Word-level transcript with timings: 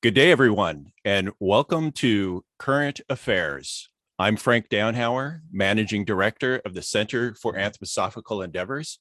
Good 0.00 0.14
day, 0.14 0.30
everyone, 0.30 0.92
and 1.04 1.32
welcome 1.40 1.90
to 1.94 2.44
Current 2.56 3.00
Affairs. 3.08 3.88
I'm 4.16 4.36
Frank 4.36 4.68
Downhauer, 4.68 5.40
Managing 5.50 6.04
Director 6.04 6.62
of 6.64 6.74
the 6.74 6.82
Center 6.82 7.34
for 7.34 7.54
Anthroposophical 7.54 8.44
Endeavors. 8.44 9.00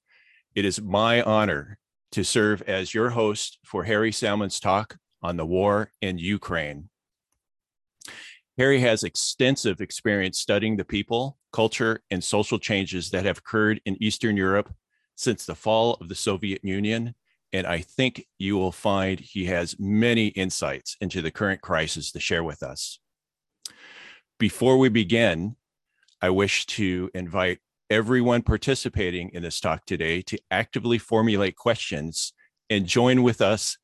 It 0.55 0.65
is 0.65 0.81
my 0.81 1.21
honor 1.21 1.77
to 2.13 2.23
serve 2.23 2.63
as 2.63 2.95
your 2.95 3.11
host 3.11 3.59
for 3.63 3.83
Harrie 3.83 4.11
Salman's 4.11 4.59
talk 4.59 4.97
on 5.21 5.37
the 5.37 5.45
war 5.45 5.91
in 6.01 6.17
Ukraine. 6.17 6.89
Harrie 8.57 8.79
has 8.79 9.03
extensive 9.03 9.81
experience 9.81 10.39
studying 10.39 10.77
the 10.77 10.83
people, 10.83 11.37
culture, 11.53 12.01
and 12.09 12.23
social 12.23 12.57
changes 12.57 13.11
that 13.11 13.23
have 13.23 13.37
occurred 13.37 13.81
in 13.85 14.01
Eastern 14.01 14.35
Europe 14.35 14.73
since 15.13 15.45
the 15.45 15.53
fall 15.53 15.93
of 16.01 16.09
the 16.09 16.15
Soviet 16.15 16.65
Union 16.65 17.13
and 17.53 17.65
I 17.65 17.79
think 17.79 18.27
you 18.37 18.57
will 18.57 18.71
find 18.71 19.19
he 19.19 19.45
has 19.45 19.79
many 19.79 20.27
insights 20.27 20.97
into 20.99 21.21
the 21.21 21.31
current 21.31 21.61
crisis 21.61 22.11
to 22.11 22.19
share 22.19 22.43
with 22.43 22.61
us. 22.61 22.99
Before 24.39 24.77
we 24.77 24.89
begin, 24.89 25.55
I 26.21 26.29
wish 26.29 26.65
to 26.67 27.09
invite 27.13 27.59
everyone 27.89 28.41
participating 28.41 29.29
in 29.29 29.43
this 29.43 29.59
talk 29.59 29.85
today 29.85 30.21
to 30.23 30.37
actively 30.51 30.97
formulate 30.97 31.55
questions 31.55 32.33
and 32.69 32.85
join 32.85 33.23
with 33.23 33.41
us 33.41 33.77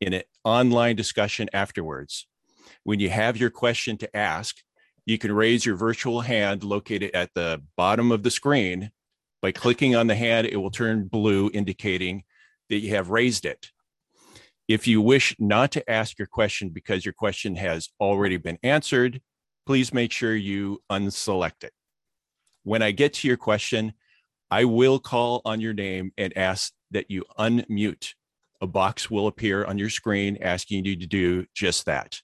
in 0.00 0.12
an 0.12 0.22
online 0.44 0.96
discussion 0.96 1.48
afterwards. 1.52 2.26
When 2.84 3.00
you 3.00 3.10
have 3.10 3.36
your 3.36 3.50
question 3.50 3.96
to 3.98 4.16
ask, 4.16 4.56
you 5.04 5.18
can 5.18 5.32
raise 5.32 5.66
your 5.66 5.76
virtual 5.76 6.20
hand 6.20 6.62
located 6.62 7.10
at 7.14 7.30
the 7.34 7.62
bottom 7.76 8.12
of 8.12 8.22
the 8.22 8.30
screen. 8.30 8.90
By 9.42 9.52
clicking 9.52 9.94
on 9.96 10.06
the 10.06 10.14
hand, 10.14 10.46
it 10.46 10.56
will 10.56 10.70
turn 10.70 11.08
blue, 11.08 11.50
indicating 11.52 12.24
that 12.68 12.78
you 12.78 12.90
have 12.90 13.10
raised 13.10 13.44
it. 13.44 13.70
If 14.68 14.86
you 14.86 15.00
wish 15.00 15.36
not 15.38 15.70
to 15.72 15.90
ask 15.90 16.18
your 16.18 16.26
question 16.26 16.70
because 16.70 17.04
your 17.04 17.14
question 17.14 17.56
has 17.56 17.88
already 18.00 18.36
been 18.36 18.58
answered, 18.62 19.20
please 19.64 19.94
make 19.94 20.12
sure 20.12 20.34
you 20.34 20.82
unselect 20.90 21.62
it. 21.62 21.72
When 22.64 22.82
I 22.82 22.90
get 22.90 23.14
to 23.14 23.28
your 23.28 23.36
question, 23.36 23.92
I 24.50 24.64
will 24.64 24.98
call 24.98 25.42
on 25.44 25.60
your 25.60 25.72
name 25.72 26.12
and 26.18 26.36
ask 26.36 26.72
that 26.90 27.10
you 27.10 27.24
unmute. 27.38 28.14
A 28.60 28.66
box 28.66 29.10
will 29.10 29.26
appear 29.26 29.64
on 29.64 29.78
your 29.78 29.90
screen 29.90 30.38
asking 30.40 30.84
you 30.84 30.96
to 30.96 31.06
do 31.06 31.46
just 31.54 31.86
that. 31.86 32.20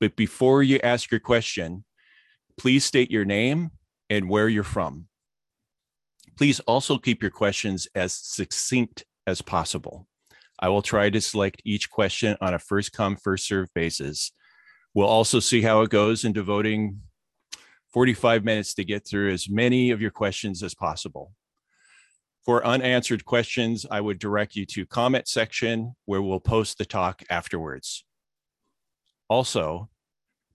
But 0.00 0.16
before 0.16 0.62
you 0.62 0.80
ask 0.82 1.10
your 1.10 1.20
question, 1.20 1.84
please 2.56 2.84
state 2.84 3.10
your 3.10 3.24
name 3.24 3.70
and 4.08 4.28
where 4.28 4.48
you're 4.48 4.64
from. 4.64 5.06
Please 6.36 6.60
also 6.60 6.98
keep 6.98 7.20
your 7.20 7.30
questions 7.30 7.88
as 7.94 8.12
succinct 8.12 9.04
as 9.28 9.42
possible. 9.42 10.08
I 10.58 10.70
will 10.70 10.82
try 10.82 11.10
to 11.10 11.20
select 11.20 11.62
each 11.64 11.90
question 11.90 12.36
on 12.40 12.54
a 12.54 12.58
first 12.58 12.92
come, 12.92 13.16
first 13.16 13.46
serve 13.46 13.68
basis. 13.74 14.32
We'll 14.94 15.06
also 15.06 15.38
see 15.38 15.62
how 15.62 15.82
it 15.82 15.90
goes 15.90 16.24
in 16.24 16.32
devoting 16.32 17.02
45 17.92 18.44
minutes 18.44 18.74
to 18.74 18.84
get 18.84 19.06
through 19.06 19.32
as 19.32 19.48
many 19.48 19.90
of 19.90 20.00
your 20.00 20.10
questions 20.10 20.62
as 20.62 20.74
possible. 20.74 21.32
For 22.44 22.64
unanswered 22.64 23.24
questions, 23.24 23.84
I 23.90 24.00
would 24.00 24.18
direct 24.18 24.56
you 24.56 24.64
to 24.66 24.86
comment 24.86 25.28
section 25.28 25.94
where 26.06 26.22
we'll 26.22 26.40
post 26.40 26.78
the 26.78 26.86
talk 26.86 27.22
afterwards. 27.28 28.04
Also, 29.28 29.90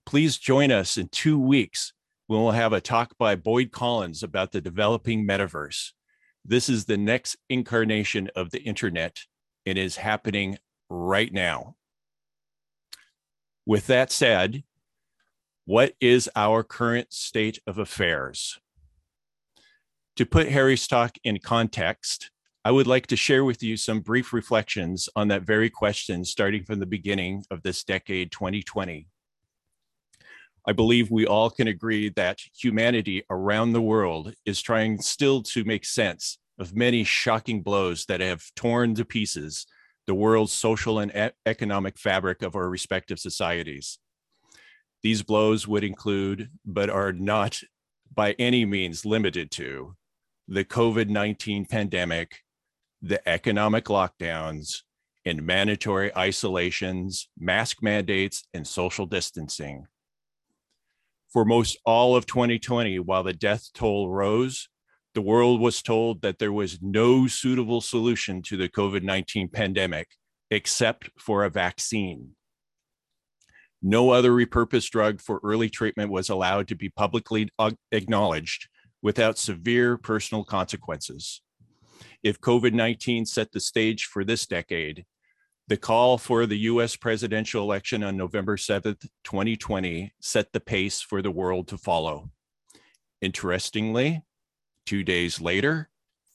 please 0.04 0.36
join 0.36 0.72
us 0.72 0.98
in 0.98 1.08
two 1.08 1.38
weeks 1.38 1.92
when 2.26 2.42
we'll 2.42 2.50
have 2.50 2.72
a 2.72 2.80
talk 2.80 3.16
by 3.18 3.36
Boyd 3.36 3.70
Collins 3.70 4.22
about 4.24 4.50
the 4.50 4.60
developing 4.60 5.26
metaverse. 5.26 5.92
This 6.44 6.68
is 6.68 6.84
the 6.84 6.98
next 6.98 7.36
incarnation 7.48 8.28
of 8.36 8.50
the 8.50 8.62
internet. 8.62 9.20
It 9.64 9.78
is 9.78 9.96
happening 9.96 10.58
right 10.90 11.32
now. 11.32 11.76
With 13.64 13.86
that 13.86 14.12
said, 14.12 14.62
what 15.64 15.94
is 16.00 16.28
our 16.36 16.62
current 16.62 17.14
state 17.14 17.60
of 17.66 17.78
affairs? 17.78 18.58
To 20.16 20.26
put 20.26 20.48
Harrie's 20.48 20.86
talk 20.86 21.16
in 21.24 21.38
context, 21.38 22.30
I 22.62 22.70
would 22.70 22.86
like 22.86 23.06
to 23.08 23.16
share 23.16 23.44
with 23.44 23.62
you 23.62 23.78
some 23.78 24.00
brief 24.00 24.34
reflections 24.34 25.08
on 25.16 25.28
that 25.28 25.42
very 25.42 25.70
question 25.70 26.24
starting 26.24 26.64
from 26.64 26.78
the 26.78 26.86
beginning 26.86 27.44
of 27.50 27.62
this 27.62 27.84
decade 27.84 28.30
2020. 28.32 29.06
I 30.66 30.72
believe 30.72 31.10
we 31.10 31.26
all 31.26 31.50
can 31.50 31.68
agree 31.68 32.08
that 32.10 32.40
humanity 32.58 33.22
around 33.28 33.72
the 33.72 33.82
world 33.82 34.32
is 34.46 34.62
trying 34.62 34.98
still 35.00 35.42
to 35.42 35.64
make 35.64 35.84
sense 35.84 36.38
of 36.58 36.74
many 36.74 37.04
shocking 37.04 37.60
blows 37.62 38.06
that 38.06 38.20
have 38.20 38.44
torn 38.56 38.94
to 38.94 39.04
pieces 39.04 39.66
the 40.06 40.14
world's 40.14 40.52
social 40.52 40.98
and 40.98 41.12
e- 41.14 41.34
economic 41.44 41.98
fabric 41.98 42.42
of 42.42 42.56
our 42.56 42.68
respective 42.68 43.18
societies. 43.18 43.98
These 45.02 45.22
blows 45.22 45.68
would 45.68 45.84
include, 45.84 46.50
but 46.64 46.88
are 46.88 47.12
not 47.12 47.60
by 48.14 48.32
any 48.38 48.64
means 48.64 49.04
limited 49.04 49.50
to, 49.52 49.96
the 50.48 50.64
COVID 50.64 51.08
19 51.08 51.66
pandemic, 51.66 52.40
the 53.02 53.26
economic 53.28 53.86
lockdowns, 53.86 54.82
and 55.26 55.42
mandatory 55.42 56.14
isolations, 56.16 57.28
mask 57.38 57.82
mandates, 57.82 58.44
and 58.54 58.66
social 58.66 59.04
distancing 59.04 59.86
for 61.34 61.44
most 61.44 61.76
all 61.84 62.14
of 62.14 62.26
2020, 62.26 63.00
while 63.00 63.24
the 63.24 63.32
death 63.32 63.68
toll 63.74 64.08
rose, 64.08 64.68
the 65.14 65.20
world 65.20 65.60
was 65.60 65.82
told 65.82 66.22
that 66.22 66.38
there 66.38 66.52
was 66.52 66.78
no 66.80 67.26
suitable 67.26 67.80
solution 67.80 68.40
to 68.42 68.56
the 68.56 68.68
COVID 68.68 69.02
19 69.02 69.48
pandemic 69.48 70.08
except 70.52 71.10
for 71.18 71.44
a 71.44 71.50
vaccine. 71.50 72.36
No 73.82 74.10
other 74.10 74.30
repurposed 74.30 74.90
drug 74.90 75.20
for 75.20 75.40
early 75.42 75.68
treatment 75.68 76.12
was 76.12 76.30
allowed 76.30 76.68
to 76.68 76.76
be 76.76 76.88
publicly 76.88 77.48
acknowledged 77.90 78.68
without 79.02 79.36
severe 79.36 79.96
personal 79.98 80.44
consequences. 80.44 81.42
If 82.22 82.40
COVID 82.40 82.72
19 82.72 83.26
set 83.26 83.50
the 83.50 83.60
stage 83.60 84.04
for 84.04 84.24
this 84.24 84.46
decade, 84.46 85.04
the 85.66 85.76
call 85.76 86.18
for 86.18 86.44
the 86.46 86.58
US 86.58 86.94
presidential 86.96 87.62
election 87.62 88.02
on 88.02 88.16
November 88.16 88.56
7th, 88.56 89.06
2020, 89.24 90.12
set 90.20 90.52
the 90.52 90.60
pace 90.60 91.00
for 91.00 91.22
the 91.22 91.30
world 91.30 91.68
to 91.68 91.78
follow. 91.78 92.30
Interestingly, 93.22 94.22
two 94.84 95.02
days 95.02 95.40
later, 95.40 95.88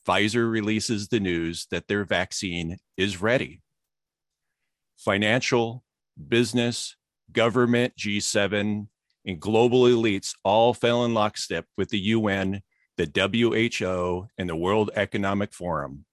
Pfizer 0.07 0.49
releases 0.49 1.07
the 1.09 1.19
news 1.19 1.67
that 1.69 1.87
their 1.87 2.05
vaccine 2.05 2.77
is 2.97 3.21
ready. 3.21 3.61
Financial, 4.97 5.83
business, 6.27 6.95
government, 7.31 7.93
G7, 7.95 8.87
and 9.25 9.39
global 9.39 9.83
elites 9.83 10.33
all 10.43 10.73
fell 10.73 11.05
in 11.05 11.13
lockstep 11.13 11.65
with 11.77 11.89
the 11.89 11.99
UN, 11.99 12.63
the 12.97 13.05
WHO, 13.05 14.27
and 14.39 14.49
the 14.49 14.55
World 14.55 14.89
Economic 14.95 15.53
Forum 15.53 16.05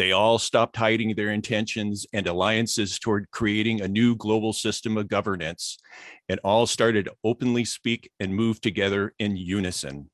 they 0.00 0.12
all 0.12 0.38
stopped 0.38 0.78
hiding 0.78 1.14
their 1.14 1.30
intentions 1.30 2.06
and 2.14 2.26
alliances 2.26 2.98
toward 2.98 3.30
creating 3.32 3.82
a 3.82 3.88
new 3.88 4.16
global 4.16 4.54
system 4.54 4.96
of 4.96 5.08
governance. 5.08 5.76
And 6.30 6.40
all 6.42 6.66
started 6.66 7.04
to 7.04 7.12
openly 7.22 7.66
speak 7.66 8.10
and 8.18 8.34
move 8.34 8.62
together 8.62 9.12
in 9.18 9.36
unison. 9.36 10.08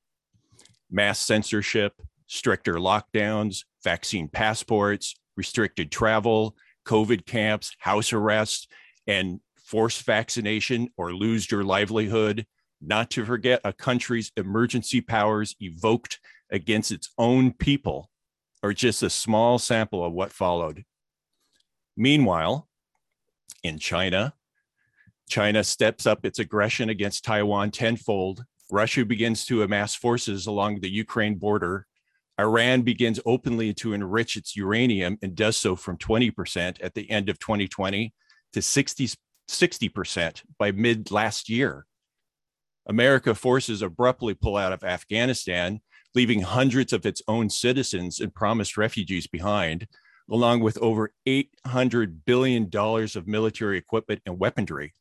Mass 0.91 1.21
censorship, 1.21 1.93
stricter 2.27 2.75
lockdowns, 2.75 3.61
vaccine 3.85 4.27
passports, 4.29 5.15
restricted 5.37 5.93
travel, 5.93 6.57
COVID 6.85 7.25
camps, 7.25 7.77
house 7.79 8.13
arrest, 8.13 8.69
and 9.07 9.39
forced 9.55 10.03
vaccination 10.03 10.89
or 10.97 11.15
lose 11.15 11.49
your 11.49 11.63
livelihood, 11.63 12.45
not 12.81 13.09
to 13.11 13.25
forget 13.25 13.61
a 13.63 13.73
country's 13.73 14.33
emergency 14.37 15.01
powers 15.01 15.55
evoked 15.61 16.19
against 16.51 16.91
its 16.91 17.09
own 17.19 17.53
people 17.53 18.11
or 18.63 18.73
just 18.73 19.03
a 19.03 19.11
small 19.11 19.59
sample 19.59 20.05
of 20.05 20.13
what 20.13 20.33
followed. 20.33 20.85
Meanwhile, 21.97 22.69
in 23.63 23.79
China, 23.79 24.35
China 25.29 25.65
steps 25.65 26.07
up 26.07 26.25
its 26.25 26.39
aggression 26.39 26.89
against 26.89 27.25
Taiwan 27.25 27.71
tenfold. 27.71 28.45
Russia 28.71 29.05
begins 29.05 29.45
to 29.47 29.63
amass 29.63 29.95
forces 29.95 30.47
along 30.47 30.81
the 30.81 30.91
Ukraine 30.91 31.37
border. 31.37 31.87
Iran 32.39 32.83
begins 32.83 33.19
openly 33.25 33.73
to 33.75 33.93
enrich 33.93 34.37
its 34.37 34.57
uranium 34.57 35.19
and 35.23 35.35
does 35.35 35.57
so 35.57 35.75
from 35.75 35.97
20% 35.97 36.77
at 36.83 36.95
the 36.95 37.11
end 37.11 37.29
of 37.29 37.39
2020 37.39 38.13
to 38.53 38.63
60, 38.63 39.09
60% 39.49 40.43
by 40.59 40.71
mid 40.71 41.11
last 41.11 41.49
year. 41.49 41.87
America 42.87 43.35
forces 43.35 43.83
abruptly 43.83 44.35
pull 44.35 44.57
out 44.57 44.73
of 44.73 44.85
Afghanistan 44.85 45.81
leaving 46.17 46.41
hundreds 46.41 46.95
of 46.95 47.05
its 47.05 47.21
own 47.29 47.51
citizens 47.51 48.21
and 48.21 48.35
promised 48.35 48.79
refugees 48.79 49.27
behind, 49.27 49.87
along 50.31 50.61
with 50.61 50.79
over 50.79 51.13
$800 51.29 52.21
billion 52.25 52.71
of 52.75 53.29
military 53.29 53.77
equipment 53.77 54.23
and 54.25 54.39
weaponry. 54.39 54.95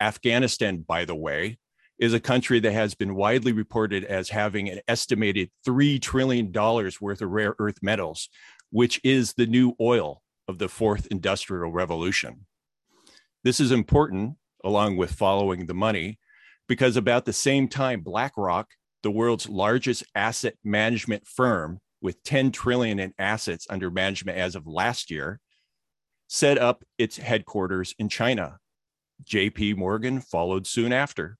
Afghanistan, 0.00 0.78
by 0.78 1.04
the 1.04 1.14
way, 1.14 1.58
is 1.98 2.14
a 2.14 2.20
country 2.20 2.58
that 2.58 2.72
has 2.72 2.94
been 2.94 3.14
widely 3.14 3.52
reported 3.52 4.02
as 4.04 4.30
having 4.30 4.70
an 4.70 4.80
estimated 4.88 5.50
$3 5.68 6.00
trillion 6.00 6.50
worth 6.50 7.20
of 7.20 7.30
rare 7.30 7.54
earth 7.58 7.76
metals, 7.82 8.30
which 8.70 8.98
is 9.04 9.34
the 9.34 9.46
new 9.46 9.74
oil 9.78 10.22
of 10.48 10.56
the 10.56 10.70
fourth 10.70 11.06
industrial 11.10 11.70
revolution. 11.70 12.46
This 13.44 13.60
is 13.60 13.70
important, 13.70 14.36
along 14.64 14.96
with 14.96 15.12
following 15.12 15.66
the 15.66 15.74
money, 15.74 16.18
because 16.66 16.96
about 16.96 17.26
the 17.26 17.34
same 17.34 17.68
time, 17.68 18.00
BlackRock, 18.00 18.68
the 19.02 19.10
world's 19.10 19.48
largest 19.48 20.04
asset 20.14 20.54
management 20.64 21.26
firm 21.26 21.78
with 22.00 22.22
10 22.22 22.52
trillion 22.52 22.98
in 22.98 23.12
assets 23.18 23.66
under 23.68 23.90
management 23.90 24.38
as 24.38 24.54
of 24.54 24.66
last 24.66 25.10
year, 25.10 25.40
set 26.28 26.58
up 26.58 26.84
its 26.98 27.16
headquarters 27.16 27.94
in 27.98 28.08
China. 28.08 28.58
JP 29.24 29.76
Morgan 29.76 30.20
followed 30.20 30.66
soon 30.66 30.92
after. 30.92 31.36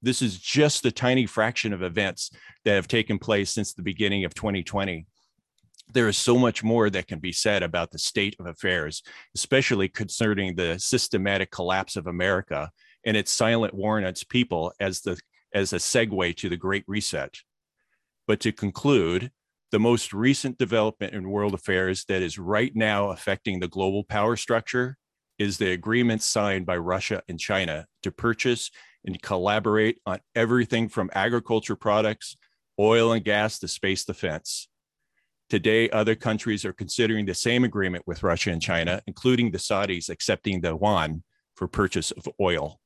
This 0.00 0.22
is 0.22 0.38
just 0.38 0.84
a 0.86 0.92
tiny 0.92 1.26
fraction 1.26 1.72
of 1.72 1.82
events 1.82 2.30
that 2.64 2.74
have 2.74 2.88
taken 2.88 3.18
place 3.18 3.50
since 3.50 3.74
the 3.74 3.82
beginning 3.82 4.24
of 4.24 4.34
2020 4.34 5.06
there 5.92 6.08
is 6.08 6.16
so 6.16 6.38
much 6.38 6.62
more 6.62 6.88
that 6.90 7.06
can 7.06 7.18
be 7.18 7.32
said 7.32 7.62
about 7.62 7.90
the 7.90 7.98
state 7.98 8.36
of 8.38 8.46
affairs, 8.46 9.02
especially 9.34 9.88
concerning 9.88 10.54
the 10.54 10.78
systematic 10.78 11.50
collapse 11.50 11.96
of 11.96 12.06
America 12.06 12.70
and 13.04 13.16
its 13.16 13.32
silent 13.32 13.74
war 13.74 13.98
on 13.98 14.04
its 14.04 14.24
people 14.24 14.72
as 14.80 15.02
the 15.02 15.18
as 15.54 15.72
a 15.72 15.76
segue 15.76 16.36
to 16.36 16.48
the 16.48 16.56
Great 16.56 16.84
Reset. 16.86 17.38
But 18.26 18.40
to 18.40 18.52
conclude, 18.52 19.30
the 19.70 19.78
most 19.78 20.12
recent 20.12 20.58
development 20.58 21.14
in 21.14 21.30
world 21.30 21.54
affairs 21.54 22.04
that 22.08 22.22
is 22.22 22.38
right 22.38 22.74
now 22.74 23.10
affecting 23.10 23.60
the 23.60 23.68
global 23.68 24.04
power 24.04 24.36
structure 24.36 24.96
is 25.38 25.58
the 25.58 25.72
agreement 25.72 26.22
signed 26.22 26.66
by 26.66 26.76
Russia 26.76 27.22
and 27.28 27.40
China 27.40 27.86
to 28.02 28.10
purchase 28.10 28.70
and 29.04 29.20
collaborate 29.20 29.98
on 30.06 30.20
everything 30.34 30.88
from 30.88 31.10
agriculture 31.12 31.76
products, 31.76 32.36
oil 32.78 33.12
and 33.12 33.24
gas 33.24 33.58
to 33.58 33.68
space 33.68 34.04
defense. 34.04 34.68
Today, 35.50 35.90
other 35.90 36.14
countries 36.14 36.64
are 36.64 36.72
considering 36.72 37.26
the 37.26 37.34
same 37.34 37.64
agreement 37.64 38.04
with 38.06 38.22
Russia 38.22 38.50
and 38.50 38.62
China, 38.62 39.02
including 39.06 39.50
the 39.50 39.58
Saudis 39.58 40.08
accepting 40.08 40.60
the 40.60 40.76
yuan 40.76 41.22
for 41.54 41.68
purchase 41.68 42.10
of 42.12 42.28
oil. 42.40 42.80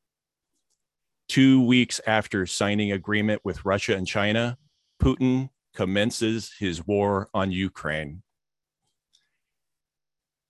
Two 1.28 1.62
weeks 1.62 2.00
after 2.06 2.46
signing 2.46 2.92
agreement 2.92 3.42
with 3.44 3.64
Russia 3.64 3.94
and 3.94 4.06
China, 4.06 4.56
Putin 5.00 5.50
commences 5.75 6.52
his 6.58 6.86
war 6.86 7.28
on 7.34 7.52
Ukraine. 7.52 8.22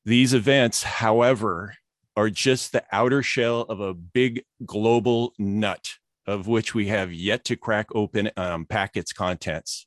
These 0.05 0.33
events, 0.35 0.83
however, 0.83 1.75
are 2.17 2.31
just 2.31 2.73
the 2.73 2.85
outer 2.93 3.23
shell 3.23 3.63
of 3.63 3.81
a 3.81 3.95
big 3.95 4.45
global 4.65 5.35
nut 5.39 5.99
of 6.29 6.47
which 6.47 6.75
we 6.75 6.89
have 6.89 7.11
yet 7.11 7.43
to 7.43 7.57
crack 7.57 7.87
open 7.95 8.27
um, 8.37 8.61
unpack 8.61 8.99
its 8.99 9.15
contents. 9.15 9.87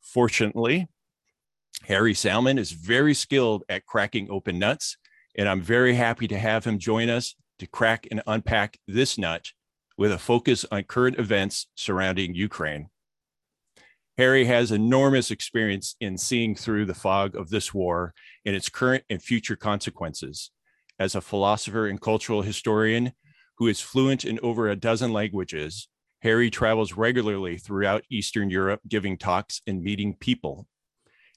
Fortunately, 0.00 0.88
Harrie 1.88 2.14
Salman 2.14 2.58
is 2.58 2.70
very 2.70 3.12
skilled 3.12 3.64
at 3.68 3.84
cracking 3.84 4.30
open 4.30 4.60
nuts, 4.60 4.96
and 5.36 5.48
I'm 5.48 5.60
very 5.60 5.94
happy 5.94 6.28
to 6.28 6.38
have 6.38 6.64
him 6.64 6.78
join 6.78 7.10
us 7.10 7.34
to 7.58 7.66
crack 7.66 8.06
and 8.12 8.22
unpack 8.28 8.78
this 8.86 9.18
nut 9.18 9.48
with 9.96 10.12
a 10.12 10.18
focus 10.18 10.64
on 10.70 10.84
current 10.84 11.18
events 11.18 11.66
surrounding 11.74 12.34
Ukraine. 12.34 12.88
Harrie 14.18 14.46
has 14.46 14.70
enormous 14.70 15.30
experience 15.30 15.96
in 16.00 16.18
seeing 16.18 16.54
through 16.54 16.84
the 16.84 16.94
fog 16.94 17.34
of 17.34 17.48
this 17.48 17.72
war 17.72 18.12
and 18.44 18.54
its 18.54 18.68
current 18.68 19.04
and 19.08 19.22
future 19.22 19.56
consequences. 19.56 20.50
As 20.98 21.14
a 21.14 21.20
philosopher 21.20 21.86
and 21.86 22.00
cultural 22.00 22.42
historian 22.42 23.12
who 23.56 23.68
is 23.68 23.80
fluent 23.80 24.24
in 24.24 24.38
over 24.42 24.68
a 24.68 24.76
dozen 24.76 25.12
languages, 25.12 25.88
Harrie 26.22 26.50
travels 26.50 26.92
regularly 26.92 27.56
throughout 27.56 28.04
Eastern 28.10 28.50
Europe 28.50 28.80
giving 28.86 29.16
talks 29.16 29.62
and 29.66 29.82
meeting 29.82 30.14
people. 30.14 30.68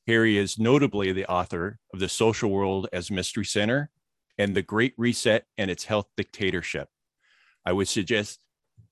Harrie 0.07 0.37
is 0.37 0.59
notably 0.59 1.11
the 1.11 1.25
author 1.25 1.79
of 1.93 1.99
The 1.99 2.09
Social 2.09 2.51
World 2.51 2.87
as 2.93 3.09
Mystery 3.09 3.45
Center 3.45 3.89
and 4.37 4.53
The 4.53 4.61
Great 4.61 4.93
Reset 4.97 5.45
and 5.57 5.71
Its 5.71 5.85
Health 5.85 6.05
Dictatorship. 6.15 6.89
I 7.65 7.71
would 7.71 7.87
suggest 7.87 8.39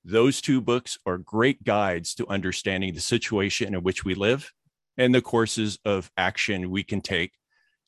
those 0.05 0.41
two 0.41 0.59
books 0.59 0.97
are 1.05 1.17
great 1.17 1.63
guides 1.63 2.13
to 2.15 2.27
understanding 2.27 2.93
the 2.93 3.01
situation 3.01 3.73
in 3.73 3.83
which 3.83 4.03
we 4.03 4.15
live 4.15 4.51
and 4.97 5.15
the 5.15 5.21
courses 5.21 5.79
of 5.85 6.11
action 6.17 6.69
we 6.69 6.83
can 6.83 7.01
take 7.01 7.31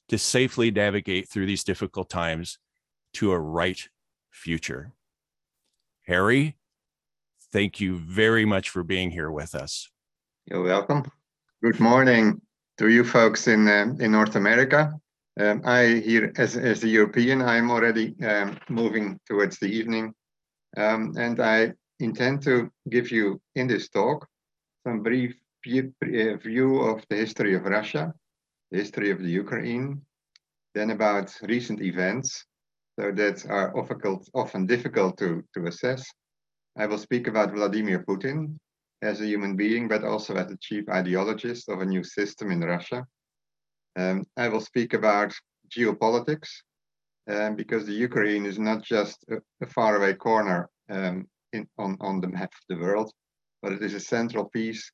to 0.07 0.17
safely 0.17 0.71
navigate 0.71 1.27
through 1.27 1.45
these 1.45 1.63
difficult 1.63 2.09
times 2.09 2.57
to 3.13 3.31
a 3.31 3.39
right 3.39 3.89
future. 4.31 4.93
Harrie, 6.07 6.55
thank 7.51 7.79
you 7.79 7.97
very 7.97 8.45
much 8.45 8.69
for 8.69 8.83
being 8.83 9.11
here 9.11 9.31
with 9.31 9.55
us. 9.55 9.89
You're 10.45 10.63
welcome. 10.63 11.11
Good 11.63 11.79
morning 11.79 12.41
to 12.77 12.89
you 12.89 13.03
folks 13.03 13.47
in 13.47 13.67
uh, 13.67 13.95
in 13.99 14.11
North 14.11 14.35
America. 14.35 14.93
Um, 15.39 15.61
I 15.65 16.01
here 16.05 16.31
as 16.37 16.55
as 16.55 16.83
a 16.83 16.87
European, 16.87 17.41
I'm 17.41 17.71
already 17.71 18.15
um, 18.23 18.57
moving 18.69 19.19
towards 19.27 19.57
the 19.57 19.67
evening, 19.67 20.13
um, 20.77 21.15
and 21.17 21.39
I 21.39 21.73
intend 21.99 22.43
to 22.43 22.71
give 22.89 23.11
you 23.11 23.41
in 23.55 23.67
this 23.67 23.89
talk 23.89 24.27
some 24.85 25.01
brief 25.01 25.35
uh, 25.67 26.37
view 26.37 26.79
of 26.81 27.03
the 27.09 27.15
history 27.15 27.55
of 27.55 27.63
Russia, 27.63 28.13
the 28.71 28.77
history 28.77 29.09
of 29.11 29.19
the 29.19 29.29
Ukraine, 29.29 30.01
then 30.73 30.91
about 30.91 31.35
recent 31.43 31.81
events, 31.81 32.45
so 32.99 33.11
that 33.11 33.45
are 33.47 33.73
often 33.75 34.65
difficult 34.65 35.17
to, 35.17 35.43
to 35.53 35.67
assess. 35.67 36.05
I 36.77 36.85
will 36.85 36.97
speak 36.97 37.27
about 37.27 37.53
Vladimir 37.53 38.03
Putin, 38.03 38.57
as 39.01 39.21
a 39.21 39.27
human 39.27 39.55
being, 39.55 39.87
but 39.87 40.03
also 40.03 40.35
as 40.35 40.47
the 40.47 40.57
chief 40.57 40.85
ideologist 40.85 41.69
of 41.69 41.81
a 41.81 41.85
new 41.85 42.03
system 42.03 42.51
in 42.51 42.61
Russia. 42.61 43.05
Um, 43.95 44.25
I 44.35 44.49
will 44.49 44.61
speak 44.61 44.93
about 44.93 45.33
geopolitics 45.69 46.49
um, 47.29 47.55
because 47.55 47.85
the 47.85 47.93
Ukraine 47.93 48.45
is 48.45 48.59
not 48.59 48.83
just 48.83 49.23
a, 49.29 49.37
a 49.61 49.67
faraway 49.67 50.13
corner 50.13 50.69
um, 50.89 51.27
in, 51.55 51.67
on, 51.77 51.97
on 51.99 52.21
the 52.21 52.27
map 52.27 52.51
of 52.53 52.65
the 52.69 52.81
world, 52.81 53.11
but 53.61 53.71
it 53.71 53.81
is 53.81 53.93
a 53.93 53.99
central 53.99 54.45
piece 54.45 54.91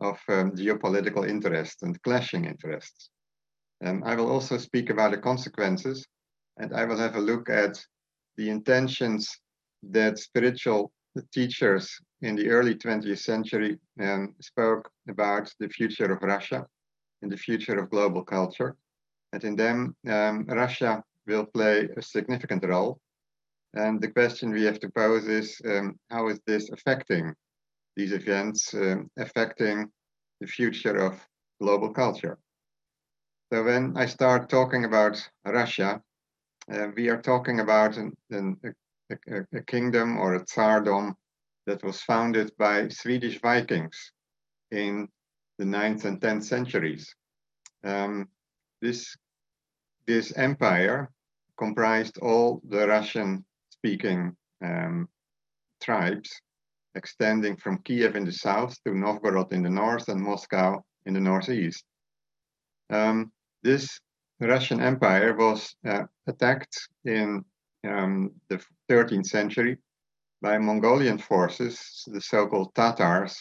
of 0.00 0.18
um, 0.28 0.52
geopolitical 0.52 1.28
interest 1.28 1.82
and 1.82 2.00
clashing 2.02 2.44
interests. 2.44 3.10
Um, 3.84 4.02
I 4.04 4.14
will 4.14 4.30
also 4.30 4.56
speak 4.58 4.90
about 4.90 5.12
the 5.12 5.18
consequences 5.18 6.06
and 6.58 6.74
I 6.74 6.84
will 6.84 6.98
have 6.98 7.16
a 7.16 7.20
look 7.20 7.48
at 7.48 7.84
the 8.36 8.50
intentions 8.50 9.38
that 9.82 10.18
spiritual 10.18 10.92
teachers 11.32 11.90
in 12.22 12.36
the 12.36 12.48
early 12.48 12.74
20th 12.74 13.18
century 13.18 13.78
um, 14.00 14.34
spoke 14.40 14.90
about 15.08 15.52
the 15.58 15.68
future 15.68 16.12
of 16.12 16.22
Russia 16.22 16.66
and 17.22 17.30
the 17.30 17.36
future 17.36 17.78
of 17.78 17.90
global 17.90 18.24
culture. 18.24 18.76
And 19.32 19.42
in 19.44 19.56
them, 19.56 19.96
um, 20.08 20.44
Russia 20.46 21.02
will 21.26 21.46
play 21.46 21.88
a 21.96 22.02
significant 22.02 22.64
role. 22.64 23.00
And 23.74 24.00
the 24.00 24.10
question 24.10 24.52
we 24.52 24.64
have 24.64 24.80
to 24.80 24.90
pose 24.90 25.26
is 25.26 25.60
um, 25.64 25.98
how 26.10 26.28
is 26.28 26.40
this 26.46 26.70
affecting 26.70 27.34
these 27.96 28.12
events, 28.12 28.74
um, 28.74 29.10
affecting 29.16 29.90
the 30.40 30.46
future 30.46 30.96
of 30.96 31.18
global 31.60 31.92
culture? 31.92 32.38
So 33.50 33.64
when 33.64 33.96
I 33.96 34.06
start 34.06 34.50
talking 34.50 34.84
about 34.84 35.16
Russia, 35.44 36.02
uh, 36.70 36.88
we 36.94 37.08
are 37.08 37.20
talking 37.20 37.60
about 37.60 37.96
an, 37.96 38.12
an, 38.30 38.56
a, 38.64 39.16
a, 39.30 39.58
a 39.58 39.62
kingdom 39.62 40.18
or 40.18 40.34
a 40.34 40.44
tsardom 40.44 41.14
that 41.66 41.82
was 41.82 42.02
founded 42.02 42.52
by 42.58 42.88
Swedish 42.88 43.40
Vikings 43.40 44.12
in 44.70 45.08
the 45.58 45.64
9th 45.64 46.04
and 46.04 46.20
10th 46.20 46.44
centuries. 46.44 47.14
Um, 47.84 48.28
this, 48.80 49.16
this 50.06 50.32
empire 50.36 51.10
comprised 51.56 52.18
all 52.18 52.60
the 52.68 52.86
Russian 52.86 53.44
speaking 53.82 54.36
um, 54.64 55.08
tribes, 55.82 56.30
extending 56.94 57.56
from 57.56 57.82
Kiev 57.82 58.14
in 58.14 58.24
the 58.24 58.32
south 58.32 58.76
to 58.84 58.94
Novgorod 58.94 59.52
in 59.52 59.62
the 59.64 59.70
north 59.70 60.08
and 60.08 60.20
Moscow 60.20 60.80
in 61.04 61.14
the 61.14 61.20
northeast. 61.20 61.84
Um, 62.90 63.32
this 63.64 63.98
Russian 64.40 64.80
Empire 64.80 65.34
was 65.34 65.74
uh, 65.84 66.04
attacked 66.28 66.88
in 67.04 67.44
um, 67.84 68.30
the 68.48 68.60
13th 68.88 69.26
century 69.26 69.78
by 70.40 70.58
Mongolian 70.58 71.18
forces, 71.18 72.04
the 72.06 72.20
so-called 72.20 72.74
Tatars, 72.76 73.36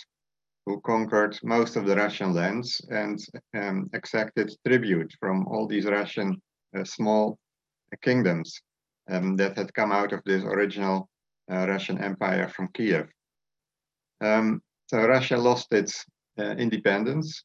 who 0.65 0.81
conquered 0.81 1.37
most 1.43 1.75
of 1.75 1.85
the 1.85 1.95
Russian 1.95 2.33
lands 2.33 2.81
and 2.89 3.19
um, 3.55 3.89
exacted 3.93 4.51
tribute 4.65 5.13
from 5.19 5.47
all 5.47 5.67
these 5.67 5.85
Russian 5.85 6.41
uh, 6.75 6.83
small 6.83 7.37
kingdoms 8.01 8.59
um, 9.11 9.35
that 9.35 9.57
had 9.57 9.73
come 9.73 9.91
out 9.91 10.13
of 10.13 10.23
this 10.25 10.43
original 10.43 11.09
uh, 11.51 11.67
Russian 11.67 12.01
Empire 12.01 12.47
from 12.47 12.69
Kiev. 12.73 13.07
Um, 14.21 14.61
so 14.87 15.05
Russia 15.05 15.37
lost 15.37 15.73
its 15.73 16.05
uh, 16.39 16.55
independence 16.57 17.43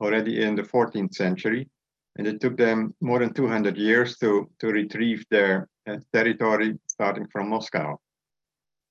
already 0.00 0.42
in 0.42 0.56
the 0.56 0.62
14th 0.62 1.14
century, 1.14 1.68
and 2.16 2.26
it 2.26 2.40
took 2.40 2.56
them 2.56 2.94
more 3.00 3.20
than 3.20 3.32
200 3.32 3.76
years 3.76 4.18
to, 4.18 4.50
to 4.58 4.68
retrieve 4.68 5.24
their 5.30 5.68
uh, 5.86 5.96
territory 6.12 6.78
starting 6.86 7.26
from 7.32 7.48
Moscow. 7.48 7.98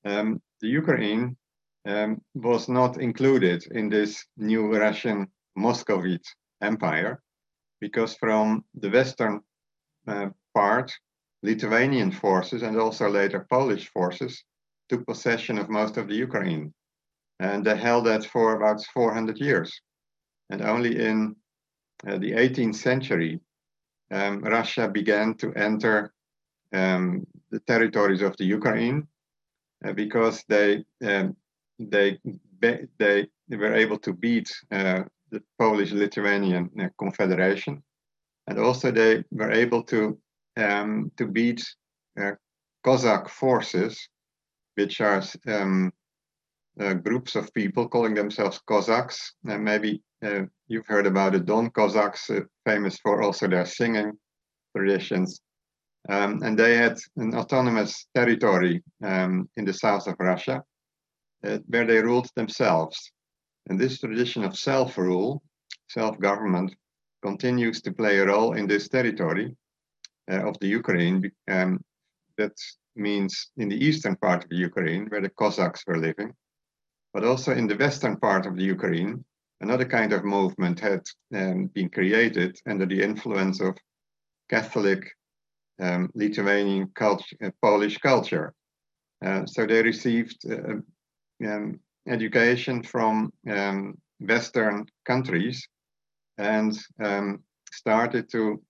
Um, 0.05 0.41
the 0.61 0.67
Ukraine 0.67 1.35
um, 1.85 2.21
was 2.35 2.69
not 2.69 3.01
included 3.01 3.65
in 3.71 3.89
this 3.89 4.25
new 4.37 4.73
Russian 4.77 5.27
Muscovite 5.55 6.27
empire 6.61 7.21
because 7.81 8.15
from 8.15 8.63
the 8.75 8.89
western 8.89 9.41
uh, 10.07 10.29
part 10.53 10.91
Lithuanian 11.43 12.11
forces 12.11 12.63
and 12.63 12.77
also 12.77 13.09
later 13.09 13.45
Polish 13.49 13.89
forces 13.89 14.43
took 14.89 15.05
possession 15.05 15.57
of 15.57 15.69
most 15.69 15.97
of 15.97 16.07
the 16.07 16.15
Ukraine. 16.15 16.73
And 17.39 17.65
they 17.65 17.75
held 17.75 18.05
that 18.05 18.25
for 18.25 18.55
about 18.55 18.83
400 18.93 19.37
years. 19.39 19.81
And 20.49 20.61
only 20.61 20.99
in 21.05 21.35
uh, 22.07 22.17
the 22.17 22.31
18th 22.31 22.75
century, 22.75 23.39
um, 24.11 24.41
Russia 24.41 24.87
began 24.87 25.35
to 25.35 25.53
enter 25.53 26.13
um, 26.71 27.25
the 27.51 27.59
territories 27.59 28.21
of 28.21 28.37
the 28.37 28.45
Ukraine 28.45 29.07
uh, 29.85 29.93
because 29.93 30.43
they 30.47 30.83
um, 31.03 31.35
they 31.79 32.19
they 32.99 33.27
were 33.49 33.73
able 33.73 33.99
to 33.99 34.13
beat 34.13 34.49
uh, 34.71 35.03
the 35.31 35.41
Polish-Lithuanian 35.59 36.69
uh, 36.79 36.87
Confederation, 36.97 37.83
and 38.47 38.59
also 38.59 38.91
they 38.91 39.23
were 39.31 39.51
able 39.51 39.83
to 39.83 40.17
um, 40.57 41.11
to 41.17 41.27
beat 41.27 41.63
uh, 42.19 42.31
Cossack 42.83 43.29
forces, 43.29 44.09
which 44.75 45.01
are 45.01 45.23
um, 45.47 45.91
uh, 46.79 46.93
groups 46.93 47.35
of 47.35 47.53
people 47.53 47.87
calling 47.87 48.13
themselves 48.13 48.59
Cossacks. 48.67 49.33
And 49.45 49.63
maybe 49.63 50.01
uh, 50.23 50.43
you've 50.67 50.87
heard 50.87 51.07
about 51.07 51.33
the 51.33 51.39
Don 51.39 51.69
Cossacks, 51.69 52.29
uh, 52.29 52.41
famous 52.65 52.97
for 52.99 53.21
also 53.21 53.47
their 53.47 53.65
singing 53.65 54.13
traditions. 54.75 55.41
Um, 56.09 56.41
and 56.43 56.59
they 56.59 56.75
had 56.75 56.97
an 57.15 57.33
autonomous 57.33 58.07
territory 58.13 58.83
um, 59.03 59.49
in 59.55 59.63
the 59.65 59.73
south 59.73 60.07
of 60.07 60.15
Russia 60.19 60.61
uh, 61.45 61.59
where 61.67 61.85
they 61.85 62.01
ruled 62.01 62.29
themselves. 62.35 63.11
And 63.69 63.79
this 63.79 63.99
tradition 63.99 64.43
of 64.43 64.57
self 64.57 64.97
rule, 64.97 65.41
self 65.89 66.19
government, 66.19 66.75
continues 67.23 67.81
to 67.83 67.93
play 67.93 68.19
a 68.19 68.25
role 68.25 68.53
in 68.53 68.67
this 68.67 68.89
territory 68.89 69.55
of 70.27 70.57
the 70.59 70.67
Ukraine. 70.67 71.31
Um, 71.49 71.79
that 72.37 72.53
means 72.95 73.51
in 73.57 73.69
the 73.69 73.85
eastern 73.85 74.15
part 74.15 74.43
of 74.43 74.49
the 74.49 74.55
Ukraine, 74.55 75.07
where 75.07 75.21
the 75.21 75.29
Cossacks 75.29 75.83
were 75.85 75.97
living, 75.97 76.33
but 77.13 77.23
also 77.23 77.51
in 77.51 77.67
the 77.67 77.77
western 77.77 78.17
part 78.17 78.45
of 78.45 78.55
the 78.55 78.63
Ukraine, 78.63 79.23
another 79.61 79.85
kind 79.85 80.13
of 80.13 80.23
movement 80.23 80.79
had 80.79 81.01
um, 81.35 81.67
been 81.67 81.89
created 81.89 82.59
under 82.67 82.85
the 82.85 83.01
influence 83.01 83.61
of 83.61 83.77
Catholic 84.49 85.01
um, 85.79 86.09
Lithuanian 86.13 86.89
culture, 86.95 87.35
uh, 87.43 87.49
Polish 87.61 87.97
culture. 87.97 88.53
Uh, 89.25 89.45
so 89.45 89.65
they 89.65 89.81
received 89.81 90.37
uh, 90.49 90.75
um, 91.47 91.79
education 92.07 92.83
from 92.83 93.31
um, 93.49 93.97
Western 94.19 94.85
countries 95.05 95.67
and 96.37 96.77
um, 97.03 97.43
started 97.71 98.29
to 98.31 98.61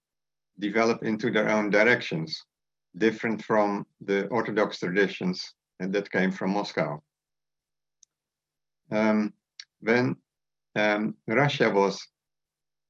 develop 0.59 1.03
into 1.03 1.31
their 1.31 1.49
own 1.49 1.69
directions, 1.69 2.45
different 2.97 3.43
from 3.43 3.85
the 4.01 4.27
Orthodox 4.27 4.79
traditions 4.79 5.53
that 5.79 6.11
came 6.11 6.31
from 6.31 6.51
Moscow. 6.51 7.01
Um, 8.91 9.33
when 9.81 10.15
um, 10.75 11.15
Russia 11.27 11.69
was 11.69 12.07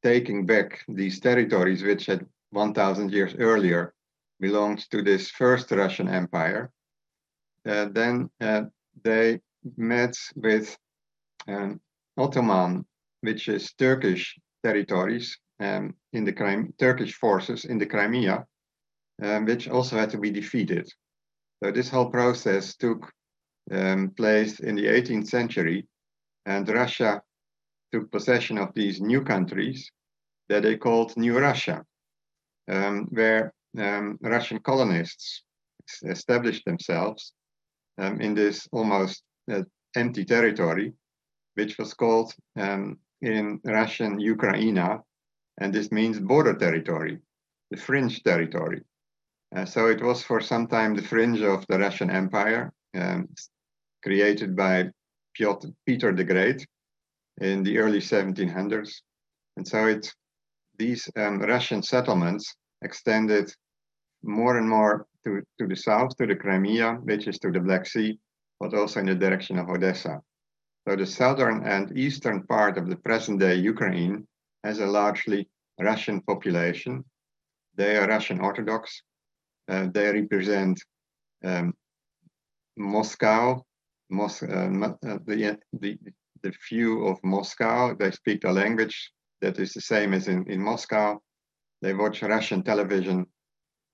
taking 0.03 0.46
back 0.46 0.84
these 0.88 1.20
territories, 1.20 1.84
which 1.84 2.05
had 2.05 2.25
1,000 2.51 3.12
years 3.12 3.34
earlier 3.39 3.93
belonged 4.39 4.89
to 4.91 5.01
this 5.01 5.32
first 5.32 5.72
Russian 5.72 6.10
Empire, 6.10 6.72
uh, 7.65 7.86
then 7.91 8.29
uh, 8.41 8.63
they 9.03 9.39
met 9.77 10.13
with 10.36 10.77
um, 11.48 11.79
Ottoman, 12.17 12.86
which 13.22 13.48
is 13.48 13.74
Turkish 13.74 14.38
territories 14.63 15.38
um, 15.60 15.95
in 16.13 16.25
the 16.25 16.33
Crim- 16.33 16.74
Turkish 16.79 17.15
forces 17.15 17.65
in 17.65 17.77
the 17.77 17.86
Crimea, 17.86 18.45
um, 19.22 19.45
which 19.45 19.69
also 19.69 19.98
had 19.98 20.10
to 20.12 20.17
be 20.17 20.31
defeated. 20.31 20.89
So 21.63 21.72
this 21.72 21.89
whole 21.89 22.10
process 22.10 22.75
took 22.75 23.12
um, 23.72 24.12
place 24.12 24.60
in 24.60 24.75
the 24.75 24.88
18th 24.88 25.27
century, 25.27 25.88
and 26.45 26.67
Russia 26.67 27.22
took 27.91 28.12
possession 28.12 28.57
of 28.57 28.74
these 28.74 29.00
new 29.00 29.24
countries 29.24 29.89
that 30.50 30.63
they 30.63 30.77
called 30.77 31.15
New 31.15 31.39
Russia, 31.39 31.86
um, 32.69 33.07
where 33.12 33.53
um, 33.77 34.17
Russian 34.22 34.60
colonists 34.60 35.43
established 36.03 36.65
themselves 36.65 37.33
um, 37.98 38.19
in 38.19 38.33
this 38.33 38.67
almost 38.72 39.24
uh, 39.51 39.62
empty 39.95 40.25
territory, 40.25 40.93
which 41.55 41.77
was 41.77 41.93
called 41.93 42.33
um, 42.57 42.98
in 43.22 43.60
Russian 43.63 44.19
Ukraina, 44.19 45.01
and 45.60 45.74
this 45.74 45.91
means 45.91 46.19
border 46.19 46.53
territory, 46.53 47.19
the 47.72 47.77
fringe 47.77 48.24
territory. 48.24 48.81
Uh, 49.55 49.65
so 49.65 49.88
it 49.88 50.01
was 50.01 50.24
for 50.24 50.41
some 50.41 50.67
time 50.67 50.95
the 50.95 51.01
fringe 51.01 51.41
of 51.41 51.65
the 51.67 51.77
Russian 51.77 52.10
Empire, 52.10 52.74
um, 52.95 53.27
created 54.01 54.55
by 54.55 54.89
Piotr, 55.36 55.67
Peter 55.86 56.13
the 56.13 56.24
Great 56.24 56.65
in 57.41 57.63
the 57.63 57.77
early 57.77 58.00
1700s. 58.00 59.01
And 59.57 59.67
so 59.67 59.88
it, 59.88 60.12
these 60.77 61.10
um, 61.15 61.39
Russian 61.39 61.83
settlements 61.83 62.55
extended 62.81 63.53
more 64.24 64.57
and 64.57 64.67
more 64.67 65.05
to, 65.24 65.41
to 65.60 65.67
the 65.67 65.75
south, 65.75 66.17
to 66.17 66.25
the 66.25 66.36
Crimea, 66.36 66.95
which 67.03 67.27
is 67.27 67.38
to 67.39 67.51
the 67.51 67.60
Black 67.60 67.86
Sea, 67.86 68.17
but 68.60 68.74
also 68.74 69.00
in 69.00 69.05
the 69.05 69.15
direction 69.15 69.60
of 69.60 69.69
Odessa. 69.69 70.19
So 70.88 70.95
the 70.95 71.05
southern 71.05 71.65
and 71.65 71.98
eastern 71.98 72.43
part 72.43 72.77
of 72.77 72.89
the 72.89 72.98
present 72.98 73.39
day 73.39 73.55
Ukraine 73.55 74.27
has 74.63 74.79
a 74.79 74.86
largely 74.86 75.50
Russian 75.79 76.22
population. 76.22 77.03
They 77.75 77.98
are 77.98 78.08
Russian 78.08 78.39
Orthodox. 78.39 79.01
Uh, 79.67 79.88
they 79.93 80.12
represent 80.12 80.79
um, 81.43 81.74
Moscow, 82.77 83.63
Mos- 84.10 84.43
uh, 84.43 84.70
uh, 84.84 85.17
the, 85.25 85.58
the, 85.74 85.98
the 86.41 86.51
few 86.51 87.05
of 87.08 87.17
Moscow. 87.24 87.96
They 87.96 88.12
speak 88.12 88.41
the 88.41 88.51
language 88.51 89.12
that 89.41 89.60
is 89.60 89.74
the 89.74 89.82
same 89.82 90.13
as 90.13 90.27
in, 90.27 90.50
in 90.50 90.62
Moscow. 90.62 91.20
They 91.82 91.93
watch 91.93 92.22
Russian 92.22 92.63
television. 92.63 93.25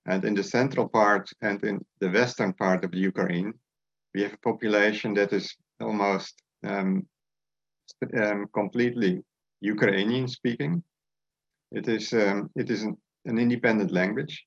And 0.06 0.24
in 0.24 0.34
the 0.34 0.42
central 0.42 0.88
part 0.88 1.28
and 1.42 1.62
in 1.64 1.84
the 2.00 2.10
western 2.10 2.52
part 2.54 2.84
of 2.84 2.94
Ukraine, 2.94 3.52
we 4.14 4.22
have 4.22 4.34
a 4.34 4.38
population 4.38 5.14
that 5.14 5.32
is 5.32 5.54
almost 5.80 6.42
um, 6.64 7.06
um, 8.16 8.46
completely 8.54 9.22
Ukrainian 9.60 10.28
speaking. 10.28 10.82
It 11.72 11.88
is, 11.88 12.12
um, 12.12 12.50
it 12.56 12.70
is 12.70 12.82
an, 12.82 12.96
an, 13.26 13.38
independent 13.38 13.92
language 13.92 14.44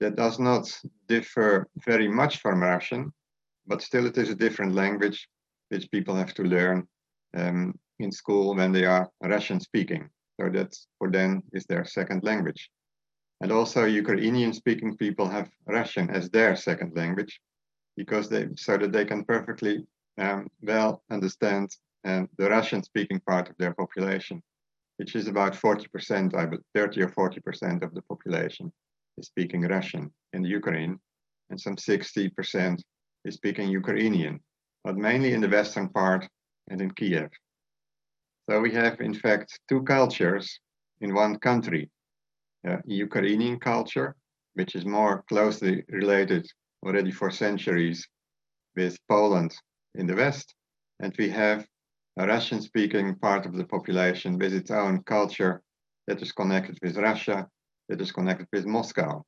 that 0.00 0.16
does 0.16 0.38
not 0.38 0.64
differ 1.08 1.68
very 1.84 2.08
much 2.08 2.38
from 2.38 2.62
Russian, 2.62 3.12
but 3.66 3.82
still 3.82 4.06
it 4.06 4.18
is 4.18 4.30
a 4.30 4.34
different 4.34 4.74
language 4.74 5.28
which 5.70 5.90
people 5.90 6.14
have 6.14 6.34
to 6.34 6.42
learn 6.42 6.86
um, 7.36 7.78
in 7.98 8.12
school 8.12 8.54
when 8.54 8.72
they 8.72 8.84
are 8.84 9.10
Russian 9.22 9.58
speaking. 9.60 10.08
So 10.40 10.48
that 10.50 10.76
for 10.98 11.10
them 11.10 11.42
is 11.52 11.64
their 11.66 11.84
second 11.84 12.24
language. 12.24 12.70
And 13.40 13.50
also 13.50 13.84
Ukrainian 13.84 14.52
speaking 14.52 14.96
people 14.96 15.28
have 15.28 15.50
Russian 15.66 16.10
as 16.10 16.30
their 16.30 16.54
second 16.56 16.96
language 16.96 17.40
because 17.96 18.28
they 18.28 18.48
so 18.56 18.76
that 18.78 18.92
they 18.92 19.04
can 19.04 19.24
perfectly 19.24 19.84
um, 20.18 20.48
well 20.62 21.02
understand 21.10 21.74
um, 22.04 22.28
the 22.38 22.48
Russian 22.48 22.82
speaking 22.82 23.20
part 23.20 23.48
of 23.48 23.56
their 23.58 23.74
population, 23.74 24.42
which 24.96 25.14
is 25.14 25.28
about 25.28 25.54
40%, 25.54 26.34
I 26.34 26.46
believe, 26.46 26.64
30 26.74 27.02
or 27.02 27.08
40% 27.08 27.82
of 27.82 27.94
the 27.94 28.02
population 28.02 28.72
is 29.18 29.26
speaking 29.26 29.62
Russian 29.62 30.10
in 30.32 30.44
Ukraine, 30.44 30.98
and 31.50 31.60
some 31.60 31.76
60% 31.76 32.80
is 33.24 33.34
speaking 33.34 33.68
Ukrainian, 33.68 34.40
but 34.84 34.96
mainly 34.96 35.32
in 35.32 35.40
the 35.40 35.48
western 35.48 35.88
part 35.88 36.26
and 36.68 36.80
in 36.80 36.90
Kiev. 36.92 37.30
So 38.48 38.60
we 38.60 38.72
have, 38.72 39.00
in 39.00 39.14
fact, 39.14 39.58
two 39.68 39.82
cultures 39.82 40.60
in 41.00 41.14
one 41.14 41.38
country 41.38 41.90
uh, 42.68 42.78
Ukrainian 42.84 43.58
culture, 43.58 44.16
which 44.54 44.74
is 44.74 44.84
more 44.84 45.24
closely 45.28 45.84
related 45.88 46.46
already 46.84 47.10
for 47.10 47.30
centuries 47.30 48.06
with 48.76 48.96
Poland 49.08 49.54
in 49.94 50.06
the 50.06 50.16
West. 50.16 50.54
And 51.00 51.14
we 51.18 51.28
have 51.30 51.66
a 52.18 52.26
Russian 52.26 52.60
speaking 52.60 53.14
part 53.16 53.46
of 53.46 53.56
the 53.56 53.64
population 53.64 54.38
with 54.38 54.52
its 54.52 54.70
own 54.70 55.02
culture 55.04 55.62
that 56.06 56.20
is 56.20 56.32
connected 56.32 56.78
with 56.82 56.96
Russia, 56.96 57.48
that 57.88 58.00
is 58.00 58.12
connected 58.12 58.48
with 58.52 58.66
Moscow. 58.66 59.24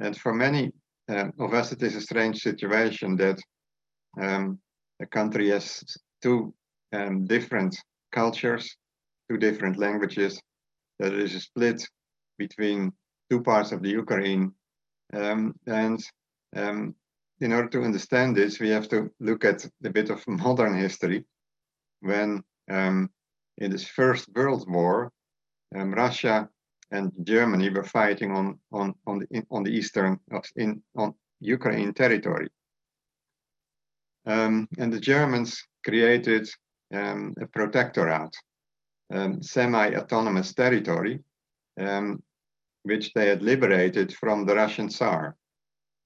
And 0.00 0.16
for 0.16 0.34
many 0.34 0.72
um, 1.08 1.32
of 1.38 1.54
us, 1.54 1.72
it 1.72 1.82
is 1.82 1.96
a 1.96 2.00
strange 2.00 2.42
situation 2.42 3.16
that 3.16 3.38
um, 4.20 4.58
a 5.00 5.06
country 5.06 5.50
has 5.50 5.82
two 6.22 6.52
um, 6.92 7.24
different 7.26 7.76
cultures, 8.12 8.76
two 9.30 9.38
different 9.38 9.78
languages, 9.78 10.40
that 10.98 11.12
is 11.12 11.34
a 11.34 11.40
split 11.40 11.86
between 12.38 12.92
two 13.30 13.42
parts 13.42 13.72
of 13.72 13.82
the 13.82 13.90
Ukraine. 13.90 14.52
Um, 15.12 15.54
and 15.66 16.00
um, 16.54 16.94
in 17.40 17.52
order 17.52 17.68
to 17.68 17.82
understand 17.82 18.36
this, 18.36 18.60
we 18.60 18.70
have 18.70 18.88
to 18.88 19.10
look 19.20 19.44
at 19.44 19.64
a 19.84 19.90
bit 19.90 20.10
of 20.10 20.26
modern 20.26 20.76
history. 20.76 21.24
When 22.00 22.42
um, 22.70 23.10
in 23.58 23.70
this 23.70 23.86
First 23.86 24.28
World 24.34 24.64
War, 24.68 25.12
um, 25.74 25.92
Russia 25.92 26.48
and 26.90 27.12
Germany 27.22 27.70
were 27.70 27.84
fighting 27.84 28.32
on 28.32 28.58
on 28.72 28.94
on 29.06 29.18
the 29.18 29.42
on 29.50 29.62
the 29.64 29.70
eastern 29.70 30.20
of 30.30 30.44
in 30.56 30.82
on 30.96 31.14
Ukraine 31.40 31.92
territory. 31.92 32.48
Um, 34.26 34.68
and 34.78 34.92
the 34.92 35.00
Germans 35.00 35.62
created 35.84 36.48
um, 36.92 37.34
a 37.40 37.46
protectorate, 37.46 38.34
um, 39.12 39.42
semi-autonomous 39.42 40.52
territory, 40.52 41.20
um, 41.80 42.22
which 42.82 43.12
they 43.14 43.28
had 43.28 43.42
liberated 43.42 44.12
from 44.12 44.44
the 44.44 44.54
Russian 44.54 44.88
Tsar. 44.88 45.36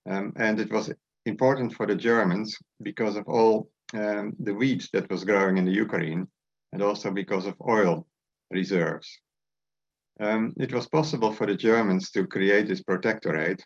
Um, 0.09 0.33
and 0.37 0.61
it 0.61 0.71
was 0.71 0.93
important 1.25 1.75
for 1.75 1.87
the 1.87 1.95
Germans 1.95 2.59
because 2.83 3.17
of 3.17 3.27
all 3.29 3.71
um, 3.95 4.35
the 4.39 4.55
wheat 4.55 4.89
that 4.93 5.11
was 5.11 5.25
growing 5.25 5.59
in 5.59 5.65
the 5.65 5.73
Ukraine, 5.73 6.27
and 6.73 6.83
also 6.83 7.11
because 7.11 7.47
of 7.47 7.61
oil 7.67 8.07
reserves. 8.51 9.09
Um, 10.21 10.53
it 10.59 10.73
was 10.73 10.87
possible 10.87 11.33
for 11.33 11.47
the 11.47 11.57
Germans 11.57 12.11
to 12.11 12.27
create 12.27 12.69
this 12.69 12.83
protectorate 12.83 13.65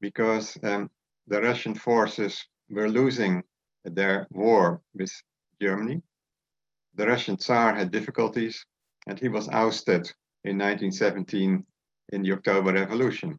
because 0.00 0.56
um, 0.62 0.90
the 1.26 1.40
Russian 1.40 1.74
forces 1.74 2.44
were 2.70 2.88
losing 2.88 3.42
their 3.84 4.26
war 4.30 4.80
with 4.94 5.12
Germany. 5.60 6.02
The 6.94 7.06
Russian 7.06 7.36
Tsar 7.38 7.74
had 7.74 7.90
difficulties 7.90 8.64
and 9.06 9.18
he 9.18 9.28
was 9.28 9.48
ousted 9.48 10.10
in 10.44 10.58
1917 10.58 11.64
in 12.12 12.22
the 12.22 12.32
October 12.32 12.72
Revolution, 12.72 13.38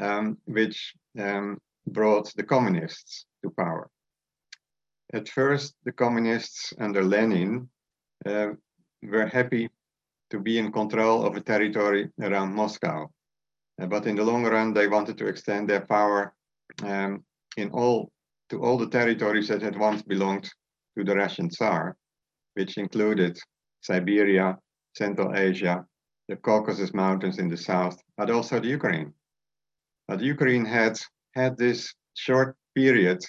um, 0.00 0.38
which 0.44 0.94
um, 1.18 1.58
brought 1.86 2.32
the 2.36 2.42
communists 2.42 3.26
to 3.42 3.50
power. 3.50 3.88
At 5.14 5.28
first, 5.28 5.74
the 5.84 5.92
communists 5.92 6.72
under 6.78 7.02
Lenin 7.02 7.68
uh, 8.24 8.48
were 9.02 9.26
happy 9.26 9.68
to 10.30 10.38
be 10.38 10.58
in 10.58 10.72
control 10.72 11.26
of 11.26 11.36
a 11.36 11.40
territory 11.40 12.10
around 12.20 12.54
Moscow. 12.54 13.10
Uh, 13.80 13.86
but 13.86 14.06
in 14.06 14.16
the 14.16 14.24
long 14.24 14.44
run, 14.44 14.72
they 14.72 14.88
wanted 14.88 15.18
to 15.18 15.26
extend 15.26 15.68
their 15.68 15.84
power 15.86 16.32
um, 16.82 17.22
in 17.56 17.70
all 17.70 18.10
to 18.48 18.62
all 18.62 18.78
the 18.78 18.88
territories 18.88 19.48
that 19.48 19.62
had 19.62 19.78
once 19.78 20.02
belonged 20.02 20.50
to 20.96 21.04
the 21.04 21.14
Russian 21.14 21.50
Tsar, 21.50 21.96
which 22.54 22.76
included 22.76 23.38
Siberia, 23.80 24.58
Central 24.94 25.34
Asia, 25.34 25.84
the 26.28 26.36
Caucasus 26.36 26.92
Mountains 26.94 27.38
in 27.38 27.48
the 27.48 27.56
south, 27.56 27.98
but 28.16 28.30
also 28.30 28.60
the 28.60 28.68
Ukraine. 28.68 29.12
But 30.06 30.20
Ukraine 30.20 30.64
had 30.64 30.98
had 31.34 31.56
this 31.56 31.94
short 32.14 32.56
period 32.74 33.20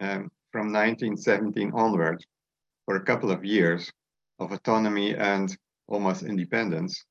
um, 0.00 0.30
from 0.52 0.72
1917 0.72 1.72
onward 1.74 2.24
for 2.84 2.96
a 2.96 3.04
couple 3.04 3.30
of 3.30 3.44
years 3.44 3.92
of 4.38 4.52
autonomy 4.52 5.14
and 5.14 5.56
almost 5.88 6.22
independence, 6.22 7.04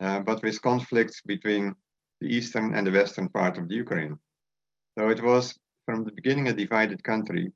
uh, 0.00 0.20
but 0.20 0.42
with 0.42 0.62
conflicts 0.62 1.20
between 1.22 1.74
the 2.20 2.28
eastern 2.28 2.74
and 2.74 2.86
the 2.86 2.92
western 2.92 3.28
part 3.28 3.58
of 3.58 3.68
the 3.68 3.74
Ukraine. 3.74 4.16
So 4.98 5.08
it 5.08 5.22
was 5.22 5.58
from 5.84 6.04
the 6.04 6.12
beginning 6.12 6.48
a 6.48 6.52
divided 6.52 7.02
country. 7.04 7.52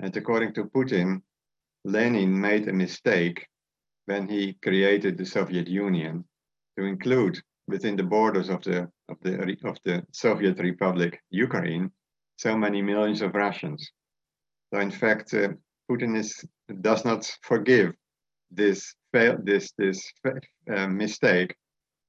And 0.00 0.16
according 0.16 0.54
to 0.54 0.64
Putin, 0.64 1.22
Lenin 1.84 2.40
made 2.40 2.68
a 2.68 2.72
mistake 2.72 3.46
when 4.06 4.28
he 4.28 4.54
created 4.62 5.16
the 5.16 5.26
Soviet 5.26 5.68
Union 5.68 6.24
to 6.78 6.84
include 6.84 7.40
within 7.66 7.96
the 7.96 8.02
borders 8.02 8.48
of 8.48 8.62
the 8.62 8.88
of 9.08 9.16
the 9.22 9.34
of 9.64 9.78
the 9.84 10.04
Soviet 10.12 10.58
Republic 10.58 11.20
Ukraine 11.30 11.90
so 12.36 12.56
many 12.56 12.82
millions 12.82 13.22
of 13.22 13.34
Russians. 13.34 13.90
So 14.74 14.80
in 14.80 14.90
fact, 14.90 15.32
uh, 15.34 15.50
Putin 15.88 16.18
is, 16.18 16.44
does 16.80 17.04
not 17.04 17.24
forgive 17.42 17.92
this 18.50 18.92
this 19.12 19.72
this 19.78 20.12
uh, 20.68 20.88
mistake 20.88 21.54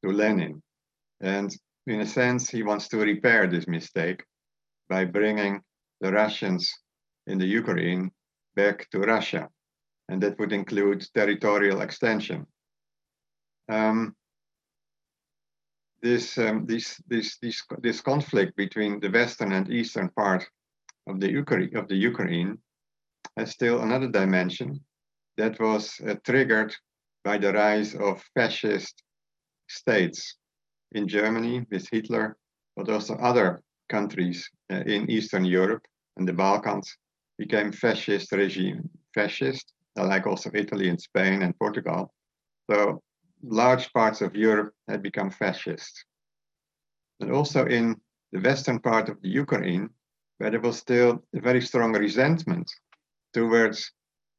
to 0.03 0.11
Lenin, 0.11 0.63
and 1.21 1.55
in 1.85 2.01
a 2.01 2.07
sense, 2.07 2.49
he 2.49 2.63
wants 2.63 2.87
to 2.87 2.97
repair 2.97 3.45
this 3.45 3.67
mistake 3.67 4.23
by 4.89 5.05
bringing 5.05 5.61
the 6.01 6.11
Russians 6.11 6.73
in 7.27 7.37
the 7.37 7.45
Ukraine 7.45 8.09
back 8.55 8.89
to 8.89 8.99
Russia, 8.99 9.47
and 10.09 10.19
that 10.23 10.39
would 10.39 10.51
include 10.51 11.05
territorial 11.13 11.81
extension. 11.81 12.47
Um, 13.69 14.15
this, 16.01 16.35
um, 16.39 16.65
this, 16.65 16.99
this, 17.07 17.37
this, 17.37 17.61
this 17.83 18.01
conflict 18.01 18.55
between 18.55 18.99
the 18.99 19.11
western 19.11 19.51
and 19.51 19.69
eastern 19.69 20.09
part 20.09 20.49
of 21.07 21.19
the 21.19 21.31
Ukraine, 21.31 21.75
of 21.77 21.87
the 21.87 21.95
Ukraine 21.95 22.57
has 23.37 23.51
still 23.51 23.81
another 23.81 24.07
dimension 24.07 24.79
that 25.37 25.59
was 25.59 25.99
uh, 26.07 26.15
triggered 26.23 26.75
by 27.23 27.37
the 27.37 27.51
rise 27.51 27.95
of 27.95 28.23
fascist 28.33 29.03
states 29.67 30.37
in 30.93 31.07
Germany 31.07 31.65
with 31.71 31.87
Hitler, 31.91 32.37
but 32.75 32.89
also 32.89 33.15
other 33.15 33.61
countries 33.89 34.49
uh, 34.71 34.75
in 34.85 35.09
Eastern 35.09 35.45
Europe 35.45 35.83
and 36.17 36.27
the 36.27 36.33
Balkans 36.33 36.97
became 37.37 37.71
fascist 37.71 38.31
regime, 38.31 38.89
fascist, 39.13 39.73
like 39.95 40.27
also 40.27 40.49
Italy 40.53 40.89
and 40.89 41.01
Spain 41.01 41.41
and 41.41 41.57
Portugal. 41.59 42.13
So 42.69 43.01
large 43.43 43.91
parts 43.93 44.21
of 44.21 44.35
Europe 44.35 44.73
had 44.87 45.01
become 45.01 45.29
fascist. 45.29 46.05
And 47.19 47.31
also 47.31 47.65
in 47.65 47.95
the 48.31 48.39
western 48.39 48.79
part 48.79 49.09
of 49.09 49.21
the 49.21 49.29
Ukraine, 49.29 49.89
where 50.37 50.51
there 50.51 50.61
was 50.61 50.77
still 50.77 51.23
a 51.33 51.41
very 51.41 51.61
strong 51.61 51.93
resentment 51.93 52.69
towards 53.35 53.91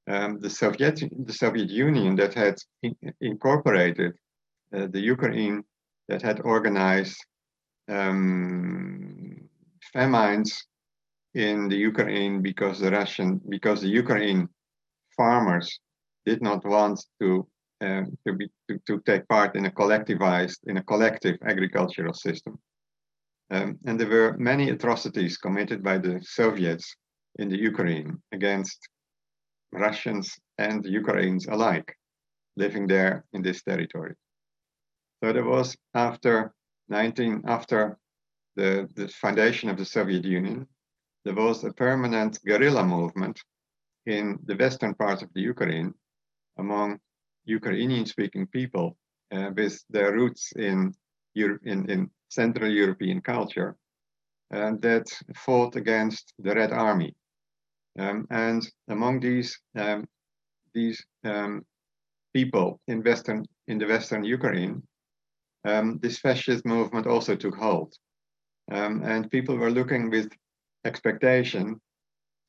um, 0.09 0.31
the 0.45 0.53
Soviet 0.63 0.97
the 1.31 1.37
Soviet 1.45 1.71
Union 1.87 2.13
that 2.17 2.33
had 2.43 2.57
in, 2.83 2.95
incorporated 3.21 4.13
uh, 4.77 4.87
the 4.95 5.03
Ukraine, 5.15 5.57
that 6.09 6.23
had 6.29 6.39
organized 6.55 7.19
um, 7.97 9.49
famines 9.93 10.51
in 11.35 11.69
the 11.69 11.81
Ukraine 11.91 12.35
because 12.49 12.77
the 12.81 12.93
Russian 13.01 13.29
because 13.57 13.79
the 13.81 13.95
Ukraine 14.03 14.43
farmers 15.19 15.69
did 16.29 16.41
not 16.49 16.61
want 16.75 16.99
to 17.21 17.31
um, 17.87 18.05
to, 18.25 18.33
be, 18.39 18.47
to, 18.69 18.75
to, 18.87 18.95
take 19.11 19.25
part 19.29 19.51
in 19.59 19.67
a 19.67 19.71
collectivized, 19.81 20.61
in 20.71 20.79
a 20.79 20.87
collective 20.93 21.37
agricultural 21.53 22.15
system. 22.15 22.55
Um, 23.55 23.69
and 23.87 24.01
there 24.01 24.13
were 24.17 24.35
many 24.53 24.71
atrocities 24.71 25.37
committed 25.37 25.81
by 25.83 25.99
the 25.99 26.15
Soviets 26.23 26.87
in 27.39 27.49
the 27.49 27.59
Ukraine 27.59 28.23
against 28.33 28.79
Russians 29.73 30.39
and 30.59 30.85
Ukrainians 30.85 31.47
alike 31.47 31.97
living 32.57 32.87
there 32.87 33.25
in 33.33 33.43
this 33.43 33.63
territory. 33.63 34.15
So 35.23 35.33
there 35.33 35.45
was 35.45 35.77
after 35.95 36.55
19, 36.89 37.43
after 37.47 37.99
the, 38.55 38.89
the 38.95 39.09
foundation 39.09 39.69
of 39.69 39.77
the 39.77 39.85
Soviet 39.85 40.25
Union, 40.25 40.67
there 41.25 41.35
was 41.35 41.65
a 41.65 41.73
permanent 41.73 42.39
guerrilla 42.45 42.85
movement 42.85 43.43
in 44.07 44.39
the 44.45 44.57
western 44.57 44.95
part 44.95 45.23
of 45.23 45.33
the 45.35 45.41
Ukraine 45.41 45.93
among 46.59 46.99
Ukrainian 47.45 48.07
speaking 48.07 48.47
people 48.47 48.97
uh, 49.33 49.51
with 49.55 49.85
their 49.91 50.13
roots 50.13 50.53
in, 50.53 50.95
Euro- 51.35 51.59
in, 51.65 51.91
in 51.91 52.11
Central 52.29 52.71
European 52.71 53.21
culture 53.21 53.77
and 54.51 54.81
that 54.83 55.07
fought 55.35 55.77
against 55.77 56.33
the 56.39 56.55
Red 56.55 56.73
Army. 56.73 57.15
Um, 57.99 58.27
and 58.31 58.67
among 58.89 59.21
these, 59.21 59.59
um, 59.77 60.07
these 60.75 61.05
um, 61.25 61.65
people 62.35 62.81
in 62.89 63.03
Western, 63.03 63.47
in 63.69 63.79
the 63.79 63.87
Western 63.87 64.25
Ukraine, 64.25 64.83
um, 65.65 65.99
this 66.03 66.19
fascist 66.19 66.65
movement 66.67 67.07
also 67.07 67.35
took 67.37 67.57
hold. 67.57 67.95
Um, 68.71 69.03
and 69.05 69.31
people 69.31 69.57
were 69.57 69.71
looking 69.71 70.11
with 70.11 70.31
expectation 70.85 71.81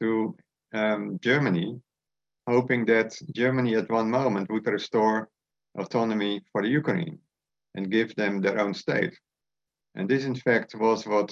to 0.01 0.35
Germany 1.21 1.81
hoping 2.47 2.85
that 2.85 3.13
Germany 3.35 3.75
at 3.75 3.91
one 3.91 4.09
moment 4.09 4.49
would 4.49 4.65
restore 4.65 5.29
autonomy 5.77 6.41
for 6.51 6.61
the 6.61 6.69
Ukraine 6.69 7.19
and 7.75 7.91
give 7.91 8.15
them 8.15 8.41
their 8.41 8.59
own 8.59 8.73
state. 8.73 9.13
And 9.95 10.09
this, 10.09 10.23
in 10.23 10.35
fact, 10.35 10.73
was 10.75 11.05
what 11.05 11.29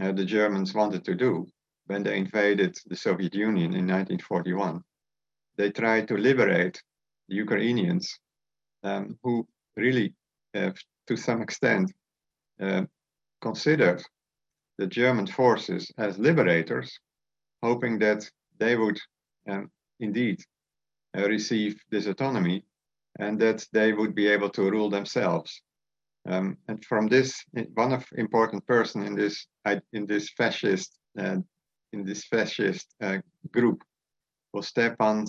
uh, 0.00 0.12
the 0.12 0.24
Germans 0.24 0.74
wanted 0.74 1.04
to 1.06 1.14
do 1.14 1.46
when 1.92 2.02
they 2.02 2.16
invaded 2.16 2.74
the 2.86 2.96
Soviet 2.96 3.34
Union 3.34 3.74
in 3.74 3.86
1941. 3.86 4.82
They 5.58 5.70
tried 5.70 6.08
to 6.08 6.16
liberate 6.16 6.82
the 7.28 7.36
Ukrainians 7.36 8.18
um, 8.82 9.18
who 9.22 9.46
really, 9.76 10.14
uh, 10.54 10.70
to 11.08 11.16
some 11.16 11.42
extent, 11.42 11.92
uh, 12.62 12.84
considered 13.42 14.02
the 14.78 14.86
German 14.86 15.26
forces 15.26 15.92
as 15.98 16.18
liberators, 16.18 16.88
hoping 17.62 17.98
that 17.98 18.20
they 18.58 18.74
would 18.74 18.98
um, 19.50 19.70
indeed 20.00 20.38
uh, 21.14 21.28
receive 21.28 21.72
this 21.90 22.06
autonomy 22.06 22.64
and 23.18 23.38
that 23.40 23.66
they 23.72 23.92
would 23.92 24.14
be 24.14 24.28
able 24.28 24.48
to 24.50 24.70
rule 24.70 24.88
themselves. 24.88 25.60
Um, 26.26 26.56
and 26.68 26.82
from 26.86 27.08
this, 27.08 27.44
one 27.74 27.92
of 27.92 28.06
important 28.16 28.66
person 28.66 29.02
in 29.02 29.14
this 29.14 29.46
in 29.92 30.06
this 30.06 30.30
fascist 30.38 30.90
uh, 31.18 31.36
in 31.92 32.04
this 32.04 32.24
fascist 32.24 32.94
uh, 33.02 33.18
group 33.50 33.82
was 34.52 34.68
Stefan 34.68 35.26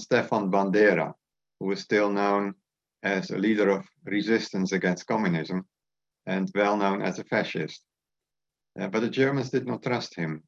Bandera, 0.52 1.14
who 1.60 1.68
was 1.68 1.82
still 1.82 2.10
known 2.12 2.54
as 3.04 3.30
a 3.30 3.38
leader 3.38 3.70
of 3.70 3.86
resistance 4.06 4.72
against 4.72 5.08
communism, 5.08 5.66
and 6.26 6.52
well 6.56 6.78
known 6.78 7.02
as 7.02 7.20
a 7.20 7.24
fascist. 7.26 7.82
Uh, 8.80 8.88
but 8.88 9.02
the 9.02 9.10
Germans 9.10 9.50
did 9.50 9.66
not 9.66 9.84
trust 9.84 10.16
him, 10.16 10.44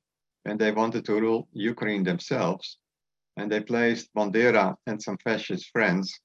and 0.46 0.60
they 0.60 0.72
wanted 0.72 1.06
to 1.06 1.20
rule 1.20 1.48
Ukraine 1.52 2.04
themselves. 2.04 2.78
And 3.38 3.52
they 3.52 3.60
placed 3.60 4.14
Bandera 4.14 4.76
and 4.88 5.02
some 5.02 5.18
fascist 5.18 5.70
friends 5.72 6.18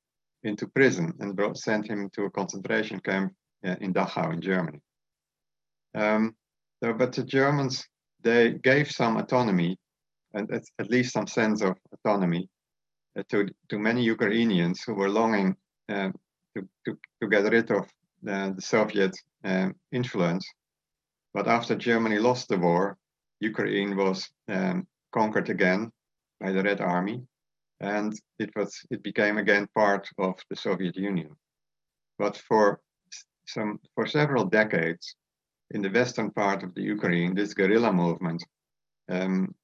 into 0.44 0.68
prison 0.68 1.12
and 1.18 1.36
brought, 1.36 1.58
sent 1.58 1.86
him 1.86 2.08
to 2.14 2.24
a 2.24 2.30
concentration 2.30 3.00
camp 3.00 3.32
uh, 3.66 3.76
in 3.80 3.92
Dachau 3.92 4.32
in 4.32 4.40
Germany. 4.40 4.80
Um, 5.94 6.36
so, 6.82 6.92
but 6.92 7.12
the 7.12 7.24
Germans, 7.24 7.84
they 8.22 8.52
gave 8.52 8.90
some 8.90 9.16
autonomy 9.16 9.78
and 10.34 10.50
at, 10.52 10.90
least 10.90 11.12
some 11.12 11.26
sense 11.26 11.62
of 11.62 11.76
autonomy 11.92 12.48
uh, 13.18 13.22
to, 13.30 13.48
to 13.68 13.78
many 13.78 14.02
Ukrainians 14.02 14.82
who 14.82 14.94
were 14.94 15.08
longing 15.08 15.56
uh, 15.88 16.10
to, 16.54 16.68
to, 16.84 16.98
to 17.20 17.28
get 17.28 17.50
rid 17.50 17.70
of 17.70 17.88
the, 18.22 18.52
the 18.54 18.62
Soviet 18.62 19.16
um, 19.44 19.74
influence. 19.92 20.46
But 21.34 21.48
after 21.48 21.74
Germany 21.74 22.18
lost 22.18 22.48
the 22.48 22.58
war, 22.58 22.96
Ukraine 23.40 23.96
was 23.96 24.28
um, 24.48 24.86
conquered 25.12 25.48
again 25.48 25.90
by 26.40 26.52
the 26.52 26.62
Red 26.62 26.80
Army, 26.80 27.22
and 27.80 28.12
it 28.38 28.50
was 28.54 28.84
it 28.90 29.02
became 29.02 29.38
again 29.38 29.66
part 29.74 30.08
of 30.18 30.34
the 30.50 30.56
Soviet 30.56 30.96
Union. 30.96 31.30
But 32.18 32.36
for 32.36 32.80
some 33.46 33.80
for 33.94 34.06
several 34.06 34.44
decades, 34.44 35.16
in 35.70 35.82
the 35.82 35.90
western 35.90 36.30
part 36.30 36.62
of 36.62 36.74
the 36.74 36.82
Ukraine, 36.82 37.34
this 37.34 37.54
guerrilla 37.54 37.92
movement 37.92 38.44
um, 39.08 39.54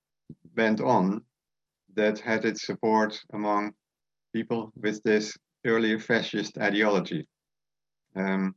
went 0.56 0.80
on 0.80 1.22
that 1.94 2.18
had 2.18 2.44
its 2.44 2.66
support 2.66 3.18
among 3.32 3.72
people 4.32 4.72
with 4.76 5.02
this 5.02 5.36
early 5.64 5.98
fascist 5.98 6.58
ideology. 6.58 7.26
Um, 8.14 8.54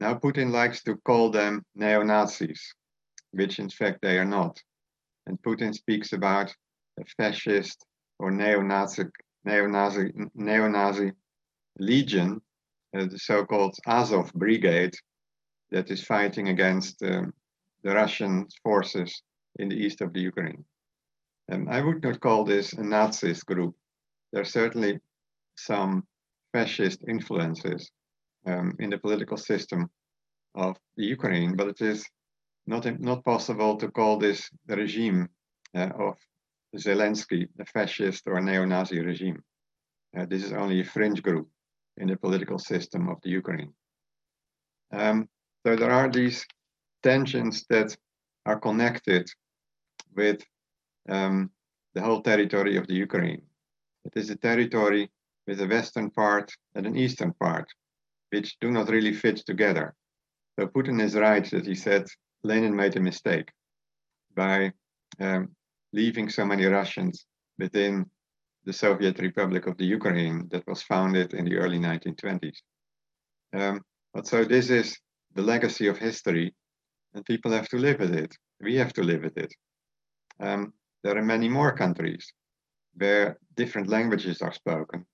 now 0.00 0.14
Putin 0.14 0.50
likes 0.50 0.82
to 0.84 0.96
call 1.04 1.30
them 1.30 1.64
neo-Nazis, 1.74 2.74
which 3.32 3.58
in 3.58 3.70
fact 3.70 3.98
they 4.02 4.18
are 4.18 4.24
not. 4.24 4.60
And 5.26 5.40
Putin 5.42 5.74
speaks 5.74 6.12
about 6.12 6.54
a 7.00 7.04
fascist 7.16 7.84
or 8.18 8.30
neo-Nazi, 8.30 9.04
neo-Nazi, 9.44 10.12
neo-Nazi 10.34 11.12
legion, 11.78 12.40
uh, 12.96 13.06
the 13.06 13.18
so-called 13.18 13.74
Azov 13.86 14.32
brigade, 14.32 14.94
that 15.70 15.90
is 15.90 16.04
fighting 16.04 16.48
against 16.48 17.02
um, 17.02 17.32
the 17.82 17.94
Russian 17.94 18.46
forces 18.62 19.22
in 19.58 19.68
the 19.68 19.76
east 19.76 20.00
of 20.00 20.12
the 20.12 20.20
Ukraine. 20.20 20.64
Um, 21.50 21.68
I 21.68 21.80
would 21.80 22.02
not 22.02 22.20
call 22.20 22.44
this 22.44 22.72
a 22.72 22.82
Nazist 22.82 23.44
group. 23.46 23.74
There 24.32 24.42
are 24.42 24.44
certainly 24.60 24.98
some 25.56 26.06
fascist 26.52 27.04
influences 27.08 27.90
um, 28.46 28.74
in 28.78 28.90
the 28.90 28.98
political 28.98 29.36
system 29.36 29.90
of 30.54 30.76
the 30.96 31.04
Ukraine, 31.04 31.56
but 31.56 31.68
it 31.68 31.80
is 31.80 32.04
not, 32.66 33.00
not 33.00 33.24
possible 33.24 33.76
to 33.76 33.90
call 33.90 34.18
this 34.18 34.50
the 34.66 34.76
regime 34.76 35.28
uh, 35.74 35.90
of 35.98 36.16
Zelensky 36.76 37.48
a 37.60 37.64
fascist 37.64 38.26
or 38.26 38.40
neo-Nazi 38.40 39.00
regime. 39.00 39.42
Uh, 40.18 40.26
this 40.26 40.44
is 40.44 40.52
only 40.52 40.80
a 40.80 40.84
fringe 40.84 41.22
group 41.22 41.48
in 41.98 42.08
the 42.08 42.16
political 42.16 42.58
system 42.58 43.08
of 43.08 43.18
the 43.22 43.30
Ukraine. 43.30 43.72
Um, 44.92 45.28
so 45.66 45.74
there 45.74 45.90
are 45.90 46.08
these 46.08 46.46
tensions 47.02 47.66
that 47.68 47.96
are 48.44 48.60
connected 48.60 49.28
with 50.14 50.40
um, 51.08 51.50
the 51.92 52.00
whole 52.00 52.22
territory 52.22 52.76
of 52.76 52.86
the 52.86 52.94
Ukraine. 52.94 53.42
It 54.04 54.12
is 54.14 54.30
a 54.30 54.36
territory 54.36 55.10
with 55.48 55.60
a 55.60 55.66
western 55.66 56.10
part 56.12 56.52
and 56.76 56.86
an 56.86 56.96
eastern 56.96 57.32
part, 57.32 57.66
which 58.30 58.56
do 58.60 58.70
not 58.70 58.90
really 58.90 59.12
fit 59.12 59.38
together. 59.38 59.96
So 60.56 60.68
Putin 60.68 61.02
is 61.02 61.16
right 61.16 61.50
that 61.50 61.66
he 61.66 61.74
said 61.74 62.06
Lenin 62.44 62.76
made 62.76 62.94
a 62.94 63.00
mistake 63.00 63.50
by 64.36 64.72
um, 65.18 65.48
leaving 65.92 66.28
so 66.28 66.46
many 66.46 66.66
Russians 66.66 67.26
within 67.58 68.08
the 68.66 68.72
Soviet 68.72 69.18
Republic 69.18 69.66
of 69.66 69.76
the 69.78 69.86
Ukraine 69.86 70.46
that 70.52 70.64
was 70.68 70.82
founded 70.82 71.34
in 71.34 71.44
the 71.44 71.56
early 71.56 71.80
1920s. 71.80 72.58
Um, 73.52 73.80
but 74.14 74.28
so 74.28 74.44
this 74.44 74.70
is 74.70 74.96
the 75.36 75.42
legacy 75.42 75.86
of 75.86 75.98
history, 75.98 76.54
and 77.14 77.24
people 77.24 77.52
have 77.52 77.68
to 77.68 77.76
live 77.76 78.00
with 78.00 78.14
it. 78.14 78.34
We 78.60 78.76
have 78.76 78.92
to 78.94 79.02
live 79.02 79.22
with 79.22 79.36
it. 79.36 79.52
Um, 80.40 80.72
there 81.04 81.16
are 81.16 81.22
many 81.22 81.48
more 81.48 81.76
countries 81.76 82.32
where 82.94 83.38
different 83.54 83.88
languages 83.88 84.40
are 84.40 84.52
spoken 84.52 85.04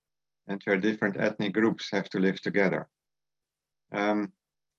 and 0.47 0.61
where 0.65 0.79
different 0.79 1.17
ethnic 1.19 1.53
groups 1.53 1.89
have 1.93 2.09
to 2.11 2.21
live 2.21 2.41
together. 2.41 2.89
Um, 3.93 4.33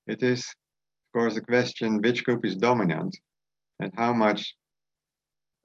it 0.08 0.24
is, 0.24 0.40
of 0.40 1.20
course, 1.20 1.36
a 1.38 1.42
question 1.42 2.02
which 2.02 2.24
group 2.24 2.46
is 2.46 2.56
dominant 2.56 3.16
and 3.80 3.92
how 3.96 4.14
much 4.14 4.56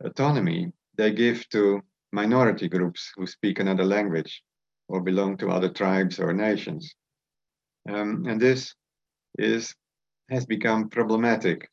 autonomy 0.04 0.72
they 0.96 1.12
give 1.12 1.48
to 1.50 1.80
minority 2.12 2.68
groups 2.68 3.12
who 3.16 3.26
speak 3.26 3.60
another 3.60 3.84
language 3.84 4.42
or 4.88 5.00
belong 5.00 5.36
to 5.36 5.50
other 5.50 5.68
tribes 5.68 6.18
or 6.18 6.32
nations. 6.32 6.94
Um, 7.88 8.24
and 8.26 8.40
this 8.40 8.74
is 9.38 9.74
has 10.30 10.44
become 10.44 10.90
problematic 10.90 11.70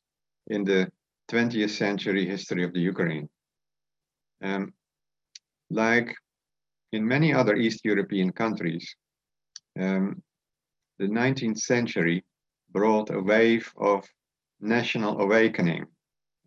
in 0.47 0.63
the 0.63 0.89
20th 1.29 1.71
century 1.71 2.25
history 2.25 2.63
of 2.63 2.71
the 2.73 2.79
Ukraine. 2.79 3.27
Um, 4.41 4.73
like 5.69 6.15
in 6.91 7.05
many 7.05 7.33
other 7.33 7.55
East 7.55 7.81
European 7.83 8.31
countries, 8.31 8.95
um, 9.77 10.21
the 10.99 11.07
19th 11.07 11.59
century 11.59 12.23
brought 12.71 13.09
a 13.09 13.19
wave 13.19 13.71
of 13.77 14.07
national 14.61 15.19
awakening 15.19 15.85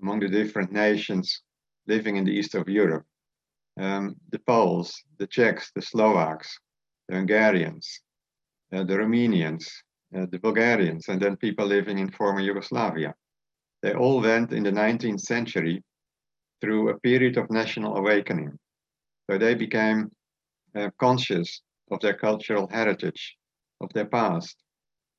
among 0.00 0.20
the 0.20 0.28
different 0.28 0.72
nations 0.72 1.42
living 1.86 2.16
in 2.16 2.24
the 2.24 2.32
east 2.32 2.54
of 2.54 2.68
Europe. 2.68 3.04
Um, 3.78 4.16
the 4.30 4.38
Poles, 4.38 5.02
the 5.18 5.26
Czechs, 5.26 5.70
the 5.74 5.82
Slovaks, 5.82 6.58
the 7.08 7.16
Hungarians, 7.16 8.00
uh, 8.72 8.84
the 8.84 8.94
Romanians, 8.94 9.68
uh, 10.16 10.26
the 10.30 10.38
Bulgarians, 10.38 11.08
and 11.08 11.20
then 11.20 11.36
people 11.36 11.66
living 11.66 11.98
in 11.98 12.10
former 12.10 12.40
Yugoslavia. 12.40 13.14
They 13.82 13.94
all 13.94 14.20
went 14.20 14.52
in 14.52 14.64
the 14.64 14.72
19th 14.72 15.20
century 15.20 15.82
through 16.60 16.88
a 16.88 16.98
period 17.00 17.36
of 17.36 17.50
national 17.50 17.96
awakening. 17.96 18.58
So 19.30 19.38
they 19.38 19.54
became 19.54 20.10
uh, 20.74 20.90
conscious 20.98 21.62
of 21.90 22.00
their 22.00 22.14
cultural 22.14 22.68
heritage, 22.70 23.36
of 23.80 23.92
their 23.92 24.06
past, 24.06 24.56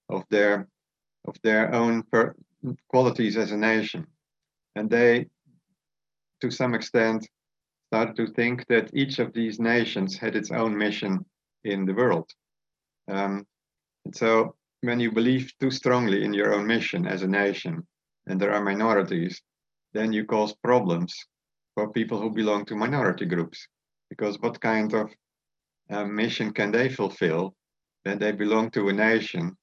of 0.10 0.23
their 0.30 0.67
of 1.25 1.36
their 1.43 1.73
own 1.73 2.04
qualities 2.88 3.38
as 3.38 3.52
a 3.52 3.58
nation, 3.58 4.08
and 4.75 4.89
they, 4.89 5.28
to 6.41 6.49
some 6.49 6.73
extent, 6.73 7.28
started 7.88 8.15
to 8.15 8.28
think 8.34 8.65
that 8.67 8.89
each 8.93 9.19
of 9.19 9.34
these 9.34 9.60
nations 9.60 10.17
had 10.17 10.36
its 10.36 10.52
own 10.52 10.78
mission 10.78 11.25
in 11.63 11.86
the 11.86 11.93
world. 11.93 12.30
Um, 13.10 13.45
and 14.06 14.15
so, 14.15 14.56
when 14.82 15.00
you 15.00 15.12
believe 15.12 15.52
too 15.60 15.72
strongly 15.72 16.24
in 16.24 16.34
your 16.34 16.54
own 16.54 16.65
mission 16.65 17.06
as 17.06 17.24
a 17.24 17.28
nation, 17.28 17.86
and 18.28 18.39
there 18.39 18.54
are 18.54 18.63
minorities, 18.63 19.42
then 19.94 20.13
you 20.13 20.26
cause 20.26 20.54
problems 20.63 21.13
for 21.76 21.92
people 21.92 22.20
who 22.20 22.30
belong 22.30 22.65
to 22.65 22.76
minority 22.76 23.26
groups. 23.26 23.68
Because 24.10 24.39
what 24.39 24.62
kind 24.62 24.94
of 24.94 25.12
uh, 25.89 26.06
mission 26.06 26.54
can 26.54 26.72
they 26.72 26.89
fulfill 26.89 27.56
when 28.04 28.20
they 28.20 28.32
belong 28.32 28.72
to 28.72 28.89
a 28.89 28.94
nation 28.94 29.56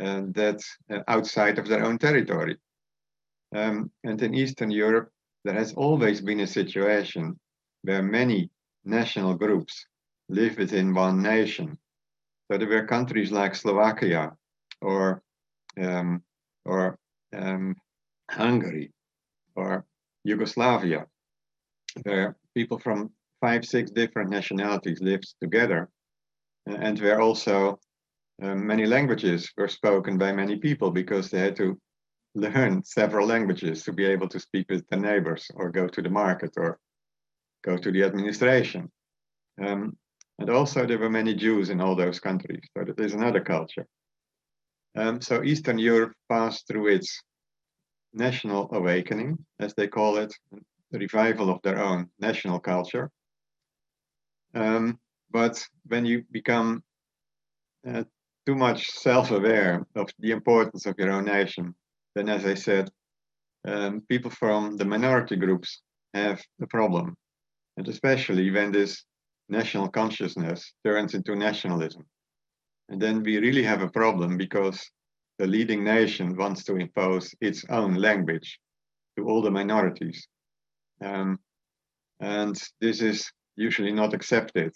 uh, 0.00 0.22
that's 0.34 0.76
uh, 0.90 1.00
outside 1.08 1.58
of 1.58 1.66
their 1.66 1.84
own 1.84 1.98
territory? 1.98 2.56
Um, 3.54 3.90
and 4.04 4.22
in 4.22 4.34
Eastern 4.34 4.70
Europe, 4.70 5.10
there 5.44 5.54
has 5.54 5.72
always 5.72 6.20
been 6.20 6.40
a 6.40 6.46
situation 6.46 7.38
where 7.82 8.02
many 8.02 8.50
national 8.84 9.34
groups 9.34 9.86
live 10.28 10.56
within 10.58 10.94
one 10.94 11.22
nation. 11.22 11.76
So 12.50 12.58
there 12.58 12.68
were 12.68 12.86
countries 12.86 13.32
like 13.32 13.54
Slovakia 13.54 14.32
or 14.80 15.22
um, 15.80 16.22
or 16.64 16.98
um, 17.36 17.76
Hungary 18.30 18.92
or 19.56 19.84
Yugoslavia, 20.24 21.06
where 22.02 22.36
people 22.54 22.78
from 22.78 23.10
five, 23.40 23.64
six 23.64 23.90
different 23.90 24.30
nationalities 24.30 25.00
lived 25.00 25.34
together, 25.40 25.88
and 26.66 26.98
where 27.00 27.20
also 27.20 27.78
uh, 28.42 28.54
many 28.54 28.86
languages 28.86 29.50
were 29.56 29.68
spoken 29.68 30.18
by 30.18 30.32
many 30.32 30.56
people 30.56 30.90
because 30.90 31.30
they 31.30 31.38
had 31.38 31.56
to 31.56 31.78
learn 32.34 32.84
several 32.84 33.26
languages 33.26 33.82
to 33.82 33.92
be 33.92 34.06
able 34.06 34.28
to 34.28 34.38
speak 34.38 34.66
with 34.70 34.86
their 34.88 35.00
neighbors 35.00 35.50
or 35.54 35.70
go 35.70 35.86
to 35.88 36.00
the 36.00 36.10
market 36.10 36.52
or 36.56 36.78
go 37.64 37.76
to 37.76 37.90
the 37.90 38.02
administration. 38.04 38.90
Um, 39.62 39.96
and 40.38 40.48
also 40.48 40.86
there 40.86 40.98
were 40.98 41.10
many 41.10 41.34
Jews 41.34 41.68
in 41.68 41.80
all 41.80 41.94
those 41.94 42.20
countries, 42.20 42.62
so 42.76 42.84
that 42.84 42.98
is 43.00 43.12
another 43.12 43.40
culture. 43.40 43.86
Um, 44.96 45.20
so 45.20 45.42
Eastern 45.42 45.78
Europe 45.78 46.12
passed 46.28 46.66
through 46.66 46.88
its 46.88 47.22
national 48.12 48.68
awakening, 48.72 49.38
as 49.58 49.74
they 49.74 49.86
call 49.86 50.16
it, 50.18 50.34
the 50.90 50.98
revival 50.98 51.50
of 51.50 51.62
their 51.62 51.78
own 51.78 52.08
national 52.18 52.58
culture. 52.58 53.10
Um, 54.54 54.98
but 55.30 55.64
when 55.86 56.04
you 56.04 56.24
become 56.32 56.82
uh, 57.88 58.02
too 58.46 58.56
much 58.56 58.90
self-aware 58.90 59.86
of 59.94 60.08
the 60.18 60.32
importance 60.32 60.86
of 60.86 60.96
your 60.98 61.12
own 61.12 61.26
nation, 61.26 61.74
then 62.16 62.28
as 62.28 62.44
I 62.44 62.54
said, 62.54 62.90
um, 63.66 64.02
people 64.08 64.30
from 64.30 64.76
the 64.76 64.84
minority 64.84 65.36
groups 65.36 65.82
have 66.14 66.42
a 66.60 66.66
problem. 66.66 67.14
And 67.76 67.86
especially 67.86 68.50
when 68.50 68.72
this 68.72 69.04
national 69.48 69.88
consciousness 69.88 70.72
turns 70.84 71.14
into 71.14 71.36
nationalism. 71.36 72.04
And 72.90 73.00
then 73.00 73.22
we 73.22 73.38
really 73.38 73.62
have 73.62 73.82
a 73.82 73.88
problem 73.88 74.36
because 74.36 74.90
the 75.38 75.46
leading 75.46 75.84
nation 75.84 76.36
wants 76.36 76.64
to 76.64 76.76
impose 76.76 77.32
its 77.40 77.64
own 77.70 77.94
language 77.94 78.58
to 79.16 79.28
all 79.28 79.40
the 79.40 79.50
minorities. 79.50 80.26
Um, 81.00 81.38
and 82.18 82.60
this 82.80 83.00
is 83.00 83.30
usually 83.56 83.92
not 83.92 84.12
accepted. 84.12 84.72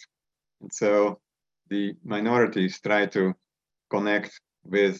And 0.61 0.71
so 0.73 1.19
the 1.69 1.93
minorities 2.05 2.79
try 2.79 3.05
to 3.07 3.33
connect 3.89 4.39
with 4.63 4.99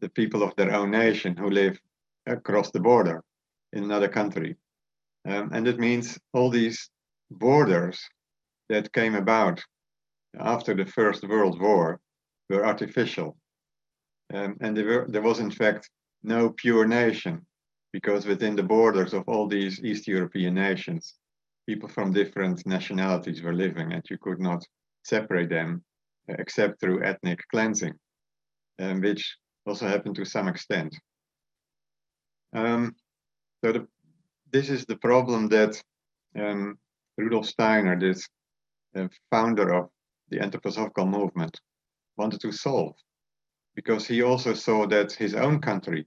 the 0.00 0.08
people 0.08 0.42
of 0.42 0.54
their 0.56 0.74
own 0.74 0.90
nation 0.90 1.36
who 1.36 1.50
live 1.50 1.78
across 2.26 2.70
the 2.72 2.80
border 2.80 3.22
in 3.72 3.84
another 3.84 4.08
country. 4.08 4.56
Um, 5.24 5.50
and 5.52 5.68
it 5.68 5.78
means 5.78 6.18
all 6.32 6.50
these 6.50 6.90
borders 7.30 8.00
that 8.68 8.92
came 8.92 9.14
about 9.14 9.62
after 10.38 10.74
the 10.74 10.84
First 10.84 11.26
World 11.26 11.60
War 11.60 12.00
were 12.48 12.64
artificial. 12.64 13.36
Um, 14.32 14.56
and 14.60 14.76
there, 14.76 14.84
were, 14.84 15.06
there 15.08 15.22
was, 15.22 15.38
in 15.38 15.50
fact, 15.50 15.90
no 16.22 16.50
pure 16.50 16.86
nation 16.86 17.46
because 17.92 18.26
within 18.26 18.56
the 18.56 18.62
borders 18.62 19.14
of 19.14 19.24
all 19.26 19.46
these 19.46 19.82
East 19.82 20.06
European 20.06 20.54
nations, 20.54 21.14
people 21.66 21.88
from 21.88 22.12
different 22.12 22.66
nationalities 22.66 23.42
were 23.42 23.54
living, 23.54 23.92
and 23.92 24.02
you 24.10 24.18
could 24.18 24.40
not 24.40 24.64
separate 25.04 25.48
them 25.48 25.82
uh, 26.28 26.34
except 26.38 26.80
through 26.80 27.02
ethnic 27.02 27.40
cleansing, 27.50 27.94
um, 28.78 29.00
which 29.00 29.36
also 29.66 29.86
happened 29.86 30.16
to 30.16 30.24
some 30.24 30.48
extent. 30.48 30.94
Um, 32.54 32.94
so 33.64 33.72
the, 33.72 33.86
this 34.52 34.70
is 34.70 34.84
the 34.86 34.96
problem 34.96 35.48
that 35.48 35.80
um, 36.38 36.78
Rudolf 37.16 37.46
Steiner, 37.46 37.98
this 37.98 38.28
uh, 38.96 39.08
founder 39.30 39.74
of 39.74 39.90
the 40.30 40.38
anthroposophical 40.38 41.08
movement, 41.08 41.58
wanted 42.18 42.40
to 42.40 42.52
solve, 42.52 42.94
because 43.74 44.06
he 44.06 44.22
also 44.22 44.52
saw 44.54 44.86
that 44.86 45.12
his 45.12 45.34
own 45.34 45.60
country, 45.60 46.06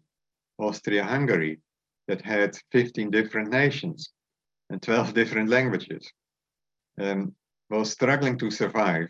Austria-Hungary, 0.59 1.59
that 2.07 2.21
had 2.21 2.57
15 2.71 3.09
different 3.09 3.49
nations 3.49 4.11
and 4.69 4.81
12 4.81 5.13
different 5.19 5.49
languages, 5.49 6.11
um, 6.99 7.33
was 7.69 7.91
struggling 7.91 8.37
to 8.37 8.51
survive 8.51 9.07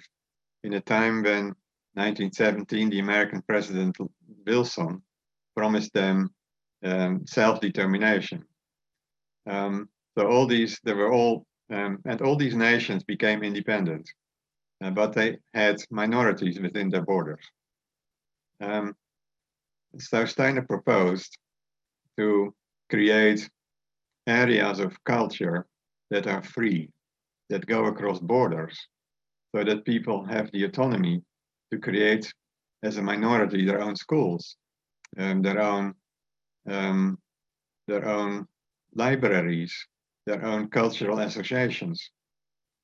in 0.63 0.73
a 0.73 0.81
time 0.81 1.23
when 1.23 1.55
1917 1.93 2.89
the 2.89 2.99
American 2.99 3.41
President 3.41 3.97
Wilson 4.45 5.01
promised 5.55 5.93
them 5.93 6.29
um, 6.83 7.25
self-determination. 7.27 8.43
Um, 9.49 9.89
so 10.17 10.27
all 10.27 10.45
these, 10.45 10.79
they 10.83 10.93
were 10.93 11.11
all, 11.11 11.45
um, 11.71 11.99
and 12.05 12.21
all 12.21 12.35
these 12.35 12.55
nations 12.55 13.03
became 13.03 13.43
independent, 13.43 14.09
but 14.89 15.13
they 15.13 15.37
had 15.53 15.77
minorities 15.91 16.59
within 16.59 16.89
their 16.89 17.03
borders. 17.03 17.45
Um, 18.59 18.95
so 19.99 20.25
Steiner 20.25 20.63
proposed 20.63 21.37
to 22.17 22.53
create 22.89 23.47
areas 24.25 24.79
of 24.79 25.03
culture 25.03 25.67
that 26.09 26.27
are 26.27 26.41
free, 26.41 26.89
that 27.49 27.65
go 27.65 27.85
across 27.85 28.19
borders, 28.19 28.87
so 29.55 29.63
that 29.63 29.85
people 29.85 30.25
have 30.25 30.51
the 30.51 30.63
autonomy 30.63 31.21
to 31.71 31.77
create 31.77 32.33
as 32.83 32.97
a 32.97 33.01
minority 33.01 33.65
their 33.65 33.81
own 33.81 33.95
schools, 33.95 34.55
um, 35.17 35.41
their 35.41 35.61
own 35.61 35.93
um, 36.69 37.17
their 37.87 38.07
own 38.07 38.47
libraries, 38.93 39.73
their 40.25 40.43
own 40.43 40.69
cultural 40.69 41.19
associations, 41.19 42.11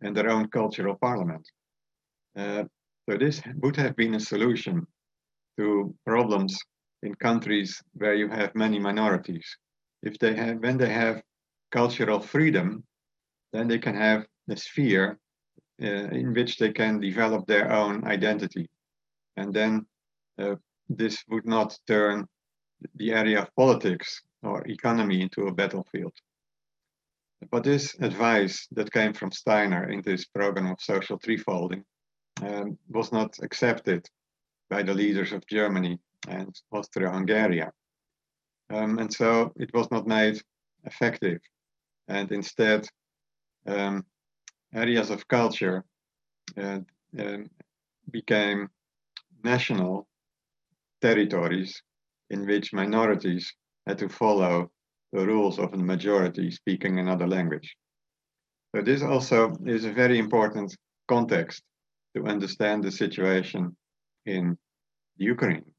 and 0.02 0.16
their 0.16 0.30
own 0.30 0.48
cultural 0.50 0.96
parliament. 1.00 1.48
Uh, 2.38 2.64
so 3.10 3.18
this 3.18 3.42
would 3.56 3.76
have 3.76 3.96
been 3.96 4.16
a 4.16 4.20
solution 4.20 4.86
to 5.58 5.96
problems 6.06 6.60
in 7.02 7.16
countries 7.16 7.82
where 7.94 8.14
you 8.14 8.30
have 8.30 8.54
many 8.54 8.80
minorities. 8.80 9.58
If 10.04 10.20
they 10.20 10.36
have, 10.36 10.58
when 10.60 10.78
they 10.78 10.90
have 10.90 11.22
cultural 11.72 12.20
freedom, 12.20 12.84
then 13.54 13.68
they 13.68 13.80
can 13.80 13.96
have 13.96 14.26
a 14.50 14.56
sphere 14.56 15.18
uh, 15.82 15.86
in 15.86 16.34
which 16.34 16.58
they 16.58 16.72
can 16.72 17.00
develop 17.00 17.48
their 17.48 17.72
own 17.72 18.06
identity. 18.06 18.70
And 19.36 19.54
then 19.54 19.86
uh, 20.40 20.56
this 20.90 21.24
would 21.30 21.46
not 21.46 21.78
turn 21.88 22.28
the 22.96 23.14
area 23.14 23.42
of 23.42 23.56
politics 23.56 24.22
or 24.44 24.68
economy 24.68 25.22
into 25.22 25.48
a 25.48 25.54
battlefield. 25.54 26.14
But 27.52 27.64
this 27.64 27.96
advice 28.00 28.68
that 28.72 28.92
came 28.92 29.14
from 29.14 29.32
Steiner 29.32 29.90
in 29.90 30.02
this 30.04 30.26
program 30.26 30.68
of 30.68 30.78
social 30.80 31.18
threefolding 31.18 31.84
um, 32.42 32.78
was 32.90 33.12
not 33.12 33.38
accepted 33.42 34.08
by 34.70 34.84
the 34.84 34.94
leaders 34.94 35.32
of 35.32 35.48
Germany 35.48 36.00
and 36.28 36.54
Austria-Hungary. 36.72 37.64
Um, 38.70 39.00
and 39.00 39.14
so 39.14 39.54
it 39.56 39.74
was 39.74 39.90
not 39.92 40.08
made 40.08 40.42
effective. 40.84 41.40
And 42.08 42.32
instead, 42.32 42.88
um, 43.66 44.06
areas 44.74 45.10
of 45.10 45.28
culture 45.28 45.84
uh, 46.58 46.80
uh, 47.18 47.38
became 48.12 48.70
national 49.44 50.08
territories 51.02 51.82
in 52.30 52.46
which 52.46 52.74
minorities 52.74 53.54
had 53.86 53.98
to 54.00 54.10
follow 54.10 54.70
the 55.14 55.26
rules 55.26 55.60
of 55.60 55.74
a 55.74 55.78
majority 55.78 56.52
speaking 56.52 57.00
another 57.00 57.28
language. 57.28 57.78
So 58.76 58.82
this 58.82 59.02
also 59.02 59.56
is 59.66 59.86
a 59.86 59.94
very 59.94 60.20
important 60.20 60.76
context 61.08 61.64
to 62.18 62.26
understand 62.26 62.84
the 62.84 62.92
situation 62.92 63.78
in 64.26 64.58
Ukraine. 65.18 65.72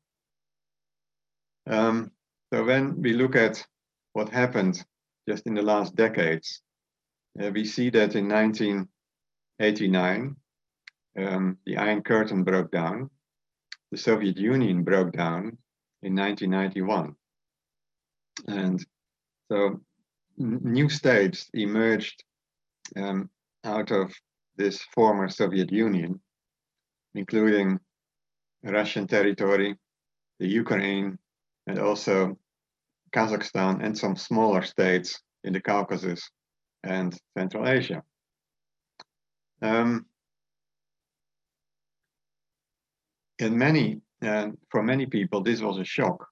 Um, 1.67 2.13
so 2.53 2.65
when 2.65 3.03
we 3.03 3.13
look 3.13 3.37
at 3.37 3.67
what 4.13 4.31
happened 4.31 4.83
just 5.29 5.47
in 5.47 5.55
the 5.55 5.63
last 5.63 5.97
decades, 5.97 6.63
uh, 7.41 7.51
we 7.51 7.65
see 7.65 7.91
that 7.91 8.15
in 8.15 8.29
1989, 8.29 10.37
um, 11.19 11.59
the 11.67 11.77
Iron 11.77 12.03
Curtain 12.03 12.45
broke 12.45 12.71
down, 12.71 13.11
the 13.91 13.99
Soviet 13.99 14.39
Union 14.39 14.85
broke 14.85 15.11
down, 15.13 15.59
in 16.03 16.15
1991. 16.15 17.17
And 18.47 18.87
so 19.51 19.81
new 20.37 20.89
states 20.89 21.51
emerged 21.53 22.23
um, 22.97 23.29
out 23.65 23.91
of 23.91 24.15
this 24.57 24.81
former 24.95 25.29
Soviet 25.29 25.73
Union, 25.73 26.21
including 27.15 27.79
Russian 28.63 29.07
territory, 29.07 29.77
the 30.39 30.49
Ukraine, 30.49 31.19
and 31.67 31.79
also 31.79 32.39
Kazakhstan 33.15 33.85
and 33.85 33.97
some 33.97 34.17
smaller 34.17 34.63
states 34.63 35.21
in 35.45 35.53
the 35.53 35.61
Caucasus 35.61 36.31
and 36.83 37.17
Central 37.37 37.69
Asia. 37.69 38.03
Um, 39.63 40.07
and 43.41 43.57
many 43.57 44.01
for 44.71 44.83
many 44.83 45.07
people, 45.07 45.43
this 45.43 45.61
was 45.61 45.79
a 45.79 45.85
shock 45.85 46.27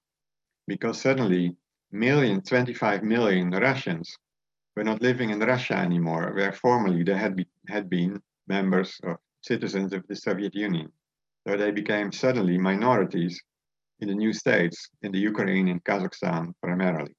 because 0.67 0.99
suddenly 0.99 1.55
million, 1.91 2.41
25 2.41 3.03
million 3.03 3.49
Russians 3.51 4.17
were 4.75 4.83
not 4.83 5.01
living 5.01 5.29
in 5.29 5.39
Russia 5.39 5.75
anymore, 5.75 6.33
where 6.35 6.51
formerly 6.51 7.03
they 7.03 7.17
had, 7.17 7.35
be, 7.35 7.47
had 7.67 7.89
been 7.89 8.21
members 8.47 8.99
or 9.03 9.19
citizens 9.41 9.93
of 9.93 10.05
the 10.07 10.15
Soviet 10.15 10.55
Union. 10.55 10.91
So 11.47 11.55
they 11.55 11.71
became 11.71 12.11
suddenly 12.11 12.57
minorities 12.57 13.41
in 13.99 14.09
the 14.09 14.15
new 14.15 14.33
states, 14.33 14.89
in 15.01 15.11
the 15.11 15.19
Ukraine 15.19 15.69
and 15.69 15.83
Kazakhstan 15.83 16.53
primarily. 16.61 17.15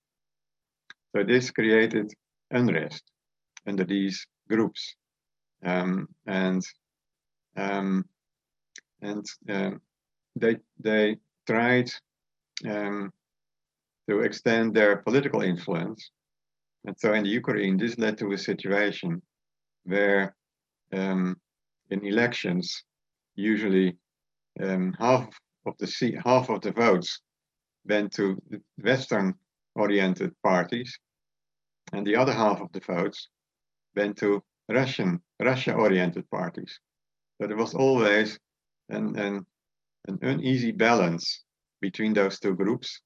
So 1.15 1.25
this 1.25 1.51
created 1.51 2.13
unrest 2.51 3.03
under 3.67 3.85
these 3.85 4.27
groups. 4.49 4.95
Um, 5.65 6.09
and 6.27 6.63
um, 7.57 8.05
and 9.03 9.25
um, 9.49 9.81
they 10.37 10.57
they 10.79 11.17
tried 11.47 11.91
um, 12.69 13.13
to 14.09 14.21
extend 14.21 14.75
their 14.75 14.99
political 14.99 15.43
influence, 15.43 16.11
and 16.85 16.97
so 16.99 17.13
in 17.15 17.25
the 17.25 17.31
Ukraine, 17.31 17.77
this 17.77 17.99
led 17.99 18.19
to 18.19 18.33
a 18.33 18.39
situation 18.39 19.21
where 19.85 20.37
um, 20.93 21.37
in 21.90 22.05
elections, 22.05 22.85
usually 23.35 23.96
um, 24.62 24.94
half 24.98 25.29
of 25.66 25.74
the 25.79 25.87
seat, 25.87 26.16
half 26.24 26.51
of 26.51 26.61
the 26.61 26.72
votes 26.72 27.20
went 27.87 28.12
to 28.12 28.37
Western-oriented 28.83 30.33
parties, 30.42 30.98
and 31.92 32.07
the 32.07 32.16
other 32.16 32.33
half 32.33 32.61
of 32.61 32.70
the 32.72 32.81
votes 32.81 33.29
went 33.96 34.16
to 34.18 34.42
Russian 34.68 35.20
Russia-oriented 35.40 36.29
parties. 36.31 36.79
So 37.40 37.46
there 37.46 37.57
was 37.57 37.74
always 37.74 38.38
an, 38.90 39.18
an 39.18 39.46
an 40.09 40.18
uneasy 40.22 40.72
balance 40.72 41.44
between 41.81 42.14
those 42.14 42.38
two 42.40 42.55
groups. 42.55 43.01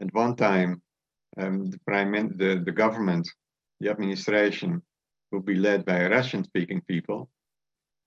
At 0.00 0.14
one 0.14 0.36
time, 0.36 0.82
um, 1.38 1.70
the 1.70 1.78
prime 1.86 2.12
the, 2.36 2.62
the 2.64 2.72
government, 2.72 3.28
the 3.80 3.90
administration 3.90 4.82
would 5.30 5.44
be 5.44 5.54
led 5.54 5.84
by 5.84 6.06
Russian-speaking 6.06 6.82
people, 6.86 7.30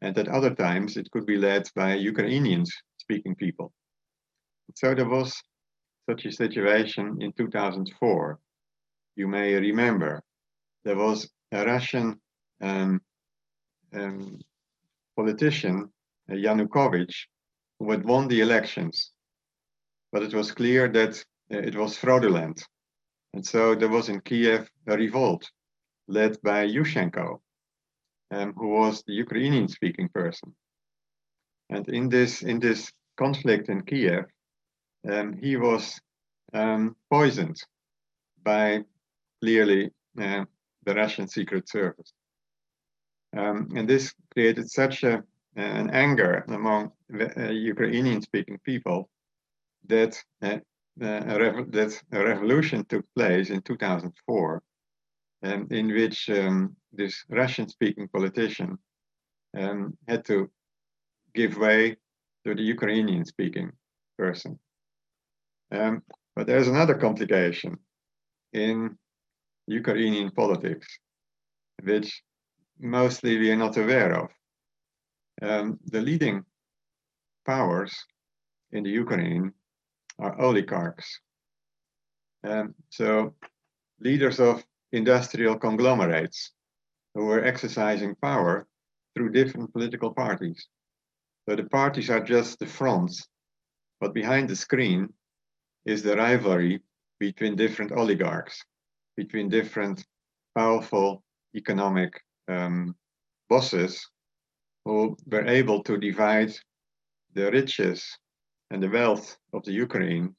and 0.01 0.17
at 0.17 0.27
other 0.27 0.53
times 0.53 0.97
it 0.97 1.09
could 1.11 1.25
be 1.25 1.37
led 1.37 1.63
by 1.75 1.95
Ukrainians-speaking 1.95 3.35
people. 3.35 3.73
So 4.75 4.93
there 4.93 5.09
was 5.09 5.41
such 6.09 6.25
a 6.25 6.31
situation 6.31 7.17
in 7.21 7.31
2004. 7.33 8.39
You 9.15 9.27
may 9.27 9.53
remember 9.53 10.21
there 10.83 10.97
was 10.97 11.29
a 11.51 11.65
Russian 11.65 12.19
um, 12.61 13.01
um, 13.93 14.39
politician, 15.15 15.89
uh, 16.29 16.33
Yanukovych, 16.33 17.15
who 17.79 17.91
had 17.91 18.05
won 18.05 18.27
the 18.27 18.41
elections, 18.41 19.11
but 20.11 20.23
it 20.23 20.33
was 20.33 20.51
clear 20.51 20.87
that 20.89 21.23
uh, 21.53 21.57
it 21.57 21.75
was 21.75 21.97
fraudulent. 21.97 22.63
And 23.33 23.45
so 23.45 23.75
there 23.75 23.89
was 23.89 24.09
in 24.09 24.21
Kiev 24.21 24.69
a 24.87 24.95
revolt 24.95 25.49
led 26.07 26.41
by 26.41 26.67
Yushchenko, 26.67 27.41
um, 28.35 28.53
who 28.57 28.67
was 28.67 29.03
the 29.03 29.13
Ukrainian 29.13 29.67
speaking 29.67 30.09
person. 30.09 30.53
And 31.69 31.87
in 31.89 32.09
this, 32.09 32.41
in 32.41 32.59
this 32.59 32.91
conflict 33.17 33.69
in 33.69 33.81
Kiev, 33.81 34.25
um, 35.09 35.33
he 35.33 35.55
was 35.57 35.99
um, 36.53 36.95
poisoned 37.09 37.57
by 38.43 38.81
clearly 39.41 39.91
uh, 40.21 40.45
the 40.85 40.93
Russian 40.93 41.27
Secret 41.27 41.67
Service. 41.69 42.11
Um, 43.35 43.69
and 43.75 43.87
this 43.87 44.13
created 44.33 44.69
such 44.69 45.03
a, 45.03 45.23
an 45.55 45.89
anger 45.89 46.45
among 46.47 46.91
uh, 47.13 47.49
Ukrainian 47.49 48.21
speaking 48.21 48.59
people 48.63 49.09
that, 49.87 50.13
uh, 50.41 50.59
a 51.01 51.65
that 51.77 52.01
a 52.11 52.23
revolution 52.23 52.85
took 52.85 53.05
place 53.15 53.49
in 53.49 53.61
2004 53.61 54.63
um, 55.45 55.67
in 55.69 55.87
which 55.93 56.29
um, 56.29 56.75
this 56.91 57.23
Russian 57.29 57.67
speaking 57.69 58.07
politician 58.07 58.77
um, 59.57 59.97
had 60.07 60.25
to 60.25 60.49
give 61.33 61.57
way 61.57 61.97
to 62.45 62.55
the 62.55 62.63
Ukrainian 62.63 63.25
speaking 63.25 63.71
person. 64.17 64.59
Um, 65.71 66.01
but 66.35 66.47
there's 66.47 66.67
another 66.67 66.95
complication 66.95 67.77
in 68.53 68.97
Ukrainian 69.67 70.31
politics, 70.31 70.87
which 71.83 72.23
mostly 72.79 73.37
we 73.37 73.51
are 73.51 73.63
not 73.65 73.77
aware 73.77 74.13
of. 74.21 74.29
Um, 75.41 75.79
the 75.85 76.01
leading 76.01 76.43
powers 77.45 77.93
in 78.71 78.83
the 78.83 78.89
Ukraine 78.89 79.51
are 80.17 80.39
oligarchs. 80.39 81.19
Um, 82.43 82.75
so 82.89 83.35
leaders 83.99 84.39
of 84.39 84.63
industrial 84.95 85.57
conglomerates 85.57 86.51
who 87.13 87.25
were 87.25 87.43
exercising 87.43 88.15
power 88.21 88.67
through 89.13 89.31
different 89.31 89.71
political 89.73 90.13
parties. 90.13 90.67
So 91.47 91.55
the 91.55 91.65
parties 91.65 92.09
are 92.09 92.23
just 92.23 92.59
the 92.59 92.65
fronts, 92.65 93.27
but 93.99 94.13
behind 94.13 94.49
the 94.49 94.55
screen 94.55 95.13
is 95.85 96.01
the 96.01 96.15
rivalry 96.15 96.81
between 97.19 97.55
different 97.55 97.91
oligarchs, 97.91 98.63
between 99.15 99.49
different 99.49 100.05
powerful 100.55 101.23
economic 101.55 102.13
um, 102.47 102.95
bosses 103.49 104.09
who 104.85 105.15
were 105.27 105.45
able 105.45 105.83
to 105.83 105.97
divide 105.97 106.51
the 107.33 107.51
riches 107.51 108.17
and 108.71 108.81
the 108.81 108.89
wealth 108.89 109.37
of 109.53 109.63
the 109.63 109.71
Ukraine 109.71 110.35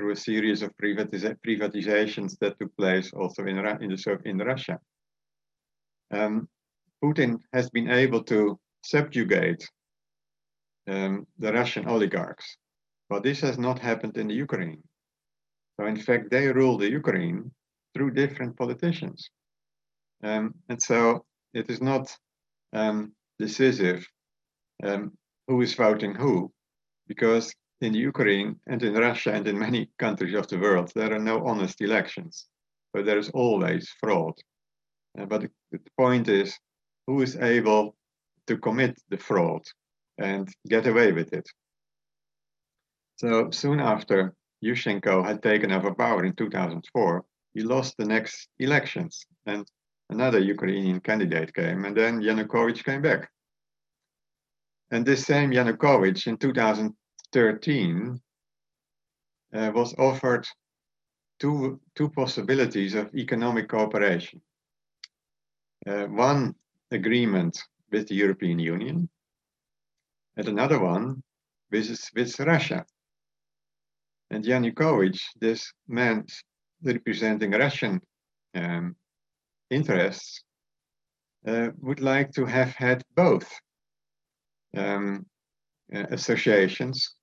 through 0.00 0.12
a 0.12 0.16
series 0.16 0.62
of 0.62 0.72
privatizations 0.78 2.38
that 2.38 2.58
took 2.58 2.74
place 2.74 3.12
also 3.12 3.44
in, 3.44 3.58
in, 3.58 3.90
the, 3.90 4.18
in 4.24 4.38
Russia. 4.38 4.78
Um, 6.10 6.48
Putin 7.04 7.38
has 7.52 7.68
been 7.68 7.90
able 7.90 8.22
to 8.24 8.58
subjugate 8.82 9.68
um, 10.88 11.26
the 11.38 11.52
Russian 11.52 11.86
oligarchs, 11.86 12.56
but 13.10 13.22
this 13.22 13.40
has 13.40 13.58
not 13.58 13.78
happened 13.78 14.16
in 14.16 14.28
the 14.28 14.34
Ukraine. 14.34 14.82
So 15.78 15.86
in 15.86 15.96
fact, 15.96 16.30
they 16.30 16.48
rule 16.48 16.78
the 16.78 16.88
Ukraine 16.88 17.50
through 17.92 18.12
different 18.12 18.56
politicians. 18.56 19.28
Um, 20.22 20.54
and 20.70 20.80
so 20.80 21.26
it 21.52 21.68
is 21.68 21.82
not 21.82 22.16
um, 22.72 23.12
decisive 23.38 24.06
um, 24.82 25.12
who 25.46 25.60
is 25.60 25.74
voting 25.74 26.14
who, 26.14 26.50
because 27.06 27.54
in 27.80 27.94
Ukraine 27.94 28.60
and 28.66 28.82
in 28.82 28.94
Russia 28.94 29.32
and 29.32 29.46
in 29.46 29.58
many 29.58 29.90
countries 29.98 30.34
of 30.34 30.48
the 30.48 30.58
world, 30.58 30.92
there 30.94 31.12
are 31.14 31.18
no 31.18 31.44
honest 31.46 31.80
elections. 31.80 32.46
So 32.94 33.02
there 33.02 33.18
is 33.18 33.30
always 33.30 33.88
fraud. 34.00 34.34
Uh, 35.18 35.26
but 35.26 35.42
the, 35.42 35.50
the 35.72 35.80
point 35.96 36.28
is, 36.28 36.58
who 37.06 37.22
is 37.22 37.36
able 37.36 37.96
to 38.46 38.58
commit 38.58 39.00
the 39.08 39.18
fraud 39.18 39.62
and 40.18 40.48
get 40.68 40.86
away 40.86 41.12
with 41.12 41.32
it? 41.32 41.48
So 43.16 43.50
soon 43.50 43.80
after 43.80 44.34
Yushchenko 44.64 45.24
had 45.24 45.42
taken 45.42 45.72
over 45.72 45.94
power 45.94 46.24
in 46.24 46.34
2004, 46.34 47.24
he 47.54 47.62
lost 47.62 47.96
the 47.96 48.04
next 48.04 48.48
elections 48.58 49.24
and 49.46 49.66
another 50.10 50.38
Ukrainian 50.38 51.00
candidate 51.00 51.54
came 51.54 51.84
and 51.84 51.96
then 51.96 52.20
Yanukovych 52.20 52.84
came 52.84 53.02
back. 53.02 53.30
And 54.90 55.06
this 55.06 55.24
same 55.24 55.50
Yanukovych 55.50 56.26
in 56.26 56.36
2000, 56.36 56.94
13 57.32 58.20
uh, 59.52 59.70
was 59.74 59.94
offered 59.98 60.46
two, 61.38 61.80
two 61.94 62.08
possibilities 62.10 62.94
of 62.94 63.14
economic 63.14 63.68
cooperation. 63.68 64.40
Uh, 65.86 66.04
one 66.04 66.54
agreement 66.90 67.62
with 67.90 68.08
the 68.08 68.14
European 68.14 68.58
Union, 68.58 69.08
and 70.36 70.48
another 70.48 70.78
one 70.78 71.22
with, 71.70 72.10
with 72.14 72.38
Russia. 72.40 72.84
And 74.30 74.44
Yanukovych, 74.44 75.20
this 75.40 75.72
man 75.88 76.26
representing 76.82 77.52
Russian 77.52 78.00
um, 78.54 78.94
interests, 79.70 80.44
uh, 81.46 81.68
would 81.80 82.00
like 82.00 82.32
to 82.32 82.44
have 82.44 82.74
had 82.74 83.02
both 83.16 83.50
um, 84.76 85.26
uh, 85.94 86.04
associations 86.10 87.16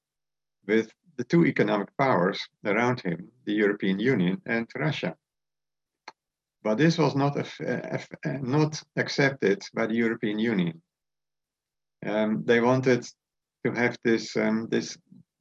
with 0.67 0.91
the 1.17 1.23
two 1.23 1.45
economic 1.45 1.89
powers 1.97 2.39
around 2.65 3.01
him, 3.01 3.29
the 3.45 3.53
European 3.53 3.99
Union 3.99 4.41
and 4.45 4.67
Russia. 4.75 5.15
But 6.63 6.77
this 6.77 6.97
was 6.97 7.15
not, 7.15 7.37
not 8.25 8.83
accepted 8.95 9.63
by 9.73 9.87
the 9.87 9.95
European 9.95 10.37
Union. 10.37 10.81
Um, 12.05 12.43
they 12.45 12.59
wanted 12.59 13.07
to 13.65 13.71
have 13.71 13.97
this, 14.03 14.35
um, 14.37 14.67
this 14.69 14.97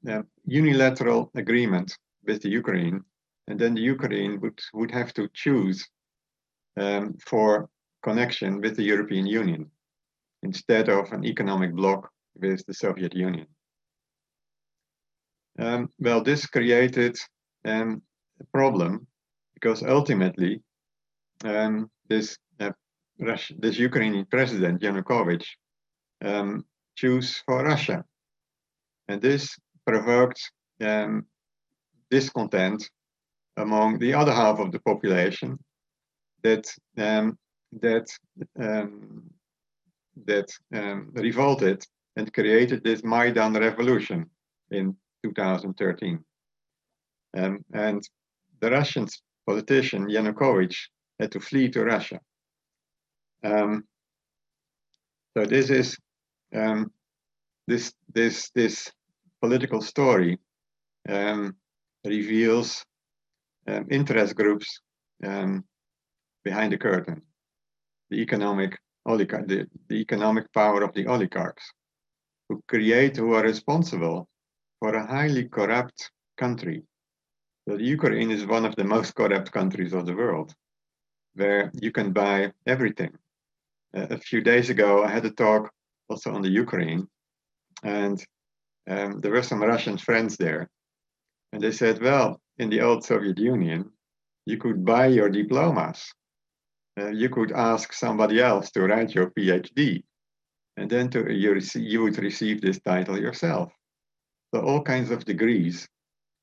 uh, 0.09 0.23
unilateral 0.47 1.31
agreement 1.35 1.97
with 2.25 2.43
the 2.43 2.49
Ukraine, 2.49 3.03
and 3.49 3.59
then 3.59 3.75
the 3.75 3.83
Ukraine 3.83 4.41
would, 4.41 4.59
would 4.73 4.91
have 4.91 5.13
to 5.15 5.29
choose 5.35 5.87
um, 6.77 7.15
for 7.25 7.69
connection 8.03 8.61
with 8.61 8.77
the 8.77 8.85
European 8.85 9.27
Union 9.27 9.71
instead 10.43 10.89
of 10.89 11.13
an 11.13 11.25
economic 11.25 11.75
bloc 11.75 12.09
with 12.37 12.65
the 12.67 12.75
Soviet 12.75 13.15
Union. 13.15 13.47
Um, 15.59 15.91
well, 15.99 16.23
this 16.23 16.47
created 16.47 17.17
um, 17.65 18.03
a 18.41 18.45
problem 18.53 19.07
because 19.55 19.83
ultimately 19.83 20.63
um, 21.45 21.91
this 22.09 22.37
uh, 22.61 22.73
this 23.59 23.79
Ukrainian 23.79 24.27
president 24.27 24.83
Yanukovych 24.83 25.47
um, 26.25 26.65
chose 26.95 27.43
for 27.47 27.65
Russia, 27.65 28.05
and 29.09 29.23
this 29.23 29.57
provoked 29.87 30.41
um, 30.81 31.25
discontent 32.11 32.91
among 33.57 33.99
the 33.99 34.13
other 34.13 34.33
half 34.33 34.59
of 34.59 34.73
the 34.73 34.81
population 34.81 35.59
that 36.43 36.67
um, 36.99 37.39
that 37.81 38.07
that 40.27 40.49
revolted 41.15 41.85
and 42.17 42.33
created 42.33 42.83
this 42.83 43.03
Maidan 43.05 43.55
revolution 43.55 44.31
in 44.71 44.97
2013. 45.27 46.25
Um, 47.37 47.65
and 47.73 48.03
the 48.61 48.71
Russian 48.71 49.07
politician 49.47 50.09
Yanukovych 50.09 50.77
had 51.21 51.33
to 51.33 51.41
flee 51.41 51.69
to 51.71 51.85
Russia. 51.85 52.21
Um, 53.45 53.85
so 55.37 55.45
this 55.45 55.71
is 55.71 55.99
um, 56.55 56.91
this 57.67 57.93
this 58.15 58.51
this 58.55 58.91
political 59.43 59.81
story 59.83 60.39
um, 61.09 61.57
reveals 62.05 62.85
um, 63.69 63.87
interest 63.91 64.35
groups 64.35 64.81
um, 65.25 65.65
behind 66.45 66.73
the 66.73 66.79
curtain, 66.79 67.23
the 68.11 68.21
economic 68.21 68.79
oligarch, 69.05 69.47
the, 69.47 69.67
the 69.89 69.97
economic 69.97 70.53
power 70.53 70.83
of 70.83 70.93
the 70.95 71.07
oligarchs, 71.07 71.73
who 72.49 72.63
create, 72.69 73.17
who 73.17 73.35
are 73.35 73.43
responsible 73.43 74.29
for 74.81 74.95
a 74.95 75.07
highly 75.07 75.45
corrupt 75.49 76.11
country. 76.37 76.83
So 77.69 77.77
the 77.77 77.85
Ukraine 77.85 78.31
is 78.31 78.47
one 78.47 78.65
of 78.65 78.77
the 78.77 78.85
most 78.85 79.15
corrupt 79.15 79.51
countries 79.53 79.93
of 79.93 80.07
the 80.07 80.15
world, 80.15 80.55
where 81.35 81.73
you 81.75 81.91
can 81.91 82.13
buy 82.13 82.53
everything. 82.67 83.13
Uh, 83.97 84.07
a 84.11 84.19
few 84.19 84.41
days 84.41 84.71
ago, 84.71 85.03
I 85.05 85.09
had 85.09 85.25
a 85.25 85.31
talk 85.31 85.73
also 86.09 86.33
on 86.33 86.43
the 86.43 86.51
Ukraine, 86.51 87.09
and 87.83 88.25
um, 88.89 89.21
there 89.21 89.33
were 89.33 89.43
some 89.43 89.63
Russian 89.63 89.99
friends 89.99 90.37
there. 90.37 90.69
And 91.53 91.63
they 91.63 91.73
said, 91.73 92.01
well, 92.01 92.41
in 92.59 92.71
the 92.71 92.83
old 92.83 93.05
Soviet 93.05 93.39
Union, 93.39 93.91
you 94.45 94.59
could 94.59 94.85
buy 94.85 95.07
your 95.07 95.29
diplomas. 95.29 96.13
Uh, 96.99 97.09
you 97.09 97.29
could 97.29 97.53
ask 97.53 97.93
somebody 97.93 98.41
else 98.41 98.71
to 98.71 98.83
write 98.83 99.15
your 99.15 99.31
PhD, 99.31 100.05
and 100.77 100.89
then 100.89 101.11
to, 101.11 101.33
you, 101.33 101.61
you 101.75 102.03
would 102.03 102.19
receive 102.19 102.61
this 102.61 102.81
title 102.81 103.19
yourself. 103.19 103.73
So 104.57 104.63
all 104.63 104.81
kinds 104.81 105.11
of 105.11 105.27
degrees 105.27 105.87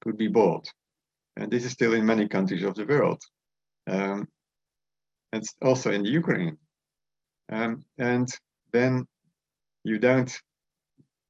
could 0.01 0.17
be 0.19 0.27
bought. 0.27 0.71
And 1.35 1.51
this 1.51 1.65
is 1.65 1.71
still 1.71 1.95
in 1.95 2.05
many 2.05 2.27
countries 2.27 2.61
of 2.63 2.75
the 2.75 2.85
world. 2.85 3.19
Um, 3.87 4.27
and 5.31 5.43
also 5.63 5.89
in 5.91 6.05
Ukraine. 6.05 6.57
Um, 7.51 7.83
and 7.97 8.29
then 8.71 9.07
you 9.83 9.97
don't 9.97 10.31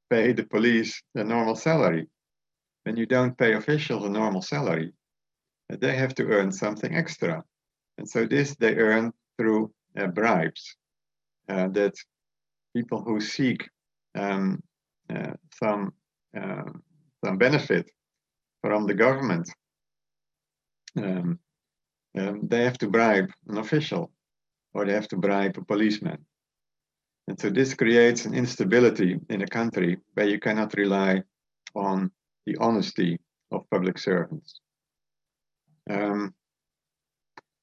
pay 0.10 0.34
the 0.34 0.44
police 0.44 1.02
a 1.16 1.24
normal 1.24 1.56
salary. 1.56 2.08
And 2.86 2.98
you 2.98 3.06
don't 3.06 3.38
pay 3.38 3.54
officials 3.54 4.04
a 4.04 4.10
normal 4.10 4.42
salary, 4.42 4.92
they 5.70 5.96
have 5.96 6.14
to 6.16 6.26
earn 6.26 6.52
something 6.52 6.94
extra. 6.94 7.46
And 7.98 8.10
so 8.10 8.26
this 8.26 8.58
they 8.58 8.76
earn 8.76 9.14
through 9.38 9.72
uh, 9.98 10.08
bribes 10.08 10.76
uh, 11.48 11.70
that 11.70 11.96
people 12.76 13.02
who 13.02 13.22
seek 13.22 13.70
um, 14.16 14.62
uh, 15.10 15.36
some 15.54 15.94
um, 16.36 16.84
some 17.24 17.38
benefit 17.38 17.90
from 18.62 18.86
the 18.88 18.94
government, 18.94 19.50
um, 20.98 21.40
um, 22.18 22.48
they 22.48 22.64
have 22.64 22.78
to 22.80 22.88
bribe 22.88 23.32
an 23.48 23.58
official 23.58 24.12
or 24.74 24.86
they 24.86 24.94
have 24.94 25.08
to 25.10 25.18
bribe 25.18 25.58
a 25.58 25.66
policeman. 25.66 26.26
And 27.28 27.40
so 27.40 27.50
this 27.50 27.74
creates 27.74 28.26
an 28.26 28.34
instability 28.34 29.20
in 29.30 29.42
a 29.42 29.48
country 29.48 29.98
where 30.14 30.28
you 30.28 30.40
cannot 30.40 30.76
rely 30.76 31.24
on 31.74 32.12
the 32.46 32.58
honesty 32.60 33.20
of 33.52 33.70
public 33.70 33.98
servants. 33.98 34.60
Um, 35.90 36.34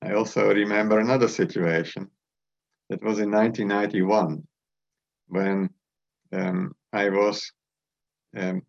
I 0.03 0.14
also 0.14 0.49
remember 0.49 0.99
another 0.99 1.29
situation. 1.29 2.09
That 2.89 3.05
was 3.05 3.21
in 3.21 3.31
1991 3.31 4.43
when 5.29 5.71
um, 6.33 6.73
I 6.93 7.09
was 7.09 7.53
um, 8.37 8.62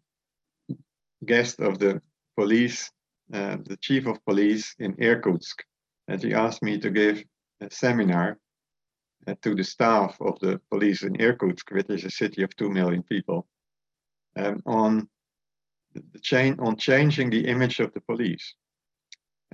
guest 1.26 1.60
of 1.60 1.80
the 1.80 2.02
police, 2.38 2.92
uh, 3.34 3.58
the 3.64 3.78
chief 3.78 4.08
of 4.08 4.24
police 4.26 4.76
in 4.80 4.96
Irkutsk, 5.00 5.64
and 6.08 6.22
he 6.24 6.34
asked 6.34 6.64
me 6.64 6.80
to 6.80 6.90
give 6.90 7.24
a 7.62 7.70
seminar 7.72 8.38
uh, 9.28 9.36
to 9.42 9.56
the 9.56 9.64
staff 9.64 10.18
of 10.20 10.40
the 10.40 10.60
police 10.72 11.04
in 11.04 11.16
Irkutsk, 11.22 11.70
which 11.72 11.90
is 11.90 12.06
a 12.06 12.12
city 12.12 12.44
of 12.44 12.56
two 12.56 12.70
million 12.70 13.04
people, 13.04 13.48
um, 14.36 14.62
on 14.66 15.08
the 15.94 16.20
chain 16.20 16.56
on 16.60 16.76
changing 16.78 17.30
the 17.30 17.46
image 17.48 17.80
of 17.80 17.94
the 17.94 18.02
police. 18.02 18.56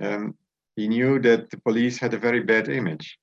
Um, 0.00 0.34
he 0.76 0.88
knew 0.88 1.18
that 1.20 1.50
the 1.50 1.58
police 1.58 1.98
had 1.98 2.14
a 2.14 2.18
very 2.18 2.40
bad 2.40 2.68
image, 2.68 3.18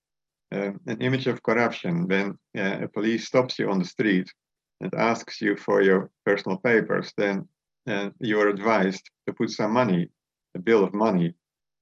uh, 0.53 0.71
an 0.87 1.01
image 1.01 1.27
of 1.27 1.41
corruption. 1.41 2.07
When 2.07 2.37
uh, 2.57 2.83
a 2.83 2.87
police 2.89 3.25
stops 3.25 3.57
you 3.57 3.69
on 3.69 3.79
the 3.79 3.85
street 3.85 4.29
and 4.81 4.93
asks 4.95 5.41
you 5.41 5.55
for 5.55 5.81
your 5.81 6.11
personal 6.25 6.57
papers, 6.57 7.13
then 7.17 7.47
uh, 7.87 8.09
you 8.19 8.39
are 8.39 8.49
advised 8.49 9.09
to 9.27 9.33
put 9.33 9.49
some 9.49 9.71
money, 9.71 10.09
a 10.55 10.59
bill 10.59 10.83
of 10.83 10.93
money, 10.93 11.33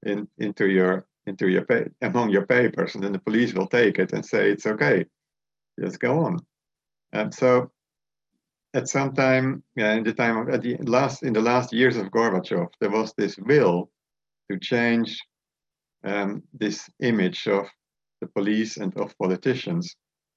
in 0.04 0.28
into 0.38 0.68
your 0.68 1.06
into 1.26 1.48
your 1.48 1.64
pay, 1.64 1.86
among 2.02 2.30
your 2.30 2.46
papers, 2.46 2.94
and 2.94 3.02
then 3.02 3.12
the 3.12 3.18
police 3.18 3.54
will 3.54 3.66
take 3.66 3.98
it 3.98 4.12
and 4.12 4.24
say 4.24 4.50
it's 4.50 4.66
okay, 4.66 5.06
just 5.80 5.98
go 5.98 6.20
on. 6.24 6.38
And 7.12 7.32
so, 7.32 7.70
at 8.74 8.88
some 8.88 9.14
time 9.14 9.62
yeah, 9.76 9.92
in 9.92 10.04
the 10.04 10.12
time 10.12 10.36
of 10.36 10.48
at 10.50 10.62
the 10.62 10.76
last 10.82 11.22
in 11.22 11.32
the 11.32 11.40
last 11.40 11.72
years 11.72 11.96
of 11.96 12.10
Gorbachev, 12.10 12.68
there 12.80 12.90
was 12.90 13.14
this 13.16 13.38
will 13.38 13.90
to 14.50 14.58
change 14.58 15.18
um, 16.04 16.42
this 16.52 16.88
image 17.00 17.46
of 17.48 17.66
the 18.20 18.26
police 18.26 18.76
and 18.76 18.94
of 18.98 19.16
politicians 19.18 19.96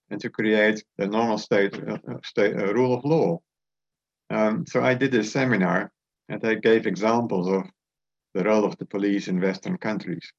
and 0.10 0.22
to 0.22 0.30
create 0.30 0.84
a 1.00 1.08
normal 1.08 1.38
state, 1.38 1.74
uh, 1.76 1.98
state 2.24 2.56
uh, 2.56 2.74
rule 2.74 2.94
of 2.94 3.04
law. 3.06 3.40
Um, 4.30 4.66
so 4.66 4.84
I 4.84 4.94
did 4.94 5.14
a 5.16 5.24
seminar 5.24 5.92
and 6.30 6.44
I 6.46 6.56
gave 6.56 6.88
examples 6.88 7.48
of 7.48 7.64
the 8.34 8.44
role 8.44 8.66
of 8.66 8.78
the 8.78 8.86
police 8.86 9.28
in 9.28 9.42
Western 9.42 9.78
countries. 9.78 10.32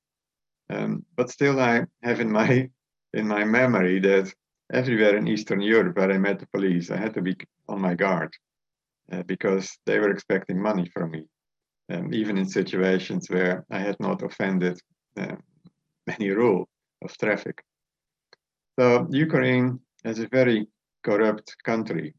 Um, 0.71 1.05
but 1.17 1.31
still, 1.31 1.61
I 1.61 1.87
have 2.03 2.21
in 2.21 2.31
my 2.31 2.71
in 3.15 3.27
my 3.27 3.45
memory 3.45 4.01
that 4.01 4.33
everywhere 4.73 5.17
in 5.17 5.27
Eastern 5.27 5.63
Europe 5.63 5.97
where 5.97 6.13
I 6.13 6.19
met 6.19 6.39
the 6.39 6.47
police, 6.47 6.91
I 6.91 6.99
had 6.99 7.15
to 7.15 7.23
be 7.23 7.37
on 7.69 7.81
my 7.81 7.95
guard 7.95 8.35
uh, 9.11 9.23
because 9.23 9.79
they 9.87 9.99
were 9.99 10.11
expecting 10.11 10.61
money 10.61 10.91
from 10.93 11.11
me, 11.11 11.25
um, 11.91 12.13
even 12.13 12.37
in 12.37 12.47
situations 12.47 13.29
where 13.31 13.65
I 13.71 13.79
had 13.79 13.97
not 13.99 14.23
offended 14.23 14.79
uh, 15.17 15.37
any 16.09 16.31
rule 16.31 16.69
of 17.03 17.17
traffic. 17.17 17.63
So 18.79 19.09
Ukraine 19.11 19.81
is 20.05 20.21
a 20.21 20.29
very 20.29 20.69
corrupt 21.03 21.57
country. 21.65 22.15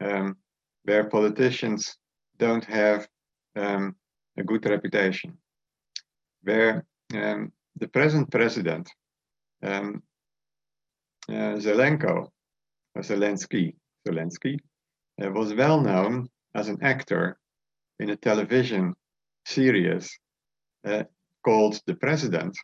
Um, 0.00 0.36
where 0.84 1.04
politicians 1.10 1.98
don't 2.38 2.64
have 2.64 3.06
um, 3.54 3.94
a 4.38 4.42
good 4.42 4.64
reputation, 4.64 5.36
where 6.42 6.86
um, 7.14 7.52
the 7.76 7.88
present 7.88 8.30
president, 8.30 8.88
um, 9.62 10.02
uh, 11.28 11.56
Zelenko, 11.64 12.28
or 12.94 13.02
Zelensky, 13.02 13.74
Zelensky, 14.08 14.56
uh, 15.22 15.30
was 15.30 15.52
well 15.52 15.82
known 15.82 16.30
as 16.54 16.68
an 16.68 16.78
actor 16.80 17.38
in 17.98 18.08
a 18.08 18.16
television 18.16 18.94
series 19.44 20.18
uh, 20.86 21.04
called 21.44 21.78
The 21.86 21.94
President, 21.94 22.56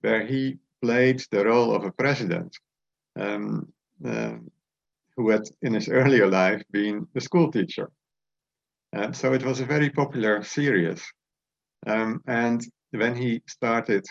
where 0.00 0.24
he 0.26 0.56
played 0.82 1.22
the 1.30 1.44
role 1.44 1.74
of 1.74 1.84
a 1.84 1.92
president 1.92 2.56
um, 3.18 3.72
uh, 4.04 4.36
who 5.16 5.30
had 5.30 5.42
in 5.62 5.74
his 5.74 5.88
earlier 5.88 6.26
life 6.26 6.62
been 6.70 7.06
a 7.14 7.20
school 7.20 7.50
teacher. 7.50 7.90
Uh, 8.96 9.12
so 9.12 9.32
it 9.32 9.44
was 9.44 9.60
a 9.60 9.66
very 9.66 9.90
popular 9.90 10.42
series. 10.42 11.02
Um, 11.86 12.22
and 12.26 12.64
when 12.90 13.14
he 13.14 13.42
started 13.46 14.06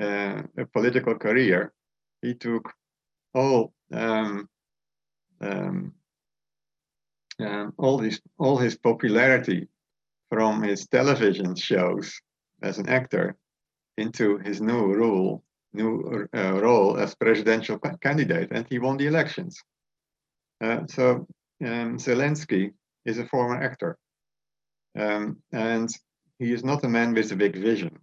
uh, 0.00 0.42
a 0.58 0.66
political 0.72 1.14
career, 1.14 1.72
he 2.22 2.34
took 2.34 2.72
all 3.34 3.72
um, 3.92 4.48
um, 5.40 5.92
um 7.38 7.72
all 7.76 7.98
his 7.98 8.20
all 8.38 8.56
his 8.56 8.76
popularity 8.78 9.68
from 10.30 10.62
his 10.62 10.86
television 10.86 11.54
shows 11.54 12.20
as 12.62 12.78
an 12.78 12.88
actor 12.88 13.36
into 13.98 14.38
his 14.38 14.60
new 14.60 14.92
role, 14.94 15.42
new 15.76 16.26
uh, 16.34 16.60
role 16.60 16.96
as 16.98 17.14
presidential 17.14 17.78
candidate, 17.78 18.48
and 18.50 18.66
he 18.68 18.78
won 18.78 18.96
the 18.96 19.06
elections. 19.06 19.62
Uh, 20.60 20.86
so 20.88 21.26
um, 21.64 21.98
Zelensky 21.98 22.72
is 23.04 23.18
a 23.18 23.26
former 23.26 23.62
actor, 23.62 23.98
um, 24.98 25.36
and 25.52 25.88
he 26.38 26.52
is 26.52 26.64
not 26.64 26.84
a 26.84 26.88
man 26.88 27.14
with 27.14 27.32
a 27.32 27.36
big 27.36 27.56
vision. 27.56 27.98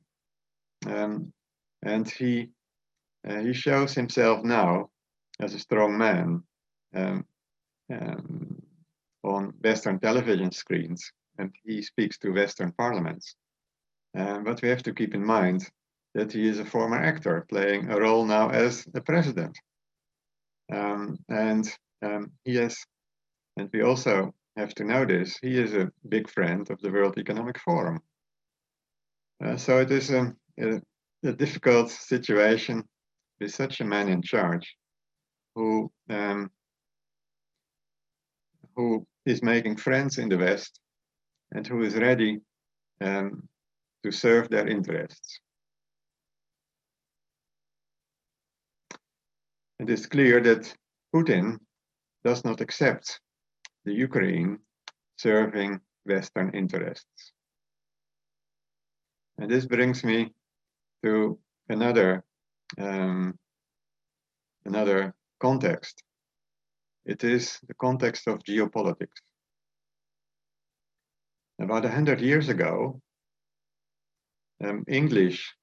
Um, 0.85 1.33
and 1.81 2.09
he 2.09 2.49
uh, 3.27 3.39
he 3.39 3.53
shows 3.53 3.93
himself 3.93 4.43
now 4.43 4.89
as 5.39 5.53
a 5.53 5.59
strong 5.59 5.97
man 5.97 6.43
um, 6.95 7.25
um, 7.91 8.61
on 9.23 9.53
Western 9.63 9.99
television 9.99 10.51
screens, 10.51 11.11
and 11.37 11.51
he 11.63 11.81
speaks 11.81 12.17
to 12.19 12.33
Western 12.33 12.71
parliaments. 12.73 13.35
Uh, 14.17 14.39
but 14.39 14.61
we 14.61 14.69
have 14.69 14.83
to 14.83 14.93
keep 14.93 15.15
in 15.15 15.25
mind 15.25 15.69
that 16.13 16.31
he 16.31 16.47
is 16.47 16.59
a 16.59 16.65
former 16.65 16.97
actor 16.97 17.45
playing 17.49 17.89
a 17.89 17.99
role 17.99 18.25
now 18.25 18.49
as 18.49 18.85
a 18.93 19.01
president. 19.01 19.57
Um, 20.71 21.17
and 21.29 21.67
um, 22.03 22.31
he 22.45 22.57
is, 22.57 22.85
and 23.57 23.69
we 23.73 23.81
also 23.81 24.33
have 24.55 24.73
to 24.75 24.83
know 24.83 25.05
this, 25.05 25.37
he 25.41 25.59
is 25.59 25.73
a 25.73 25.91
big 26.07 26.29
friend 26.29 26.69
of 26.69 26.79
the 26.81 26.91
World 26.91 27.17
Economic 27.17 27.59
Forum. 27.59 27.99
Uh, 29.43 29.57
so 29.57 29.79
it 29.79 29.91
is 29.91 30.11
a, 30.11 30.33
a, 30.59 30.81
a, 31.25 31.33
difficult 31.33 31.89
situation 31.89 32.83
with 33.41 33.53
such 33.53 33.81
a 33.81 33.85
man 33.85 34.07
in 34.07 34.21
charge 34.21 34.75
who, 35.55 35.91
um, 36.09 36.49
who 38.75 39.05
is 39.25 39.41
making 39.41 39.75
friends 39.75 40.17
in 40.17 40.29
the 40.29 40.37
West 40.37 40.79
and 41.51 41.65
who 41.65 41.81
is 41.81 41.95
ready 41.95 42.39
um, 43.01 43.47
to 44.03 44.11
serve 44.11 44.49
their 44.49 44.67
interests. 44.67 45.39
It 49.83 49.89
is 49.89 50.05
clear 50.05 50.39
that 50.39 50.73
Putin 51.13 51.59
does 52.23 52.45
not 52.45 52.61
accept 52.61 53.19
the 53.83 53.91
Ukraine 53.91 54.59
serving 55.17 55.81
Western 56.05 56.51
interests. 56.51 57.33
And 59.37 59.51
this 59.51 59.65
brings 59.65 60.05
me 60.05 60.31
to 61.03 61.37
another 61.67 62.23
um, 62.77 63.37
another 64.63 65.13
context. 65.41 66.01
It 67.05 67.25
is 67.25 67.59
the 67.67 67.73
context 67.73 68.25
of 68.29 68.39
geopolitics. 68.49 69.19
About 71.59 71.83
a 71.83 71.91
hundred 71.91 72.21
years 72.21 72.47
ago, 72.47 73.01
um, 74.63 74.85
English 74.87 75.53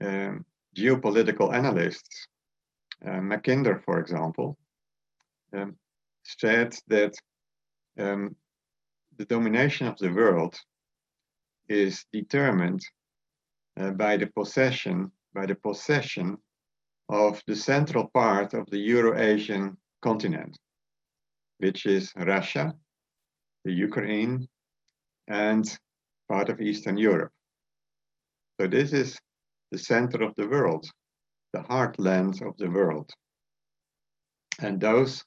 um, 0.00 0.46
geopolitical 0.76 1.52
analysts, 1.52 2.28
uh, 3.06 3.20
Mackinder, 3.20 3.82
for 3.84 3.98
example, 3.98 4.56
um, 5.52 5.76
said 6.22 6.76
that 6.88 7.14
um, 7.98 8.34
the 9.16 9.24
domination 9.24 9.86
of 9.86 9.96
the 9.98 10.12
world 10.12 10.54
is 11.68 12.04
determined 12.12 12.80
uh, 13.78 13.90
by 13.90 14.16
the 14.16 14.26
possession 14.26 15.10
by 15.34 15.46
the 15.46 15.54
possession 15.56 16.38
of 17.08 17.42
the 17.46 17.56
central 17.56 18.08
part 18.14 18.54
of 18.54 18.70
the 18.70 18.78
Eurasian 18.78 19.76
continent, 20.00 20.56
which 21.58 21.86
is 21.86 22.12
Russia, 22.16 22.72
the 23.64 23.72
Ukraine, 23.72 24.46
and 25.26 25.78
part 26.28 26.48
of 26.48 26.60
Eastern 26.60 26.96
Europe. 26.96 27.32
So 28.60 28.68
this 28.68 28.92
is 28.92 29.18
the 29.72 29.78
center 29.78 30.22
of 30.22 30.34
the 30.36 30.46
world, 30.46 30.86
the 31.54 31.60
heartland 31.60 32.42
of 32.42 32.56
the 32.56 32.68
world. 32.68 33.08
And 34.60 34.80
those 34.80 35.24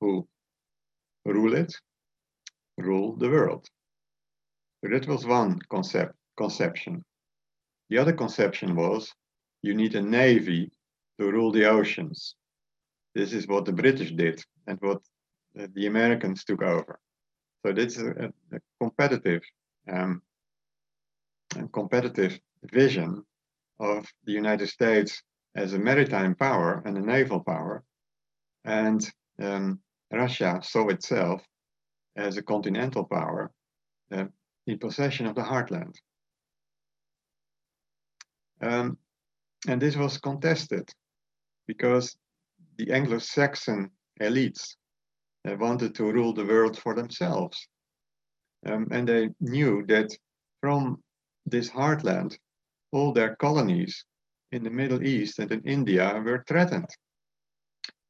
who 0.00 0.28
rule 1.24 1.54
it 1.54 1.72
rule 2.76 3.16
the 3.16 3.30
world. 3.30 3.66
So 4.80 4.90
that 4.90 5.08
was 5.08 5.24
one 5.24 5.58
concept 5.70 6.14
conception. 6.36 7.02
The 7.88 7.98
other 7.98 8.12
conception 8.12 8.76
was 8.76 9.12
you 9.62 9.74
need 9.74 9.94
a 9.94 10.02
navy 10.02 10.70
to 11.18 11.32
rule 11.32 11.50
the 11.50 11.66
oceans. 11.66 12.34
This 13.14 13.32
is 13.32 13.48
what 13.48 13.64
the 13.64 13.72
British 13.72 14.12
did 14.12 14.44
and 14.66 14.78
what 14.80 15.00
the 15.54 15.86
Americans 15.86 16.44
took 16.44 16.62
over. 16.62 16.98
So 17.64 17.72
this 17.72 17.96
is 17.96 18.02
a, 18.02 18.32
a 18.52 18.60
competitive, 18.80 19.42
um, 19.90 20.22
a 21.56 21.66
competitive 21.68 22.38
vision 22.64 23.24
of 23.78 24.06
the 24.26 24.32
United 24.32 24.68
States 24.68 25.22
as 25.54 25.72
a 25.72 25.78
maritime 25.78 26.34
power 26.34 26.82
and 26.84 26.96
a 26.96 27.00
naval 27.00 27.40
power, 27.40 27.82
and 28.64 29.10
um, 29.40 29.80
Russia 30.12 30.60
saw 30.62 30.88
itself 30.88 31.42
as 32.16 32.36
a 32.36 32.42
continental 32.42 33.04
power 33.04 33.50
uh, 34.12 34.24
in 34.66 34.78
possession 34.78 35.26
of 35.26 35.34
the 35.34 35.42
heartland. 35.42 35.94
Um, 38.60 38.98
and 39.68 39.80
this 39.80 39.96
was 39.96 40.18
contested 40.18 40.88
because 41.66 42.16
the 42.76 42.92
Anglo-Saxon 42.92 43.90
elites 44.20 44.76
uh, 45.48 45.56
wanted 45.56 45.94
to 45.94 46.12
rule 46.12 46.32
the 46.34 46.44
world 46.44 46.78
for 46.78 46.94
themselves. 46.94 47.68
Um, 48.66 48.88
and 48.90 49.08
they 49.08 49.30
knew 49.40 49.84
that 49.86 50.10
from 50.60 51.02
this 51.46 51.70
heartland, 51.70 52.36
all 52.92 53.12
their 53.12 53.36
colonies 53.36 54.04
in 54.52 54.64
the 54.64 54.70
Middle 54.70 55.02
East 55.02 55.38
and 55.38 55.50
in 55.52 55.62
India 55.62 56.20
were 56.24 56.44
threatened. 56.46 56.88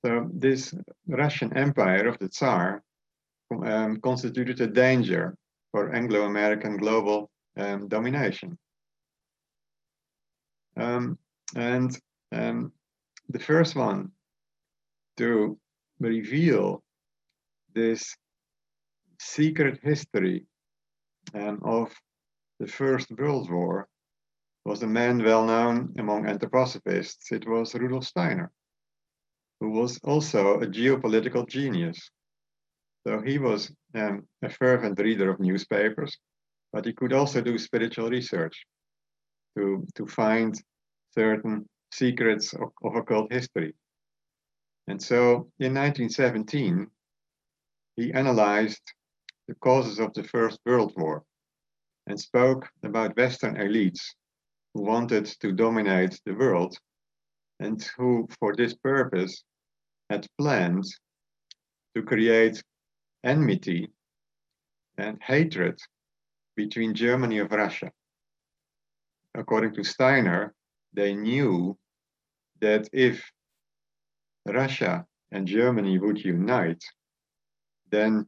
So 0.05 0.29
this 0.33 0.75
Russian 1.07 1.57
Empire 1.57 2.09
of 2.09 2.19
the 2.19 2.29
Tsar 2.29 2.83
um, 3.65 4.01
constituted 4.01 4.61
a 4.61 4.67
danger 4.67 5.37
for 5.73 5.95
Anglo-American 5.95 6.79
global 6.79 7.31
um, 7.57 7.89
domination. 7.89 8.59
Um, 10.77 11.19
and 11.55 11.99
um, 12.33 12.73
the 13.29 13.39
first 13.39 13.77
one 13.77 14.13
to 15.19 15.59
reveal 15.99 16.83
this 17.75 18.17
secret 19.19 19.81
history 19.83 20.47
um, 21.35 21.61
of 21.63 21.93
the 22.59 22.67
First 22.67 23.11
World 23.13 23.51
War 23.51 23.90
was 24.71 24.85
a 24.85 24.87
man 24.87 25.21
well 25.25 25.45
known 25.45 25.93
among 25.99 26.27
anthroposophists. 26.27 27.33
It 27.33 27.45
was 27.45 27.75
Rudolf 27.75 28.05
Steiner, 28.05 28.53
who 29.59 29.71
was 29.71 29.99
also 30.05 30.61
a 30.61 30.67
geopolitical 30.67 31.49
genius. 31.49 31.99
So 33.05 33.21
he 33.21 33.39
was 33.39 33.73
um, 33.97 34.29
a 34.43 34.49
fervent 34.49 35.01
reader 35.01 35.29
of 35.29 35.41
newspapers, 35.41 36.17
but 36.73 36.85
he 36.85 36.93
could 36.93 37.13
also 37.13 37.41
do 37.41 37.59
spiritual 37.59 38.11
research 38.11 38.65
to, 39.57 39.85
to 39.97 40.07
find 40.07 40.55
certain 41.17 41.69
secrets 41.93 42.53
of, 42.53 42.69
of 42.85 42.95
occult 42.95 43.33
history. 43.33 43.75
And 44.87 45.03
so 45.03 45.51
in 45.59 45.75
1917, 45.75 46.87
he 47.97 48.13
analyzed 48.13 48.83
the 49.49 49.57
causes 49.57 49.99
of 49.99 50.13
the 50.15 50.23
First 50.23 50.61
World 50.65 50.93
War 50.97 51.25
and 52.07 52.21
spoke 52.21 52.69
about 52.85 53.17
Western 53.17 53.57
elites 53.57 54.15
who 54.75 54.83
wanted 54.83 55.27
to 55.27 55.53
dominate 55.53 56.21
the 56.25 56.35
world 56.35 56.77
and 57.59 57.83
who, 57.97 58.29
for 58.39 58.55
this 58.55 58.75
purpose, 58.75 59.45
had 60.09 60.27
planned 60.39 60.85
to 61.95 62.03
create 62.03 62.63
enmity 63.25 63.91
and 64.97 65.19
hatred 65.23 65.79
between 66.57 66.95
Germany 66.95 67.41
and 67.41 67.51
Russia. 67.51 67.91
According 69.35 69.75
to 69.75 69.85
Steiner, 69.85 70.55
they 70.93 71.15
knew 71.15 71.77
that 72.61 72.89
if 72.93 73.31
Russia 74.47 75.07
and 75.31 75.47
Germany 75.47 75.99
would 75.99 76.19
unite, 76.19 76.83
then 77.91 78.27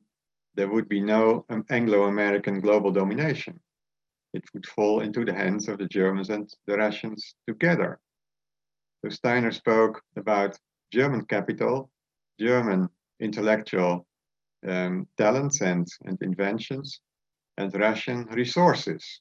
there 0.54 0.68
would 0.68 0.88
be 0.88 1.00
no 1.00 1.44
Anglo 1.70 2.04
American 2.04 2.60
global 2.60 2.92
domination. 2.92 3.60
It 4.32 4.44
would 4.54 4.66
fall 4.66 5.00
into 5.00 5.24
the 5.24 5.34
hands 5.34 5.68
of 5.68 5.78
the 5.78 5.86
Germans 5.86 6.30
and 6.30 6.48
the 6.66 6.76
Russians 6.76 7.34
together. 7.46 7.98
So 9.02 9.10
Steiner 9.10 9.52
spoke 9.52 10.02
about 10.16 10.58
German 10.92 11.24
capital, 11.26 11.90
German 12.40 12.88
intellectual 13.20 14.06
um, 14.66 15.06
talents 15.16 15.60
and, 15.60 15.86
and 16.04 16.18
inventions, 16.22 17.00
and 17.58 17.74
Russian 17.74 18.24
resources, 18.26 19.20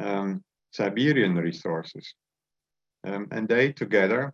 um, 0.00 0.44
Siberian 0.72 1.34
resources. 1.36 2.14
Um, 3.04 3.26
and 3.30 3.48
they 3.48 3.72
together 3.72 4.32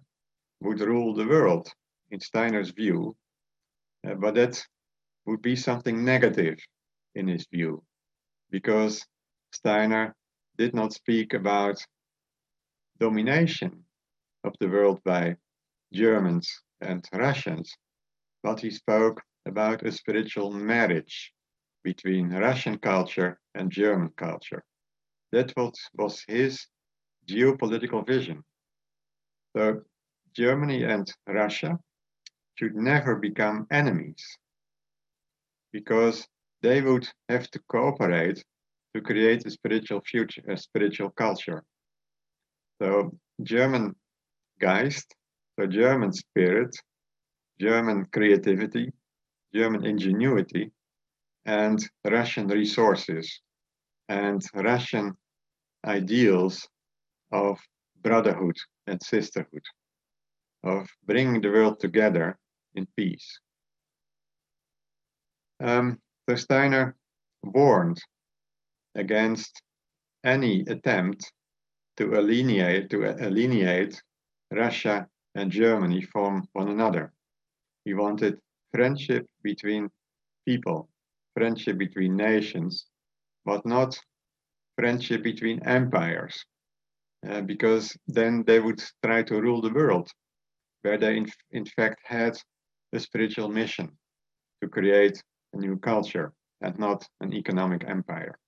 would 0.61 0.81
rule 0.81 1.15
the 1.15 1.27
world 1.27 1.69
in 2.11 2.21
Steiner's 2.21 2.71
view, 2.71 3.17
uh, 4.07 4.15
but 4.15 4.35
that 4.35 4.63
would 5.25 5.43
be 5.43 5.57
something 5.57 6.05
negative 6.05 6.59
in 7.15 7.29
his 7.29 7.47
view, 7.53 7.83
because 8.51 9.05
Steiner 9.53 10.15
did 10.57 10.75
not 10.75 10.93
speak 10.93 11.35
about 11.35 11.85
domination 12.99 13.85
of 14.45 14.55
the 14.61 14.69
world 14.69 15.01
by 15.05 15.37
Germans 15.93 16.63
and 16.81 17.07
Russians, 17.13 17.77
but 18.43 18.61
he 18.61 18.71
spoke 18.71 19.23
about 19.47 19.87
a 19.87 19.93
spiritual 19.93 20.51
marriage 20.51 21.33
between 21.83 22.31
Russian 22.31 22.79
culture 22.79 23.39
and 23.55 23.71
German 23.71 24.11
culture. 24.17 24.65
That 25.33 25.53
was, 25.57 26.25
his 26.27 26.67
geopolitical 27.29 28.07
vision. 28.07 28.43
So 29.57 29.83
Germany 30.35 30.85
and 30.85 31.11
Russia 31.27 31.79
should 32.57 32.75
never 32.75 33.17
become 33.17 33.67
enemies 33.71 34.25
because 35.73 36.27
they 36.63 36.81
would 36.83 37.09
have 37.29 37.51
to 37.51 37.61
cooperate 37.69 38.45
to 38.97 39.03
create 39.03 39.45
a 39.45 39.51
spiritual 39.51 40.01
future, 40.01 40.43
a 40.49 40.57
spiritual 40.57 41.11
culture. 41.11 41.63
So 42.81 43.13
German 43.43 43.95
Geist, 44.59 45.15
so 45.55 45.67
German 45.67 46.13
spirit, 46.13 46.75
German 47.61 48.07
creativity, 48.11 48.91
German 49.55 49.85
ingenuity, 49.85 50.73
and 51.45 51.79
Russian 52.05 52.47
resources 52.49 53.41
and 54.09 54.41
Russian 54.55 55.15
ideals 55.85 56.67
of 57.33 57.59
brotherhood 58.03 58.57
and 58.87 58.99
sisterhood, 59.03 59.67
of 60.65 60.89
bringing 61.05 61.43
the 61.43 61.51
world 61.51 61.81
together 61.81 62.39
in 62.75 62.87
peace. 62.97 63.41
Um, 65.61 65.99
so 66.29 66.37
Steiner 66.37 66.97
warned 67.43 68.01
against 68.97 69.63
any 70.25 70.61
attempt 70.63 71.33
to 71.97 72.15
alienate, 72.15 72.91
to 72.91 73.05
alienate 73.05 74.03
Russia 74.51 75.07
and 75.35 75.51
Germany 75.51 76.03
from 76.03 76.49
one 76.53 76.69
another. 76.69 77.13
He 77.85 77.95
wanted 77.95 78.39
friendship 78.73 79.27
between 79.43 79.89
people, 80.47 80.89
friendship 81.35 81.79
between 81.79 82.17
nations, 82.17 82.87
but 83.45 83.65
not 83.65 83.99
friendship 84.77 85.23
between 85.23 85.67
empires, 85.67 86.45
uh, 87.29 87.41
because 87.43 87.97
then 88.07 88.45
they 88.47 88.61
would 88.61 88.83
try 89.05 89.23
to 89.23 89.41
rule 89.41 89.63
the 89.63 89.73
world, 89.73 90.11
where 90.83 90.99
they 90.99 91.17
in, 91.17 91.27
in 91.53 91.65
fact 91.65 92.01
had 92.05 92.37
a 92.93 93.01
spiritual 93.01 93.49
mission 93.49 93.91
to 94.63 94.69
create 94.69 95.23
a 95.53 95.59
new 95.59 95.77
culture 95.79 96.33
and 96.61 96.79
not 96.79 97.07
an 97.21 97.33
economic 97.33 97.85
empire. 97.89 98.39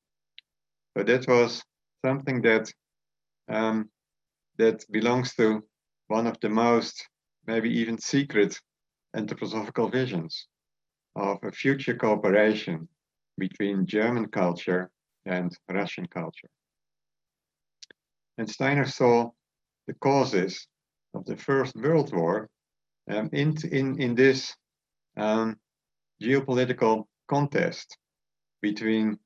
So 0.99 1.05
that 1.05 1.29
was 1.29 1.63
something 2.05 2.43
that 2.43 2.73
um, 3.49 3.89
that 4.57 4.85
belongs 4.91 5.33
to 5.37 5.63
one 6.09 6.27
of 6.27 6.41
the 6.41 6.49
most 6.49 7.09
maybe 7.47 7.71
even 7.71 7.99
secret 7.99 8.59
anthroposophical 9.15 9.93
visions 9.93 10.49
of 11.15 11.39
a 11.45 11.53
future 11.53 11.95
cooperation 11.95 12.89
between 13.39 13.87
German 13.87 14.27
culture 14.27 14.91
and 15.25 15.57
Russian 15.71 16.09
culture. 16.09 16.51
And 18.37 18.51
Steiner 18.51 18.87
saw 18.87 19.31
the 19.87 19.95
causes 19.95 20.67
of 21.15 21.25
the 21.27 21.37
First 21.37 21.77
World 21.77 22.13
War 22.13 22.49
um, 23.09 23.31
in, 23.33 23.57
in, 23.71 24.03
in 24.03 24.17
this 24.17 24.53
um, 25.17 25.61
geopolitical 26.21 27.05
contest 27.29 27.97
between 28.61 29.17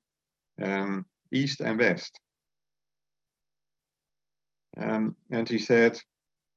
um, 0.61 1.07
East 1.33 1.61
and 1.61 1.79
West. 1.79 2.19
Um, 4.77 5.17
and 5.31 5.49
he 5.49 5.59
said 5.59 5.99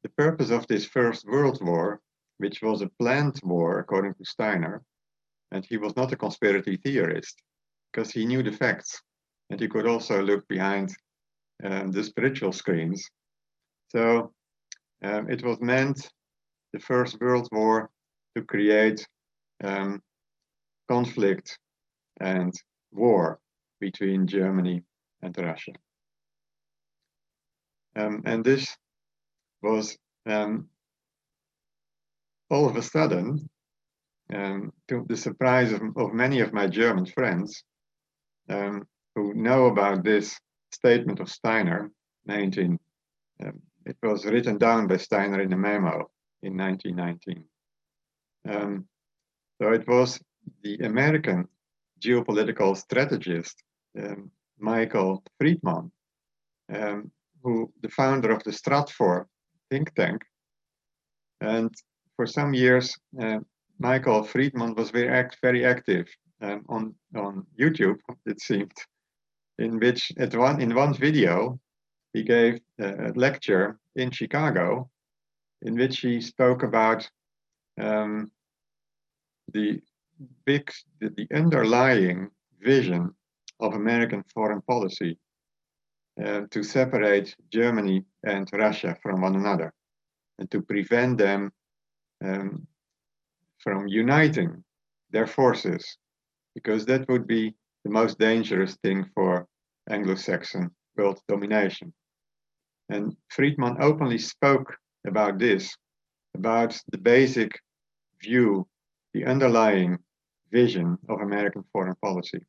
the 0.03 0.09
purpose 0.09 0.51
of 0.51 0.67
this 0.67 0.85
First 0.85 1.25
World 1.27 1.59
War, 1.61 1.99
which 2.37 2.61
was 2.61 2.81
a 2.81 2.91
planned 2.99 3.39
war 3.43 3.79
according 3.79 4.13
to 4.15 4.25
Steiner, 4.25 4.83
and 5.51 5.65
he 5.65 5.77
was 5.77 5.95
not 5.95 6.11
a 6.11 6.17
conspiracy 6.17 6.77
theorist 6.77 7.41
because 7.91 8.11
he 8.11 8.25
knew 8.25 8.43
the 8.43 8.51
facts 8.51 9.01
and 9.49 9.59
he 9.59 9.67
could 9.67 9.87
also 9.87 10.21
look 10.21 10.47
behind 10.47 10.95
um, 11.63 11.91
the 11.91 12.03
spiritual 12.03 12.51
screens. 12.51 13.09
So 13.89 14.31
um, 15.03 15.29
it 15.29 15.43
was 15.43 15.59
meant, 15.61 16.09
the 16.73 16.79
First 16.79 17.19
World 17.21 17.47
War, 17.51 17.89
to 18.35 18.43
create 18.43 19.07
um, 19.63 20.01
conflict 20.89 21.57
and 22.19 22.53
war 22.91 23.39
between 23.79 24.27
Germany 24.27 24.83
and 25.21 25.37
Russia. 25.37 25.73
Um, 27.95 28.23
and 28.25 28.43
this 28.43 28.75
was 29.61 29.97
um, 30.25 30.67
all 32.49 32.67
of 32.67 32.75
a 32.75 32.81
sudden, 32.81 33.49
um, 34.33 34.73
to 34.87 35.05
the 35.07 35.17
surprise 35.17 35.71
of, 35.71 35.81
of, 35.95 36.13
many 36.13 36.39
of 36.41 36.53
my 36.53 36.67
German 36.67 37.05
friends 37.05 37.63
um, 38.49 38.83
who 39.15 39.33
know 39.33 39.65
about 39.65 40.03
this 40.03 40.37
statement 40.71 41.19
of 41.19 41.29
Steiner, 41.29 41.91
19, 42.25 42.77
um, 43.43 43.61
it 43.85 43.97
was 44.01 44.25
written 44.25 44.57
down 44.57 44.87
by 44.87 44.97
Steiner 44.97 45.41
in 45.41 45.53
a 45.53 45.57
memo 45.57 46.09
in 46.41 46.57
1919. 46.57 47.43
Um, 48.47 48.87
so 49.61 49.71
it 49.71 49.87
was 49.87 50.19
the 50.63 50.77
American 50.79 51.47
geopolitical 52.01 52.75
strategist, 52.75 53.63
um, 53.99 54.31
Michael 54.59 55.23
Friedman, 55.39 55.91
um, 56.73 57.11
who 57.43 57.71
the 57.81 57.89
founder 57.89 58.31
of 58.31 58.43
the 58.43 58.51
Stratfor 58.51 59.25
think 59.69 59.93
tank. 59.95 60.23
And 61.41 61.73
for 62.15 62.25
some 62.25 62.53
years, 62.53 62.97
uh, 63.21 63.39
Michael 63.79 64.23
Friedman 64.23 64.75
was 64.75 64.89
very, 64.91 65.09
act, 65.09 65.37
very 65.41 65.65
active 65.65 66.07
um, 66.41 66.65
on, 66.69 66.95
on 67.15 67.45
YouTube, 67.59 67.99
it 68.25 68.39
seemed, 68.41 68.73
in 69.59 69.79
which 69.79 70.11
at 70.17 70.35
one, 70.35 70.61
in 70.61 70.73
one 70.73 70.93
video, 70.93 71.59
he 72.13 72.23
gave 72.23 72.59
a 72.79 73.11
lecture 73.15 73.77
in 73.95 74.09
Chicago 74.11 74.89
in 75.61 75.75
which 75.75 75.99
he 75.99 76.21
spoke 76.21 76.63
about 76.63 77.09
um, 77.79 78.31
the 79.53 79.81
big, 80.45 80.71
the, 80.99 81.27
underlying 81.33 82.29
vision 82.61 83.13
of 83.59 83.73
American 83.73 84.23
foreign 84.33 84.61
policy 84.61 85.17
uh, 86.23 86.41
to 86.51 86.63
separate 86.63 87.35
Germany 87.51 88.03
and 88.23 88.49
Russia 88.53 88.97
from 89.01 89.21
one 89.21 89.35
another 89.35 89.73
and 90.39 90.49
to 90.51 90.61
prevent 90.61 91.17
them 91.17 91.51
um, 92.23 92.67
from 93.59 93.87
uniting 93.87 94.63
their 95.11 95.27
forces, 95.27 95.97
because 96.53 96.85
that 96.85 97.07
would 97.09 97.27
be 97.27 97.53
the 97.83 97.89
most 97.89 98.19
dangerous 98.19 98.75
thing 98.83 99.05
for 99.13 99.47
Anglo-Saxon 99.89 100.71
world 100.97 101.19
domination. 101.27 101.93
And 102.89 103.15
Friedman 103.29 103.77
openly 103.79 104.17
spoke 104.17 104.75
about 105.07 105.39
this, 105.39 105.75
about 106.35 106.79
the 106.91 106.97
basic 106.97 107.59
view, 108.21 108.67
the 109.15 109.25
underlying 109.25 109.97
vision 110.51 110.97
of 111.07 111.21
American 111.21 111.63
foreign 111.71 111.95
policy, 112.03 112.41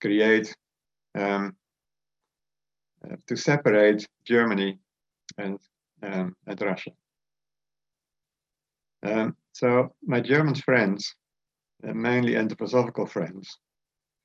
create 0.00 0.54
um, 1.18 1.56
uh, 3.04 3.16
to 3.26 3.34
separate 3.36 4.06
Germany 4.24 4.78
and 5.38 5.58
um, 6.04 6.36
and 6.46 6.60
Russia. 6.60 6.92
Um, 9.04 9.36
so 9.52 9.92
my 10.04 10.20
German 10.20 10.54
friends, 10.54 11.16
uh, 11.86 11.94
mainly 11.94 12.34
anthroposophical 12.34 13.08
friends, 13.08 13.58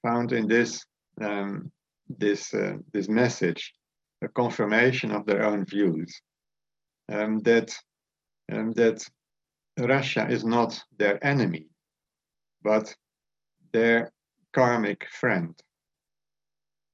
found 0.03 0.31
in 0.31 0.47
this 0.47 0.85
um, 1.19 1.71
this 2.07 2.53
uh, 2.53 2.75
this 2.93 3.09
message 3.09 3.73
a 4.21 4.27
confirmation 4.27 5.09
of 5.11 5.25
their 5.25 5.43
own 5.43 5.65
views 5.65 6.21
um, 7.11 7.39
that 7.39 7.69
um, 8.51 8.73
that 8.73 9.03
Russia 9.79 10.27
is 10.29 10.43
not 10.43 10.79
their 10.97 11.17
enemy, 11.25 11.68
but 12.63 12.95
their 13.71 14.11
karmic 14.53 15.07
friend, 15.09 15.55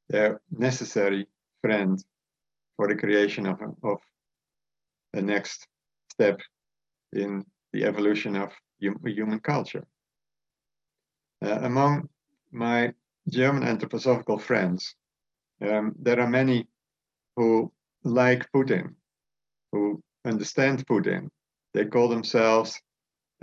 their 0.09 0.41
necessary 0.51 1.28
friend 1.61 2.03
for 2.76 2.88
the 2.88 2.95
creation 2.95 3.45
of, 3.45 3.61
of 3.84 3.99
the 5.13 5.22
next 5.22 5.68
step 6.11 6.39
in 7.13 7.45
the 7.74 7.86
evolution 7.86 8.36
of 8.36 8.51
human 8.80 9.39
culture. 9.39 9.86
Uh, 11.43 11.59
among 11.61 12.09
my 12.51 12.93
German 13.30 13.63
anthroposophical 13.63 14.39
friends, 14.39 14.95
um, 15.61 15.93
there 15.99 16.20
are 16.20 16.30
many 16.30 16.68
who 17.36 17.72
like 18.03 18.47
Putin, 18.55 18.95
who 19.72 20.01
understand 20.26 20.86
Putin. 20.86 21.30
They 21.74 21.86
call 21.86 22.07
themselves 22.07 22.80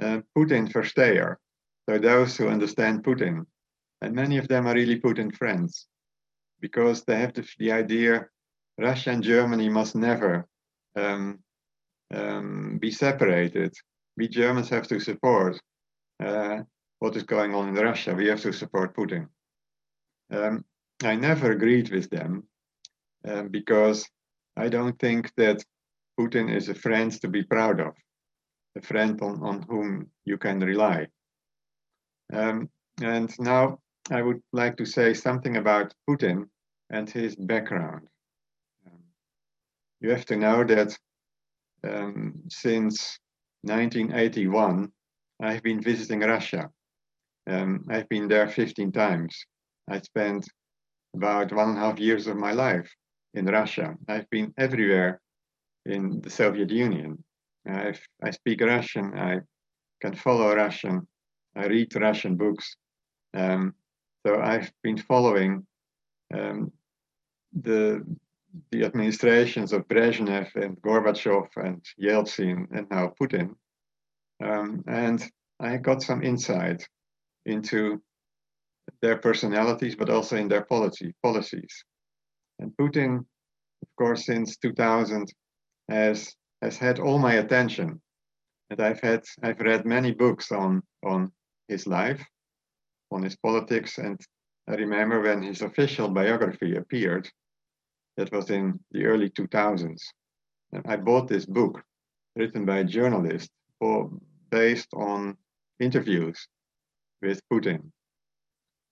uh, 0.00 0.20
Putin 0.36 0.72
Versteher, 0.72 1.36
so 1.88 1.98
those 1.98 2.36
who 2.36 2.48
understand 2.48 3.04
Putin. 3.04 3.46
And 4.00 4.14
many 4.14 4.38
of 4.38 4.48
them 4.48 4.66
are 4.66 4.74
really 4.74 5.00
Putin 5.00 5.34
friends 5.34 5.86
because 6.60 7.04
they 7.04 7.18
have 7.20 7.34
the, 7.34 7.46
the 7.58 7.72
idea 7.72 8.26
Russia 8.78 9.10
and 9.10 9.22
Germany 9.22 9.68
must 9.68 9.94
never 9.94 10.46
um, 10.96 11.38
um, 12.12 12.78
be 12.78 12.90
separated. 12.90 13.74
We 14.16 14.28
Germans 14.28 14.68
have 14.70 14.86
to 14.88 15.00
support 15.00 15.60
uh, 16.24 16.60
what 16.98 17.16
is 17.16 17.24
going 17.24 17.54
on 17.54 17.68
in 17.68 17.74
Russia. 17.74 18.14
We 18.14 18.28
have 18.28 18.40
to 18.42 18.52
support 18.52 18.96
Putin. 18.96 19.28
Um, 20.30 20.64
I 21.04 21.16
never 21.16 21.52
agreed 21.52 21.90
with 21.90 22.08
them 22.10 22.44
um, 23.26 23.48
because 23.48 24.08
I 24.56 24.68
don't 24.68 24.98
think 24.98 25.32
that 25.36 25.64
Putin 26.18 26.54
is 26.54 26.68
a 26.68 26.74
friend 26.74 27.10
to 27.20 27.28
be 27.28 27.42
proud 27.42 27.80
of, 27.80 27.94
a 28.76 28.82
friend 28.82 29.20
on, 29.22 29.42
on 29.42 29.62
whom 29.62 30.08
you 30.24 30.38
can 30.38 30.60
rely. 30.60 31.08
Um, 32.32 32.68
and 33.02 33.30
now 33.38 33.78
I 34.10 34.22
would 34.22 34.42
like 34.52 34.76
to 34.76 34.84
say 34.84 35.14
something 35.14 35.56
about 35.56 35.94
Putin 36.08 36.48
and 36.90 37.08
his 37.08 37.36
background. 37.36 38.06
Um, 38.86 38.98
you 40.00 40.10
have 40.10 40.26
to 40.26 40.36
know 40.36 40.64
that 40.64 40.96
um, 41.84 42.42
since 42.48 43.18
1981, 43.62 44.90
I've 45.40 45.62
been 45.62 45.80
visiting 45.80 46.20
Russia. 46.20 46.70
Um, 47.48 47.86
I've 47.90 48.08
been 48.08 48.28
there 48.28 48.48
15 48.48 48.92
times. 48.92 49.44
I 49.88 50.00
spent 50.00 50.46
about 51.14 51.52
one 51.52 51.70
and 51.70 51.78
a 51.78 51.80
half 51.80 51.98
years 51.98 52.26
of 52.26 52.36
my 52.36 52.52
life 52.52 52.90
in 53.34 53.46
Russia. 53.46 53.94
I've 54.08 54.28
been 54.30 54.52
everywhere 54.58 55.20
in 55.86 56.20
the 56.20 56.30
Soviet 56.30 56.70
Union. 56.70 57.22
I've, 57.66 58.00
I 58.22 58.30
speak 58.30 58.60
Russian, 58.60 59.18
I 59.18 59.40
can 60.00 60.14
follow 60.14 60.54
Russian, 60.54 61.06
I 61.54 61.66
read 61.66 61.94
Russian 61.94 62.36
books. 62.36 62.76
Um, 63.34 63.74
so 64.26 64.40
I've 64.40 64.72
been 64.82 64.98
following 64.98 65.66
um, 66.34 66.72
the 67.52 68.04
the 68.70 68.84
administrations 68.84 69.72
of 69.72 69.88
Brezhnev 69.88 70.54
and 70.56 70.76
Gorbachev 70.82 71.48
and 71.56 71.82
Yeltsin 71.98 72.66
and 72.70 72.86
now 72.90 73.14
Putin. 73.20 73.54
Um, 74.44 74.84
and 74.86 75.24
I 75.58 75.78
got 75.78 76.02
some 76.02 76.22
insight 76.22 76.86
into 77.46 78.02
their 79.00 79.16
personalities, 79.16 79.96
but 79.96 80.10
also 80.10 80.36
in 80.36 80.48
their 80.48 80.64
policy 80.64 81.14
policies. 81.22 81.84
And 82.58 82.72
Putin, 82.76 83.18
of 83.18 83.88
course, 83.96 84.26
since 84.26 84.56
2000, 84.58 85.32
has 85.88 86.34
has 86.60 86.76
had 86.76 87.00
all 87.00 87.18
my 87.18 87.34
attention, 87.34 88.00
and 88.70 88.80
I've 88.80 89.00
had 89.00 89.24
I've 89.42 89.60
read 89.60 89.84
many 89.84 90.12
books 90.12 90.52
on 90.52 90.82
on 91.04 91.32
his 91.68 91.86
life, 91.86 92.24
on 93.10 93.22
his 93.22 93.36
politics, 93.36 93.98
and 93.98 94.20
I 94.68 94.74
remember 94.74 95.20
when 95.20 95.42
his 95.42 95.62
official 95.62 96.08
biography 96.08 96.76
appeared. 96.76 97.28
That 98.16 98.30
was 98.30 98.50
in 98.50 98.78
the 98.90 99.06
early 99.06 99.30
2000s. 99.30 100.02
And 100.72 100.82
I 100.86 100.96
bought 100.96 101.28
this 101.28 101.46
book, 101.46 101.82
written 102.36 102.66
by 102.66 102.78
a 102.78 102.84
journalist, 102.84 103.50
for, 103.78 104.10
based 104.50 104.88
on 104.94 105.36
interviews 105.80 106.46
with 107.22 107.40
Putin. 107.50 107.90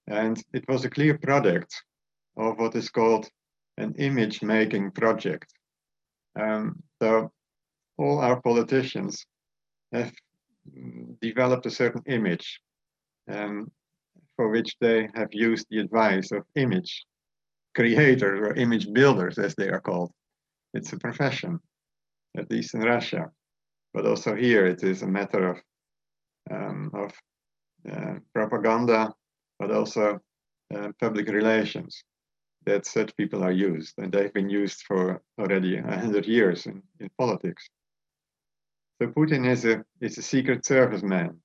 And 0.07 0.43
it 0.53 0.65
was 0.69 0.85
a 0.85 0.91
clear 0.91 1.19
product 1.19 1.85
of 2.37 2.59
what 2.59 2.75
is 2.75 2.91
called 2.91 3.29
an 3.77 3.95
image 3.99 4.43
making 4.43 4.91
project. 4.93 5.53
Um, 6.39 6.83
so 7.01 7.31
all 7.99 8.19
our 8.21 8.41
politicians 8.41 9.25
have 9.93 10.13
developed 11.21 11.67
a 11.67 11.71
certain 11.71 12.03
image 12.07 12.61
um, 13.31 13.71
for 14.37 14.49
which 14.49 14.77
they 14.81 15.09
have 15.15 15.29
used 15.33 15.67
the 15.71 15.79
advice 15.79 16.33
of 16.33 16.45
image 16.55 17.05
creators 17.75 18.41
or 18.41 18.55
image 18.55 18.93
builders, 18.93 19.39
as 19.39 19.55
they 19.55 19.69
are 19.69 19.81
called. 19.81 20.13
It's 20.75 20.93
a 20.93 20.99
profession, 20.99 21.61
at 22.37 22.51
least 22.51 22.75
in 22.75 22.81
Russia. 22.81 23.31
But 23.93 24.07
also 24.07 24.35
here, 24.35 24.67
it 24.67 24.83
is 24.83 25.03
a 25.03 25.07
matter 25.07 25.51
of, 25.51 25.59
um, 26.51 26.91
of 26.95 27.13
uh, 27.91 28.15
propaganda, 28.35 29.13
but 29.59 29.71
also 29.71 30.21
uh, 30.75 30.89
public 31.01 31.29
relations 31.29 32.03
that 32.67 32.87
such 32.87 33.17
people 33.17 33.43
are 33.43 33.53
used. 33.53 33.95
And 33.99 34.13
they've 34.13 34.33
been 34.33 34.51
used 34.51 34.83
for 34.83 35.23
already 35.39 35.81
100 35.81 36.27
years 36.27 36.67
in, 36.67 36.83
in 37.01 37.11
politics. 37.19 37.69
So 39.01 39.09
Putin 39.09 39.49
is 39.49 39.65
a, 39.65 39.83
is 40.03 40.19
a 40.19 40.23
secret 40.23 40.67
service 40.67 41.03
man 41.03 41.41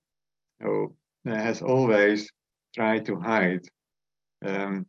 who 0.59 0.93
has 1.25 1.61
always 1.61 2.29
tried 2.73 3.05
to 3.05 3.19
hide 3.19 3.61
um, 4.45 4.85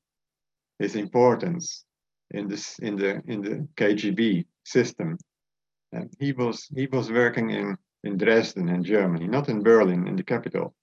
his 0.81 0.97
importance 0.97 1.85
in 2.33 2.49
this 2.49 2.79
in 2.81 2.97
the 2.97 3.23
in 3.29 3.41
the 3.41 3.69
KGB 3.77 4.47
system. 4.65 5.17
And 5.93 6.11
he 6.19 6.33
was 6.33 6.67
he 6.75 6.87
was 6.87 7.11
working 7.11 7.51
in 7.51 7.77
in 8.03 8.19
Dresden 8.19 8.69
in 8.69 8.83
Germany, 8.83 9.29
not 9.29 9.49
in 9.49 9.63
Berlin, 9.63 10.09
in 10.09 10.17
the 10.17 10.25
capital. 10.25 10.75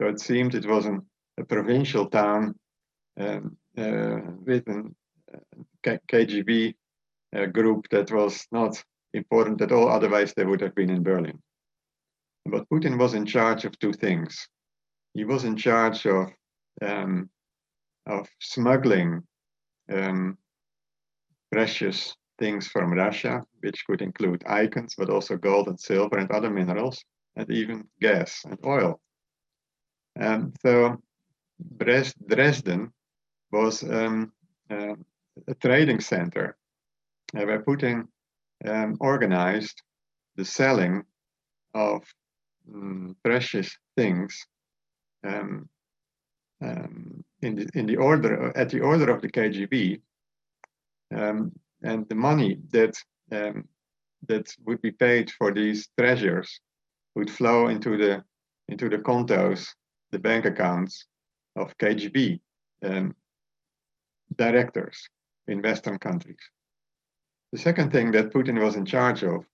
So 0.00 0.08
it 0.08 0.20
seemed 0.20 0.54
it 0.54 0.66
was 0.66 0.86
an, 0.86 1.02
a 1.38 1.44
provincial 1.44 2.06
town 2.06 2.54
um, 3.18 3.56
uh, 3.76 4.18
with 4.44 4.66
a 4.68 4.82
uh, 5.34 5.96
KGB 6.08 6.74
uh, 7.36 7.46
group 7.46 7.88
that 7.90 8.10
was 8.10 8.46
not 8.50 8.82
important 9.14 9.60
at 9.60 9.72
all. 9.72 9.88
Otherwise, 9.88 10.34
they 10.34 10.44
would 10.44 10.60
have 10.60 10.74
been 10.74 10.90
in 10.90 11.02
Berlin. 11.02 11.38
But 12.46 12.68
Putin 12.68 12.98
was 12.98 13.14
in 13.14 13.26
charge 13.26 13.64
of 13.64 13.78
two 13.78 13.92
things. 13.92 14.48
He 15.14 15.24
was 15.24 15.44
in 15.44 15.56
charge 15.56 16.06
of 16.06 16.30
um, 16.80 17.28
of 18.06 18.28
smuggling 18.40 19.22
um, 19.92 20.38
precious 21.52 22.14
things 22.38 22.68
from 22.68 22.92
Russia, 22.92 23.44
which 23.60 23.84
could 23.86 24.00
include 24.00 24.44
icons, 24.46 24.94
but 24.96 25.10
also 25.10 25.36
gold 25.36 25.68
and 25.68 25.78
silver 25.78 26.18
and 26.18 26.30
other 26.30 26.50
minerals, 26.50 27.04
and 27.36 27.50
even 27.50 27.86
gas 28.00 28.42
and 28.44 28.58
oil. 28.64 29.00
And 30.16 30.56
so 30.62 30.96
Dresden 31.76 32.92
was 33.50 33.82
um, 33.82 34.32
uh, 34.70 34.94
a 35.46 35.54
trading 35.54 36.00
center 36.00 36.56
uh, 37.36 37.44
where 37.44 37.62
Putin 37.62 38.06
um, 38.66 38.96
organized 39.00 39.82
the 40.36 40.44
selling 40.44 41.04
of 41.74 42.02
um, 42.72 43.16
precious 43.24 43.76
things 43.96 44.46
um, 45.26 45.68
um, 46.62 47.24
in 47.42 47.54
the 47.54 47.68
in 47.74 47.86
the 47.86 47.96
order 47.96 48.56
at 48.56 48.68
the 48.70 48.80
order 48.80 49.10
of 49.12 49.22
the 49.22 49.30
KGB, 49.30 50.00
um, 51.14 51.52
and 51.82 52.08
the 52.08 52.14
money 52.14 52.58
that 52.70 52.96
um, 53.30 53.68
that 54.26 54.52
would 54.64 54.82
be 54.82 54.90
paid 54.90 55.30
for 55.30 55.52
these 55.52 55.88
treasures 55.98 56.60
would 57.14 57.30
flow 57.30 57.68
into 57.68 57.96
the 57.96 58.24
into 58.68 58.88
the 58.88 58.98
contos, 58.98 59.68
the 60.10 60.18
bank 60.18 60.44
accounts 60.44 61.06
of 61.56 61.76
KGB 61.78 62.40
directors 64.36 65.08
in 65.46 65.62
Western 65.62 65.98
countries. 65.98 66.38
The 67.52 67.58
second 67.58 67.92
thing 67.92 68.10
that 68.12 68.30
Putin 68.32 68.62
was 68.62 68.76
in 68.76 68.84
charge 68.84 69.22
of 69.24 69.46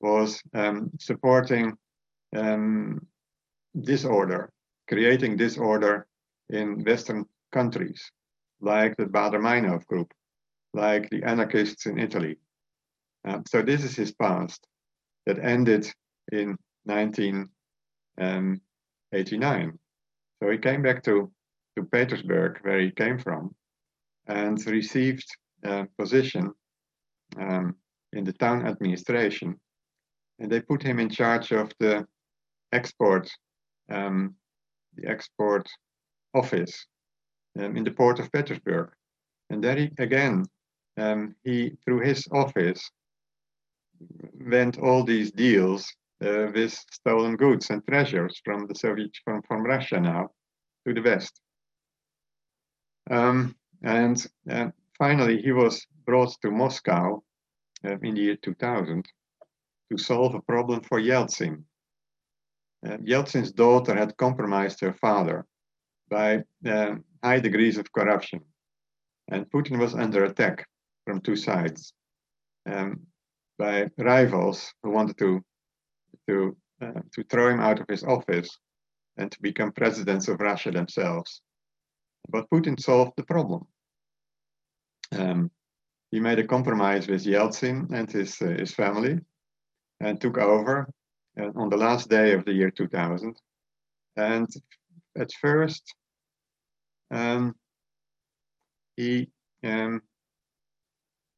was 0.00 0.40
um, 0.54 0.90
supporting 1.00 1.76
um, 2.36 3.04
disorder, 3.80 4.52
creating 4.88 5.36
disorder 5.36 6.06
in 6.50 6.84
Western 6.84 7.26
countries, 7.52 8.12
like 8.60 8.96
the 8.96 9.06
Baader-Meinhof 9.06 9.84
group, 9.86 10.12
like 10.72 11.10
the 11.10 11.24
anarchists 11.24 11.86
in 11.86 11.98
Italy. 11.98 12.38
Um, 13.24 13.42
so 13.48 13.60
this 13.60 13.82
is 13.82 13.96
his 13.96 14.12
past 14.12 14.64
that 15.26 15.40
ended 15.40 15.92
in 16.30 16.56
1989. 16.84 17.50
Um, 18.18 18.60
so 20.40 20.50
he 20.50 20.58
came 20.58 20.82
back 20.82 21.02
to, 21.04 21.32
to 21.76 21.82
Petersburg, 21.82 22.58
where 22.62 22.78
he 22.78 22.92
came 22.92 23.18
from, 23.18 23.52
and 24.28 24.64
received 24.66 25.26
a 25.64 25.86
position 25.98 26.52
um, 27.38 27.76
in 28.12 28.24
the 28.24 28.32
town 28.32 28.66
administration. 28.66 29.58
And 30.38 30.50
they 30.50 30.60
put 30.60 30.82
him 30.82 30.98
in 30.98 31.08
charge 31.08 31.52
of 31.52 31.72
the 31.78 32.06
export, 32.72 33.30
um, 33.90 34.34
the 34.96 35.08
export 35.08 35.68
office 36.34 36.86
um, 37.58 37.76
in 37.76 37.84
the 37.84 37.90
port 37.90 38.18
of 38.18 38.30
Petersburg. 38.32 38.90
And 39.50 39.62
there 39.62 39.76
he, 39.76 39.90
again, 39.98 40.44
um, 40.98 41.34
he, 41.44 41.72
through 41.84 42.00
his 42.00 42.26
office, 42.32 42.90
went 44.34 44.78
all 44.78 45.04
these 45.04 45.30
deals 45.30 45.90
uh, 46.24 46.46
with 46.54 46.72
stolen 46.90 47.36
goods 47.36 47.70
and 47.70 47.86
treasures 47.86 48.40
from 48.44 48.66
the 48.66 48.74
Soviet, 48.74 49.10
from, 49.24 49.42
from 49.42 49.64
Russia 49.64 50.00
now 50.00 50.30
to 50.86 50.94
the 50.94 51.02
West. 51.02 51.40
Um, 53.10 53.54
and 53.82 54.26
uh, 54.50 54.68
finally, 54.98 55.40
he 55.40 55.52
was 55.52 55.86
brought 56.06 56.40
to 56.42 56.50
Moscow 56.50 57.22
uh, 57.84 57.96
in 58.02 58.14
the 58.14 58.20
year 58.20 58.36
2000 58.36 59.04
to 59.90 59.98
solve 59.98 60.34
a 60.34 60.40
problem 60.42 60.80
for 60.82 61.00
Yeltsin. 61.00 61.64
Uh, 62.86 62.98
Yeltsin's 62.98 63.52
daughter 63.52 63.94
had 63.94 64.16
compromised 64.16 64.80
her 64.80 64.92
father 64.94 65.46
by 66.08 66.42
uh, 66.66 66.94
high 67.22 67.40
degrees 67.40 67.78
of 67.78 67.92
corruption. 67.92 68.40
And 69.28 69.50
Putin 69.50 69.78
was 69.78 69.94
under 69.94 70.24
attack 70.24 70.66
from 71.04 71.20
two 71.20 71.36
sides 71.36 71.92
um, 72.70 73.00
by 73.58 73.90
rivals 73.98 74.72
who 74.82 74.90
wanted 74.90 75.18
to, 75.18 75.42
to, 76.28 76.56
uh, 76.80 77.00
to 77.14 77.24
throw 77.24 77.48
him 77.48 77.60
out 77.60 77.80
of 77.80 77.88
his 77.88 78.04
office 78.04 78.48
and 79.16 79.32
to 79.32 79.40
become 79.40 79.72
presidents 79.72 80.28
of 80.28 80.40
Russia 80.40 80.70
themselves. 80.70 81.40
But 82.28 82.50
Putin 82.50 82.78
solved 82.78 83.12
the 83.16 83.24
problem. 83.24 83.66
Um, 85.12 85.50
he 86.10 86.20
made 86.20 86.38
a 86.38 86.46
compromise 86.46 87.08
with 87.08 87.24
Yeltsin 87.24 87.92
and 87.92 88.10
his, 88.10 88.40
uh, 88.40 88.46
his 88.46 88.72
family 88.72 89.18
and 90.00 90.20
took 90.20 90.38
over 90.38 90.88
uh, 91.40 91.50
on 91.56 91.68
the 91.68 91.76
last 91.76 92.08
day 92.08 92.32
of 92.32 92.44
the 92.44 92.52
year 92.52 92.70
2000. 92.70 93.36
And 94.16 94.48
at 95.18 95.30
first, 95.40 95.94
um, 97.10 97.54
he 98.96 99.30
um, 99.62 100.02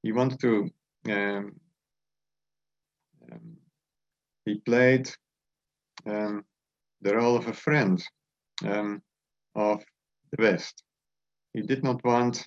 he 0.03 0.12
wanted 0.12 0.41
to 0.41 0.71
um, 1.11 1.61
um 3.33 3.57
he 4.45 4.55
played 4.61 5.11
um, 6.07 6.45
the 7.03 7.16
role 7.16 7.37
of 7.37 7.49
a 7.49 7.53
friend 7.53 8.03
um, 8.64 9.03
of 9.55 9.85
the 10.31 10.43
West. 10.43 10.85
He 11.53 11.62
did 11.62 11.83
not 11.83 12.03
want 12.05 12.47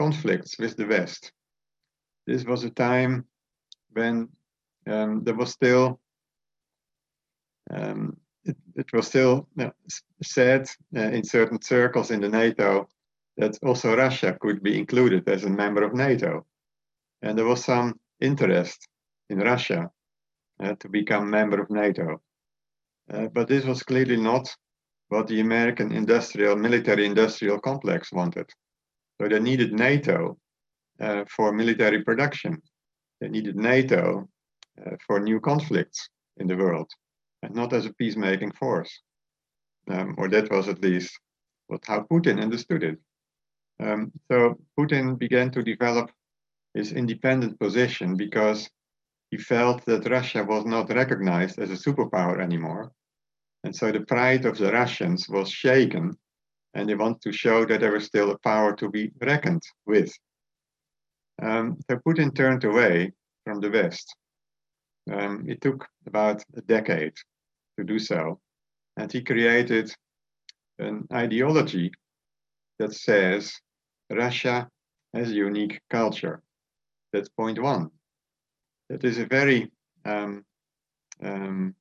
conflicts 0.00 0.58
with 0.58 0.76
the 0.76 0.86
West. 0.86 1.32
This 2.26 2.44
was 2.44 2.64
a 2.64 2.70
time 2.70 3.26
when 3.92 4.28
there 4.86 5.38
was 5.42 5.50
still 5.50 6.00
um, 7.70 8.16
it, 8.44 8.56
it, 8.74 8.92
was 8.92 9.06
still 9.06 9.46
said 10.22 10.62
uh, 10.96 11.10
in 11.16 11.22
certain 11.22 11.60
circles 11.60 12.10
in 12.10 12.20
the 12.20 12.28
NATO 12.28 12.88
that 13.36 13.58
also 13.62 13.96
Russia 13.96 14.36
could 14.40 14.62
be 14.62 14.78
included 14.78 15.28
as 15.28 15.44
a 15.44 15.50
member 15.50 15.82
of 15.82 15.94
NATO. 15.94 16.46
And 17.22 17.36
there 17.36 17.44
was 17.44 17.64
some 17.64 18.00
interest 18.20 18.88
in 19.28 19.38
Russia 19.38 19.90
uh, 20.62 20.74
to 20.80 20.88
become 20.88 21.30
member 21.30 21.60
of 21.60 21.70
NATO. 21.70 22.20
Uh, 23.12 23.26
but 23.26 23.48
this 23.48 23.64
was 23.64 23.82
clearly 23.82 24.16
not 24.16 24.46
what 25.08 25.26
the 25.26 25.40
American 25.40 25.92
industrial, 25.92 26.56
military 26.56 27.04
industrial 27.04 27.60
complex 27.60 28.12
wanted. 28.12 28.50
So 29.20 29.28
they 29.28 29.38
needed 29.38 29.74
NATO 29.74 30.38
uh, 30.98 31.24
for 31.28 31.52
military 31.52 32.02
production. 32.02 32.62
They 33.20 33.28
needed 33.28 33.54
NATO 33.54 34.26
uh, 34.80 34.96
for 35.06 35.20
new 35.20 35.40
conflicts 35.40 36.08
in 36.38 36.46
the 36.46 36.56
world 36.56 36.90
and 37.42 37.54
not 37.54 37.74
as 37.74 37.84
a 37.84 37.92
peacemaking 37.92 38.52
force. 38.52 38.90
Um, 39.90 40.14
or 40.16 40.28
that 40.30 40.50
was 40.50 40.68
at 40.68 40.80
least 40.80 41.12
what 41.66 41.84
how 41.84 42.06
Putin 42.10 42.40
understood 42.40 42.82
it. 42.82 42.98
Um, 43.78 44.10
so 44.30 44.58
Putin 44.78 45.18
began 45.18 45.50
to 45.50 45.62
develop 45.62 46.10
his 46.72 46.92
independent 46.92 47.58
position 47.60 48.16
because 48.16 48.70
he 49.30 49.36
felt 49.36 49.84
that 49.84 50.08
Russia 50.08 50.44
was 50.44 50.64
not 50.64 50.88
recognized 50.88 51.58
as 51.58 51.70
a 51.70 51.90
superpower 51.90 52.40
anymore. 52.40 52.90
And 53.64 53.76
so 53.76 53.92
the 53.92 54.00
pride 54.00 54.46
of 54.46 54.56
the 54.56 54.72
Russians 54.72 55.28
was 55.28 55.50
shaken, 55.50 56.16
and 56.74 56.88
they 56.88 56.94
want 56.94 57.20
to 57.22 57.32
show 57.32 57.64
that 57.64 57.80
there 57.80 57.92
was 57.92 58.04
still 58.04 58.30
a 58.30 58.38
power 58.38 58.74
to 58.76 58.88
be 58.88 59.10
reckoned 59.20 59.62
with. 59.86 60.12
Um, 61.42 61.78
so 61.88 61.96
Putin 62.06 62.34
turned 62.34 62.64
away 62.64 63.12
from 63.44 63.60
the 63.60 63.70
West. 63.70 64.14
Um, 65.10 65.44
it 65.48 65.60
took 65.60 65.86
about 66.06 66.42
a 66.56 66.60
decade 66.60 67.14
to 67.78 67.84
do 67.84 67.98
so. 67.98 68.40
And 68.96 69.10
he 69.10 69.22
created 69.22 69.92
an 70.78 71.06
ideology 71.12 71.90
that 72.78 72.94
says 72.94 73.52
Russia 74.10 74.68
has 75.14 75.30
a 75.30 75.34
unique 75.34 75.80
culture. 75.90 76.42
That's 77.12 77.28
point 77.28 77.60
one. 77.60 77.90
That 78.88 79.04
is 79.04 79.18
a 79.18 79.26
very 79.26 79.70
um, 80.04 80.44
um, 81.22 81.74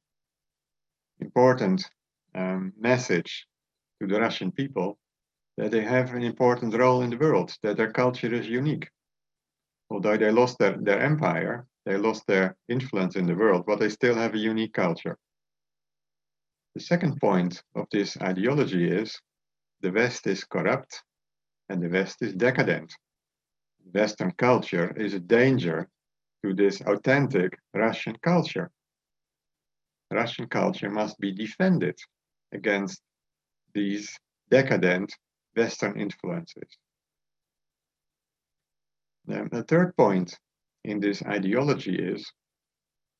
important 1.19 1.85
um, 2.35 2.73
message 2.79 3.45
to 3.99 4.07
the 4.07 4.19
Russian 4.19 4.51
people 4.51 4.97
that 5.57 5.71
they 5.71 5.83
have 5.83 6.13
an 6.13 6.23
important 6.23 6.73
role 6.73 7.01
in 7.01 7.09
the 7.09 7.17
world, 7.17 7.55
that 7.63 7.77
their 7.77 7.91
culture 7.91 8.33
is 8.33 8.47
unique. 8.47 8.89
Although 9.89 10.17
they 10.17 10.31
lost 10.31 10.57
their, 10.59 10.77
their 10.77 11.01
empire, 11.01 11.65
they 11.85 11.97
lost 11.97 12.25
their 12.27 12.55
influence 12.69 13.15
in 13.15 13.25
the 13.25 13.35
world, 13.35 13.65
but 13.65 13.79
they 13.79 13.89
still 13.89 14.15
have 14.15 14.33
a 14.33 14.37
unique 14.37 14.73
culture. 14.73 15.17
The 16.75 16.81
second 16.81 17.19
point 17.19 17.61
of 17.75 17.87
this 17.91 18.15
ideology 18.21 18.89
is 18.89 19.19
the 19.81 19.91
West 19.91 20.27
is 20.27 20.43
corrupt 20.43 21.03
and 21.67 21.81
the 21.81 21.89
West 21.89 22.21
is 22.21 22.33
decadent. 22.33 22.93
Western 23.93 24.31
culture 24.31 24.95
is 24.95 25.13
a 25.13 25.19
danger 25.19 25.89
to 26.43 26.53
this 26.53 26.81
authentic 26.81 27.57
Russian 27.73 28.15
culture. 28.21 28.71
Russian 30.11 30.47
culture 30.47 30.89
must 30.89 31.19
be 31.19 31.31
defended 31.31 31.97
against 32.53 33.01
these 33.73 34.17
decadent 34.49 35.13
Western 35.55 35.99
influences. 35.99 36.69
The 39.27 39.63
third 39.67 39.95
point 39.95 40.37
in 40.83 40.99
this 40.99 41.21
ideology 41.23 41.95
is 41.95 42.31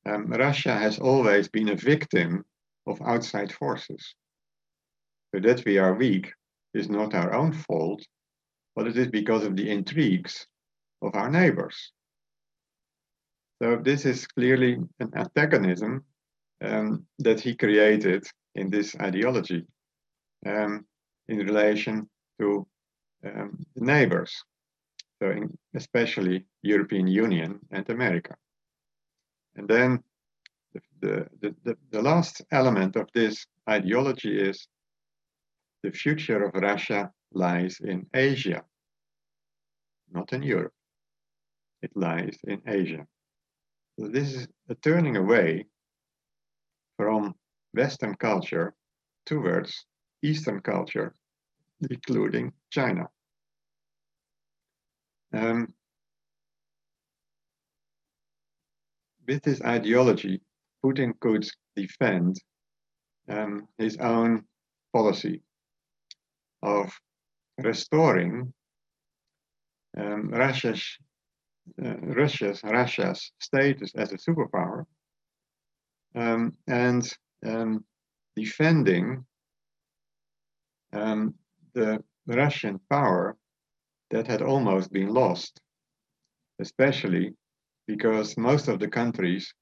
um, 0.06 0.26
Russia 0.26 0.74
has 0.74 0.98
always 0.98 1.48
been 1.48 1.68
a 1.68 1.76
victim 1.76 2.44
of 2.86 3.00
outside 3.02 3.52
forces. 3.52 4.14
So 5.32 5.40
that 5.40 5.64
we 5.64 5.78
are 5.78 5.94
weak 5.94 6.32
is 6.74 6.88
not 6.88 7.14
our 7.14 7.32
own 7.32 7.52
fault, 7.52 8.02
but 8.74 8.88
it 8.88 8.96
is 8.96 9.08
because 9.08 9.44
of 9.44 9.56
the 9.56 9.70
intrigues 9.70 10.46
of 11.02 11.14
our 11.14 11.30
neighbors. 11.30 11.92
So 13.62 13.76
this 13.76 14.04
is 14.06 14.26
clearly 14.26 14.78
an 14.98 15.10
antagonism 15.14 16.04
um, 16.62 17.06
that 17.18 17.40
he 17.40 17.54
created 17.54 18.26
in 18.54 18.70
this 18.70 18.96
ideology 18.96 19.64
um, 20.46 20.84
in 21.28 21.38
relation 21.38 22.08
to 22.38 22.66
um, 23.24 23.64
the 23.76 23.84
neighbors, 23.84 24.32
so 25.20 25.30
in, 25.30 25.56
especially 25.74 26.46
European 26.62 27.06
Union 27.06 27.60
and 27.70 27.88
America. 27.90 28.36
And 29.56 29.68
then 29.68 30.02
the, 31.00 31.26
the, 31.40 31.54
the, 31.64 31.76
the 31.90 32.02
last 32.02 32.42
element 32.50 32.96
of 32.96 33.08
this 33.14 33.46
ideology 33.68 34.40
is 34.40 34.66
the 35.82 35.90
future 35.90 36.44
of 36.44 36.54
Russia 36.54 37.10
lies 37.32 37.80
in 37.80 38.06
Asia, 38.14 38.62
not 40.12 40.32
in 40.32 40.42
Europe. 40.42 40.72
It 41.82 41.90
lies 41.94 42.36
in 42.44 42.60
Asia. 42.66 43.06
So 43.98 44.08
this 44.08 44.34
is 44.34 44.48
a 44.68 44.74
turning 44.74 45.16
away 45.16 45.66
from 46.96 47.34
Western 47.72 48.14
culture 48.14 48.74
towards 49.26 49.86
Eastern 50.22 50.60
culture, 50.60 51.14
including 51.88 52.52
China. 52.70 53.08
Um, 55.32 55.68
with 59.26 59.42
this 59.42 59.62
ideology, 59.62 60.40
Putin 60.84 61.12
could 61.20 61.48
defend 61.76 62.36
um, 63.28 63.68
his 63.78 63.96
own 63.98 64.44
policy 64.92 65.42
of 66.62 66.92
restoring 67.58 68.52
um, 69.96 70.30
Russia's, 70.30 70.98
uh, 71.84 71.96
Russia's, 71.98 72.62
Russia's 72.64 73.32
status 73.38 73.92
as 73.94 74.12
a 74.12 74.16
superpower 74.16 74.84
um, 76.14 76.54
and 76.66 77.12
um, 77.46 77.84
defending 78.36 79.24
um, 80.92 81.34
the 81.74 82.02
Russian 82.26 82.80
power 82.90 83.36
that 84.10 84.26
had 84.26 84.42
almost 84.42 84.92
been 84.92 85.08
lost, 85.08 85.60
especially 86.60 87.34
because 87.86 88.36
most 88.36 88.68
of 88.68 88.78
the 88.78 88.88
countries 88.88 89.52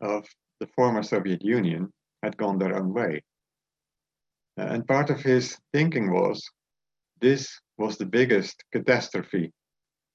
of 0.00 0.26
the 0.60 0.66
former 0.68 1.02
Soviet 1.02 1.42
Union 1.42 1.92
had 2.22 2.36
gone 2.36 2.58
their 2.58 2.76
own 2.76 2.92
way. 2.92 3.22
Uh, 4.58 4.64
and 4.64 4.86
part 4.86 5.10
of 5.10 5.20
his 5.20 5.56
thinking 5.72 6.12
was 6.12 6.48
this 7.20 7.60
was 7.78 7.96
the 7.96 8.06
biggest 8.06 8.62
catastrophe 8.72 9.52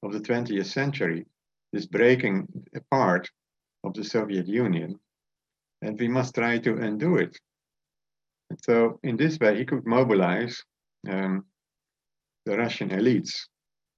of 0.04 0.14
the 0.14 0.20
20th 0.20 0.66
century, 0.66 1.26
this 1.74 1.88
breaking 1.88 2.48
apart 2.76 3.30
of 3.84 3.94
the 3.94 4.04
Soviet 4.04 4.48
Union, 4.48 5.00
and 5.82 6.00
we 6.00 6.08
must 6.08 6.36
try 6.36 6.58
to 6.60 6.78
undo 6.78 7.18
it. 7.18 7.36
So, 8.62 9.00
in 9.04 9.18
this 9.18 9.40
way, 9.40 9.58
he 9.58 9.66
could 9.66 9.86
mobilize 9.86 10.64
um, 11.10 11.46
the 12.46 12.58
Russian 12.58 12.90
elites, 12.90 13.48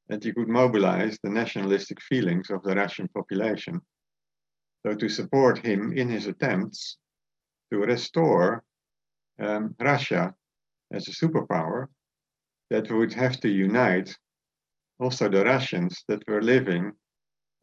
and 0.10 0.24
he 0.24 0.34
could 0.34 0.48
mobilize 0.48 1.18
the 1.22 1.30
nationalistic 1.30 2.02
feelings 2.02 2.50
of 2.50 2.64
the 2.64 2.76
Russian 2.76 3.08
population 3.10 3.82
so 4.88 4.96
to 4.96 5.10
support 5.10 5.58
him 5.58 5.92
in 5.94 6.10
his 6.10 6.28
attempts 6.28 6.98
to 7.72 7.80
restore 7.80 8.64
um, 9.40 9.76
Russia 9.80 10.34
as 10.92 11.08
a 11.08 11.12
superpower 11.12 11.88
that 12.70 12.90
would 12.92 13.14
have 13.14 13.40
to 13.42 13.50
unite 13.50 14.16
also 15.00 15.30
the 15.30 15.44
Russians 15.44 16.04
that 16.08 16.24
were 16.28 16.42
living 16.42 16.94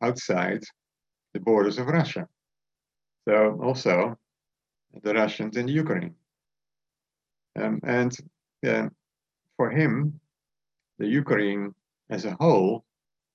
outside 0.02 0.62
the 1.32 1.40
borders 1.40 1.78
of 1.78 1.86
Russia. 1.86 2.28
So 3.26 3.58
also 3.62 4.18
the 5.02 5.14
Russians 5.14 5.56
in 5.56 5.66
Ukraine. 5.66 6.14
Um, 7.56 7.80
and 7.84 8.16
uh, 8.66 8.88
for 9.56 9.70
him, 9.70 10.20
the 10.98 11.06
Ukraine 11.06 11.74
as 12.10 12.24
a 12.24 12.36
whole 12.40 12.84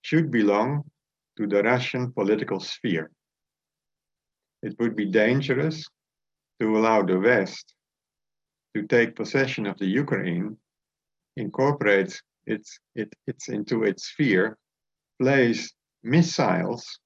should 0.01 0.32
belong 0.32 0.84
to 1.38 1.47
the 1.47 1.63
Russian 1.63 2.11
political 2.11 2.59
sphere 2.59 3.11
it 4.61 4.76
would 4.80 4.95
be 4.95 5.05
dangerous 5.05 5.86
to 6.59 6.78
allow 6.78 7.01
the 7.01 7.20
West 7.20 7.74
to 8.76 8.84
take 8.84 9.15
possession 9.15 9.65
of 9.65 9.78
the 9.78 9.88
Ukraine, 9.88 10.57
incorporate 11.38 12.22
it, 12.45 12.67
it, 12.95 13.13
it's 13.28 13.49
into 13.49 13.84
its 13.84 14.09
sphere, 14.09 14.57
place 15.22 15.74
missiles 16.03 16.99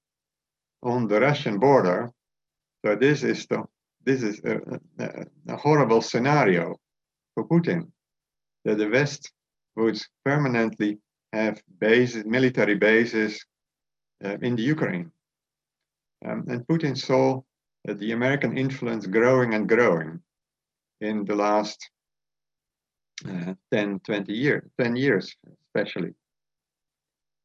on 0.82 1.08
the 1.08 1.20
Russian 1.20 1.60
border. 1.60 2.12
So 2.86 2.96
this 2.96 3.24
is 3.24 3.46
the 3.48 3.64
this 4.06 4.22
is 4.22 4.42
a, 4.44 4.60
a, 5.00 5.26
a 5.48 5.56
horrible 5.56 6.02
scenario 6.02 6.76
for 7.34 7.48
Putin 7.48 7.92
that 8.66 8.78
the 8.78 8.90
West 8.90 9.32
would 9.76 10.00
permanently 10.24 11.00
have 11.32 11.62
bases, 11.80 12.26
military 12.26 12.76
bases 12.76 13.44
uh, 14.24 14.38
in 14.42 14.56
the 14.56 14.64
Ukraine. 14.64 15.12
Um, 16.26 16.46
and 16.48 16.66
Putin 16.68 16.98
saw 16.98 17.42
uh, 17.90 17.94
the 17.96 18.12
American 18.12 18.58
influence 18.58 19.08
growing 19.08 19.54
and 19.54 19.68
growing 19.68 20.22
in 21.02 21.26
the 21.26 21.36
last 21.36 21.90
uh, 23.28 23.54
10, 23.74 24.00
20 24.00 24.34
years, 24.34 24.64
10 24.80 24.96
years 24.96 25.36
especially. 25.68 26.14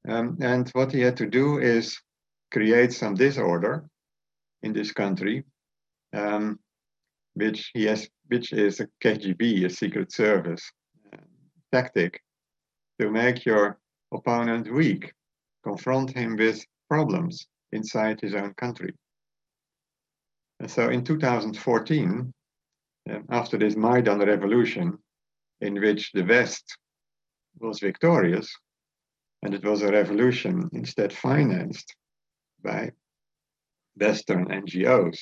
Um, 0.08 0.38
and 0.40 0.68
what 0.70 0.92
he 0.92 1.00
had 1.00 1.16
to 1.16 1.26
do 1.26 1.58
is 1.58 2.00
create 2.52 2.92
some 2.92 3.14
disorder 3.14 3.84
in 4.62 4.72
this 4.72 4.92
country 4.92 5.44
um, 6.12 6.58
which 7.38 7.70
he 7.72 7.84
has, 7.84 8.08
which 8.26 8.52
is 8.52 8.80
a 8.80 8.88
KGB, 9.02 9.64
a 9.64 9.70
secret 9.70 10.12
service 10.12 10.70
uh, 11.12 11.18
tactic 11.72 12.20
to 13.00 13.10
make 13.10 13.44
your 13.44 13.78
opponent 14.12 14.72
weak, 14.72 15.12
confront 15.62 16.10
him 16.10 16.36
with 16.36 16.64
problems 16.88 17.46
inside 17.72 18.20
his 18.20 18.34
own 18.34 18.54
country. 18.54 18.92
And 20.60 20.70
so 20.70 20.88
in 20.88 21.04
2014, 21.04 22.32
um, 23.10 23.24
after 23.30 23.56
this 23.56 23.76
Maidan 23.76 24.18
revolution, 24.18 24.98
in 25.60 25.80
which 25.80 26.10
the 26.12 26.24
West 26.24 26.76
was 27.60 27.78
victorious, 27.78 28.52
and 29.42 29.54
it 29.54 29.64
was 29.64 29.82
a 29.82 29.92
revolution 29.92 30.68
instead 30.72 31.12
financed 31.12 31.94
by 32.62 32.90
Western 33.96 34.46
NGOs, 34.46 35.18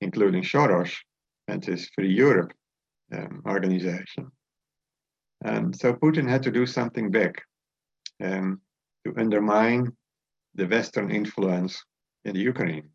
including 0.00 0.42
Soros 0.42 0.94
his 1.60 1.88
Free 1.94 2.12
Europe 2.12 2.52
um, 3.12 3.42
organization. 3.46 4.30
Um, 5.44 5.72
so 5.72 5.92
Putin 5.94 6.28
had 6.28 6.42
to 6.44 6.50
do 6.50 6.66
something 6.66 7.10
big 7.10 7.40
um, 8.22 8.60
to 9.04 9.12
undermine 9.18 9.92
the 10.54 10.66
Western 10.66 11.10
influence 11.10 11.82
in 12.24 12.34
the 12.34 12.40
Ukraine, 12.40 12.88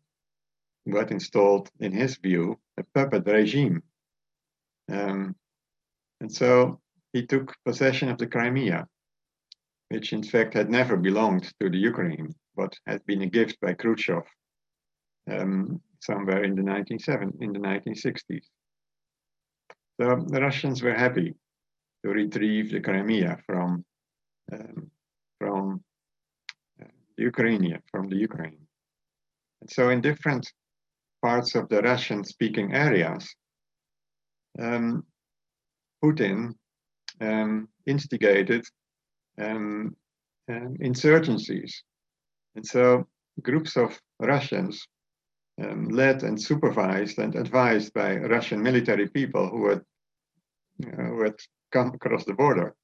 what 0.84 1.10
installed, 1.10 1.68
in 1.80 1.92
his 1.92 2.16
view, 2.16 2.58
a 2.78 2.84
puppet 2.94 3.26
regime. 3.26 3.82
Um, 4.90 5.36
and 6.20 6.32
so 6.32 6.80
he 7.12 7.26
took 7.26 7.54
possession 7.64 8.08
of 8.08 8.18
the 8.18 8.26
Crimea, 8.26 8.86
which 9.90 10.12
in 10.12 10.22
fact 10.22 10.54
had 10.54 10.70
never 10.70 10.96
belonged 10.96 11.52
to 11.60 11.68
the 11.68 11.78
Ukraine, 11.78 12.34
but 12.56 12.74
had 12.86 13.04
been 13.06 13.22
a 13.22 13.26
gift 13.26 13.60
by 13.60 13.74
Khrushchev 13.74 14.24
um, 15.30 15.80
somewhere 16.00 16.44
in 16.44 16.54
the 16.54 16.62
1970s, 16.62 17.40
in 17.40 17.52
the 17.52 17.58
1960s. 17.58 18.44
So 20.00 20.24
the 20.26 20.40
Russians 20.40 20.82
were 20.82 20.94
happy 20.94 21.34
to 22.04 22.10
retrieve 22.10 22.70
the 22.70 22.80
Crimea 22.80 23.38
from 23.46 23.84
um, 24.52 24.90
from 25.38 25.82
uh, 26.80 26.86
Ukraine, 27.16 27.78
from 27.90 28.08
the 28.08 28.16
Ukraine. 28.16 28.66
And 29.60 29.70
so 29.70 29.90
in 29.90 30.00
different 30.00 30.50
parts 31.22 31.54
of 31.54 31.68
the 31.68 31.82
Russian-speaking 31.82 32.74
areas, 32.74 33.28
um, 34.58 35.04
Putin 36.02 36.54
um, 37.20 37.68
instigated 37.86 38.64
um, 39.40 39.96
um, 40.48 40.76
insurgencies. 40.80 41.72
And 42.54 42.64
so 42.64 43.06
groups 43.42 43.76
of 43.76 44.00
Russians 44.20 44.86
um, 45.62 45.88
led 45.88 46.22
and 46.22 46.40
supervised 46.40 47.18
and 47.18 47.34
advised 47.34 47.92
by 47.92 48.16
Russian 48.16 48.62
military 48.62 49.08
people 49.08 49.48
who 49.48 49.68
had, 49.70 49.82
uh, 50.86 51.02
who 51.02 51.22
had 51.22 51.34
come 51.72 51.92
across 51.94 52.24
the 52.24 52.34
border 52.34 52.74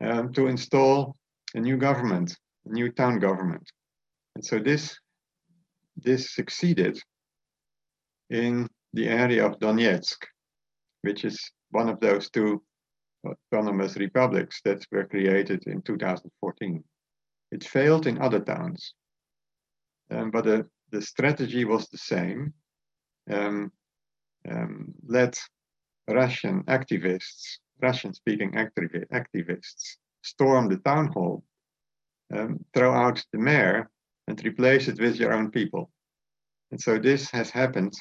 um, 0.00 0.32
to 0.32 0.46
install 0.46 1.16
a 1.54 1.60
new 1.60 1.76
government, 1.76 2.36
a 2.66 2.72
new 2.72 2.90
town 2.90 3.18
government. 3.18 3.70
And 4.34 4.44
so 4.44 4.58
this, 4.58 4.98
this 5.96 6.34
succeeded 6.34 7.00
in 8.30 8.68
the 8.92 9.08
area 9.08 9.46
of 9.46 9.58
Donetsk, 9.58 10.16
which 11.02 11.24
is 11.24 11.50
one 11.70 11.88
of 11.88 12.00
those 12.00 12.30
two 12.30 12.62
autonomous 13.26 13.96
republics 13.96 14.60
that 14.64 14.84
were 14.92 15.04
created 15.04 15.64
in 15.66 15.82
2014. 15.82 16.84
It 17.50 17.64
failed 17.64 18.06
in 18.06 18.18
other 18.18 18.40
towns, 18.40 18.94
um, 20.10 20.30
but 20.30 20.44
the, 20.44 20.66
the 20.90 21.02
strategy 21.02 21.64
was 21.64 21.88
the 21.88 21.98
same. 21.98 22.52
Um, 23.30 23.72
um, 24.48 24.94
let 25.06 25.38
Russian 26.08 26.62
activists, 26.64 27.58
Russian 27.80 28.14
speaking 28.14 28.52
activi 28.52 29.04
activists, 29.12 29.96
storm 30.22 30.68
the 30.68 30.78
town 30.78 31.08
hall, 31.08 31.44
um, 32.34 32.64
throw 32.74 32.92
out 32.92 33.24
the 33.32 33.38
mayor, 33.38 33.90
and 34.26 34.42
replace 34.44 34.88
it 34.88 35.00
with 35.00 35.16
your 35.16 35.32
own 35.32 35.50
people. 35.50 35.90
And 36.70 36.80
so 36.80 36.98
this 36.98 37.30
has 37.30 37.50
happened 37.50 37.94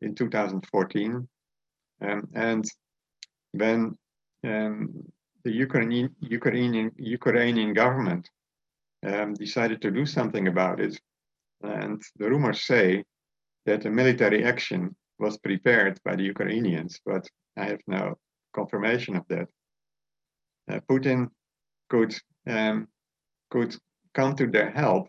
in 0.00 0.14
2014. 0.14 1.28
Um, 2.02 2.28
and 2.34 2.64
when 3.52 3.96
um, 4.44 4.90
the 5.44 5.52
Ukrainian, 5.52 6.14
Ukrainian, 6.20 6.92
Ukrainian 6.96 7.72
government 7.72 8.28
um, 9.06 9.34
decided 9.34 9.80
to 9.82 9.90
do 9.90 10.04
something 10.06 10.48
about 10.48 10.80
it. 10.80 11.00
And 11.62 12.00
the 12.16 12.30
rumors 12.30 12.64
say 12.64 13.04
that 13.66 13.84
a 13.84 13.90
military 13.90 14.44
action 14.44 14.96
was 15.18 15.38
prepared 15.38 16.00
by 16.04 16.16
the 16.16 16.24
Ukrainians, 16.24 17.00
but 17.04 17.28
I 17.56 17.64
have 17.64 17.80
no 17.86 18.18
confirmation 18.54 19.16
of 19.16 19.24
that. 19.28 19.48
Uh, 20.70 20.80
Putin 20.88 21.28
could 21.88 22.14
um, 22.46 22.88
could 23.50 23.76
come 24.14 24.34
to 24.36 24.46
their 24.46 24.70
help 24.70 25.08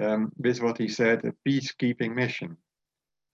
um, 0.00 0.30
with 0.36 0.62
what 0.62 0.78
he 0.78 0.88
said 0.88 1.24
a 1.24 1.32
peacekeeping 1.46 2.14
mission. 2.14 2.56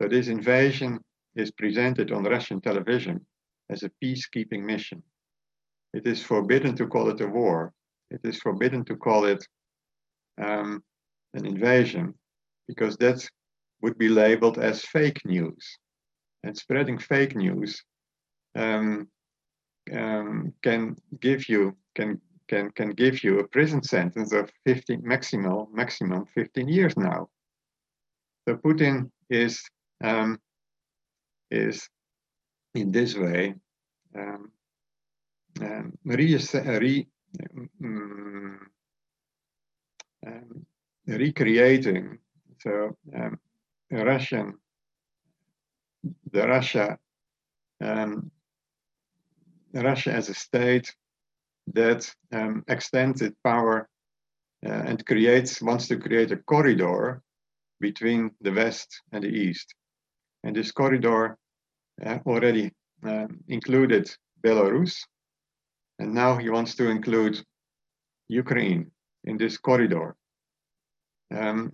So 0.01 0.09
this 0.09 0.29
invasion 0.29 1.01
is 1.35 1.51
presented 1.51 2.12
on 2.12 2.25
Russian 2.25 2.61
television 2.61 3.27
as 3.69 3.83
a 3.83 3.91
peacekeeping 4.03 4.62
mission. 4.62 5.03
It 5.93 6.07
is 6.07 6.23
forbidden 6.23 6.75
to 6.77 6.87
call 6.87 7.11
it 7.11 7.21
a 7.21 7.27
war. 7.27 7.73
It 8.11 8.21
is 8.25 8.39
forbidden 8.41 8.85
to 8.87 8.97
call 8.97 9.25
it 9.25 9.47
um, 10.43 10.83
an 11.37 11.47
invasion 11.47 12.14
because 12.66 12.97
that 12.97 13.26
would 13.82 13.97
be 13.99 14.09
labeled 14.09 14.59
as 14.59 14.82
fake 14.82 15.20
news. 15.24 15.78
And 16.43 16.57
spreading 16.57 16.99
fake 16.99 17.37
news 17.37 17.82
um, 18.57 19.09
um, 19.93 20.53
can 20.62 20.97
give 21.20 21.49
you 21.49 21.76
can 21.95 22.20
can 22.49 22.70
can 22.70 22.91
give 22.91 23.24
you 23.24 23.41
a 23.41 23.49
prison 23.49 23.82
sentence 23.82 24.32
of 24.32 24.51
15 24.64 25.01
maximum 25.03 25.66
maximum 25.72 26.26
15 26.34 26.68
years 26.68 26.97
now. 26.97 27.28
So 28.49 28.57
Putin 28.57 29.11
is 29.28 29.62
um, 30.03 30.39
is 31.51 31.89
in 32.74 32.93
this 32.93 33.16
way 33.16 33.55
um, 34.16 34.53
um, 35.61 35.93
re, 36.05 36.39
re 36.64 37.07
um, 37.82 38.61
um, 40.26 40.66
recreating 41.07 42.19
so 42.61 42.97
um, 43.15 43.39
Russian 43.91 44.55
the 46.33 46.47
Russia 46.47 46.99
um, 47.81 48.31
Russia 49.73 50.13
as 50.13 50.29
a 50.29 50.35
state 50.35 50.95
that 51.75 52.11
um, 52.33 52.65
extends 52.69 53.23
its 53.23 53.37
power 53.45 53.89
uh, 54.65 54.83
and 54.87 55.05
creates 55.07 55.61
wants 55.61 55.89
to 55.89 55.97
create 55.97 56.33
a 56.33 56.37
corridor 56.37 57.23
between 57.81 58.31
the 58.41 58.53
west 58.53 59.03
and 59.13 59.23
the 59.23 59.29
east 59.29 59.75
and 60.47 60.55
this 60.55 60.71
corridor 60.73 61.37
uh, 62.05 62.19
already 62.27 62.73
um, 63.03 63.41
included 63.49 64.11
Belarus, 64.43 65.03
and 65.99 66.15
now 66.15 66.37
he 66.37 66.49
wants 66.51 66.75
to 66.77 66.89
include 66.89 67.43
Ukraine 68.29 68.91
in 69.25 69.37
this 69.37 69.59
corridor. 69.59 70.15
Um, 71.35 71.72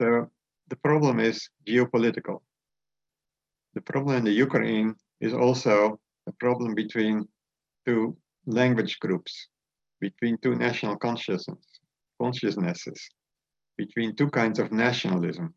so 0.00 0.30
the 0.68 0.76
problem 0.76 1.20
is 1.20 1.48
geopolitical. 1.66 2.40
The 3.74 3.80
problem 3.82 4.16
in 4.16 4.24
the 4.24 4.32
Ukraine 4.32 4.94
is 5.20 5.34
also 5.34 6.00
a 6.26 6.32
problem 6.32 6.74
between 6.74 7.28
two 7.86 8.16
language 8.46 8.98
groups, 9.00 9.48
between 10.00 10.38
two 10.38 10.54
national 10.54 10.96
consciousness, 10.96 11.64
consciousnesses, 12.20 13.08
between 13.76 14.16
two 14.16 14.30
kinds 14.30 14.58
of 14.58 14.72
nationalism, 14.72 15.54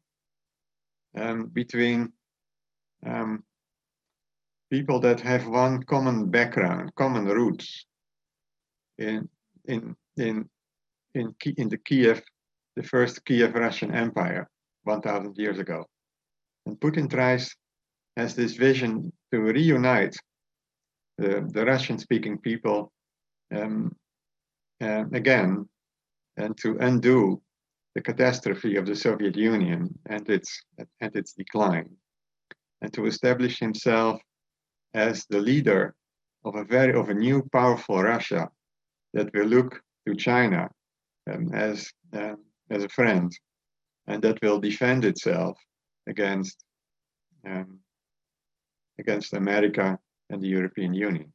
um, 1.15 1.47
between 1.47 2.11
um, 3.05 3.43
people 4.69 4.99
that 4.99 5.19
have 5.21 5.47
one 5.47 5.83
common 5.83 6.29
background, 6.29 6.93
common 6.95 7.25
roots 7.25 7.85
in 8.97 9.27
in 9.65 9.95
in 10.17 10.49
in, 11.15 11.33
in 11.57 11.69
the 11.69 11.77
Kiev, 11.77 12.21
the 12.75 12.83
first 12.83 13.25
Kiev 13.25 13.55
Russian 13.55 13.93
Empire, 13.93 14.47
1,000 14.83 15.37
years 15.37 15.59
ago. 15.59 15.85
And 16.65 16.79
Putin 16.79 17.09
tries, 17.09 17.53
has 18.17 18.35
this 18.35 18.53
vision 18.53 19.11
to 19.31 19.39
reunite 19.39 20.15
the, 21.17 21.49
the 21.51 21.65
Russian-speaking 21.65 22.39
people 22.39 22.91
um, 23.55 23.95
uh, 24.81 25.05
again, 25.13 25.67
and 26.37 26.57
to 26.57 26.77
undo 26.79 27.41
the 27.95 28.01
catastrophe 28.01 28.77
of 28.77 28.85
the 28.85 28.95
Soviet 28.95 29.35
Union 29.35 29.89
and 30.05 30.29
its 30.29 30.61
and 31.01 31.15
its 31.15 31.33
decline, 31.33 31.89
and 32.81 32.93
to 32.93 33.05
establish 33.05 33.59
himself 33.59 34.21
as 34.93 35.25
the 35.29 35.39
leader 35.39 35.95
of 36.45 36.55
a 36.55 36.63
very 36.63 36.93
of 36.93 37.09
a 37.09 37.13
new 37.13 37.43
powerful 37.51 38.01
Russia 38.01 38.49
that 39.13 39.33
will 39.33 39.47
look 39.47 39.81
to 40.07 40.15
China 40.15 40.69
um, 41.29 41.51
as 41.53 41.91
um, 42.13 42.37
as 42.69 42.83
a 42.83 42.89
friend 42.89 43.31
and 44.07 44.21
that 44.23 44.41
will 44.41 44.59
defend 44.59 45.05
itself 45.05 45.57
against 46.07 46.63
um, 47.45 47.79
against 48.99 49.33
America 49.33 49.97
and 50.29 50.41
the 50.41 50.47
European 50.47 50.93
Union. 50.93 51.31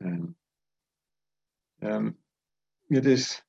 And 0.00 0.34
um, 1.82 2.16
it 2.90 3.06
is 3.06 3.40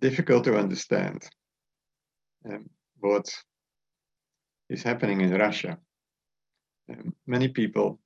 difficult 0.00 0.44
to 0.44 0.56
understand 0.56 1.28
um, 2.48 2.70
what 3.00 3.28
is 4.70 4.82
happening 4.82 5.20
in 5.20 5.32
Russia. 5.32 5.78
Um, 6.90 7.14
many 7.26 7.48
people 7.48 8.00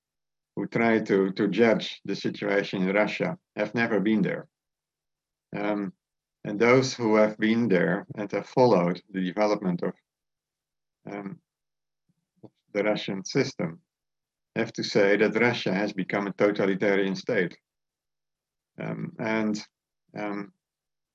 who 0.57 0.67
try 0.67 0.99
to, 0.99 1.33
to 1.33 1.49
judge 1.49 2.01
the 2.05 2.17
situation 2.17 2.83
in 2.83 2.95
Russia 2.95 3.39
have 3.57 3.75
never 3.75 4.01
been 4.01 4.23
there. 4.23 4.49
Um, 5.57 5.93
and 6.45 6.59
those 6.59 6.95
who 6.95 7.17
have 7.17 7.39
been 7.39 7.69
there 7.69 8.07
and 8.17 8.31
have 8.33 8.49
followed 8.49 9.01
the 9.11 9.25
development 9.25 9.83
of 9.83 9.95
um, 11.11 11.39
the 12.73 12.83
Russian 12.83 13.25
system 13.25 13.81
have 14.57 14.73
to 14.73 14.83
say 14.83 15.17
that 15.17 15.41
Russia 15.41 15.73
has 15.73 15.93
become 15.93 16.27
a 16.27 16.33
totalitarian 16.33 17.15
state. 17.15 17.57
Um, 18.81 19.13
and 19.19 19.63
um, 20.19 20.53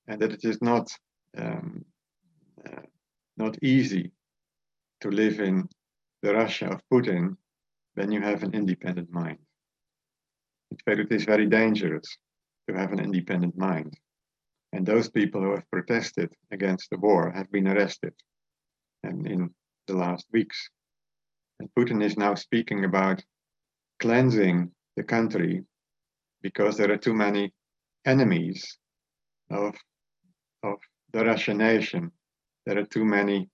and 0.06 0.20
that 0.20 0.32
it 0.32 0.44
is 0.44 0.60
not 0.62 0.90
um, 1.36 1.84
uh, 2.66 2.82
not 3.36 3.56
easy 3.62 4.10
to 5.00 5.10
live 5.10 5.40
in 5.40 5.68
the 6.22 6.34
Russia 6.34 6.66
of 6.68 6.80
Putin 6.92 7.36
when 7.94 8.10
you 8.10 8.20
have 8.20 8.42
an 8.42 8.54
independent 8.54 9.10
mind. 9.12 9.38
In 10.70 10.78
fact, 10.78 11.00
it 11.00 11.12
is 11.12 11.24
very 11.24 11.46
dangerous 11.46 12.18
to 12.68 12.76
have 12.76 12.92
an 12.92 13.00
independent 13.00 13.56
mind. 13.56 13.96
And 14.72 14.84
those 14.84 15.08
people 15.08 15.40
who 15.40 15.52
have 15.52 15.70
protested 15.70 16.32
against 16.50 16.90
the 16.90 16.98
war 16.98 17.30
have 17.30 17.50
been 17.50 17.68
arrested 17.68 18.12
and 19.02 19.26
in 19.26 19.50
the 19.86 19.94
last 19.94 20.26
weeks. 20.32 20.68
And 21.58 21.68
Putin 21.76 22.02
is 22.02 22.16
now 22.16 22.34
speaking 22.34 22.84
about 22.84 23.22
cleansing 23.98 24.70
the 24.96 25.02
country 25.02 25.64
because 26.42 26.76
there 26.76 26.92
are 26.92 26.98
too 26.98 27.14
many 27.14 27.52
enemies 28.04 28.78
of, 29.50 29.74
of 30.62 30.78
the 31.12 31.24
Russian 31.24 31.58
nation. 31.58 32.12
There 32.66 32.78
are 32.78 32.84
too 32.84 33.04
many 33.04 33.48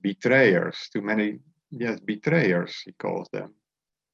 betrayers, 0.00 0.88
too 0.92 1.02
many, 1.02 1.38
yes, 1.70 2.00
betrayers, 2.00 2.80
he 2.84 2.92
calls 2.92 3.28
them. 3.32 3.54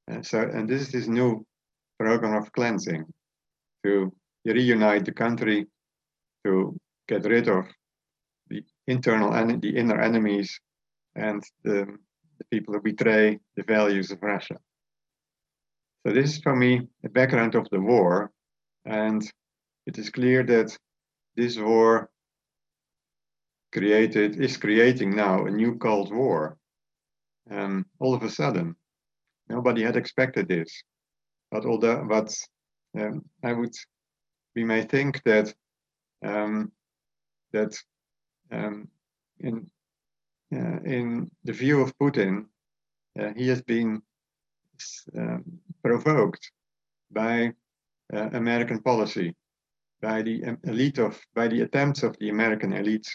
And 0.09 0.27
so, 0.27 0.41
and 0.41 0.69
this 0.69 0.83
is 0.83 0.93
his 0.93 1.09
new 1.09 1.47
program 1.99 2.35
of 2.35 2.53
cleansing 2.53 3.05
to 3.85 4.13
reunite 4.45 5.05
the 5.05 5.13
country 5.13 5.67
to 6.45 6.77
get 7.09 7.25
rid 7.25 7.49
of 7.49 7.65
the 8.49 8.63
internal 8.87 9.33
and 9.33 9.61
the 9.61 9.77
inner 9.77 10.01
enemies 10.01 10.61
and 11.15 11.43
the, 11.63 11.87
the 12.39 12.45
people 12.51 12.75
who 12.75 12.81
betray 12.81 13.39
the 13.57 13.63
values 13.63 14.11
of 14.11 14.23
Russia. 14.23 14.59
So 16.07 16.13
this 16.13 16.37
is 16.37 16.43
for 16.43 16.55
me 16.55 16.89
the 17.03 17.09
background 17.09 17.55
of 17.55 17.67
the 17.71 17.81
war, 17.81 18.31
and 18.85 19.23
it 19.87 19.99
is 19.99 20.11
clear 20.11 20.43
that 20.45 20.77
this 21.37 21.59
war 21.59 22.11
created 23.73 24.41
is 24.41 24.57
creating 24.57 25.17
now 25.17 25.47
a 25.47 25.51
new 25.51 25.77
Cold 25.77 26.15
War. 26.15 26.57
Um, 27.51 27.87
all 27.99 28.15
of 28.15 28.23
a 28.23 28.31
sudden, 28.31 28.77
nobody 29.49 29.83
had 29.83 29.97
expected 29.97 30.49
this. 30.49 30.83
But 31.51 31.67
although, 31.67 32.05
but 32.09 32.33
um, 32.99 33.25
I 33.43 33.53
would, 33.53 33.75
we 34.55 34.65
may 34.65 34.83
think 34.83 35.23
that 35.25 35.53
um, 36.25 36.73
that 37.53 37.77
um, 38.51 38.89
in 39.41 39.71
uh, 40.55 40.81
in 40.85 41.31
the 41.45 41.53
view 41.53 41.81
of 41.81 41.97
Putin, 41.99 42.47
uh, 43.19 43.33
he 43.37 43.49
has 43.49 43.63
been 43.63 44.03
um, 45.19 45.45
provoked 45.83 46.51
by 47.11 47.53
uh, 48.13 48.29
American 48.33 48.81
policy, 48.81 49.35
by 50.01 50.23
the 50.23 50.43
elite 50.65 50.99
of, 50.99 51.21
by 51.35 51.49
the 51.49 51.63
attempts 51.63 52.03
of 52.03 52.17
the 52.19 52.29
American 52.29 52.73
elite 52.73 53.09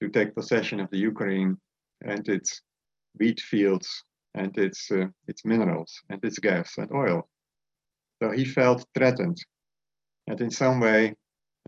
to 0.00 0.08
take 0.08 0.34
possession 0.34 0.80
of 0.80 0.90
the 0.90 0.98
Ukraine 0.98 1.56
and 2.04 2.28
its 2.28 2.62
wheat 3.18 3.40
fields 3.40 4.04
and 4.34 4.56
its 4.58 4.90
uh, 4.90 5.06
its 5.28 5.44
minerals 5.44 5.92
and 6.10 6.24
its 6.24 6.38
gas 6.38 6.78
and 6.78 6.90
oil. 6.92 7.28
So 8.20 8.30
he 8.30 8.44
felt 8.44 8.86
threatened, 8.96 9.38
and 10.26 10.40
in 10.40 10.50
some 10.50 10.80
way 10.80 11.14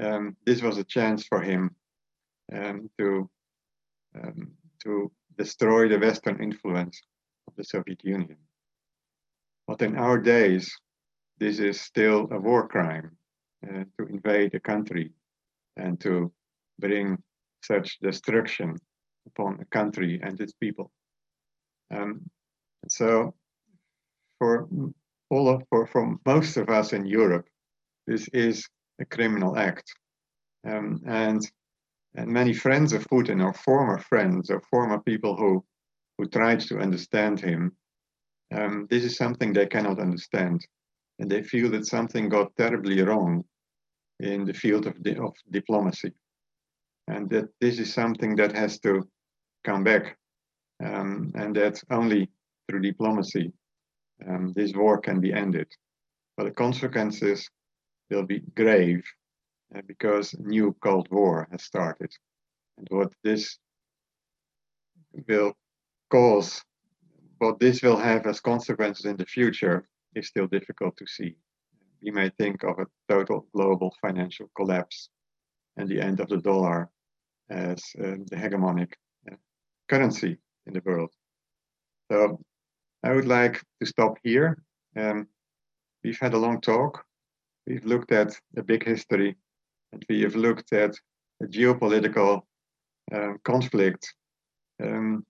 um, 0.00 0.36
this 0.44 0.62
was 0.62 0.78
a 0.78 0.84
chance 0.84 1.26
for 1.26 1.40
him 1.40 1.70
um, 2.52 2.90
to 2.98 3.28
um, 4.14 4.52
to 4.82 5.10
destroy 5.36 5.88
the 5.88 5.98
Western 5.98 6.42
influence 6.42 7.00
of 7.48 7.54
the 7.56 7.64
Soviet 7.64 8.02
Union. 8.04 8.36
But 9.66 9.82
in 9.82 9.96
our 9.96 10.18
days, 10.18 10.74
this 11.38 11.58
is 11.58 11.80
still 11.80 12.28
a 12.30 12.38
war 12.38 12.68
crime 12.68 13.16
uh, 13.66 13.84
to 13.98 14.06
invade 14.06 14.54
a 14.54 14.60
country 14.60 15.12
and 15.76 16.00
to 16.00 16.32
bring 16.78 17.18
such 17.62 17.98
destruction 18.00 18.76
upon 19.26 19.58
a 19.60 19.64
country 19.66 20.20
and 20.22 20.40
its 20.40 20.52
people. 20.52 20.90
Um, 21.90 22.22
so, 22.88 23.34
for 24.38 24.68
all 25.30 25.48
of, 25.48 25.62
for, 25.68 25.86
for 25.86 26.16
most 26.24 26.56
of 26.56 26.68
us 26.68 26.92
in 26.92 27.06
Europe, 27.06 27.46
this 28.06 28.28
is 28.28 28.68
a 29.00 29.04
criminal 29.04 29.56
act. 29.56 29.92
Um, 30.66 31.00
and, 31.06 31.40
and 32.14 32.28
many 32.28 32.52
friends 32.52 32.92
of 32.92 33.06
Putin 33.08 33.44
or 33.44 33.52
former 33.52 33.98
friends 33.98 34.50
or 34.50 34.60
former 34.70 34.98
people 35.00 35.36
who, 35.36 35.64
who 36.18 36.26
tried 36.26 36.60
to 36.60 36.78
understand 36.78 37.40
him, 37.40 37.76
um, 38.54 38.86
this 38.90 39.04
is 39.04 39.16
something 39.16 39.52
they 39.52 39.66
cannot 39.66 40.00
understand. 40.00 40.66
And 41.18 41.30
they 41.30 41.42
feel 41.42 41.70
that 41.70 41.86
something 41.86 42.28
got 42.28 42.56
terribly 42.56 43.02
wrong 43.02 43.44
in 44.20 44.44
the 44.44 44.54
field 44.54 44.86
of, 44.86 45.02
di- 45.02 45.16
of 45.16 45.34
diplomacy. 45.50 46.12
And 47.08 47.28
that 47.30 47.48
this 47.60 47.78
is 47.78 47.92
something 47.92 48.36
that 48.36 48.56
has 48.56 48.78
to 48.80 49.08
come 49.64 49.84
back. 49.84 50.16
Um, 50.84 51.32
and 51.34 51.54
that 51.56 51.82
only 51.90 52.28
through 52.68 52.80
diplomacy 52.80 53.52
um, 54.28 54.52
this 54.54 54.72
war 54.74 54.98
can 54.98 55.20
be 55.20 55.32
ended. 55.32 55.68
But 56.36 56.44
the 56.44 56.50
consequences 56.50 57.48
will 58.10 58.24
be 58.24 58.40
grave 58.54 59.04
uh, 59.74 59.82
because 59.86 60.34
new 60.38 60.74
Cold 60.82 61.08
War 61.10 61.48
has 61.50 61.62
started. 61.62 62.10
And 62.78 62.86
what 62.90 63.12
this 63.24 63.58
will 65.28 65.54
cause, 66.10 66.62
what 67.38 67.58
this 67.58 67.82
will 67.82 67.96
have 67.96 68.26
as 68.26 68.40
consequences 68.40 69.06
in 69.06 69.16
the 69.16 69.26
future 69.26 69.88
is 70.14 70.28
still 70.28 70.46
difficult 70.46 70.96
to 70.98 71.06
see. 71.06 71.36
We 72.02 72.10
may 72.10 72.30
think 72.38 72.62
of 72.62 72.78
a 72.78 72.86
total 73.08 73.46
global 73.54 73.94
financial 74.00 74.50
collapse 74.56 75.08
and 75.76 75.88
the 75.88 76.00
end 76.00 76.20
of 76.20 76.28
the 76.28 76.38
dollar 76.38 76.90
as 77.50 77.82
uh, 77.98 78.16
the 78.30 78.36
hegemonic 78.36 78.92
uh, 79.30 79.36
currency 79.88 80.38
in 80.66 80.72
the 80.74 80.82
world. 80.84 81.10
So 82.10 82.40
I 83.02 83.12
would 83.12 83.26
like 83.26 83.62
to 83.80 83.86
stop 83.86 84.18
here. 84.22 84.62
Um, 84.96 85.28
we've 86.02 86.18
had 86.18 86.34
a 86.34 86.38
long 86.38 86.60
talk. 86.60 87.05
We've 87.66 87.84
looked 87.84 88.12
at 88.12 88.38
the 88.54 88.62
big 88.62 88.84
history 88.84 89.36
and 89.92 90.04
we 90.08 90.22
have 90.22 90.36
looked 90.36 90.72
at 90.72 90.94
a 91.42 91.46
geopolitical 91.46 92.42
um, 93.12 93.38
conflict 93.44 94.14
um, 94.82 95.24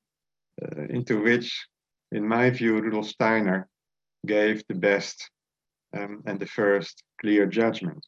uh, 0.62 0.82
into 0.84 1.22
which, 1.22 1.66
in 2.12 2.26
my 2.26 2.50
view, 2.50 2.80
Rudolf 2.80 3.06
Steiner 3.06 3.68
gave 4.26 4.62
the 4.68 4.74
best 4.74 5.30
um, 5.96 6.22
and 6.26 6.38
the 6.38 6.46
first 6.46 7.02
clear 7.20 7.46
judgment. 7.46 8.04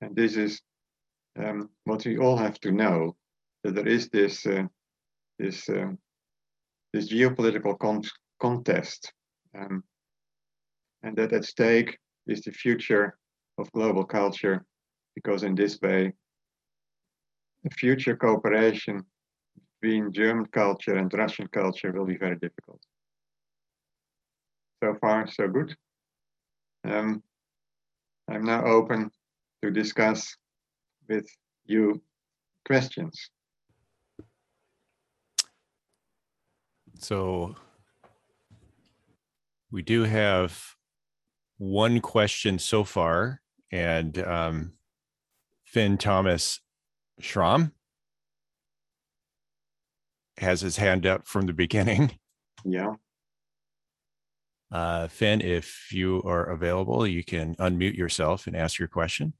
And 0.00 0.14
this 0.14 0.36
is 0.36 0.60
um, 1.38 1.70
what 1.84 2.04
we 2.04 2.18
all 2.18 2.36
have 2.36 2.60
to 2.60 2.72
know 2.72 3.16
that 3.64 3.74
there 3.74 3.88
is 3.88 4.08
this 4.08 4.44
uh, 4.46 4.64
this 5.38 5.68
um, 5.68 5.98
this 6.92 7.10
geopolitical 7.10 7.78
con- 7.78 8.02
contest, 8.40 9.12
um, 9.58 9.82
and 11.02 11.16
that 11.16 11.32
at 11.32 11.44
stake 11.44 11.98
is 12.26 12.42
the 12.42 12.52
future 12.52 13.16
of 13.58 13.70
global 13.72 14.04
culture, 14.04 14.64
because 15.14 15.42
in 15.42 15.54
this 15.54 15.78
way, 15.80 16.12
the 17.64 17.70
future 17.70 18.16
cooperation 18.16 19.02
between 19.80 20.12
German 20.12 20.46
culture 20.46 20.96
and 20.96 21.12
Russian 21.12 21.48
culture 21.48 21.92
will 21.92 22.06
be 22.06 22.16
very 22.16 22.36
difficult. 22.36 22.80
So 24.82 24.94
far, 25.00 25.26
so 25.26 25.48
good. 25.48 25.74
Um, 26.84 27.22
I'm 28.30 28.44
now 28.44 28.64
open 28.64 29.10
to 29.62 29.70
discuss 29.70 30.36
with 31.08 31.26
you 31.64 32.00
questions. 32.64 33.30
So 37.00 37.56
we 39.70 39.82
do 39.82 40.04
have 40.04 40.76
one 41.58 42.00
question 42.00 42.58
so 42.58 42.84
far 42.84 43.40
and 43.70 44.18
um, 44.18 44.72
Finn 45.64 45.98
Thomas 45.98 46.60
Schramm. 47.20 47.72
has 50.38 50.60
his 50.60 50.76
hand 50.76 51.04
up 51.06 51.26
from 51.26 51.46
the 51.46 51.52
beginning. 51.52 52.12
Yeah. 52.64 52.94
Uh, 54.72 55.06
Finn, 55.06 55.40
if 55.40 55.92
you 55.92 56.20
are 56.24 56.44
available, 56.50 57.06
you 57.06 57.22
can 57.22 57.54
unmute 57.54 57.96
yourself 57.96 58.48
and 58.48 58.56
ask 58.56 58.80
your 58.80 58.88
question. 58.88 59.32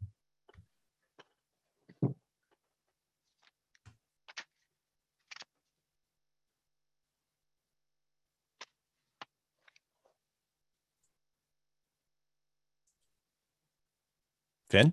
Finn? 14.71 14.93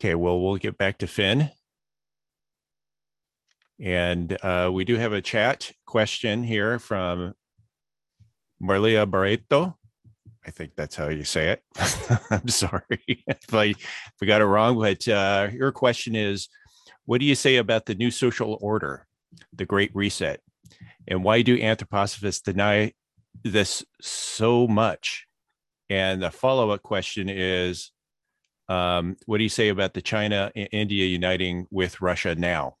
Okay, 0.00 0.14
well, 0.14 0.40
we'll 0.40 0.56
get 0.56 0.76
back 0.76 0.98
to 0.98 1.06
Finn. 1.06 1.50
And 3.80 4.36
uh, 4.42 4.70
we 4.72 4.84
do 4.84 4.96
have 4.96 5.12
a 5.12 5.22
chat 5.22 5.72
question 5.86 6.42
here 6.42 6.78
from 6.78 7.34
Marlia 8.62 9.10
Barreto. 9.10 9.76
I 10.46 10.50
think 10.50 10.72
that's 10.76 10.96
how 10.96 11.08
you 11.08 11.24
say 11.24 11.50
it. 11.50 11.62
I'm 12.30 12.48
sorry 12.48 12.82
if 13.08 13.52
I, 13.52 13.64
if 13.64 14.14
I 14.22 14.26
got 14.26 14.40
it 14.40 14.46
wrong, 14.46 14.78
but 14.78 15.06
uh, 15.08 15.48
your 15.52 15.72
question 15.72 16.14
is 16.14 16.48
What 17.04 17.20
do 17.20 17.26
you 17.26 17.34
say 17.34 17.56
about 17.56 17.86
the 17.86 17.94
new 17.94 18.10
social 18.10 18.58
order, 18.60 19.06
the 19.52 19.66
Great 19.66 19.90
Reset? 19.94 20.40
And 21.08 21.24
why 21.24 21.42
do 21.42 21.58
anthroposophists 21.58 22.42
deny 22.42 22.92
this 23.44 23.84
so 24.00 24.66
much? 24.66 25.25
And 25.88 26.22
the 26.22 26.30
follow 26.30 26.70
up 26.70 26.82
question 26.82 27.28
is 27.28 27.92
um, 28.68 29.16
What 29.26 29.38
do 29.38 29.44
you 29.44 29.48
say 29.48 29.68
about 29.68 29.94
the 29.94 30.02
China 30.02 30.50
and 30.54 30.68
India 30.72 31.04
uniting 31.06 31.66
with 31.70 32.00
Russia 32.00 32.34
now? 32.34 32.76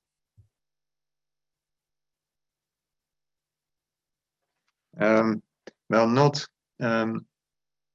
Um, 4.98 5.42
well, 5.90 6.08
not 6.08 6.44
um, 6.80 7.26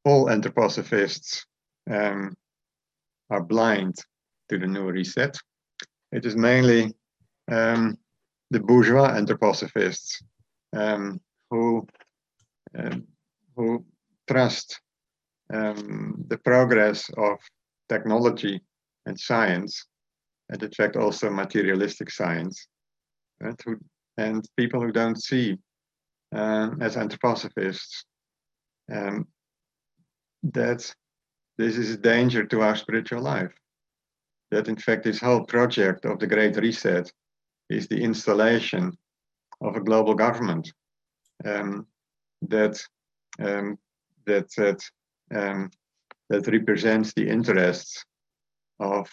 all 0.06 0.28
anthroposophists 0.28 1.46
um, 1.90 2.36
are 3.30 3.42
blind 3.42 3.96
to 4.50 4.58
the 4.58 4.68
new 4.68 4.86
reset. 4.90 5.36
It 6.12 6.26
is 6.26 6.36
mainly 6.36 6.94
um, 7.52 7.98
the 8.52 8.60
bourgeois 8.60 9.10
anthroposophists 9.10 10.22
um, 10.74 11.20
who 11.50 11.88
um, 12.78 13.08
who 13.56 13.86
trust 14.30 14.80
the 15.52 16.40
progress 16.44 17.10
of 17.18 17.38
technology 17.90 18.62
and 19.06 19.20
science, 19.20 19.86
and 20.50 20.62
in 20.64 20.72
fact 20.72 20.96
also 20.96 21.30
materialistic 21.30 22.10
science, 22.10 22.68
and, 23.40 23.60
who, 23.66 23.78
and 24.18 24.48
people 24.58 24.82
who 24.82 24.92
don't 24.92 25.22
see 25.22 25.58
um, 26.34 26.82
as 26.82 26.96
anthroposophists 26.96 28.04
um, 28.92 29.28
that 30.44 30.94
this 31.58 31.78
is 31.78 31.92
a 31.92 31.98
danger 31.98 32.46
to 32.46 32.62
our 32.62 32.76
spiritual 32.76 33.22
life. 33.22 33.54
That 34.52 34.68
in 34.68 34.76
fact, 34.76 35.04
this 35.04 35.20
whole 35.20 35.46
project 35.46 36.06
of 36.06 36.20
the 36.20 36.28
Great 36.28 36.58
Reset 36.58 37.12
is 37.70 37.88
the 37.88 38.02
installation 38.02 38.98
of 39.62 39.76
a 39.76 39.82
global 39.82 40.14
government 40.14 40.72
um, 41.46 41.88
that 42.42 42.82
um, 43.40 43.78
that 44.26 44.50
that 44.58 44.82
um, 45.34 45.70
that 46.30 46.48
represents 46.48 47.14
the 47.14 47.28
interests 47.28 48.04
of 48.80 49.10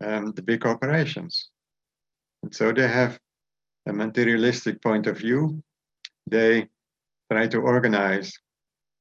um, 0.00 0.32
the 0.32 0.42
big 0.42 0.60
corporations. 0.60 1.50
And 2.42 2.54
so 2.54 2.72
they 2.72 2.86
have 2.86 3.18
a 3.86 3.92
materialistic 3.92 4.82
point 4.82 5.06
of 5.06 5.18
view 5.18 5.62
they 6.30 6.68
try 7.30 7.46
to 7.46 7.58
organize 7.58 8.32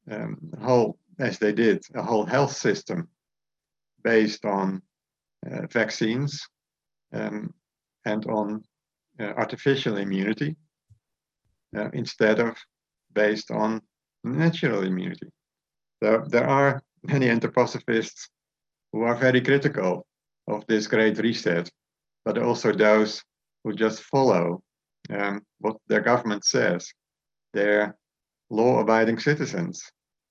um, 0.09 0.37
whole, 0.61 0.97
as 1.19 1.39
they 1.39 1.53
did, 1.53 1.83
a 1.95 2.03
whole 2.03 2.25
health 2.25 2.55
system 2.55 3.09
based 4.03 4.45
on 4.45 4.81
uh, 5.49 5.67
vaccines 5.67 6.47
um, 7.13 7.53
and 8.05 8.25
on 8.27 8.63
uh, 9.19 9.33
artificial 9.35 9.97
immunity 9.97 10.55
uh, 11.75 11.89
instead 11.93 12.39
of 12.39 12.55
based 13.13 13.51
on 13.51 13.81
natural 14.23 14.83
immunity. 14.83 15.29
So 16.03 16.23
there 16.27 16.47
are 16.47 16.81
many 17.03 17.27
anthroposophists 17.27 18.29
who 18.91 19.01
are 19.03 19.15
very 19.15 19.41
critical 19.41 20.05
of 20.47 20.65
this 20.67 20.87
great 20.87 21.17
reset, 21.17 21.69
but 22.25 22.37
also 22.37 22.71
those 22.71 23.23
who 23.63 23.73
just 23.73 24.03
follow 24.03 24.61
um, 25.09 25.41
what 25.59 25.77
their 25.87 26.01
government 26.01 26.45
says 26.45 26.91
they're 27.53 27.97
law 28.49 28.79
abiding 28.79 29.19
citizens. 29.19 29.83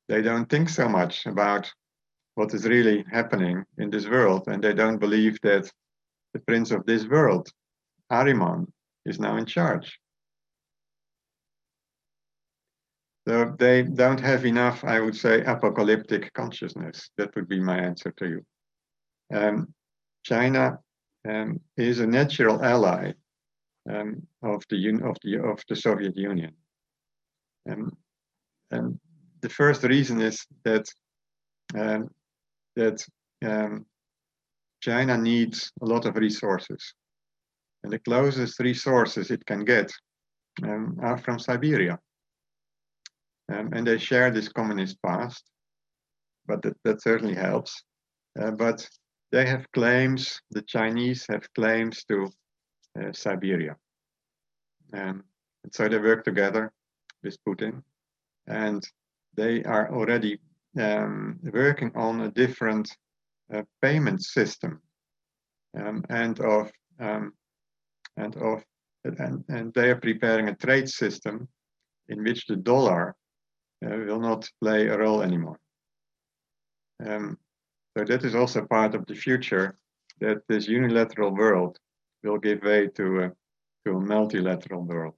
They 0.08 0.22
don't 0.22 0.48
think 0.48 0.68
so 0.68 0.88
much 0.88 1.26
about 1.26 1.70
what 2.34 2.54
is 2.54 2.66
really 2.66 3.04
happening 3.10 3.64
in 3.78 3.90
this 3.90 4.06
world, 4.06 4.46
and 4.46 4.62
they 4.62 4.74
don't 4.74 4.98
believe 4.98 5.38
that 5.42 5.70
the 6.32 6.40
prince 6.40 6.70
of 6.70 6.84
this 6.86 7.06
world, 7.06 7.48
Ahriman, 8.12 8.66
is 9.04 9.18
now 9.18 9.36
in 9.36 9.46
charge. 9.46 9.98
So 13.26 13.56
they 13.58 13.82
don't 13.82 14.20
have 14.20 14.46
enough, 14.46 14.84
I 14.84 15.00
would 15.00 15.16
say, 15.16 15.42
apocalyptic 15.42 16.32
consciousness. 16.32 17.10
That 17.16 17.34
would 17.34 17.48
be 17.48 17.58
my 17.58 17.78
answer 17.78 18.12
to 18.18 18.28
you. 18.28 18.46
Um, 19.36 19.74
China 20.22 20.78
um, 21.28 21.60
is 21.76 21.98
a 21.98 22.06
natural 22.06 22.64
ally 22.64 23.12
um, 23.90 24.22
of 24.42 24.62
the 24.70 24.88
of 25.04 25.16
the 25.24 25.38
of 25.38 25.60
the 25.68 25.74
Soviet 25.74 26.16
Union. 26.16 26.52
Um, 27.68 27.96
and 28.70 29.00
the 29.40 29.48
first 29.48 29.82
reason 29.82 30.20
is 30.20 30.46
that 30.64 30.86
um, 31.74 32.08
that 32.76 33.04
um, 33.44 33.86
China 34.80 35.18
needs 35.18 35.72
a 35.82 35.86
lot 35.86 36.06
of 36.06 36.16
resources, 36.16 36.94
and 37.82 37.92
the 37.92 37.98
closest 37.98 38.60
resources 38.60 39.32
it 39.32 39.44
can 39.46 39.64
get 39.64 39.90
are 41.02 41.18
from 41.18 41.38
Siberia. 41.38 41.98
Um, 43.52 43.70
and 43.72 43.86
they 43.86 43.98
share 43.98 44.30
this 44.30 44.48
communist 44.48 45.00
past, 45.02 45.44
but 46.46 46.62
that, 46.62 46.76
that 46.84 47.02
certainly 47.02 47.34
helps. 47.34 47.82
Uh, 48.40 48.50
but 48.50 48.88
they 49.32 49.46
have 49.46 49.70
claims, 49.72 50.40
the 50.50 50.62
Chinese 50.62 51.26
have 51.28 51.52
claims 51.54 52.04
to 52.04 52.28
uh, 53.00 53.12
Siberia. 53.12 53.76
Um, 54.92 55.24
and 55.64 55.74
so 55.74 55.88
they 55.88 55.98
work 55.98 56.24
together 56.24 56.72
with 57.22 57.36
Putin, 57.46 57.82
and 58.46 58.86
they 59.34 59.62
are 59.64 59.92
already 59.92 60.40
um, 60.78 61.38
working 61.52 61.92
on 61.94 62.20
a 62.20 62.30
different 62.30 62.90
uh, 63.52 63.62
payment 63.80 64.22
system 64.22 64.80
um, 65.78 66.04
and 66.08 66.40
of 66.40 66.70
um, 67.00 67.32
and 68.16 68.36
of 68.36 68.64
and, 69.04 69.44
and 69.48 69.72
they 69.74 69.90
are 69.90 70.00
preparing 70.00 70.48
a 70.48 70.56
trade 70.56 70.88
system 70.88 71.48
in 72.08 72.22
which 72.24 72.46
the 72.46 72.56
dollar 72.56 73.14
will 73.82 74.20
not 74.20 74.48
play 74.62 74.88
a 74.88 74.98
role 74.98 75.22
anymore. 75.22 75.58
Um, 77.04 77.38
so 77.96 78.04
that 78.04 78.24
is 78.24 78.34
also 78.34 78.64
part 78.64 78.94
of 78.94 79.06
the 79.06 79.14
future 79.14 79.76
that 80.20 80.42
this 80.48 80.66
unilateral 80.66 81.34
world 81.34 81.78
will 82.22 82.38
give 82.38 82.62
way 82.62 82.88
to 82.88 83.24
a, 83.24 83.32
to 83.84 83.96
a 83.96 84.00
multilateral 84.00 84.82
world. 84.82 85.14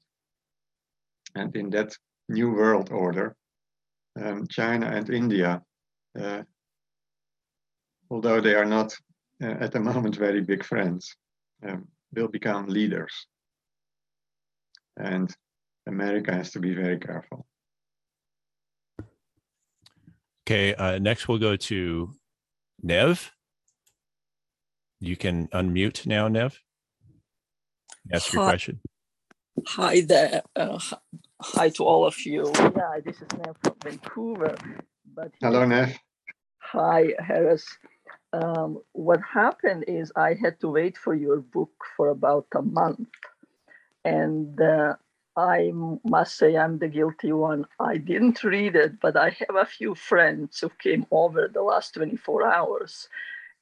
And 1.35 1.55
in 1.57 1.71
that 1.71 1.97
new 2.29 2.51
world 2.53 2.91
order, 2.91 3.37
um, 4.21 4.47
China 4.49 4.87
and 4.87 5.09
India, 5.11 5.63
uh, 6.21 6.43
although 8.11 8.41
they 8.41 8.55
are 8.55 8.65
not 8.65 8.97
uh, 9.43 9.47
at 9.61 9.73
the 9.73 9.81
moment 9.91 10.17
very 10.17 10.41
big 10.41 10.65
friends, 10.65 11.15
um, 11.67 11.87
will 12.13 12.29
become 12.29 12.67
leaders. 12.67 13.27
And 14.97 15.35
America 15.87 16.33
has 16.33 16.51
to 16.53 16.61
be 16.61 16.75
very 16.75 16.99
careful. 16.99 17.47
Okay, 20.49 20.73
uh, 20.77 20.99
next 20.99 21.29
we'll 21.29 21.37
go 21.37 21.57
to 21.57 22.09
Nev. 22.83 23.33
You 24.99 25.15
can 25.15 25.49
unmute 25.49 26.07
now, 26.07 26.27
Nev. 26.29 26.59
Ask 28.11 28.33
your 28.33 28.49
question. 28.49 28.81
Hi 29.67 30.01
there. 30.01 30.41
Uh, 30.57 30.79
hi 31.39 31.69
to 31.69 31.85
all 31.85 32.07
of 32.07 32.17
you. 32.25 32.51
Yeah, 32.57 32.97
this 33.05 33.17
is 33.17 33.29
Nev 33.45 33.57
from 33.63 33.75
Vancouver. 33.85 34.57
But 35.15 35.33
Hello, 35.43 35.67
Nev. 35.67 35.95
Hi, 36.61 37.13
Harris. 37.19 37.67
Um, 38.33 38.79
what 38.93 39.21
happened 39.21 39.85
is 39.87 40.11
I 40.17 40.33
had 40.33 40.59
to 40.61 40.71
wait 40.71 40.97
for 40.97 41.15
your 41.15 41.43
book 41.43 41.73
for 41.95 42.09
about 42.09 42.47
a 42.55 42.63
month. 42.63 43.11
And 44.03 44.59
uh, 44.59 44.95
I 45.39 45.71
must 46.05 46.37
say 46.37 46.57
I'm 46.57 46.79
the 46.79 46.89
guilty 46.89 47.33
one. 47.33 47.67
I 47.79 47.97
didn't 47.97 48.43
read 48.43 48.75
it, 48.75 48.99
but 49.01 49.17
I 49.17 49.31
have 49.31 49.57
a 49.57 49.65
few 49.65 49.95
friends 49.95 50.59
who 50.59 50.71
came 50.83 51.07
over 51.13 51.49
the 51.49 51.63
last 51.63 51.95
24 51.95 52.45
hours 52.47 53.09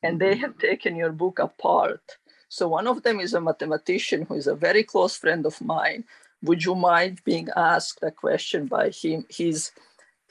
and 0.02 0.18
they 0.18 0.32
mm-hmm. 0.32 0.40
have 0.40 0.58
taken 0.58 0.96
your 0.96 1.12
book 1.12 1.38
apart 1.38 2.16
So 2.48 2.68
one 2.68 2.86
of 2.86 3.02
them 3.02 3.20
is 3.20 3.34
a 3.34 3.40
mathematician 3.40 4.22
who 4.22 4.34
is 4.34 4.46
a 4.46 4.54
very 4.54 4.84
close 4.84 5.16
friend 5.16 5.44
of 5.46 5.60
mine. 5.60 6.04
Would 6.42 6.64
you 6.64 6.74
mind 6.74 7.20
being 7.24 7.48
asked 7.56 7.98
a 8.02 8.10
question 8.10 8.66
by 8.66 8.90
him? 8.90 9.26
He's 9.28 9.72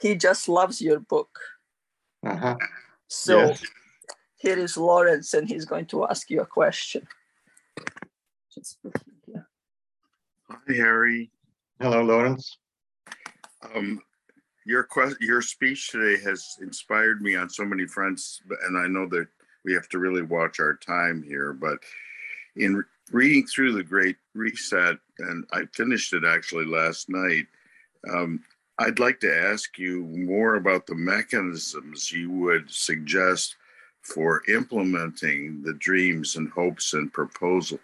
he 0.00 0.14
just 0.14 0.48
loves 0.48 0.80
your 0.80 1.00
book. 1.00 1.38
Uh-huh. 2.24 2.56
So 3.08 3.38
Yes. 3.38 3.62
here 4.36 4.58
is 4.58 4.76
Lawrence, 4.76 5.34
and 5.34 5.48
he's 5.48 5.64
going 5.64 5.86
to 5.86 6.06
ask 6.08 6.30
you 6.30 6.40
a 6.40 6.46
question. 6.46 7.06
Just 8.54 8.82
put 8.82 8.96
him 8.96 9.16
here. 9.26 9.46
Hi, 10.50 10.72
Harrie. 10.74 11.30
Hello, 11.78 12.02
Lawrence. 12.02 12.56
Um, 13.74 14.00
your 14.64 14.88
your 15.20 15.42
speech 15.42 15.90
today 15.90 16.22
has 16.22 16.56
inspired 16.62 17.20
me 17.20 17.36
on 17.36 17.50
so 17.50 17.66
many 17.66 17.86
fronts, 17.86 18.40
and 18.66 18.78
I 18.78 18.86
know 18.86 19.06
that 19.08 19.28
we 19.62 19.74
have 19.74 19.86
to 19.90 19.98
really 19.98 20.22
watch 20.22 20.58
our 20.58 20.74
time 20.76 21.22
here. 21.22 21.52
But 21.52 21.76
in 22.56 22.76
re- 22.76 22.84
reading 23.12 23.46
through 23.46 23.74
the 23.74 23.82
Great 23.82 24.16
Reset, 24.34 24.96
and 25.18 25.44
I 25.52 25.66
finished 25.74 26.14
it 26.14 26.24
actually 26.24 26.64
last 26.64 27.10
night, 27.10 27.44
um, 28.10 28.42
I'd 28.78 28.98
like 28.98 29.20
to 29.20 29.38
ask 29.38 29.76
you 29.76 30.06
more 30.06 30.54
about 30.54 30.86
the 30.86 30.94
mechanisms 30.94 32.10
you 32.10 32.30
would 32.30 32.70
suggest 32.70 33.54
for 34.00 34.40
implementing 34.48 35.60
the 35.62 35.74
dreams 35.74 36.36
and 36.36 36.50
hopes 36.50 36.94
and 36.94 37.12
proposal 37.12 37.80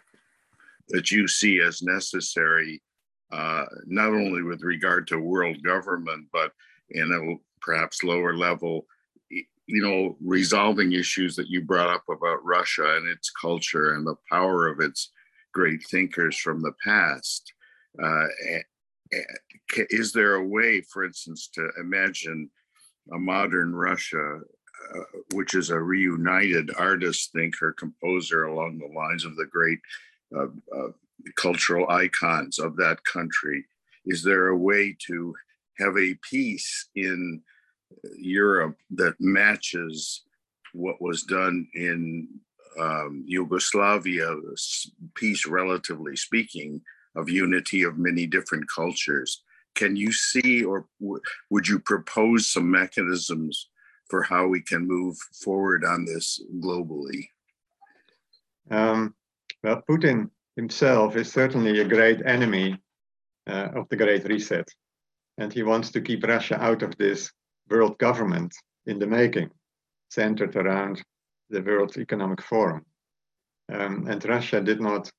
that 0.88 1.10
you 1.10 1.28
see 1.28 1.60
as 1.60 1.82
necessary 1.82 2.80
uh, 3.32 3.64
not 3.86 4.08
only 4.08 4.42
with 4.42 4.62
regard 4.62 5.06
to 5.08 5.18
world 5.18 5.62
government, 5.62 6.26
but 6.32 6.52
in 6.90 7.10
a 7.10 7.36
perhaps 7.60 8.04
lower 8.04 8.36
level, 8.36 8.86
you 9.30 9.82
know, 9.82 10.16
resolving 10.20 10.92
issues 10.92 11.34
that 11.36 11.48
you 11.48 11.62
brought 11.62 11.88
up 11.88 12.04
about 12.10 12.44
Russia 12.44 12.96
and 12.96 13.08
its 13.08 13.30
culture 13.30 13.94
and 13.94 14.06
the 14.06 14.16
power 14.30 14.68
of 14.68 14.80
its 14.80 15.10
great 15.52 15.82
thinkers 15.90 16.36
from 16.36 16.60
the 16.60 16.72
past. 16.84 17.52
Uh, 18.02 18.26
is 19.90 20.12
there 20.12 20.34
a 20.34 20.46
way, 20.46 20.80
for 20.80 21.04
instance, 21.04 21.48
to 21.54 21.68
imagine 21.78 22.50
a 23.12 23.18
modern 23.18 23.74
Russia, 23.74 24.40
uh, 24.94 25.02
which 25.34 25.54
is 25.54 25.70
a 25.70 25.78
reunited 25.78 26.70
artist, 26.76 27.32
thinker, 27.32 27.72
composer 27.72 28.44
along 28.44 28.78
the 28.78 28.98
lines 28.98 29.24
of 29.24 29.36
the 29.36 29.46
great 29.46 29.78
uh, 30.36 30.46
uh, 30.76 30.88
cultural 31.36 31.88
icons 31.90 32.58
of 32.58 32.76
that 32.76 33.04
country? 33.04 33.64
Is 34.06 34.22
there 34.22 34.48
a 34.48 34.56
way 34.56 34.96
to 35.06 35.34
have 35.78 35.96
a 35.96 36.18
peace 36.28 36.88
in 36.94 37.42
Europe 38.16 38.76
that 38.90 39.14
matches 39.20 40.22
what 40.72 41.00
was 41.00 41.22
done 41.24 41.66
in 41.74 42.28
um, 42.78 43.24
Yugoslavia, 43.26 44.34
peace 45.14 45.46
relatively 45.46 46.16
speaking, 46.16 46.80
of 47.14 47.28
unity 47.28 47.82
of 47.82 47.98
many 47.98 48.26
different 48.26 48.64
cultures? 48.74 49.42
Can 49.74 49.96
you 49.96 50.12
see 50.12 50.64
or 50.64 50.86
w- 51.00 51.20
would 51.50 51.68
you 51.68 51.78
propose 51.78 52.48
some 52.48 52.70
mechanisms 52.70 53.68
for 54.08 54.22
how 54.22 54.46
we 54.46 54.60
can 54.60 54.86
move 54.86 55.16
forward 55.42 55.84
on 55.84 56.04
this 56.04 56.42
globally? 56.60 57.28
Um, 58.70 59.14
well, 59.62 59.82
Putin 59.88 60.30
himself 60.56 61.16
is 61.16 61.32
certainly 61.32 61.80
a 61.80 61.88
great 61.88 62.24
enemy 62.26 62.78
uh, 63.46 63.68
of 63.74 63.88
the 63.88 63.96
Great 63.96 64.24
Reset. 64.24 64.68
And 65.38 65.52
he 65.52 65.62
wants 65.62 65.90
to 65.92 66.00
keep 66.00 66.24
Russia 66.24 66.62
out 66.62 66.82
of 66.82 66.96
this 66.96 67.30
world 67.70 67.98
government 67.98 68.54
in 68.86 68.98
the 68.98 69.06
making, 69.06 69.50
centered 70.10 70.54
around 70.56 71.02
the 71.50 71.62
World 71.62 71.96
Economic 71.96 72.42
Forum. 72.42 72.84
Um, 73.72 74.06
and 74.08 74.22
Russia 74.24 74.60
did 74.60 74.80
not 74.80 75.10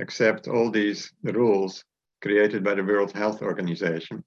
accept 0.00 0.48
all 0.48 0.70
these 0.70 1.12
rules 1.22 1.84
created 2.20 2.64
by 2.64 2.74
the 2.74 2.84
World 2.84 3.12
Health 3.12 3.42
Organization. 3.42 4.24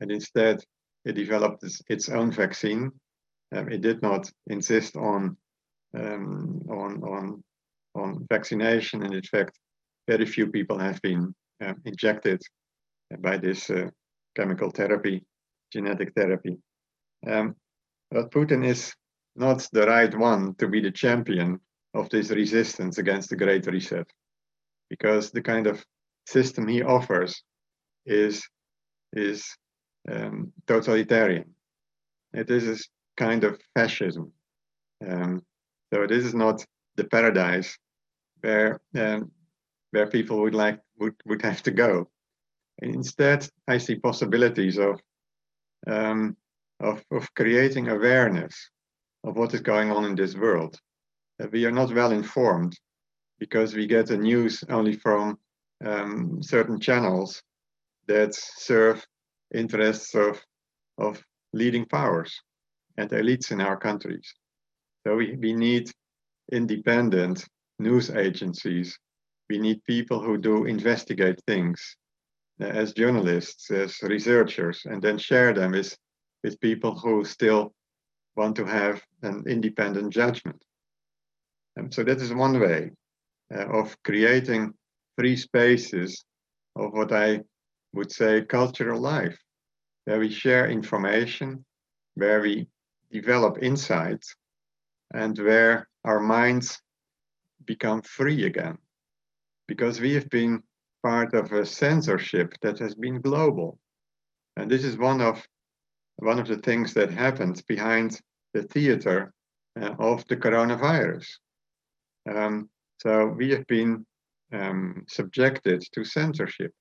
And 0.00 0.10
instead, 0.10 0.62
it 1.04 1.12
developed 1.12 1.64
its, 1.88 2.08
own 2.08 2.30
vaccine. 2.30 2.90
Um, 3.54 3.70
it 3.70 3.80
did 3.80 4.02
not 4.02 4.30
insist 4.48 4.96
on, 4.96 5.36
um, 5.94 6.62
on, 6.68 7.02
on 7.02 7.42
on 7.94 8.26
vaccination, 8.30 9.02
and 9.02 9.14
in 9.14 9.22
fact, 9.22 9.58
very 10.08 10.26
few 10.26 10.46
people 10.48 10.78
have 10.78 11.00
been 11.02 11.34
um, 11.64 11.76
injected 11.84 12.40
by 13.20 13.36
this 13.36 13.70
uh, 13.70 13.88
chemical 14.34 14.70
therapy, 14.70 15.24
genetic 15.72 16.12
therapy. 16.14 16.56
Um, 17.26 17.54
but 18.10 18.30
Putin 18.30 18.66
is 18.66 18.94
not 19.36 19.68
the 19.72 19.86
right 19.86 20.14
one 20.18 20.54
to 20.56 20.66
be 20.66 20.80
the 20.80 20.90
champion 20.90 21.60
of 21.94 22.08
this 22.08 22.30
resistance 22.30 22.98
against 22.98 23.30
the 23.30 23.36
Great 23.36 23.66
Reset, 23.66 24.06
because 24.90 25.30
the 25.30 25.42
kind 25.42 25.66
of 25.66 25.84
system 26.26 26.66
he 26.66 26.82
offers 26.82 27.42
is 28.06 28.42
is 29.12 29.56
um, 30.10 30.52
totalitarian. 30.66 31.54
It 32.32 32.50
is 32.50 32.68
a 32.68 32.76
kind 33.16 33.44
of 33.44 33.58
fascism. 33.74 34.32
Um, 35.06 35.42
so 35.92 36.06
this 36.06 36.24
is 36.24 36.34
not 36.34 36.64
the 36.96 37.04
paradise 37.04 37.78
where 38.40 38.80
um, 38.96 39.30
where 39.90 40.06
people 40.06 40.40
would 40.40 40.54
like 40.54 40.80
would, 40.98 41.14
would 41.26 41.42
have 41.42 41.62
to 41.62 41.70
go. 41.70 42.08
Instead, 42.80 43.48
I 43.66 43.78
see 43.78 43.96
possibilities 43.96 44.78
of 44.78 45.00
um, 45.86 46.36
of, 46.80 47.04
of 47.10 47.32
creating 47.34 47.88
awareness 47.88 48.70
of 49.24 49.36
what 49.36 49.54
is 49.54 49.60
going 49.60 49.90
on 49.90 50.04
in 50.04 50.14
this 50.14 50.36
world. 50.36 50.78
Uh, 51.42 51.46
we 51.52 51.64
are 51.64 51.72
not 51.72 51.92
well 51.92 52.12
informed 52.12 52.78
because 53.38 53.74
we 53.74 53.86
get 53.86 54.06
the 54.06 54.16
news 54.16 54.62
only 54.68 54.94
from 54.94 55.38
um, 55.84 56.42
certain 56.42 56.78
channels 56.78 57.42
that 58.06 58.34
serve 58.34 59.04
interests 59.54 60.14
of 60.14 60.40
of 60.98 61.22
leading 61.52 61.86
powers 61.86 62.40
and 62.96 63.10
elites 63.10 63.52
in 63.52 63.60
our 63.60 63.76
countries. 63.76 64.34
So 65.06 65.16
we, 65.16 65.36
we 65.36 65.54
need 65.54 65.90
independent 66.52 67.46
news 67.78 68.10
agencies. 68.10 68.98
We 69.48 69.58
need 69.58 69.84
people 69.84 70.20
who 70.20 70.36
do 70.38 70.66
investigate 70.66 71.40
things 71.46 71.96
uh, 72.60 72.64
as 72.64 72.92
journalists, 72.92 73.70
as 73.70 74.02
researchers, 74.02 74.82
and 74.84 75.00
then 75.00 75.18
share 75.18 75.54
them 75.54 75.72
with, 75.72 75.96
with 76.44 76.60
people 76.60 76.98
who 76.98 77.24
still 77.24 77.72
want 78.36 78.56
to 78.56 78.64
have 78.64 79.02
an 79.22 79.44
independent 79.46 80.12
judgment. 80.12 80.62
And 81.76 81.92
so 81.92 82.04
that 82.04 82.20
is 82.20 82.32
one 82.32 82.58
way 82.60 82.90
uh, 83.54 83.66
of 83.68 83.96
creating 84.02 84.74
free 85.16 85.36
spaces 85.36 86.24
of 86.76 86.92
what 86.92 87.12
I 87.12 87.40
would 87.92 88.12
say 88.12 88.42
cultural 88.42 89.00
life, 89.00 89.38
where 90.04 90.18
we 90.18 90.30
share 90.30 90.68
information, 90.68 91.64
where 92.14 92.40
we 92.40 92.68
develop 93.10 93.58
insights, 93.62 94.34
and 95.14 95.38
where 95.38 95.88
our 96.04 96.20
minds 96.20 96.80
become 97.64 98.02
free 98.02 98.44
again. 98.44 98.78
Because 99.68 100.00
we 100.00 100.14
have 100.14 100.28
been 100.30 100.62
part 101.02 101.34
of 101.34 101.52
a 101.52 101.64
censorship 101.64 102.54
that 102.62 102.78
has 102.78 102.94
been 102.94 103.20
global. 103.20 103.78
And 104.56 104.70
this 104.70 104.84
is 104.84 104.96
one 104.96 105.20
of 105.20 105.46
one 106.16 106.40
of 106.40 106.48
the 106.48 106.58
things 106.58 106.94
that 106.94 107.10
happened 107.12 107.62
behind 107.68 108.20
the 108.52 108.64
theater 108.64 109.32
uh, 109.80 109.94
of 110.00 110.26
the 110.26 110.36
coronavirus. 110.36 111.26
Um, 112.28 112.68
so 113.00 113.26
we 113.26 113.50
have 113.50 113.64
been 113.68 114.04
um, 114.52 115.04
subjected 115.08 115.84
to 115.92 116.04
censorship. 116.04 116.72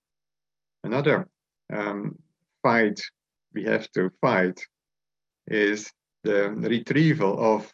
Another 0.83 1.27
um, 1.71 2.15
fight 2.63 2.99
we 3.53 3.63
have 3.65 3.91
to 3.91 4.09
fight 4.21 4.59
is 5.47 5.91
the 6.23 6.49
retrieval 6.49 7.39
of 7.53 7.71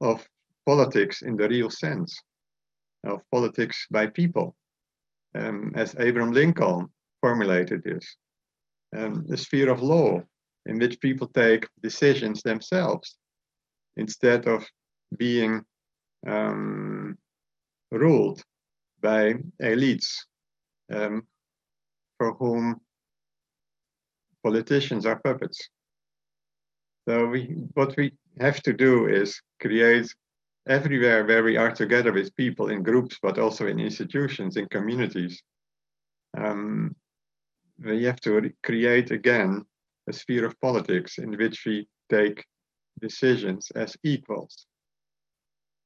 of 0.00 0.26
politics 0.66 1.22
in 1.22 1.36
the 1.36 1.48
real 1.48 1.70
sense 1.70 2.20
of 3.04 3.22
politics 3.30 3.86
by 3.90 4.06
people, 4.06 4.54
um, 5.34 5.72
as 5.74 5.94
Abraham 5.98 6.32
Lincoln 6.32 6.88
formulated 7.20 7.82
this. 7.82 8.16
Um, 8.96 9.24
the 9.26 9.36
sphere 9.36 9.70
of 9.70 9.82
law 9.82 10.22
in 10.66 10.78
which 10.78 11.00
people 11.00 11.26
take 11.28 11.68
decisions 11.82 12.42
themselves 12.42 13.16
instead 13.96 14.46
of 14.46 14.64
being 15.16 15.64
um, 16.26 17.18
ruled 17.90 18.42
by 19.00 19.34
elites 19.62 20.08
um, 20.92 21.26
for 22.18 22.34
whom 22.34 22.80
politicians 24.42 25.06
are 25.06 25.20
puppets. 25.20 25.68
So 27.08 27.26
we, 27.26 27.54
what 27.74 27.96
we 27.96 28.12
have 28.40 28.62
to 28.62 28.72
do 28.72 29.08
is 29.08 29.40
create 29.60 30.14
everywhere 30.66 31.24
where 31.24 31.44
we 31.44 31.56
are 31.56 31.72
together 31.72 32.12
with 32.12 32.34
people 32.36 32.68
in 32.70 32.82
groups, 32.82 33.18
but 33.22 33.38
also 33.38 33.66
in 33.66 33.78
institutions, 33.78 34.56
in 34.56 34.66
communities. 34.68 35.42
Um, 36.36 36.96
we 37.78 38.04
have 38.04 38.20
to 38.22 38.50
create 38.62 39.10
again 39.10 39.64
a 40.08 40.12
sphere 40.12 40.44
of 40.44 40.60
politics 40.60 41.18
in 41.18 41.36
which 41.36 41.64
we 41.66 41.88
take 42.10 42.44
decisions 43.00 43.70
as 43.74 43.96
equals. 44.02 44.66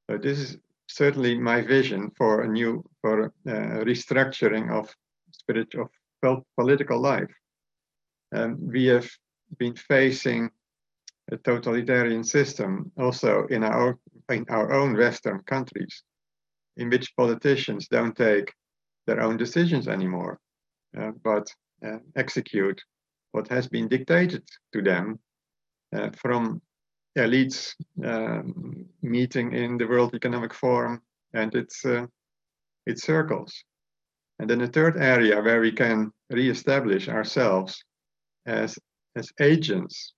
So 0.08 0.18
this 0.18 0.38
is 0.38 0.56
certainly 0.86 1.38
my 1.38 1.60
vision 1.60 2.10
for 2.16 2.42
a 2.42 2.48
new 2.48 2.84
for 3.00 3.26
uh, 3.26 3.84
restructuring 3.84 4.70
of 4.70 4.94
spiritual 5.32 5.90
political 6.56 7.00
life. 7.00 7.30
Um, 8.34 8.58
we 8.60 8.86
have 8.86 9.08
been 9.58 9.74
facing 9.74 10.50
a 11.30 11.36
totalitarian 11.36 12.24
system 12.24 12.90
also 12.96 13.46
in 13.46 13.64
our 13.64 13.98
in 14.30 14.44
our 14.48 14.72
own 14.72 14.96
Western 14.96 15.42
countries, 15.44 16.02
in 16.76 16.90
which 16.90 17.16
politicians 17.16 17.88
don't 17.88 18.16
take 18.16 18.52
their 19.06 19.20
own 19.20 19.36
decisions 19.36 19.88
anymore, 19.88 20.38
uh, 20.98 21.12
but 21.24 21.46
uh, 21.84 21.98
execute 22.16 22.80
what 23.32 23.48
has 23.48 23.68
been 23.68 23.88
dictated 23.88 24.42
to 24.72 24.82
them 24.82 25.18
uh, 25.94 26.10
from 26.10 26.60
elites 27.16 27.74
um, 28.04 28.86
meeting 29.02 29.52
in 29.52 29.78
the 29.78 29.86
World 29.86 30.14
Economic 30.14 30.54
Forum 30.54 31.00
and 31.34 31.54
its 31.54 31.84
uh, 31.84 32.06
its 32.86 33.02
circles. 33.02 33.52
And 34.38 34.48
then 34.48 34.60
the 34.60 34.68
third 34.68 34.96
area 34.96 35.42
where 35.42 35.60
we 35.60 35.72
can 35.72 36.12
reestablish 36.30 37.08
ourselves 37.08 37.82
as 38.46 38.78
as 39.16 39.32
agents 39.40 40.14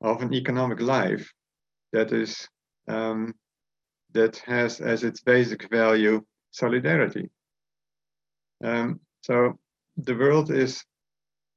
of 0.00 0.22
an 0.22 0.34
economic 0.34 0.80
life 0.80 1.32
that 1.92 2.12
is 2.12 2.48
um, 2.88 3.34
that 4.12 4.36
has 4.46 4.80
as 4.80 5.02
its 5.04 5.20
basic 5.20 5.70
value 5.70 6.24
solidarity. 6.50 7.30
Um, 8.62 9.00
so 9.22 9.58
the 9.96 10.14
world 10.14 10.50
is 10.50 10.84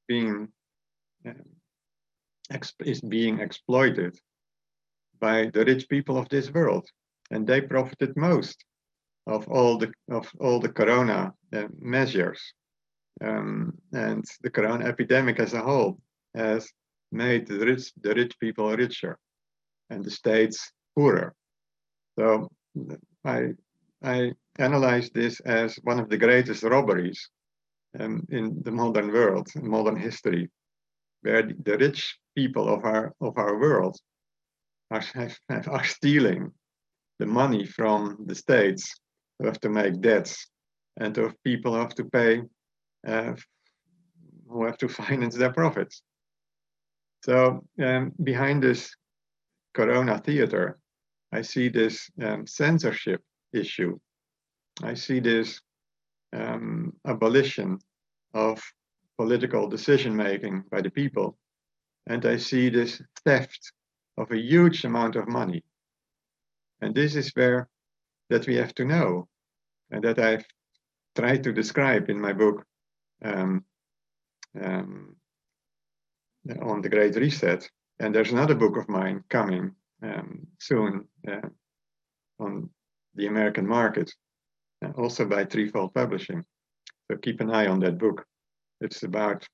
being 0.08 0.50
um, 1.26 1.44
is 2.80 3.02
being 3.02 3.40
exploited 3.40 4.18
by 5.20 5.50
the 5.54 5.66
rich 5.66 5.90
people 5.90 6.18
of 6.18 6.30
this 6.30 6.52
world, 6.52 6.88
and 7.32 7.46
they 7.46 7.62
profited 7.62 8.16
most 8.16 8.64
of 9.26 9.48
all 9.50 9.78
the 9.78 9.92
of 10.10 10.32
all 10.40 10.60
the 10.60 10.70
corona 10.70 11.34
uh, 11.54 11.68
measures, 11.80 12.42
um, 13.22 13.74
and 13.94 14.24
the 14.42 14.50
corona 14.50 14.86
epidemic 14.86 15.40
as 15.40 15.54
a 15.54 15.62
whole 15.62 16.00
has 16.36 16.72
made 17.12 17.48
the 17.48 17.60
rich 17.60 17.92
the 18.02 18.14
rich 18.14 18.40
people 18.40 18.76
richer, 18.76 19.18
and 19.90 20.04
the 20.04 20.12
states 20.12 20.72
poorer. 20.98 21.34
So 22.18 22.50
I 23.24 23.54
I 24.04 24.34
analyze 24.58 25.10
this 25.12 25.40
as 25.42 25.76
one 25.84 26.00
of 26.00 26.10
the 26.10 26.18
greatest 26.18 26.64
robberies 26.64 27.30
um, 28.00 28.26
in 28.30 28.62
the 28.64 28.72
modern 28.72 29.12
world, 29.12 29.48
in 29.56 29.70
modern 29.70 29.98
history, 29.98 30.50
where 31.22 31.44
the 31.44 31.78
rich 31.78 32.18
people 32.36 32.68
of 32.68 32.84
our 32.86 33.14
of 33.22 33.38
our 33.38 33.56
world 33.60 33.96
are, 34.90 35.04
are 35.50 35.84
stealing 35.84 36.52
the 37.20 37.26
money 37.26 37.66
from 37.66 38.26
the 38.26 38.36
states 38.36 38.96
who 39.38 39.46
have 39.46 39.60
to 39.60 39.70
make 39.70 40.02
debts 40.02 40.48
and 41.00 41.18
of 41.18 41.44
people 41.44 41.74
who 41.74 41.80
have 41.80 41.96
to 41.96 42.06
pay 42.06 42.42
uh, 43.08 43.34
who 44.50 44.66
have 44.66 44.78
to 44.78 44.88
finance 45.02 45.36
their 45.36 45.54
profits. 45.54 46.02
So 47.24 47.66
um, 47.84 48.14
behind 48.24 48.64
this 48.64 48.96
Corona 49.78 50.18
theater, 50.18 50.80
I 51.32 51.42
see 51.42 51.70
this 51.70 52.10
um, 52.22 52.48
censorship 52.48 53.22
issue. 53.54 54.00
I 54.84 54.94
see 54.94 55.20
this 55.20 55.62
um, 56.34 56.94
abolition 57.06 57.80
of 58.34 58.62
political 59.18 59.68
decision 59.68 60.16
making 60.16 60.64
by 60.72 60.82
the 60.82 60.90
people. 60.90 61.38
And 62.06 62.26
I 62.26 62.38
see 62.38 62.70
this 62.70 63.02
theft 63.26 63.74
of 64.18 64.32
a 64.32 64.38
huge 64.38 64.86
amount 64.86 65.16
of 65.16 65.28
money. 65.28 65.64
And 66.82 66.96
this 66.96 67.16
is 67.16 67.32
where 67.36 67.68
that 68.30 68.48
we 68.48 68.56
have 68.56 68.74
to 68.76 68.86
know, 68.86 69.28
and 69.92 70.04
that 70.04 70.20
I've 70.20 70.46
tried 71.16 71.44
to 71.44 71.54
describe 71.54 72.10
in 72.10 72.20
my 72.20 72.34
book 72.34 72.66
um, 73.24 73.66
um, 74.62 75.16
on 76.62 76.82
the 76.82 76.90
Great 76.90 77.16
Reset. 77.16 77.70
And 78.00 78.14
there's 78.14 78.32
another 78.32 78.56
book 78.56 78.78
of 78.78 78.88
mine 78.88 79.24
coming 79.30 79.72
um, 80.04 80.48
soon 80.60 81.06
uh, 81.28 81.48
on 82.40 82.70
the 83.16 83.28
American 83.28 83.68
market, 83.68 84.12
uh, 84.86 84.92
also 84.98 85.26
by 85.26 85.46
Threefold 85.46 85.94
Publishing. 85.94 86.44
So 87.10 87.18
keep 87.18 87.42
an 87.42 87.52
eye 87.52 87.68
on 87.68 87.80
that 87.80 87.98
book. 87.98 88.26
It's 88.82 89.04
about 89.04 89.46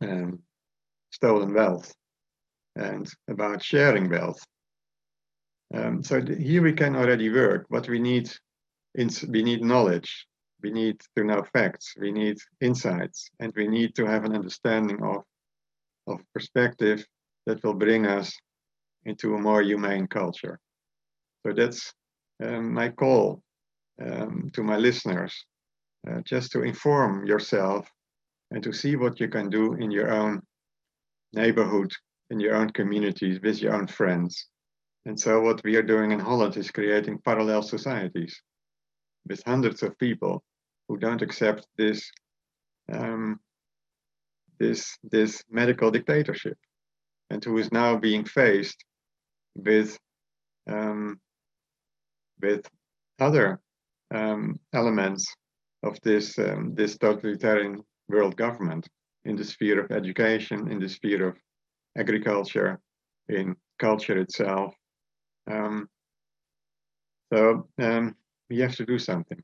um, 0.00 0.40
stolen 1.10 1.54
wealth 1.54 1.92
and 2.76 3.08
about 3.28 3.62
sharing 3.62 4.08
wealth. 4.10 4.42
Um, 5.74 6.02
so 6.02 6.20
here 6.20 6.62
we 6.62 6.72
can 6.72 6.96
already 6.96 7.30
work. 7.30 7.64
What 7.68 7.88
we 7.88 7.98
need, 7.98 8.30
we 8.96 9.42
need 9.42 9.62
knowledge. 9.62 10.26
We 10.62 10.70
need 10.70 11.00
to 11.16 11.24
know 11.24 11.42
facts. 11.52 11.94
We 11.98 12.12
need 12.12 12.38
insights, 12.60 13.30
and 13.40 13.52
we 13.56 13.66
need 13.66 13.94
to 13.96 14.06
have 14.06 14.24
an 14.24 14.34
understanding 14.34 15.02
of 15.02 15.24
of 16.06 16.20
perspective 16.34 17.06
that 17.46 17.62
will 17.62 17.74
bring 17.74 18.06
us 18.06 18.36
into 19.04 19.34
a 19.34 19.40
more 19.40 19.62
humane 19.62 20.06
culture. 20.06 20.58
So 21.44 21.52
that's 21.52 21.92
um, 22.42 22.72
my 22.72 22.88
call 22.88 23.42
um, 24.00 24.50
to 24.54 24.62
my 24.62 24.76
listeners, 24.76 25.34
uh, 26.08 26.20
just 26.24 26.52
to 26.52 26.62
inform 26.62 27.26
yourself 27.26 27.88
and 28.50 28.62
to 28.62 28.72
see 28.72 28.96
what 28.96 29.20
you 29.20 29.28
can 29.28 29.50
do 29.50 29.74
in 29.74 29.90
your 29.90 30.12
own 30.12 30.42
neighborhood, 31.32 31.90
in 32.30 32.40
your 32.40 32.54
own 32.54 32.70
communities, 32.70 33.40
with 33.42 33.60
your 33.60 33.74
own 33.74 33.86
friends. 33.86 34.46
And 35.06 35.18
so 35.18 35.40
what 35.40 35.62
we 35.64 35.76
are 35.76 35.82
doing 35.82 36.12
in 36.12 36.20
Holland 36.20 36.56
is 36.56 36.70
creating 36.70 37.18
parallel 37.24 37.62
societies 37.62 38.40
with 39.28 39.42
hundreds 39.44 39.82
of 39.82 39.98
people 39.98 40.42
who 40.88 40.96
don't 40.96 41.22
accept 41.22 41.66
this 41.76 42.10
um, 42.92 43.40
this 44.58 44.96
this 45.02 45.42
medical 45.50 45.90
dictatorship 45.90 46.58
and 47.30 47.44
who 47.44 47.58
is 47.58 47.72
now 47.72 47.96
being 47.96 48.24
faced 48.24 48.84
with 49.54 49.98
um, 50.68 51.20
with 52.40 52.66
other 53.20 53.60
um, 54.14 54.58
elements 54.72 55.26
of 55.82 55.98
this 56.02 56.38
um, 56.38 56.74
this 56.74 56.98
totalitarian 56.98 57.82
world 58.08 58.36
government 58.36 58.88
in 59.24 59.36
the 59.36 59.44
sphere 59.44 59.80
of 59.84 59.90
education, 59.90 60.70
in 60.70 60.78
the 60.78 60.88
sphere 60.88 61.28
of 61.28 61.36
agriculture, 61.96 62.80
in 63.28 63.54
culture 63.78 64.18
itself. 64.18 64.74
Um, 65.50 65.88
so 67.32 67.68
um, 67.80 68.16
we 68.50 68.58
have 68.60 68.76
to 68.76 68.84
do 68.84 68.98
something. 68.98 69.42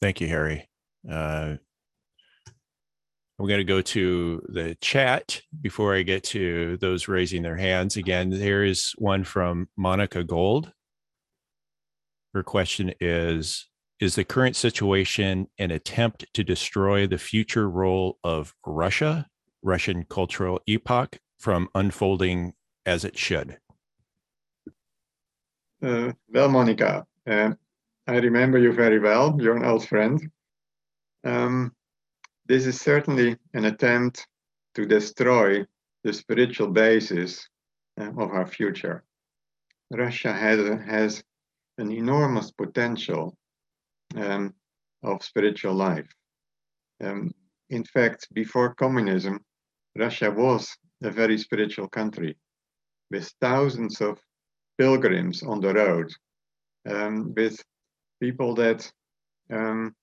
Thank 0.00 0.20
you, 0.20 0.28
Harrie. 0.28 0.64
Uh, 1.08 1.56
I'm 3.42 3.48
going 3.48 3.58
to 3.58 3.64
go 3.64 3.82
to 3.82 4.40
the 4.50 4.76
chat 4.80 5.42
before 5.60 5.96
I 5.96 6.02
get 6.02 6.22
to 6.26 6.76
those 6.76 7.08
raising 7.08 7.42
their 7.42 7.56
hands. 7.56 7.96
Again, 7.96 8.30
there 8.30 8.62
is 8.62 8.92
one 8.98 9.24
from 9.24 9.68
Monica 9.76 10.22
Gold. 10.22 10.70
Her 12.34 12.44
question 12.44 12.94
is 13.00 13.68
Is 13.98 14.14
the 14.14 14.22
current 14.22 14.54
situation 14.54 15.48
an 15.58 15.72
attempt 15.72 16.24
to 16.34 16.44
destroy 16.44 17.08
the 17.08 17.18
future 17.18 17.68
role 17.68 18.16
of 18.22 18.54
Russia, 18.64 19.26
Russian 19.60 20.04
cultural 20.04 20.60
epoch, 20.68 21.18
from 21.40 21.68
unfolding 21.74 22.52
as 22.86 23.04
it 23.04 23.18
should? 23.18 23.58
Uh, 25.84 26.12
well, 26.28 26.48
Monica, 26.48 27.04
uh, 27.28 27.50
I 28.06 28.16
remember 28.18 28.58
you 28.58 28.72
very 28.72 29.00
well. 29.00 29.36
You're 29.40 29.56
an 29.56 29.64
old 29.64 29.88
friend. 29.88 30.30
Um, 31.24 31.74
this 32.52 32.66
is 32.66 32.78
certainly 32.78 33.34
an 33.54 33.64
attempt 33.64 34.28
to 34.74 34.84
destroy 34.84 35.64
the 36.04 36.12
spiritual 36.12 36.68
basis 36.68 37.48
uh, 37.98 38.10
of 38.10 38.30
our 38.30 38.46
future. 38.46 39.04
Russia 39.90 40.34
has, 40.34 40.58
has 40.84 41.24
an 41.78 41.90
enormous 41.90 42.50
potential 42.50 43.34
um, 44.16 44.52
of 45.02 45.24
spiritual 45.24 45.72
life. 45.72 46.06
Um, 47.02 47.32
in 47.70 47.84
fact, 47.84 48.28
before 48.34 48.74
communism, 48.74 49.40
Russia 49.96 50.30
was 50.30 50.76
a 51.02 51.10
very 51.10 51.38
spiritual 51.38 51.88
country 51.88 52.36
with 53.10 53.32
thousands 53.40 54.02
of 54.02 54.20
pilgrims 54.76 55.42
on 55.42 55.62
the 55.62 55.72
road, 55.72 56.12
um, 56.86 57.32
with 57.34 57.64
people 58.20 58.54
that 58.56 58.92
um, 59.50 59.94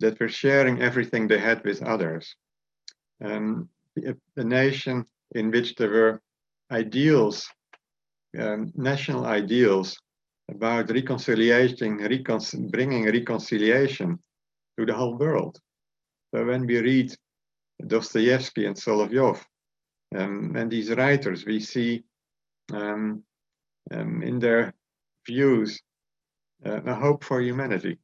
that 0.00 0.18
were 0.18 0.28
sharing 0.28 0.80
everything 0.80 1.28
they 1.28 1.38
had 1.38 1.64
with 1.64 1.82
others. 1.82 2.34
Um, 3.22 3.68
a, 4.36 4.44
nation 4.44 5.04
in 5.34 5.50
which 5.50 5.74
there 5.74 5.90
were 5.90 6.20
ideals, 6.70 7.48
um, 8.38 8.72
national 8.74 9.26
ideals 9.26 9.98
about 10.50 10.90
reconciliation, 10.90 11.98
recon- 11.98 12.68
bringing 12.70 13.04
reconciliation 13.04 14.18
to 14.78 14.86
the 14.86 14.94
whole 14.94 15.16
world. 15.18 15.58
So 16.32 16.44
when 16.44 16.66
we 16.66 16.78
read 16.78 17.14
Dostoevsky 17.86 18.66
and 18.66 18.76
Solovyov 18.76 19.40
um, 20.16 20.54
and 20.56 20.70
these 20.70 20.90
writers, 20.90 21.44
we 21.44 21.60
see 21.60 22.04
um, 22.72 23.22
um, 23.92 24.22
in 24.22 24.38
their 24.38 24.72
views 25.26 25.80
uh, 26.64 26.80
a 26.82 26.94
hope 26.94 27.24
for 27.24 27.40
humanity, 27.40 27.98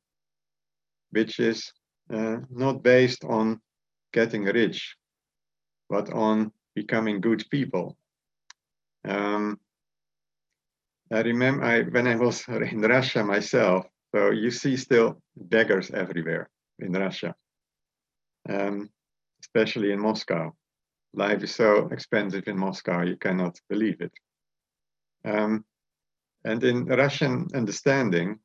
which 1.11 1.41
is 1.41 1.73
uh, 2.13 2.39
not 2.51 2.83
based 2.83 3.25
on 3.25 3.61
getting 4.13 4.45
rich, 4.45 4.97
but 5.89 6.13
on 6.13 6.53
becoming 6.75 7.21
good 7.21 7.45
people. 7.51 7.97
Um, 9.07 9.59
I 11.13 11.21
remember 11.21 11.65
I, 11.65 11.83
when 11.83 12.07
I 12.07 12.17
was 12.17 12.47
in 12.49 12.81
Russia 12.81 13.25
myself, 13.25 13.87
so 14.15 14.31
you 14.31 14.51
see 14.51 14.77
still 14.77 15.21
beggars 15.37 15.91
everywhere 15.91 16.49
in 16.79 16.93
Russia, 16.93 17.35
um, 18.49 18.91
especially 19.43 19.93
in 19.93 20.01
Moscow. 20.01 20.55
Life 21.15 21.43
is 21.43 21.55
so 21.55 21.89
expensive 21.93 22.47
in 22.47 22.59
Moscow, 22.59 23.03
you 23.03 23.17
cannot 23.17 23.59
believe 23.69 24.01
it. 24.01 24.13
Um, 25.25 25.65
and 26.45 26.63
in 26.63 26.85
Russian 26.85 27.49
understanding, 27.55 28.39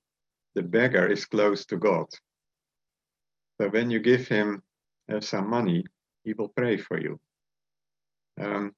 the 0.55 0.63
beggar 0.63 1.07
is 1.07 1.25
close 1.25 1.65
to 1.65 1.77
God. 1.77 2.07
So 3.61 3.69
when 3.69 3.91
you 3.91 3.99
give 3.99 4.27
him 4.27 4.63
uh, 5.07 5.21
some 5.21 5.47
money, 5.47 5.85
he 6.23 6.33
will 6.33 6.49
pray 6.49 6.77
for 6.77 6.99
you. 6.99 7.19
Um, 8.41 8.73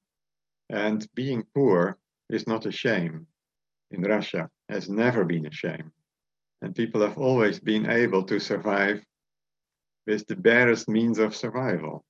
and 0.68 1.06
being 1.14 1.42
poor 1.54 1.96
is 2.28 2.46
not 2.46 2.66
a 2.66 2.70
shame 2.70 3.26
in 3.92 4.02
Russia, 4.02 4.50
has 4.68 4.90
never 4.90 5.24
been 5.24 5.46
a 5.46 5.50
shame. 5.50 5.90
And 6.60 6.74
people 6.74 7.00
have 7.00 7.16
always 7.16 7.58
been 7.58 7.88
able 7.88 8.24
to 8.24 8.38
survive 8.38 9.02
with 10.06 10.26
the 10.26 10.36
barest 10.36 10.86
means 10.86 11.18
of 11.18 11.34
survival. 11.34 12.04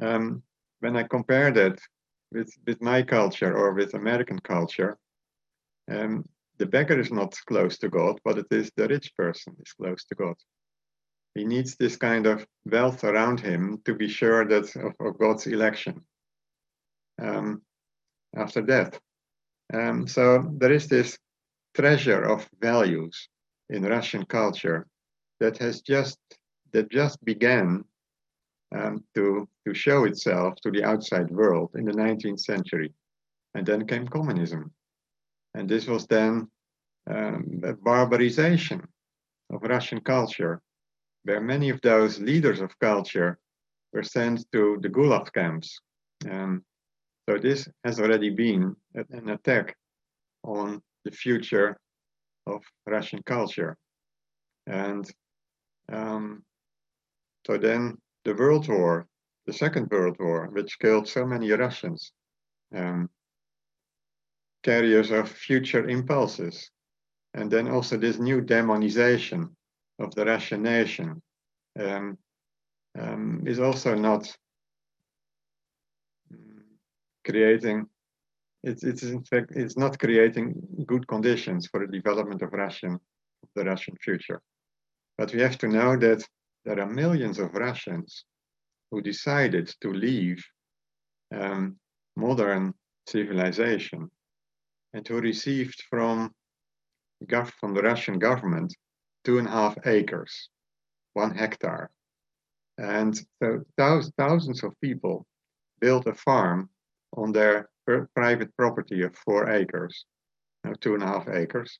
Um, 0.00 0.42
when 0.80 0.96
I 0.96 1.02
compare 1.02 1.50
that 1.50 1.78
with, 2.32 2.50
with 2.66 2.80
my 2.80 3.02
culture 3.02 3.54
or 3.54 3.74
with 3.74 3.92
American 3.92 4.38
culture, 4.38 4.96
um, 5.90 6.26
the 6.56 6.64
beggar 6.64 6.98
is 6.98 7.12
not 7.12 7.36
close 7.46 7.76
to 7.80 7.90
God, 7.90 8.18
but 8.24 8.38
it 8.38 8.46
is 8.50 8.70
the 8.74 8.88
rich 8.88 9.14
person 9.18 9.54
is 9.60 9.74
close 9.74 10.02
to 10.06 10.14
God. 10.14 10.36
He 11.34 11.44
needs 11.44 11.76
this 11.76 11.96
kind 11.96 12.26
of 12.26 12.46
wealth 12.66 13.04
around 13.04 13.40
him 13.40 13.80
to 13.84 13.94
be 13.94 14.08
sure 14.08 14.44
that 14.46 14.76
of, 14.76 14.94
of 15.00 15.18
God's 15.18 15.46
election 15.46 16.02
um, 17.20 17.62
after 18.36 18.60
death. 18.60 19.00
Um, 19.72 20.06
so 20.06 20.46
there 20.58 20.72
is 20.72 20.88
this 20.88 21.18
treasure 21.74 22.22
of 22.22 22.48
values 22.60 23.28
in 23.70 23.84
Russian 23.84 24.24
culture 24.26 24.86
that 25.40 25.56
has 25.58 25.80
just 25.80 26.18
that 26.72 26.90
just 26.90 27.22
began 27.24 27.84
um, 28.74 29.04
to 29.14 29.48
to 29.66 29.74
show 29.74 30.04
itself 30.04 30.54
to 30.62 30.70
the 30.70 30.84
outside 30.84 31.30
world 31.30 31.70
in 31.74 31.84
the 31.84 31.92
19th 31.92 32.40
century, 32.40 32.92
and 33.54 33.66
then 33.66 33.86
came 33.86 34.08
communism, 34.08 34.72
and 35.54 35.68
this 35.68 35.86
was 35.86 36.06
then 36.06 36.48
um, 37.10 37.60
a 37.64 37.74
barbarization 37.74 38.82
of 39.50 39.62
Russian 39.62 40.00
culture, 40.00 40.60
where 41.24 41.40
many 41.40 41.70
of 41.70 41.80
those 41.82 42.18
leaders 42.20 42.60
of 42.60 42.78
culture 42.78 43.38
were 43.92 44.02
sent 44.02 44.44
to 44.52 44.78
the 44.80 44.88
Gulag 44.88 45.32
camps. 45.32 45.80
Um, 46.28 46.64
so 47.28 47.38
this 47.38 47.68
has 47.84 48.00
already 48.00 48.30
been 48.30 48.74
an 48.94 49.28
attack 49.28 49.76
on 50.42 50.82
the 51.04 51.10
future 51.10 51.76
of 52.46 52.62
Russian 52.86 53.22
culture. 53.22 53.76
And 54.66 55.08
um, 55.92 56.42
so 57.46 57.58
then 57.58 57.98
the 58.24 58.34
World 58.34 58.68
War, 58.68 59.06
the 59.46 59.52
Second 59.52 59.90
World 59.90 60.16
War, 60.18 60.48
which 60.52 60.78
killed 60.78 61.08
so 61.08 61.24
many 61.26 61.50
Russians, 61.50 62.12
um, 62.74 63.08
carriers 64.62 65.10
of 65.10 65.28
future 65.28 65.88
impulses, 65.88 66.70
and 67.34 67.50
then 67.50 67.68
also 67.68 67.96
this 67.96 68.18
new 68.18 68.40
demonization 68.40 69.48
of 70.02 70.14
the 70.14 70.24
Russian 70.24 70.62
nation 70.62 71.22
um, 71.78 72.18
um, 72.98 73.42
is 73.46 73.60
also 73.60 73.94
not 73.94 74.30
creating 77.24 77.86
it's, 78.64 78.84
it's 78.84 79.02
in 79.02 79.24
fact 79.24 79.52
it's 79.54 79.76
not 79.76 79.98
creating 79.98 80.54
good 80.86 81.06
conditions 81.08 81.66
for 81.66 81.84
the 81.84 81.92
development 81.92 82.42
of 82.42 82.52
Russian 82.52 82.98
the 83.54 83.64
Russian 83.64 83.96
future. 83.96 84.40
But 85.18 85.32
we 85.32 85.40
have 85.40 85.58
to 85.58 85.68
know 85.68 85.96
that 85.96 86.26
there 86.64 86.80
are 86.80 86.86
millions 86.86 87.38
of 87.38 87.54
Russians 87.54 88.24
who 88.90 89.02
decided 89.02 89.74
to 89.80 89.92
leave 89.92 90.42
um, 91.34 91.76
modern 92.16 92.74
civilization 93.06 94.10
and 94.94 95.06
who 95.06 95.20
received 95.20 95.82
from, 95.90 96.30
from 97.60 97.74
the 97.74 97.82
Russian 97.82 98.18
government 98.18 98.74
two 99.24 99.38
and 99.38 99.48
a 99.48 99.50
half 99.50 99.76
acres, 99.86 100.48
one 101.14 101.34
hectare. 101.34 101.90
And 102.78 103.18
so 103.42 103.64
thousands 103.76 104.62
of 104.62 104.80
people 104.80 105.26
built 105.80 106.06
a 106.06 106.14
farm 106.14 106.70
on 107.16 107.32
their 107.32 107.68
private 108.14 108.56
property 108.56 109.02
of 109.02 109.14
four 109.16 109.50
acres, 109.50 110.04
now 110.64 110.72
two 110.80 110.94
and 110.94 111.02
a 111.02 111.06
half 111.06 111.28
acres. 111.28 111.78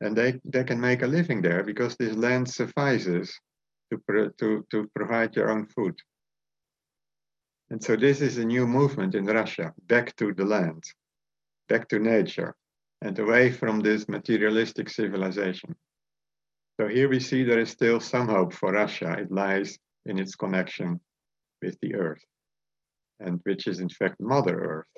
And 0.00 0.16
they, 0.16 0.40
they 0.44 0.64
can 0.64 0.80
make 0.80 1.02
a 1.02 1.06
living 1.06 1.42
there 1.42 1.62
because 1.62 1.96
this 1.96 2.14
land 2.14 2.48
suffices 2.48 3.38
to, 3.90 4.32
to, 4.38 4.66
to 4.70 4.90
provide 4.94 5.34
your 5.36 5.50
own 5.50 5.66
food. 5.66 5.96
And 7.70 7.82
so 7.82 7.96
this 7.96 8.20
is 8.20 8.38
a 8.38 8.44
new 8.44 8.66
movement 8.66 9.14
in 9.14 9.26
Russia, 9.26 9.72
back 9.86 10.14
to 10.16 10.32
the 10.32 10.44
land, 10.44 10.84
back 11.68 11.88
to 11.88 11.98
nature, 11.98 12.54
and 13.02 13.18
away 13.18 13.50
from 13.50 13.80
this 13.80 14.08
materialistic 14.08 14.88
civilization. 14.88 15.74
So 16.78 16.88
here 16.88 17.08
we 17.08 17.20
see 17.20 17.42
there 17.42 17.60
is 17.60 17.70
still 17.70 18.00
some 18.00 18.28
hope 18.28 18.52
for 18.52 18.72
Russia. 18.72 19.16
It 19.18 19.32
lies 19.32 19.78
in 20.04 20.18
its 20.18 20.34
connection 20.34 21.00
with 21.62 21.78
the 21.80 21.94
earth, 21.94 22.22
and 23.18 23.40
which 23.44 23.66
is 23.66 23.80
in 23.80 23.88
fact 23.88 24.20
Mother 24.20 24.58
Earth. 24.60 24.92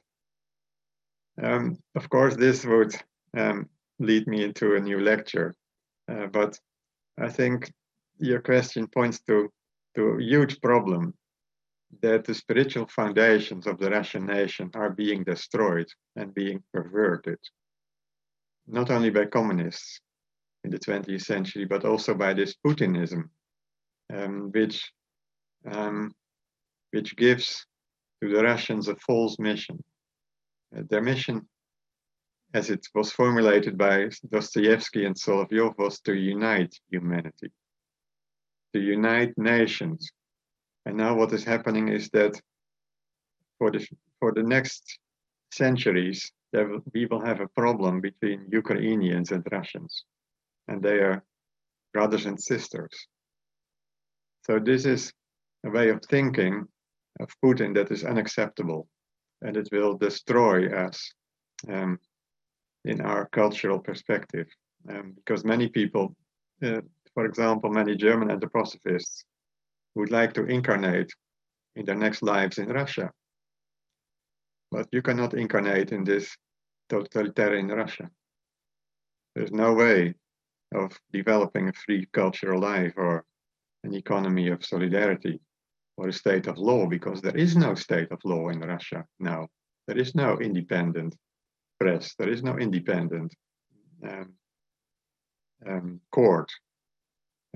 Um, 1.41 1.79
of 1.95 2.11
course, 2.11 2.35
this 2.35 2.65
would 2.65 2.97
um, 3.37 3.69
lead 4.01 4.27
me 4.27 4.43
into 4.43 4.75
a 4.75 4.81
new 4.81 4.99
lecture, 4.99 5.55
uh, 6.11 6.27
but 6.27 6.59
I 7.17 7.29
think 7.29 7.73
your 8.19 8.41
question 8.41 8.89
points 8.89 9.21
to, 9.29 9.49
to 9.95 10.03
a 10.03 10.23
huge 10.23 10.61
problem 10.61 11.15
that 12.03 12.25
the 12.25 12.35
spiritual 12.35 12.87
foundations 12.89 13.69
of 13.69 13.79
the 13.79 13.91
Russian 13.91 14.27
nation 14.27 14.71
are 14.75 14.91
being 14.91 15.23
destroyed 15.23 15.87
and 16.17 16.35
being 16.35 16.63
perverted, 16.73 17.39
not 18.67 18.91
only 18.91 19.11
by 19.11 19.27
communists 19.27 20.01
in 20.69 20.73
the 20.73 20.79
20th 20.79 21.23
century, 21.23 21.65
but 21.65 21.85
also 21.85 22.15
by 22.15 22.35
this 22.35 22.55
Putinism, 22.65 23.31
um, 24.13 24.51
which, 24.53 24.93
um, 25.71 26.13
which 26.91 27.17
gives 27.17 27.67
to 28.23 28.29
the 28.29 28.43
Russians 28.43 28.89
a 28.89 28.97
false 28.97 29.39
mission 29.39 29.83
uh, 30.77 30.83
their 30.91 31.01
mission, 31.01 31.49
as 32.53 32.69
it 32.69 32.87
was 32.95 33.11
formulated 33.13 33.79
by 33.79 34.11
Dostoevsky 34.31 35.07
and 35.07 35.15
Solovyov, 35.15 35.79
was 35.79 36.01
to 36.01 36.15
unite 36.15 36.75
humanity, 36.91 37.51
to 38.75 38.81
unite 38.81 39.33
nations. 39.39 40.11
And 40.85 40.97
now 40.97 41.15
what 41.15 41.33
is 41.33 41.45
happening 41.45 41.89
is 41.89 42.11
that 42.11 42.39
for 43.59 43.71
the, 43.71 43.87
for 44.21 44.33
the 44.33 44.43
next 44.43 44.99
centuries, 45.53 46.31
will, 46.53 46.81
we 46.93 47.07
will 47.07 47.25
have 47.25 47.41
a 47.41 47.49
problem 47.49 48.01
between 48.01 48.47
Ukrainians 48.51 49.33
and 49.33 49.47
Russians, 49.51 50.05
and 50.69 50.83
they 50.83 50.99
are 50.99 51.25
brothers 51.93 52.27
and 52.27 52.41
sisters. 52.41 52.93
So 54.47 54.59
this 54.59 54.85
is 54.85 55.13
a 55.67 55.71
way 55.71 55.89
of 55.89 56.01
thinking 56.05 56.67
of 57.21 57.29
Putin 57.45 57.75
that 57.75 57.91
is 57.91 58.05
unacceptable 58.05 58.89
and 59.43 59.57
it 59.57 59.69
will 59.73 59.97
destroy 59.97 60.69
us 60.69 61.13
um, 61.69 61.99
in 62.85 63.01
our 63.01 63.29
cultural 63.33 63.79
perspective. 63.79 64.47
Um, 64.89 65.13
because 65.17 65.45
many 65.45 65.69
people, 65.69 66.15
uh, 66.63 66.81
for 67.15 67.25
example, 67.25 67.71
many 67.71 67.97
German 67.97 68.29
anthroposophists 68.29 69.25
would 69.95 70.11
like 70.11 70.33
to 70.35 70.47
incarnate 70.47 71.11
in 71.77 71.85
their 71.85 71.97
next 71.97 72.23
lives 72.23 72.59
in 72.59 72.69
Russia. 72.69 73.11
But 74.71 74.87
you 74.93 75.03
cannot 75.03 75.35
incarnate 75.35 75.93
in 75.93 76.05
this 76.05 76.37
totalitarian 76.89 77.69
Russia. 77.69 78.09
There's 79.35 79.53
no 79.53 79.75
way 79.75 80.15
of 80.75 80.99
developing 81.13 81.69
a 81.69 81.73
free 81.73 82.07
cultural 82.13 82.61
life 82.61 82.95
or 82.97 83.25
an 83.85 83.95
economy 83.95 84.49
of 84.49 84.65
solidarity 84.65 85.41
or 85.97 86.09
a 86.09 86.13
state 86.13 86.47
of 86.47 86.59
law 86.59 86.87
because 86.87 87.21
there 87.21 87.37
is 87.37 87.57
no 87.57 87.75
state 87.75 88.11
of 88.13 88.21
law 88.25 88.49
in 88.49 88.61
Russia 88.61 89.05
now. 89.19 89.49
There 89.87 89.99
is 89.99 90.15
no 90.15 90.39
independent 90.39 91.17
press. 91.81 92.15
There 92.19 92.29
is 92.29 92.43
no 92.43 92.59
independent 92.59 93.35
um, 94.07 94.35
um, 95.67 96.01
court. 96.13 96.51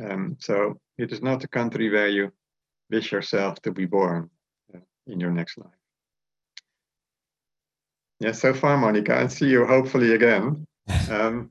Um, 0.02 0.36
so 0.40 0.78
it 0.98 1.12
is 1.12 1.22
not 1.22 1.44
a 1.44 1.48
country 1.48 1.90
where 1.90 2.08
you 2.08 2.32
wish 2.90 3.12
yourself 3.12 3.60
to 3.62 3.70
be 3.70 3.86
born 3.86 4.30
uh, 4.74 4.78
in 5.06 5.20
your 5.20 5.30
next 5.30 5.58
life. 5.58 5.70
Yeah, 8.20 8.32
so 8.32 8.54
far, 8.54 8.76
Monica, 8.76 9.18
and 9.18 9.30
see 9.30 9.48
you 9.48 9.66
hopefully 9.66 10.14
again. 10.14 10.66
Um, 11.08 11.50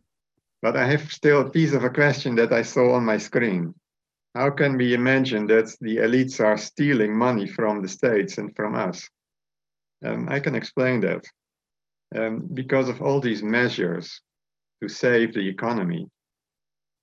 but 0.62 0.78
I 0.78 0.86
have 0.86 1.12
still 1.12 1.42
a 1.42 1.50
piece 1.50 1.74
of 1.74 1.84
a 1.84 1.90
question 1.90 2.36
that 2.36 2.54
I 2.54 2.62
saw 2.62 2.94
on 2.94 3.06
my 3.06 3.18
screen. 3.18 3.74
How 4.36 4.50
can 4.52 4.78
we 4.78 4.94
imagine 4.94 5.48
that 5.48 5.76
the 5.82 5.98
elites 5.98 6.40
are 6.40 6.58
stealing 6.58 7.18
money 7.18 7.48
from 7.48 7.82
the 7.82 7.88
states 7.88 8.38
and 8.38 8.56
from 8.56 8.76
us? 8.76 9.10
Um, 10.06 10.30
I 10.30 10.40
can 10.40 10.56
explain 10.56 11.02
that. 11.02 11.26
Um, 12.16 12.48
because 12.54 12.90
of 12.90 13.02
all 13.02 13.20
these 13.22 13.44
measures 13.44 14.22
to 14.82 14.90
save 14.90 15.34
the 15.34 15.48
economy, 15.48 16.10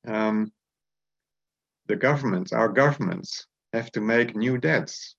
um, 0.06 0.52
the 1.86 1.97
governments, 1.97 2.52
our 2.52 2.68
governments, 2.68 3.47
have 3.72 3.90
to 3.93 4.01
make 4.01 4.36
new 4.36 4.59
debts 4.59 5.16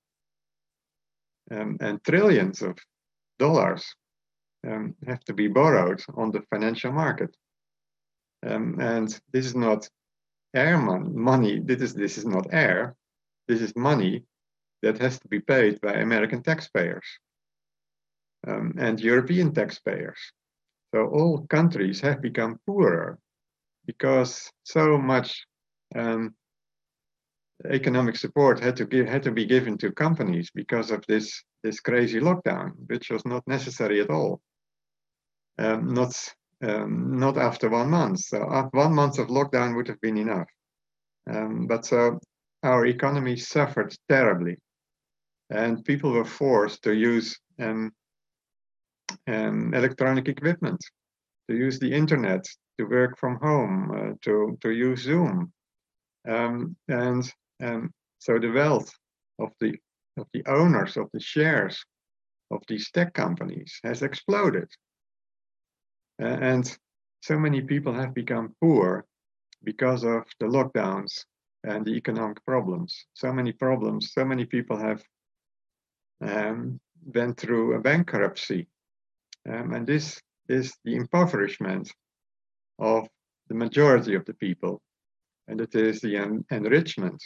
um, 1.51 1.77
and 1.79 2.03
trillions 2.03 2.61
of 2.61 2.77
dollars 3.37 3.85
um, 4.67 4.95
have 5.07 5.23
to 5.25 5.33
be 5.33 5.47
borrowed 5.47 6.03
on 6.15 6.31
the 6.31 6.41
financial 6.49 6.91
market. 6.91 7.35
Um, 8.45 8.79
and 8.79 9.19
this 9.31 9.45
is 9.45 9.55
not 9.55 9.89
air 10.53 10.77
mon- 10.77 11.17
money. 11.19 11.59
This 11.59 11.81
is 11.81 11.93
this 11.93 12.17
is 12.17 12.25
not 12.25 12.47
air. 12.51 12.95
This 13.47 13.61
is 13.61 13.75
money 13.75 14.23
that 14.81 14.97
has 14.99 15.19
to 15.19 15.27
be 15.27 15.39
paid 15.39 15.81
by 15.81 15.93
American 15.93 16.41
taxpayers 16.41 17.05
um, 18.47 18.73
and 18.77 18.99
European 18.99 19.53
taxpayers. 19.53 20.19
So 20.93 21.07
all 21.07 21.45
countries 21.47 21.99
have 22.01 22.21
become 22.21 22.59
poorer 22.65 23.19
because 23.85 24.51
so 24.63 24.97
much 24.97 25.45
um, 25.95 26.33
economic 27.65 28.15
support 28.15 28.59
had 28.59 28.75
to 28.77 28.85
give 28.85 29.07
had 29.07 29.23
to 29.23 29.31
be 29.31 29.45
given 29.45 29.77
to 29.77 29.91
companies 29.91 30.49
because 30.53 30.91
of 30.91 31.03
this 31.07 31.43
this 31.63 31.79
crazy 31.79 32.19
lockdown, 32.19 32.71
which 32.87 33.09
was 33.09 33.25
not 33.25 33.47
necessary 33.47 33.99
at 34.01 34.09
all. 34.09 34.41
Um, 35.57 35.93
not 35.93 36.13
um, 36.61 37.17
not 37.19 37.37
after 37.37 37.69
one 37.69 37.89
month. 37.89 38.19
So 38.19 38.39
one 38.71 38.93
month 38.93 39.19
of 39.19 39.27
lockdown 39.27 39.75
would 39.75 39.87
have 39.87 40.01
been 40.01 40.17
enough. 40.17 40.47
Um, 41.29 41.67
but 41.67 41.85
so 41.85 42.19
our 42.63 42.85
economy 42.85 43.37
suffered 43.37 43.95
terribly, 44.09 44.57
and 45.49 45.83
people 45.85 46.11
were 46.11 46.25
forced 46.25 46.83
to 46.83 46.93
use 46.93 47.39
um, 47.59 47.91
um, 49.27 49.73
electronic 49.73 50.27
equipment, 50.27 50.83
to 51.49 51.55
use 51.55 51.79
the 51.79 51.93
internet, 51.93 52.45
to 52.77 52.85
work 52.85 53.17
from 53.17 53.37
home, 53.37 53.91
uh, 53.91 54.13
to 54.23 54.57
to 54.61 54.71
use 54.71 55.03
Zoom, 55.03 55.51
um, 56.27 56.75
and 56.87 57.31
um, 57.61 57.91
so 58.19 58.39
the 58.39 58.51
wealth 58.51 58.91
of 59.39 59.49
the 59.59 59.75
of 60.17 60.27
the 60.33 60.43
owners 60.47 60.97
of 60.97 61.07
the 61.13 61.19
shares 61.19 61.83
of 62.51 62.61
these 62.67 62.91
tech 62.91 63.13
companies 63.13 63.79
has 63.83 64.01
exploded. 64.01 64.67
And 66.19 66.77
so 67.21 67.39
many 67.39 67.61
people 67.61 67.93
have 67.93 68.13
become 68.13 68.55
poor 68.61 69.05
because 69.63 70.03
of 70.03 70.23
the 70.39 70.45
lockdowns 70.45 71.25
and 71.63 71.85
the 71.85 71.95
economic 71.95 72.43
problems. 72.45 73.05
So 73.13 73.33
many 73.33 73.51
problems, 73.51 74.13
so 74.13 74.25
many 74.25 74.45
people 74.45 74.77
have 74.77 75.01
um, 76.21 76.79
through 77.37 77.75
a 77.75 77.79
bankruptcy. 77.79 78.67
Um, 79.49 79.73
and 79.73 79.87
this 79.87 80.21
is 80.47 80.75
the 80.83 80.95
impoverishment 80.95 81.91
of 82.77 83.07
the 83.47 83.55
majority 83.55 84.15
of 84.15 84.25
the 84.25 84.33
people. 84.33 84.81
And 85.47 85.61
it 85.61 85.73
is 85.75 86.01
the 86.01 86.17
en- 86.17 86.45
enrichment 86.51 87.21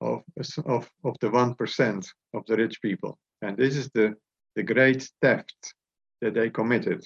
of, 0.00 0.22
of, 0.66 0.88
of 1.04 1.16
the 1.20 1.28
1% 1.28 2.08
of 2.34 2.46
the 2.46 2.56
rich 2.56 2.80
people. 2.82 3.18
And 3.40 3.56
this 3.56 3.76
is 3.76 3.90
the, 3.94 4.14
the 4.56 4.62
great 4.62 5.08
theft 5.20 5.74
that 6.20 6.34
they 6.34 6.50
committed. 6.50 7.04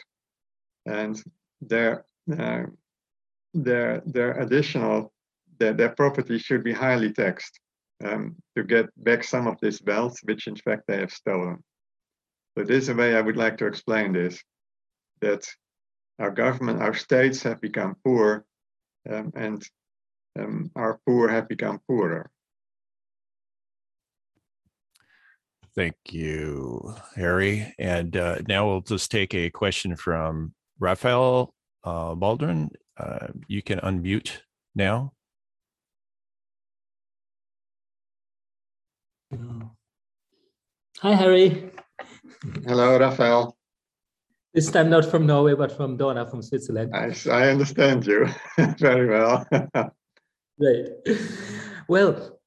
And 0.86 1.22
their, 1.60 2.04
uh, 2.38 2.62
their, 3.52 4.02
their 4.06 4.40
additional, 4.40 5.12
their, 5.58 5.72
their 5.72 5.90
property 5.90 6.38
should 6.38 6.64
be 6.64 6.72
highly 6.72 7.12
taxed 7.12 7.60
um, 8.04 8.36
to 8.56 8.62
get 8.62 8.86
back 8.96 9.24
some 9.24 9.46
of 9.46 9.58
this 9.60 9.82
wealth, 9.82 10.16
which 10.24 10.46
in 10.46 10.56
fact 10.56 10.84
they 10.86 10.98
have 10.98 11.12
stolen. 11.12 11.62
So 12.56 12.64
this 12.64 12.84
is 12.84 12.88
a 12.88 12.94
way 12.94 13.14
I 13.14 13.20
would 13.20 13.36
like 13.36 13.58
to 13.58 13.66
explain 13.66 14.12
this, 14.12 14.42
that 15.20 15.46
our 16.18 16.30
government, 16.30 16.80
our 16.80 16.94
states 16.94 17.42
have 17.42 17.60
become 17.60 17.96
poor 18.04 18.44
um, 19.10 19.32
and 19.34 19.62
um, 20.38 20.70
our 20.76 21.00
poor 21.06 21.28
have 21.28 21.48
become 21.48 21.80
poorer. 21.86 22.30
Thank 25.74 25.96
you, 26.10 26.94
Harrie. 27.16 27.72
And 27.78 28.16
uh, 28.16 28.38
now 28.48 28.66
we'll 28.66 28.80
just 28.80 29.10
take 29.10 29.34
a 29.34 29.50
question 29.50 29.94
from 29.94 30.54
Raphael 30.78 31.54
uh, 31.84 32.14
Baldwin. 32.14 32.70
Uh, 32.96 33.28
you 33.48 33.62
can 33.62 33.78
unmute 33.80 34.38
now. 34.74 35.12
Hi, 41.00 41.14
Harrie. 41.14 41.70
Hello, 42.66 42.98
Raphael. 42.98 43.56
This 44.54 44.70
time 44.70 44.88
not 44.88 45.04
from 45.04 45.26
Norway, 45.26 45.54
but 45.54 45.76
from 45.76 45.98
Dornach 45.98 46.30
from 46.30 46.40
Switzerland. 46.40 46.90
I, 46.94 47.14
I 47.30 47.50
understand 47.50 48.06
you 48.06 48.26
very 48.78 49.06
well. 49.06 49.46
Great. 50.58 50.88
Well, 51.88 52.40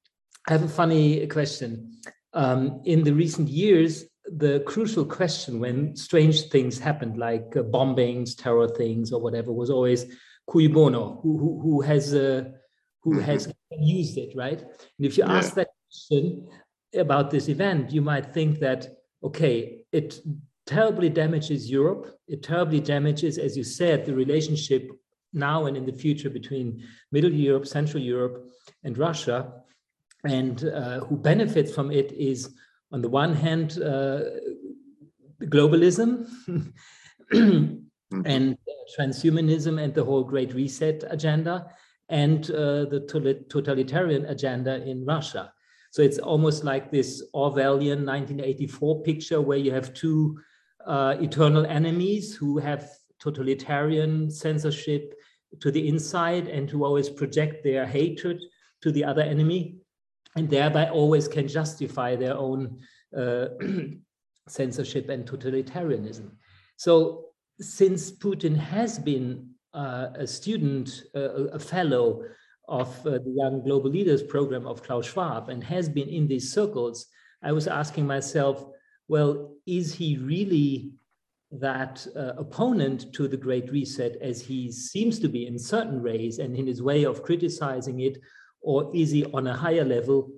I 0.48 0.54
have 0.54 0.64
a 0.64 0.68
funny 0.68 1.28
question. 1.28 1.92
Um, 2.34 2.82
in 2.86 3.04
the 3.04 3.14
recent 3.14 3.48
years, 3.48 4.06
the 4.38 4.64
crucial 4.66 5.06
question 5.06 5.60
when 5.60 5.96
strange 5.96 6.50
things 6.50 6.80
happened, 6.80 7.18
like 7.18 7.56
uh, 7.56 7.64
bombings, 7.64 8.36
terror 8.38 8.68
things, 8.68 9.12
or 9.12 9.22
whatever, 9.22 9.52
was 9.52 9.70
always 9.70 10.06
cui 10.48 10.68
bono, 10.68 11.20
who, 11.22 11.38
who, 11.38 11.60
who 11.62 11.82
has 11.82 12.14
uh, 12.14 12.44
who 13.02 13.14
mm-hmm. 13.14 13.22
has 13.22 13.52
used 13.80 14.18
it, 14.18 14.36
right? 14.36 14.62
And 14.62 15.06
if 15.06 15.18
you 15.18 15.24
yeah. 15.26 15.34
ask 15.34 15.54
that 15.56 15.70
question 15.90 16.48
about 16.96 17.32
this 17.32 17.48
event, 17.48 17.92
you 17.92 18.02
might 18.02 18.34
think 18.34 18.60
that 18.60 18.88
okay, 19.24 19.86
it 19.92 20.20
terribly 20.66 21.10
damages 21.10 21.70
Europe. 21.70 22.20
It 22.28 22.44
terribly 22.44 22.80
damages, 22.80 23.38
as 23.38 23.58
you 23.58 23.64
said, 23.64 24.06
the 24.06 24.14
relationship 24.14 24.92
now 25.34 25.66
and 25.66 25.76
in 25.76 25.86
the 25.86 25.94
future 25.94 26.30
between 26.30 26.84
Middle 27.12 27.32
Europe, 27.32 27.68
Central 27.68 28.02
Europe, 28.02 28.50
and 28.84 28.98
Russia. 28.98 29.52
And 30.26 30.66
uh, 30.66 31.00
who 31.02 31.18
benefits 31.18 31.74
from 31.74 31.92
it 31.92 32.12
is, 32.12 32.54
on 32.92 33.02
the 33.02 33.10
one 33.10 33.34
hand, 33.34 33.80
uh, 33.82 34.22
globalism 35.44 36.28
and 37.32 38.58
transhumanism 38.98 39.82
and 39.82 39.94
the 39.94 40.04
whole 40.04 40.24
Great 40.24 40.54
Reset 40.54 41.04
agenda, 41.10 41.68
and 42.10 42.50
uh, 42.52 42.86
the 42.86 43.46
totalitarian 43.50 44.26
agenda 44.26 44.84
in 44.84 45.06
Russia. 45.06 45.54
So 45.92 46.02
it's 46.02 46.20
almost 46.20 46.64
like 46.64 46.92
this 46.92 47.24
Orwellian 47.34 48.06
1984 48.06 49.04
picture 49.04 49.42
where 49.42 49.58
you 49.58 49.72
have 49.72 49.94
two 49.94 50.40
uh, 50.86 51.16
eternal 51.20 51.66
enemies 51.66 52.36
who 52.36 52.58
have 52.58 52.90
totalitarian 53.20 54.32
censorship 54.32 55.14
to 55.60 55.72
the 55.72 55.88
inside 55.88 56.48
and 56.48 56.70
who 56.70 56.84
always 56.84 57.10
project 57.10 57.64
their 57.64 57.86
hatred 57.86 58.42
to 58.82 58.92
the 58.92 59.04
other 59.04 59.22
enemy 59.22 59.78
and 60.36 60.50
thereby 60.50 60.90
always 60.90 61.28
can 61.28 61.48
justify 61.48 62.16
their 62.16 62.36
own 62.36 62.80
uh, 63.18 63.48
censorship 64.48 65.10
and 65.10 65.26
totalitarianism. 65.26 66.32
So 66.78 67.26
since 67.60 68.12
Putin 68.12 68.56
has 68.56 69.00
been 69.00 69.50
uh, 69.74 70.08
a 70.16 70.28
student, 70.28 71.04
uh, 71.16 71.48
a 71.52 71.60
fellow 71.60 72.24
of 72.68 72.88
uh, 73.06 73.12
the 73.12 73.34
Young 73.36 73.62
Global 73.64 73.90
Leaders 73.90 74.24
program 74.24 74.66
of 74.66 74.84
Klaus 74.84 75.08
Schwab 75.08 75.50
and 75.50 75.64
has 75.64 75.90
been 75.90 76.08
in 76.08 76.28
these 76.28 76.54
circles, 76.54 77.08
I 77.44 77.52
was 77.52 77.68
asking 77.68 78.06
myself, 78.06 78.66
well, 79.08 79.56
is 79.66 79.94
he 79.94 80.18
really 80.18 80.92
that 81.52 82.06
uh, 82.16 82.34
opponent 82.38 83.12
to 83.14 83.28
the 83.28 83.38
Great 83.38 83.72
Reset 83.72 84.18
as 84.22 84.40
he 84.40 84.72
seems 84.72 85.18
to 85.20 85.28
be 85.28 85.48
in 85.48 85.58
certain 85.58 86.04
ways 86.04 86.38
and 86.38 86.56
in 86.56 86.68
his 86.68 86.82
way 86.82 87.06
of 87.06 87.24
criticizing 87.24 88.02
it? 88.02 88.20
Or 88.62 88.92
is 88.94 89.12
he 89.12 89.26
on 89.26 89.48
a 89.48 89.56
higher 89.56 89.86
level 89.86 90.30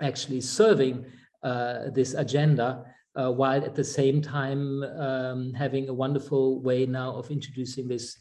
actually 0.00 0.40
serving 0.40 1.04
uh, 1.42 1.90
this 1.94 2.14
agenda 2.14 2.84
uh, 3.14 3.30
while 3.30 3.64
at 3.64 3.74
the 3.74 3.84
same 3.84 4.22
time 4.22 4.82
um, 4.82 5.52
having 5.54 5.88
a 5.88 5.94
wonderful 5.94 6.60
way 6.60 6.86
now 6.86 7.12
of 7.12 7.30
introducing 7.30 7.88
this 7.88 8.16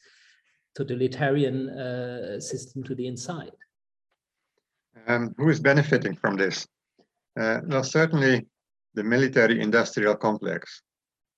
totalitarian 0.75 1.69
uh, 1.69 2.39
system 2.39 2.83
to 2.83 2.95
the 2.95 3.07
inside? 3.07 3.51
Um, 5.07 5.33
who 5.37 5.49
is 5.49 5.59
benefiting 5.59 6.15
from 6.15 6.35
this? 6.35 6.67
Uh, 7.39 7.61
well, 7.65 7.83
certainly 7.83 8.45
the 8.93 9.03
military 9.03 9.61
industrial 9.61 10.15
complex. 10.15 10.81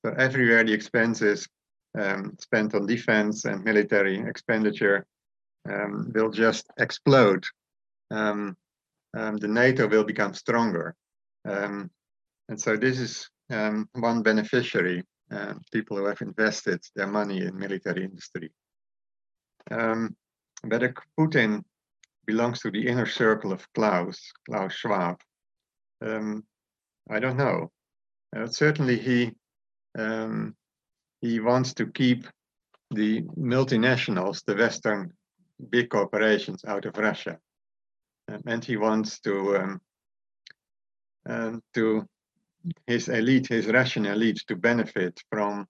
So 0.04 0.14
everywhere 0.18 0.64
the 0.64 0.74
expenses 0.74 1.48
um, 1.98 2.36
spent 2.40 2.74
on 2.74 2.86
defense 2.88 3.46
and 3.46 3.64
military 3.64 4.20
expenditure 4.20 5.06
um, 5.70 6.12
will 6.14 6.32
just 6.32 6.66
explode. 6.78 7.46
Um, 8.14 8.56
um 9.18 9.38
the 9.38 9.48
NATO 9.48 9.88
will 9.88 10.06
become 10.06 10.34
stronger. 10.34 10.96
Um, 11.46 11.90
and 12.50 12.60
so 12.60 12.78
this 12.78 13.00
is 13.00 13.30
um, 13.50 13.90
one 13.94 14.24
beneficiary. 14.24 15.04
uh, 15.32 15.54
people 15.72 15.98
who 15.98 16.06
have 16.06 16.22
invested 16.22 16.80
their 16.96 17.08
money 17.08 17.42
in 17.42 17.58
military 17.58 18.04
industry. 18.04 18.52
Whether 20.64 20.94
Putin 21.20 21.64
belongs 22.26 22.60
to 22.62 22.72
the 22.72 22.88
inner 22.88 23.06
circle 23.08 23.52
of 23.52 23.68
Klaus, 23.74 24.20
Klaus 24.46 24.74
Schwab, 24.74 25.18
I 27.10 27.20
don't 27.20 27.38
know. 27.38 27.72
Uh, 28.36 28.48
certainly, 28.48 28.98
he 28.98 29.32
um, 29.98 30.56
he 31.22 31.40
wants 31.40 31.74
to 31.76 31.88
keep 31.88 32.28
the 32.92 33.22
multinationals, 33.38 34.44
the 34.46 34.56
Western 34.56 35.14
big 35.70 35.90
corporations, 35.90 36.64
out 36.66 36.86
of 36.86 36.98
Russia, 36.98 37.38
and 38.46 38.64
he 38.64 38.78
wants 38.78 39.20
to 39.22 39.58
um, 39.58 39.82
um, 41.26 41.64
to 41.74 42.08
his 42.88 43.10
elite, 43.10 43.48
his 43.48 43.68
Russian 43.68 44.06
elite, 44.06 44.44
to 44.48 44.56
benefit 44.56 45.22
from 45.30 45.68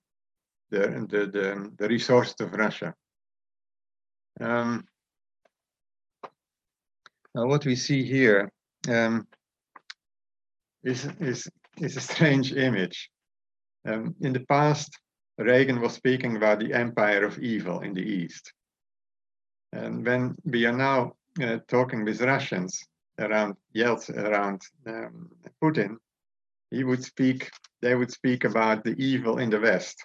the 0.70 1.06
the 1.10 1.26
the, 1.28 1.72
the 1.78 1.88
resources 1.88 2.36
of 2.40 2.54
Russia. 2.54 2.94
Um, 4.40 4.86
now, 7.36 7.48
what 7.48 7.66
we 7.66 7.76
see 7.76 8.04
here 8.04 8.52
um, 8.88 9.28
is 10.84 11.08
is 11.20 11.48
is 11.78 11.98
a 11.98 12.02
strange 12.02 12.54
image. 12.54 13.10
Um, 13.86 14.16
in 14.22 14.34
the 14.34 14.46
past, 14.48 14.98
Reagan 15.38 15.82
was 15.82 15.94
speaking 15.94 16.38
about 16.38 16.60
the 16.60 16.74
empire 16.74 17.26
of 17.26 17.40
evil 17.40 17.82
in 17.82 17.94
the 17.94 18.02
East. 18.02 18.54
And 19.74 20.06
when 20.06 20.36
we 20.46 20.66
are 20.66 20.78
now 20.78 21.14
uh, 21.42 21.58
talking 21.68 22.04
with 22.06 22.22
Russians 22.22 22.80
around 23.20 23.56
Yeltsin, 23.76 24.18
around 24.18 24.62
um, 24.88 25.30
Putin, 25.64 25.98
he 26.72 26.84
would 26.84 27.04
speak, 27.04 27.50
they 27.82 27.96
would 27.96 28.12
speak 28.12 28.44
about 28.44 28.84
the 28.84 28.96
evil 28.98 29.40
in 29.40 29.50
the 29.50 29.60
West. 29.60 30.04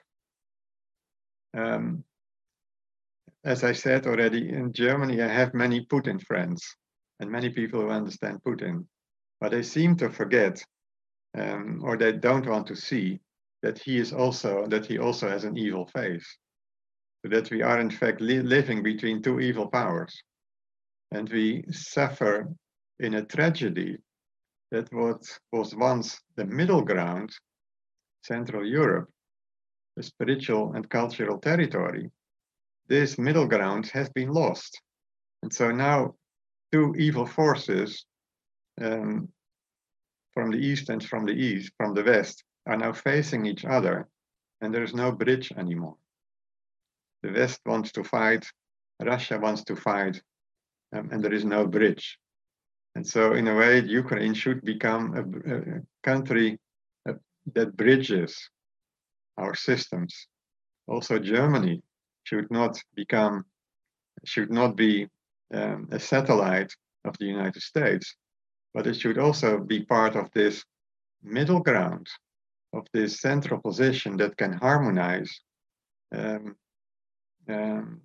Um, 1.56 2.04
as 3.44 3.64
I 3.64 3.72
said 3.72 4.06
already, 4.06 4.48
in 4.50 4.72
Germany, 4.72 5.22
I 5.22 5.28
have 5.28 5.54
many 5.54 5.86
Putin 5.86 6.20
friends 6.22 6.76
and 7.20 7.30
many 7.30 7.50
people 7.50 7.80
who 7.80 7.90
understand 7.90 8.40
Putin, 8.46 8.84
but 9.40 9.50
they 9.50 9.62
seem 9.62 9.96
to 9.96 10.10
forget 10.10 10.62
um, 11.36 11.80
or 11.84 11.96
they 11.96 12.12
don't 12.12 12.46
want 12.46 12.66
to 12.68 12.76
see 12.76 13.20
that 13.62 13.78
he 13.78 13.98
is 13.98 14.12
also 14.12 14.66
that 14.68 14.86
he 14.86 14.98
also 14.98 15.28
has 15.28 15.44
an 15.44 15.56
evil 15.56 15.86
face 15.86 16.26
so 17.22 17.28
that 17.30 17.50
we 17.50 17.62
are 17.62 17.80
in 17.80 17.90
fact 17.90 18.20
li 18.20 18.40
living 18.40 18.82
between 18.82 19.22
two 19.22 19.40
evil 19.40 19.66
powers 19.66 20.22
and 21.12 21.28
we 21.30 21.64
suffer 21.70 22.48
in 23.00 23.14
a 23.14 23.24
tragedy 23.24 23.98
that 24.70 24.92
what 24.92 25.22
was 25.52 25.74
once 25.74 26.20
the 26.36 26.44
middle 26.44 26.82
ground 26.82 27.30
central 28.22 28.64
europe 28.64 29.08
the 29.96 30.02
spiritual 30.02 30.72
and 30.74 30.88
cultural 30.90 31.38
territory 31.38 32.10
this 32.88 33.18
middle 33.18 33.46
ground 33.46 33.86
has 33.86 34.08
been 34.10 34.30
lost 34.30 34.80
and 35.42 35.52
so 35.52 35.70
now 35.70 36.14
two 36.72 36.94
evil 36.98 37.26
forces 37.26 38.04
um, 38.80 39.28
from 40.34 40.50
the 40.50 40.58
east 40.58 40.88
and 40.88 41.04
from 41.04 41.26
the 41.26 41.32
east, 41.32 41.72
from 41.76 41.94
the 41.94 42.04
west, 42.04 42.44
are 42.66 42.76
now 42.76 42.92
facing 42.92 43.46
each 43.46 43.64
other, 43.64 44.08
and 44.60 44.72
there 44.72 44.84
is 44.84 44.94
no 44.94 45.10
bridge 45.10 45.52
anymore. 45.56 45.96
The 47.22 47.32
West 47.32 47.60
wants 47.66 47.90
to 47.92 48.04
fight, 48.04 48.46
Russia 49.02 49.38
wants 49.38 49.64
to 49.64 49.74
fight, 49.74 50.22
um, 50.92 51.08
and 51.12 51.22
there 51.22 51.34
is 51.34 51.44
no 51.44 51.66
bridge. 51.66 52.18
And 52.94 53.06
so, 53.06 53.34
in 53.34 53.46
a 53.48 53.54
way, 53.54 53.80
Ukraine 53.80 54.34
should 54.34 54.62
become 54.62 55.14
a, 55.14 55.54
a 55.54 55.80
country 56.02 56.58
uh, 57.08 57.14
that 57.54 57.76
bridges 57.76 58.50
our 59.36 59.54
systems. 59.54 60.26
Also, 60.86 61.18
Germany 61.18 61.82
should 62.24 62.50
not 62.50 62.82
become, 62.94 63.44
should 64.24 64.50
not 64.50 64.74
be 64.76 65.06
um, 65.54 65.88
a 65.92 66.00
satellite 66.00 66.74
of 67.04 67.16
the 67.18 67.26
United 67.26 67.62
States, 67.62 68.16
but 68.74 68.86
it 68.86 68.94
should 68.94 69.18
also 69.18 69.58
be 69.58 69.84
part 69.84 70.16
of 70.16 70.30
this 70.34 70.64
middle 71.22 71.60
ground, 71.60 72.06
of 72.72 72.86
this 72.92 73.20
central 73.20 73.60
position 73.60 74.16
that 74.16 74.36
can 74.36 74.52
harmonize, 74.52 75.40
um, 76.14 76.56
um, 77.48 78.00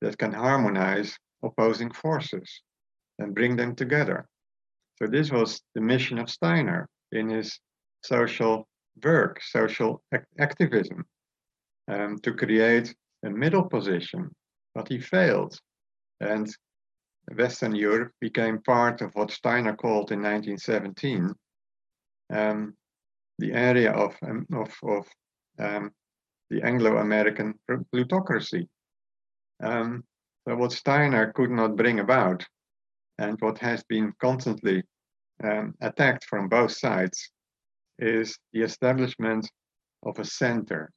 that 0.00 0.18
can 0.18 0.32
harmonize 0.32 1.16
opposing 1.44 1.90
forces 1.90 2.62
and 3.18 3.34
bring 3.34 3.56
them 3.56 3.74
together. 3.74 4.26
So 4.96 5.06
this 5.06 5.30
was 5.30 5.60
the 5.74 5.80
mission 5.80 6.18
of 6.18 6.30
Steiner 6.30 6.88
in 7.12 7.28
his 7.28 7.58
social 8.02 8.66
work, 9.02 9.40
social 9.42 10.02
ac 10.12 10.24
activism, 10.38 11.04
um, 11.88 12.18
to 12.20 12.32
create 12.32 12.94
a 13.24 13.30
middle 13.30 13.64
position, 13.64 14.30
but 14.74 14.88
he 14.88 14.98
failed. 15.00 15.58
And 16.20 16.48
Western 17.36 17.74
Europe 17.74 18.12
became 18.20 18.62
part 18.62 19.00
of 19.00 19.14
what 19.14 19.30
Steiner 19.30 19.74
called 19.74 20.12
in 20.12 20.22
1917 20.22 21.32
um, 22.32 22.74
the 23.38 23.52
area 23.52 23.92
of, 23.92 24.14
um, 24.22 24.46
of, 24.52 24.72
of 24.82 25.06
um, 25.58 25.90
the 26.50 26.62
Anglo-American 26.62 27.54
plutocracy. 27.92 28.68
Um, 29.62 30.04
so 30.46 30.56
what 30.56 30.72
Steiner 30.72 31.32
could 31.32 31.50
not 31.50 31.76
bring 31.76 32.00
about 32.00 32.44
and 33.18 33.40
what 33.40 33.58
has 33.58 33.82
been 33.84 34.12
constantly 34.20 34.82
um, 35.42 35.74
attacked 35.80 36.24
from 36.24 36.48
both 36.48 36.72
sides 36.72 37.30
is 37.98 38.38
the 38.52 38.62
establishment 38.62 39.50
of 40.02 40.18
a 40.18 40.24
center 40.24 40.90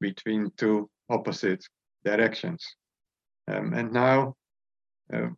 between 0.00 0.50
two 0.56 0.88
opposite 1.08 1.64
directions. 2.04 2.64
Um, 3.48 3.72
and 3.74 3.92
now 3.92 4.34
uh, 5.12 5.28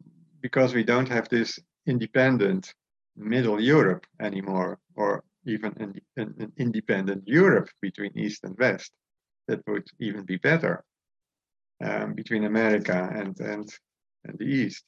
because 0.41 0.75
we 0.75 0.85
don't 0.85 1.09
have 1.09 1.29
this 1.29 1.59
independent 1.87 2.75
middle 3.17 3.61
Europe 3.61 4.07
anymore, 4.21 4.79
or 4.97 5.25
even 5.47 5.73
an, 5.79 6.01
an, 6.17 6.53
independent 6.59 7.27
Europe 7.27 7.69
between 7.81 8.17
East 8.19 8.45
and 8.45 8.57
West, 8.59 8.93
that 9.49 9.61
would 9.67 9.87
even 10.01 10.25
be 10.25 10.37
better 10.37 10.85
um, 11.85 12.15
between 12.15 12.45
America 12.45 13.11
and, 13.15 13.39
and, 13.41 13.69
and 14.25 14.39
the 14.39 14.45
East. 14.45 14.85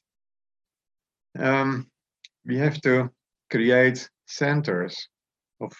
Um, 1.37 1.87
we 2.45 2.57
have 2.57 2.81
to 2.81 3.09
create 3.51 4.09
centers 4.25 5.07
of, 5.61 5.71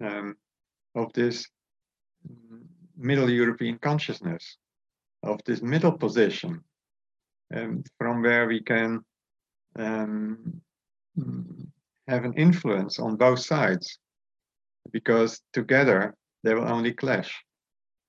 um, 0.00 0.34
of 0.94 1.12
this 1.12 1.46
middle 2.96 3.30
European 3.30 3.78
consciousness, 3.78 4.56
of 5.22 5.40
this 5.46 5.62
middle 5.62 5.92
position 5.92 6.60
um, 7.54 7.84
from 7.98 8.22
where 8.22 8.46
we 8.46 8.60
can 8.60 9.00
um, 9.78 10.60
have 12.08 12.24
an 12.24 12.34
influence 12.34 12.98
on 12.98 13.16
both 13.16 13.38
sides 13.38 13.98
because 14.90 15.40
together 15.52 16.14
they 16.42 16.54
will 16.54 16.68
only 16.68 16.92
clash 16.92 17.44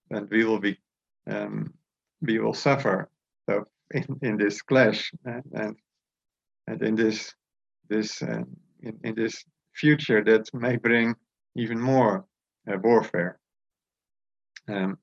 and 0.10 0.28
we 0.30 0.44
will 0.44 0.60
be 0.60 0.78
um, 1.30 1.74
we 2.24 2.40
will 2.40 2.54
suffer 2.54 3.10
so 3.48 3.66
in, 3.92 4.06
in 4.22 4.38
this 4.38 4.62
clash 4.62 5.12
and, 5.26 5.44
and, 5.54 5.76
and 6.68 6.82
in 6.82 6.96
this 6.96 7.34
this 7.90 8.22
uh, 8.22 8.44
in, 8.82 9.00
in 9.04 9.16
this 9.16 9.44
future 9.74 10.24
that 10.24 10.50
may 10.54 10.78
bring 10.78 11.16
even 11.56 11.80
more 11.80 12.26
uh, 12.68 12.78
warfare 12.84 13.40
um, 14.68 14.98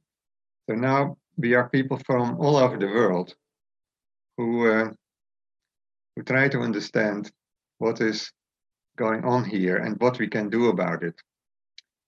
so 0.69 0.75
now 0.75 1.17
we 1.37 1.55
are 1.55 1.69
people 1.69 1.99
from 2.07 2.39
all 2.41 2.57
over 2.57 2.77
the 2.77 2.87
world 2.87 3.35
who 4.37 4.71
uh, 4.71 4.91
who 6.17 6.23
try 6.23 6.49
to 6.49 6.61
understand 6.61 7.31
what 7.79 8.01
is 8.01 8.33
going 8.97 9.25
on 9.25 9.45
here 9.45 9.77
and 9.77 10.01
what 10.01 10.19
we 10.19 10.29
can 10.29 10.51
do 10.51 10.69
about 10.69 11.03
it. 11.03 11.15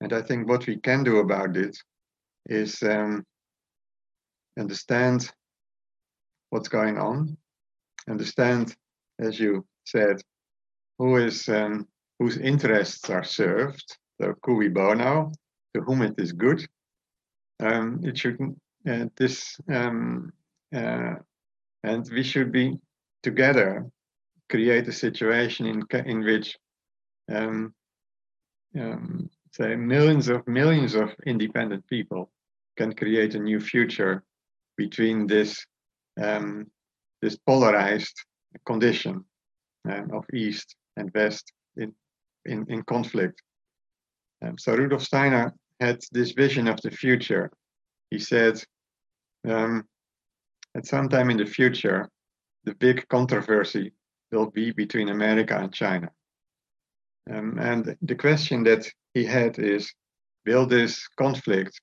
And 0.00 0.12
I 0.12 0.20
think 0.20 0.48
what 0.48 0.66
we 0.66 0.76
can 0.76 1.02
do 1.04 1.18
about 1.18 1.56
it 1.56 1.76
is 2.46 2.82
um, 2.82 3.24
understand 4.58 5.30
what's 6.50 6.68
going 6.68 6.98
on, 6.98 7.36
understand, 8.08 8.74
as 9.18 9.38
you 9.38 9.66
said, 9.84 10.20
who 10.98 11.16
is 11.16 11.48
um, 11.48 11.86
whose 12.18 12.36
interests 12.36 13.10
are 13.10 13.24
served, 13.24 13.98
the 14.18 14.34
cui 14.42 14.68
bono, 14.68 15.32
to 15.74 15.80
whom 15.82 16.02
it 16.02 16.14
is 16.18 16.32
good. 16.32 16.64
Um, 17.60 18.00
it 18.04 18.18
should 18.18 18.38
uh, 18.88 19.06
this 19.16 19.58
um, 19.68 20.32
uh, 20.74 21.14
and 21.84 22.08
we 22.12 22.22
should 22.22 22.52
be 22.52 22.78
together 23.22 23.86
create 24.50 24.86
a 24.88 24.92
situation 24.92 25.66
in 25.66 25.82
in 26.06 26.24
which 26.24 26.58
um, 27.30 27.74
um, 28.78 29.30
say 29.52 29.76
millions 29.76 30.28
of 30.28 30.46
millions 30.46 30.94
of 30.94 31.10
independent 31.26 31.86
people 31.86 32.30
can 32.76 32.94
create 32.94 33.34
a 33.34 33.38
new 33.38 33.60
future 33.60 34.22
between 34.76 35.26
this 35.26 35.64
um, 36.20 36.66
this 37.20 37.36
polarized 37.36 38.16
condition 38.66 39.24
um, 39.90 40.10
of 40.12 40.24
east 40.34 40.76
and 40.96 41.10
west 41.14 41.52
in 41.76 41.94
in, 42.44 42.66
in 42.68 42.82
conflict. 42.82 43.40
Um, 44.44 44.58
so 44.58 44.74
Rudolf 44.74 45.02
Steiner 45.02 45.54
had 45.80 46.00
this 46.12 46.32
vision 46.32 46.68
of 46.68 46.80
the 46.82 46.90
future. 46.90 47.50
He 48.10 48.18
said, 48.18 48.62
um, 49.48 49.84
at 50.74 50.86
some 50.86 51.08
time 51.08 51.30
in 51.30 51.36
the 51.36 51.46
future, 51.46 52.08
the 52.64 52.74
big 52.74 53.06
controversy 53.08 53.92
will 54.30 54.50
be 54.50 54.72
between 54.72 55.08
America 55.08 55.56
and 55.56 55.72
China. 55.72 56.10
Um, 57.30 57.58
and 57.58 57.96
the 58.02 58.14
question 58.14 58.64
that 58.64 58.90
he 59.14 59.24
had 59.24 59.58
is, 59.58 59.92
will 60.46 60.66
this 60.66 61.06
conflict 61.16 61.80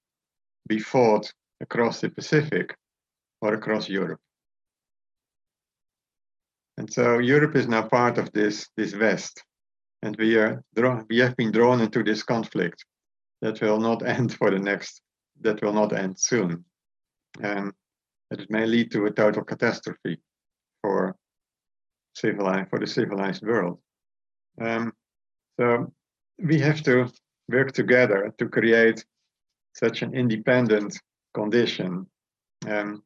be 0.68 0.80
fought 0.80 1.32
across 1.61 2.02
the 2.02 2.10
Pacific 2.10 2.76
or 3.41 3.53
across 3.53 3.90
Europe? 3.90 4.19
And 6.77 6.91
so 6.91 7.19
Europe 7.19 7.56
is 7.56 7.68
now 7.68 7.88
part 7.88 8.18
of 8.18 8.31
this, 8.31 8.69
this 8.77 8.95
West. 8.95 9.44
And 10.02 10.15
we 10.18 10.38
are 10.38 10.64
we 11.10 11.19
have 11.19 11.36
been 11.36 11.52
drawn 11.52 11.81
into 11.81 12.03
this 12.03 12.23
conflict 12.23 12.86
that 13.41 13.61
will 13.61 13.80
not 13.80 14.07
end 14.18 14.34
for 14.34 14.49
the 14.49 14.60
next 14.60 15.02
that 15.41 15.61
will 15.61 15.73
not 15.73 15.94
end 15.94 16.18
soon. 16.18 16.64
And 17.41 17.73
it 18.31 18.49
may 18.49 18.65
lead 18.65 18.91
to 18.91 19.06
a 19.06 19.11
total 19.11 19.44
catastrophe 19.44 20.22
for 20.81 21.15
civilized 22.15 22.69
for 22.69 22.80
the 22.80 22.88
civilized 22.88 23.44
world. 23.44 23.80
Um, 24.61 24.94
so 25.60 25.91
we 26.41 26.60
have 26.60 26.81
to 26.84 27.10
work 27.49 27.72
together 27.72 28.34
to 28.38 28.48
create 28.48 29.03
such 29.73 30.02
an 30.02 30.14
independent 30.14 30.98
condition 31.34 32.06
um, 32.68 33.03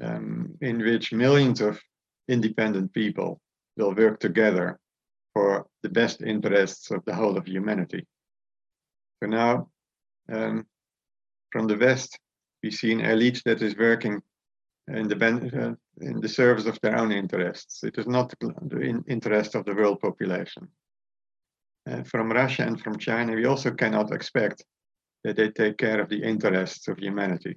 um, 0.00 0.56
in 0.60 0.78
which 0.78 1.12
millions 1.12 1.60
of 1.60 1.80
independent 2.28 2.92
people 2.92 3.40
will 3.76 3.94
work 3.94 4.20
together 4.20 4.78
for 5.34 5.66
the 5.82 5.88
best 5.88 6.22
interests 6.22 6.90
of 6.90 7.04
the 7.04 7.14
whole 7.14 7.36
of 7.36 7.46
humanity. 7.46 8.06
So 9.22 9.28
now, 9.28 9.68
um, 10.32 10.66
from 11.50 11.66
the 11.66 11.76
West, 11.76 12.18
we 12.62 12.70
see 12.70 12.92
an 12.92 13.00
elite 13.00 13.42
that 13.44 13.62
is 13.62 13.76
working 13.76 14.22
in 14.88 15.08
the, 15.08 15.16
uh, 15.16 16.04
in 16.04 16.20
the 16.20 16.28
service 16.28 16.66
of 16.66 16.78
their 16.80 16.96
own 16.96 17.12
interests. 17.12 17.84
It 17.84 17.98
is 17.98 18.06
not 18.06 18.32
the 18.40 18.80
in 18.80 19.04
interest 19.08 19.54
of 19.54 19.64
the 19.64 19.74
world 19.74 20.00
population. 20.00 20.68
Uh, 21.88 22.02
from 22.04 22.32
Russia 22.32 22.62
and 22.62 22.80
from 22.80 22.98
China, 22.98 23.34
we 23.34 23.44
also 23.44 23.70
cannot 23.70 24.12
expect 24.12 24.64
that 25.24 25.36
they 25.36 25.50
take 25.50 25.78
care 25.78 26.00
of 26.00 26.08
the 26.08 26.22
interests 26.22 26.86
of 26.88 26.98
humanity. 26.98 27.56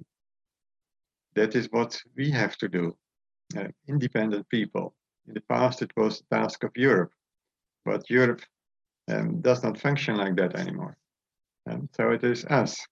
That 1.34 1.54
is 1.54 1.68
what 1.70 2.00
we 2.16 2.30
have 2.30 2.56
to 2.58 2.68
do, 2.68 2.96
uh, 3.56 3.68
independent 3.86 4.48
people. 4.48 4.94
In 5.26 5.34
the 5.34 5.42
past, 5.42 5.82
it 5.82 5.92
was 5.96 6.18
the 6.18 6.36
task 6.36 6.64
of 6.64 6.70
Europe, 6.74 7.12
but 7.84 8.08
Europe 8.10 8.40
um, 9.08 9.40
does 9.40 9.62
not 9.62 9.78
function 9.78 10.16
like 10.16 10.36
that 10.36 10.56
anymore. 10.56 10.96
And 11.66 11.88
so 11.94 12.10
it 12.10 12.24
is 12.24 12.44
us. 12.46 12.86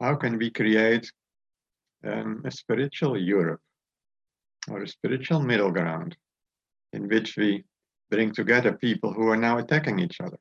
How 0.00 0.14
can 0.14 0.38
we 0.38 0.50
create 0.50 1.10
um, 2.04 2.42
a 2.44 2.50
spiritual 2.50 3.18
Europe 3.18 3.60
or 4.70 4.82
a 4.82 4.88
spiritual 4.88 5.40
middle 5.40 5.70
ground 5.70 6.16
in 6.92 7.08
which 7.08 7.36
we 7.36 7.64
bring 8.10 8.32
together 8.32 8.72
people 8.72 9.12
who 9.12 9.28
are 9.28 9.36
now 9.36 9.58
attacking 9.58 9.98
each 9.98 10.20
other? 10.20 10.38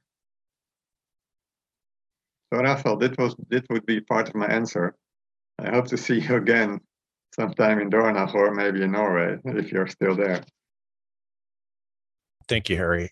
So 2.51 2.61
Raphael, 2.61 2.97
that 2.97 3.17
was 3.17 3.35
that 3.49 3.65
would 3.69 3.85
be 3.85 4.01
part 4.01 4.29
of 4.29 4.35
my 4.35 4.47
answer. 4.47 4.95
I 5.59 5.69
hope 5.71 5.87
to 5.87 5.97
see 5.97 6.19
you 6.19 6.35
again 6.35 6.79
sometime 7.33 7.79
in 7.79 7.89
Dornach 7.89 8.33
or 8.33 8.53
maybe 8.53 8.83
in 8.83 8.91
Norway 8.91 9.37
if 9.45 9.71
you're 9.71 9.87
still 9.87 10.15
there. 10.15 10.43
Thank 12.47 12.69
you, 12.69 12.77
Harrie. 12.77 13.09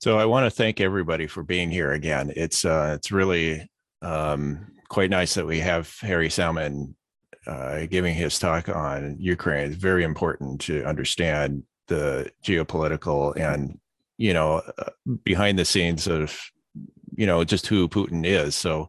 So 0.00 0.18
I 0.18 0.24
want 0.24 0.46
to 0.46 0.50
thank 0.50 0.80
everybody 0.80 1.26
for 1.26 1.42
being 1.42 1.70
here 1.70 1.92
again. 1.92 2.32
It's 2.34 2.64
uh, 2.64 2.94
it's 2.96 3.12
really 3.12 3.68
um, 4.00 4.72
quite 4.88 5.10
nice 5.10 5.34
that 5.34 5.46
we 5.46 5.58
have 5.60 5.92
Harrie 6.00 6.30
Salman 6.30 6.94
uh, 7.46 7.86
giving 7.86 8.14
his 8.14 8.38
talk 8.38 8.68
on 8.68 9.16
Ukraine. 9.18 9.72
It's 9.72 9.76
very 9.76 10.04
important 10.04 10.60
to 10.62 10.84
understand 10.84 11.64
the 11.88 12.30
geopolitical 12.44 13.36
and 13.38 13.78
you 14.18 14.32
know 14.32 14.62
uh, 14.78 14.90
behind 15.24 15.58
the 15.58 15.64
scenes 15.64 16.06
of 16.06 16.38
you 17.18 17.26
know 17.26 17.42
just 17.44 17.66
who 17.66 17.88
Putin 17.88 18.24
is. 18.24 18.54
So 18.54 18.88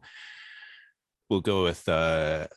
we'll 1.30 1.42
go 1.42 1.64
with 1.64 1.90
uh, 1.90 2.48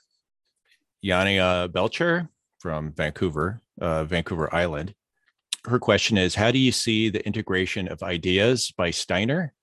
Yania 1.05 1.73
Belcher 1.73 2.29
from 2.61 2.93
Vancouver, 2.93 3.61
uh, 3.81 4.05
Vancouver 4.05 4.55
Island. 4.55 4.95
Her 5.65 5.79
question 5.79 6.19
is 6.19 6.35
How 6.35 6.51
do 6.51 6.59
you 6.59 6.73
see 6.73 7.09
the 7.09 7.25
integration 7.27 7.89
of 7.89 8.03
ideas 8.03 8.71
by 8.77 8.91
Steiner 8.91 9.55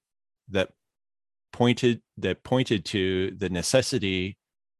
that 0.49 0.71
pointed 1.53 2.01
that 2.17 2.43
pointed 2.43 2.85
to 2.85 3.31
the 3.37 3.49
necessity 3.49 4.37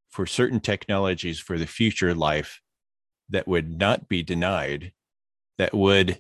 for 0.10 0.26
certain 0.26 0.60
technologies 0.60 1.40
for 1.40 1.60
the 1.60 1.68
future 1.68 2.16
life 2.16 2.60
that 3.30 3.48
would 3.48 3.78
not 3.78 4.10
be 4.10 4.24
denied, 4.24 4.94
that 5.60 5.76
would 5.76 6.20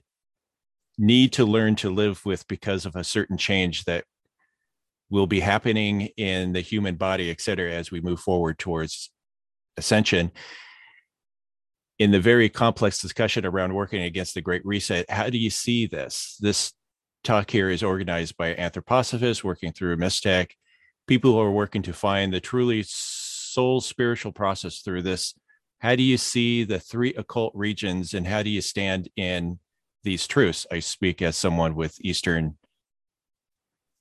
need 0.99 1.33
to 1.33 1.45
learn 1.45 1.75
to 1.77 1.89
live 1.89 2.23
with 2.25 2.47
because 2.47 2.85
of 2.85 2.95
a 2.95 3.03
certain 3.03 3.37
change 3.37 3.85
that 3.85 4.05
will 5.09 5.27
be 5.27 5.39
happening 5.39 6.09
in 6.17 6.53
the 6.53 6.61
human 6.61 6.95
body, 6.95 7.31
et 7.31 7.41
cetera, 7.41 7.71
as 7.71 7.91
we 7.91 8.01
move 8.01 8.19
forward 8.19 8.59
towards 8.59 9.11
ascension. 9.77 10.31
In 11.97 12.11
the 12.11 12.19
very 12.19 12.47
complex 12.47 13.01
discussion 13.01 13.45
around 13.45 13.73
working 13.73 14.03
against 14.03 14.33
the 14.33 14.41
Great 14.41 14.65
Reset, 14.65 15.09
how 15.09 15.29
do 15.29 15.37
you 15.37 15.49
see 15.49 15.85
this? 15.85 16.37
This 16.39 16.73
talk 17.23 17.51
here 17.51 17.69
is 17.69 17.83
organized 17.83 18.37
by 18.37 18.53
anthroposophists 18.53 19.43
working 19.43 19.73
through 19.73 19.97
Mystech, 19.97 20.51
people 21.07 21.33
who 21.33 21.39
are 21.39 21.51
working 21.51 21.81
to 21.81 21.91
find 21.91 22.31
the 22.31 22.39
truly 22.39 22.83
soul 22.87 23.81
spiritual 23.81 24.31
process 24.31 24.79
through 24.79 25.01
this. 25.01 25.33
How 25.79 25.95
do 25.95 26.03
you 26.03 26.17
see 26.17 26.63
the 26.63 26.79
three 26.79 27.13
occult 27.15 27.51
regions 27.55 28.13
and 28.13 28.27
how 28.27 28.43
do 28.43 28.49
you 28.49 28.61
stand 28.61 29.09
in 29.15 29.59
these 30.03 30.27
truths? 30.27 30.67
I 30.71 30.79
speak 30.79 31.21
as 31.21 31.35
someone 31.35 31.75
with 31.75 31.97
Eastern, 31.99 32.58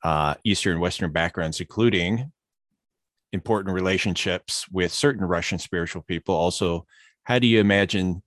uh, 0.05 0.35
Eastern 0.45 0.81
Western 0.81 1.13
backgrounds, 1.13 1.61
including 1.61 2.33
important 3.33 3.75
relationships 3.75 4.67
with 4.71 4.93
certain 4.93 5.25
Russian 5.25 5.59
spiritual 5.59 6.03
people. 6.03 6.35
Also, 6.35 6.87
how 7.25 7.39
do 7.39 7.47
you 7.47 7.61
imagine 7.61 8.23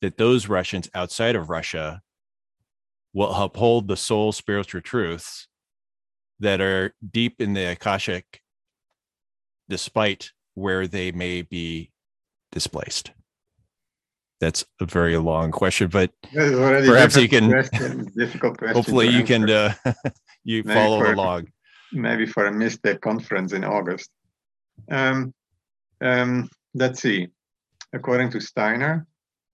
that 0.00 0.16
those 0.16 0.48
Russians 0.48 0.88
outside 0.94 1.36
of 1.36 1.50
Russia 1.50 2.00
will 3.12 3.34
uphold 3.34 3.88
the 3.88 3.96
soul 3.96 4.32
spiritual 4.32 4.80
truths 4.80 5.46
that 6.38 6.60
are 6.60 6.94
deep 7.10 7.40
in 7.40 7.52
the 7.52 7.72
Akashic, 7.72 8.40
despite 9.68 10.30
where 10.54 10.86
they 10.86 11.12
may 11.12 11.42
be 11.42 11.90
displaced? 12.50 13.12
That's 14.40 14.64
a 14.80 14.86
very 14.86 15.18
long 15.18 15.50
question, 15.50 15.88
but 15.88 16.10
perhaps 16.32 17.16
you 17.16 17.28
can. 17.28 17.50
Question, 17.50 18.10
difficult 18.16 18.56
question. 18.56 18.74
Hopefully, 18.74 19.08
you 19.08 19.22
can 19.22 19.48
uh, 19.50 19.74
you 20.44 20.62
maybe 20.64 20.74
follow 20.74 21.00
for, 21.00 21.12
along. 21.12 21.48
Maybe 21.92 22.24
for 22.24 22.46
a 22.46 22.50
Mystech 22.50 23.02
conference 23.02 23.52
in 23.52 23.64
August. 23.64 24.10
Um, 24.90 25.34
um, 26.00 26.48
let's 26.74 27.02
see. 27.02 27.28
According 27.92 28.30
to 28.30 28.40
Steiner, 28.40 29.06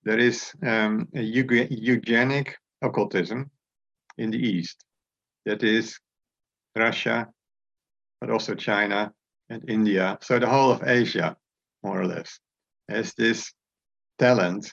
there 0.04 0.20
is 0.20 0.52
um, 0.62 1.08
a 1.16 1.20
eugenic 1.20 2.56
occultism 2.80 3.50
in 4.18 4.30
the 4.30 4.38
East. 4.38 4.84
That 5.46 5.64
is 5.64 5.98
Russia, 6.76 7.26
but 8.20 8.30
also 8.30 8.54
China 8.54 9.12
and 9.48 9.68
India. 9.68 10.18
So 10.22 10.38
the 10.38 10.46
whole 10.46 10.70
of 10.70 10.86
Asia, 10.86 11.36
more 11.82 12.00
or 12.00 12.06
less, 12.06 12.38
has 12.88 13.14
this 13.14 13.52
talent 14.18 14.72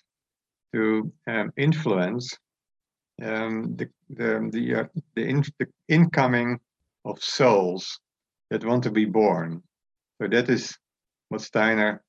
to 0.74 1.12
um, 1.28 1.52
influence 1.58 2.38
um, 3.22 3.76
the 3.76 3.90
the 4.10 4.50
the, 4.52 4.76
uh, 4.76 4.84
the, 5.16 5.24
in, 5.24 5.44
the, 5.60 5.68
incoming 5.88 6.60
of 7.06 7.22
souls 7.22 8.00
that 8.50 8.66
want 8.66 8.84
to 8.84 8.92
be 8.92 9.06
born. 9.06 9.62
So 10.22 10.28
that 10.28 10.50
is 10.50 10.78
what 11.30 11.42
Steiner 11.42 12.04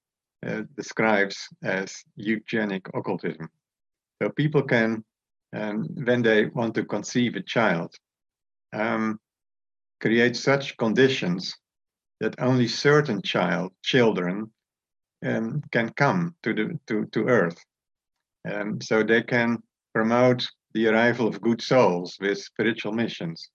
uh, 0.47 0.63
describes 0.77 1.37
as 1.63 1.95
eugenic 2.17 2.89
occultism. 2.95 3.49
So 4.23 4.31
people 4.31 4.63
can 4.63 5.05
um, 5.55 5.85
when 6.05 6.23
they 6.23 6.47
want 6.47 6.75
to 6.75 6.85
conceive 6.85 7.37
a 7.37 7.43
child, 7.43 7.95
um, 8.73 9.21
create 10.01 10.37
such 10.37 10.77
conditions 10.77 11.55
that 12.21 12.41
only 12.41 12.69
certain 12.69 13.23
child 13.23 13.73
children 13.83 14.51
um, 15.25 15.63
can 15.73 15.91
come 15.91 16.35
to 16.43 16.53
the 16.55 16.79
to, 16.87 17.07
to 17.07 17.29
Earth, 17.29 17.59
um, 18.51 18.81
so 18.81 19.03
they 19.03 19.23
can 19.23 19.63
promote 19.95 20.47
the 20.73 20.89
arrival 20.89 21.27
of 21.27 21.41
good 21.41 21.63
souls 21.63 22.17
with 22.21 22.39
spiritual 22.39 22.93
missions. 22.93 23.51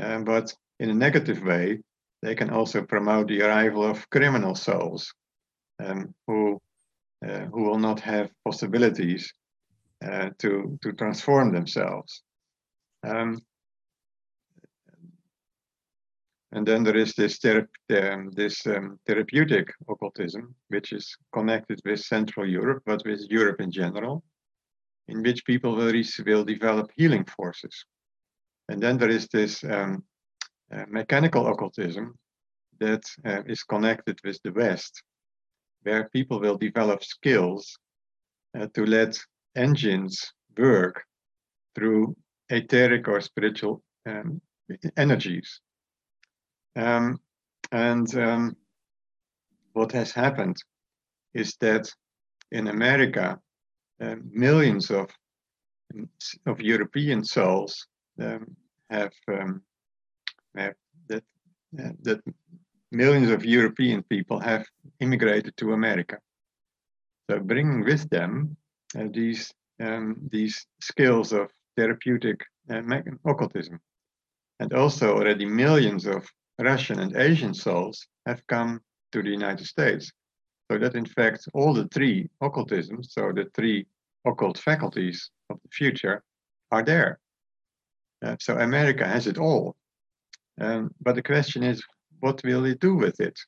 Um, 0.00 0.24
but 0.24 0.54
in 0.78 0.90
a 0.90 0.94
negative 0.94 1.42
way, 1.42 1.80
they 2.22 2.34
can 2.34 2.50
also 2.50 2.82
promote 2.82 3.28
the 3.28 3.42
arrival 3.42 3.84
of 3.84 4.08
criminal 4.10 4.54
souls 4.54 5.12
um, 5.84 6.14
who 6.26 6.60
uh, 7.26 7.46
who 7.52 7.62
will 7.64 7.78
not 7.78 8.00
have 8.00 8.30
possibilities 8.44 9.32
uh, 10.04 10.30
to 10.38 10.78
to 10.82 10.92
transform 10.92 11.52
themselves. 11.52 12.22
Um, 13.04 13.38
and 16.56 16.66
then 16.66 16.82
there 16.82 16.96
is 16.96 17.12
this, 17.12 17.38
um, 17.44 18.30
this 18.34 18.66
um, 18.66 18.98
therapeutic 19.06 19.74
occultism, 19.90 20.54
which 20.68 20.94
is 20.94 21.14
connected 21.34 21.78
with 21.84 22.00
Central 22.00 22.48
Europe, 22.48 22.82
but 22.86 23.02
with 23.04 23.20
Europe 23.28 23.60
in 23.60 23.70
general, 23.70 24.24
in 25.08 25.22
which 25.22 25.44
people 25.44 25.76
will, 25.76 25.92
will 26.24 26.44
develop 26.44 26.90
healing 26.96 27.26
forces. 27.26 27.84
And 28.70 28.82
then 28.82 28.96
there 28.96 29.10
is 29.10 29.28
this 29.28 29.62
um, 29.64 30.02
uh, 30.74 30.84
mechanical 30.88 31.46
occultism 31.46 32.18
that 32.80 33.02
uh, 33.26 33.42
is 33.46 33.62
connected 33.62 34.18
with 34.24 34.40
the 34.42 34.52
West, 34.52 35.02
where 35.82 36.08
people 36.08 36.40
will 36.40 36.56
develop 36.56 37.04
skills 37.04 37.76
uh, 38.58 38.66
to 38.72 38.86
let 38.86 39.18
engines 39.56 40.32
work 40.56 41.04
through 41.74 42.16
etheric 42.48 43.08
or 43.08 43.20
spiritual 43.20 43.82
um, 44.06 44.40
energies. 44.96 45.60
Um, 46.76 47.18
and 47.72 48.14
um, 48.16 48.56
what 49.72 49.92
has 49.92 50.12
happened 50.12 50.56
is 51.34 51.56
that 51.60 51.90
in 52.52 52.68
America, 52.68 53.40
uh, 54.00 54.16
millions 54.30 54.90
of 54.90 55.10
of 56.46 56.60
European 56.60 57.24
souls 57.24 57.86
um, 58.20 58.56
have, 58.90 59.12
um, 59.28 59.62
have 60.56 60.74
that 61.08 61.24
uh, 61.78 61.92
that 62.02 62.20
millions 62.90 63.30
of 63.30 63.44
European 63.44 64.02
people 64.02 64.38
have 64.40 64.66
immigrated 65.00 65.56
to 65.56 65.72
America. 65.72 66.18
So 67.30 67.38
bringing 67.40 67.84
with 67.84 68.08
them 68.10 68.56
uh, 68.98 69.04
these 69.10 69.52
um, 69.80 70.16
these 70.30 70.66
skills 70.80 71.32
of 71.32 71.50
therapeutic 71.76 72.40
uh, 72.70 72.82
occultism, 73.24 73.80
and 74.60 74.72
also 74.72 75.14
already 75.14 75.44
millions 75.44 76.06
of 76.06 76.26
Russian 76.58 77.00
and 77.00 77.16
Asian 77.16 77.54
souls 77.54 78.06
have 78.24 78.46
come 78.46 78.80
to 79.12 79.22
the 79.22 79.30
United 79.30 79.66
States. 79.66 80.10
So 80.70 80.78
that 80.78 80.94
in 80.94 81.06
fact 81.06 81.48
all 81.54 81.74
the 81.74 81.88
three 81.88 82.28
occultisms, 82.40 83.12
so 83.12 83.32
the 83.32 83.46
three 83.54 83.86
occult 84.24 84.58
faculties 84.58 85.30
of 85.50 85.58
the 85.62 85.68
future, 85.70 86.22
are 86.72 86.82
there. 86.82 87.20
Uh, 88.24 88.36
so 88.40 88.58
America 88.58 89.06
has 89.06 89.26
it 89.26 89.38
all. 89.38 89.76
Um, 90.60 90.90
but 91.00 91.14
the 91.14 91.22
question 91.22 91.62
is, 91.62 91.82
what 92.20 92.42
will 92.42 92.62
they 92.62 92.74
do 92.74 92.94
with 92.94 93.20
it? 93.20 93.38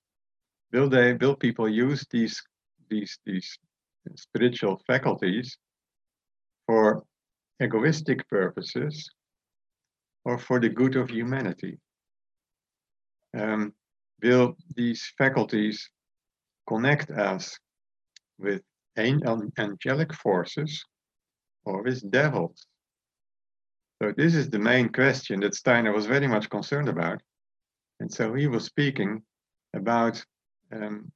Will 0.73 0.89
they? 0.89 1.15
Will 1.15 1.35
people 1.35 1.69
use 1.69 2.07
these 2.11 2.43
these 2.91 3.19
these 3.25 3.59
spiritual 4.15 4.81
faculties 4.87 5.57
for 6.67 7.03
egoistic 7.63 8.29
purposes 8.29 9.11
or 10.25 10.39
for 10.39 10.61
the 10.61 10.69
good 10.69 10.97
of 10.97 11.11
humanity? 11.11 11.79
Um, 13.37 13.73
will 14.23 14.57
these 14.75 15.13
faculties 15.19 15.91
connect 16.67 17.11
us 17.11 17.59
with 18.39 18.63
angelic 18.97 20.13
forces 20.15 20.85
or 21.65 21.83
with 21.83 22.11
devils? 22.11 22.67
So 24.01 24.13
this 24.17 24.35
is 24.35 24.49
the 24.49 24.59
main 24.59 24.91
question 24.91 25.41
that 25.41 25.55
Steiner 25.55 25.93
was 25.93 26.07
very 26.07 26.29
much 26.29 26.49
concerned 26.49 26.89
about. 26.89 27.21
And 28.01 28.13
so 28.13 28.33
he 28.35 28.47
was 28.47 28.65
speaking 28.65 29.23
about 29.75 30.25
um, 30.73 31.11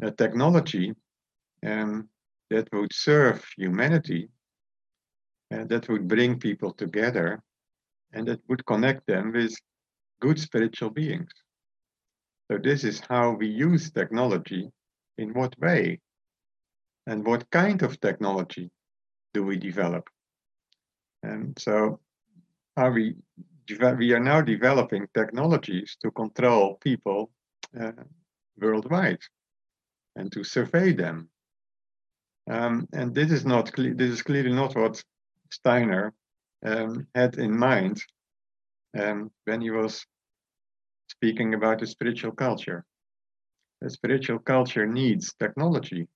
a 0.00 0.10
technology 0.10 0.94
um, 1.64 2.08
that 2.50 2.68
would 2.72 2.92
serve 2.92 3.44
humanity 3.56 4.28
and 5.50 5.68
that 5.68 5.88
would 5.88 6.08
bring 6.08 6.38
people 6.38 6.72
together 6.72 7.42
and 8.12 8.26
that 8.28 8.40
would 8.48 8.64
connect 8.64 9.06
them 9.06 9.32
with 9.32 9.54
good 10.20 10.38
spiritual 10.38 10.90
beings. 10.90 11.30
So 12.50 12.58
this 12.58 12.84
is 12.84 13.00
how 13.08 13.32
we 13.32 13.46
use 13.46 13.90
technology, 13.90 14.70
in 15.18 15.34
what 15.34 15.58
way, 15.58 16.00
and 17.06 17.24
what 17.26 17.50
kind 17.50 17.82
of 17.82 18.00
technology 18.00 18.70
do 19.34 19.44
we 19.44 19.56
develop. 19.56 20.08
And 21.22 21.58
so 21.58 22.00
are 22.76 22.92
we, 22.92 23.16
we 23.98 24.12
are 24.12 24.20
now 24.20 24.40
developing 24.40 25.06
technologies 25.14 25.96
to 26.02 26.10
control 26.10 26.78
people 26.80 27.30
uh, 27.78 27.92
worldwide 28.58 29.20
and 30.16 30.32
to 30.32 30.44
survey 30.44 30.92
them. 30.92 31.28
Um, 32.50 32.88
and 32.92 33.14
this 33.14 33.30
is 33.30 33.44
not 33.44 33.70
this 33.76 34.10
is 34.10 34.22
clearly 34.22 34.52
not 34.52 34.74
what 34.74 35.02
Steiner 35.50 36.14
um, 36.64 37.06
had 37.14 37.36
in 37.36 37.56
mind 37.56 38.02
um, 38.96 39.30
when 39.44 39.60
he 39.60 39.70
was 39.70 40.04
speaking 41.08 41.54
about 41.54 41.80
the 41.80 41.86
spiritual 41.86 42.32
culture. 42.32 42.84
The 43.80 43.90
spiritual 43.90 44.38
culture 44.38 44.86
needs 44.86 45.34
technology. 45.34 46.08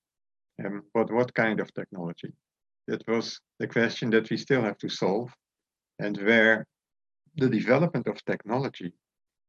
Um, 0.65 0.83
but 0.95 1.11
what 1.13 1.35
kind 1.35 1.61
of 1.61 1.73
technology? 1.75 2.33
That 2.89 3.07
was 3.09 3.41
the 3.59 3.67
question 3.67 4.11
that 4.11 4.31
we 4.31 4.37
still 4.37 4.63
have 4.63 4.79
to 4.79 4.89
solve, 4.89 5.33
and 5.99 6.17
where 6.19 6.67
the 7.37 7.49
development 7.49 8.07
of 8.07 8.25
technology 8.25 8.93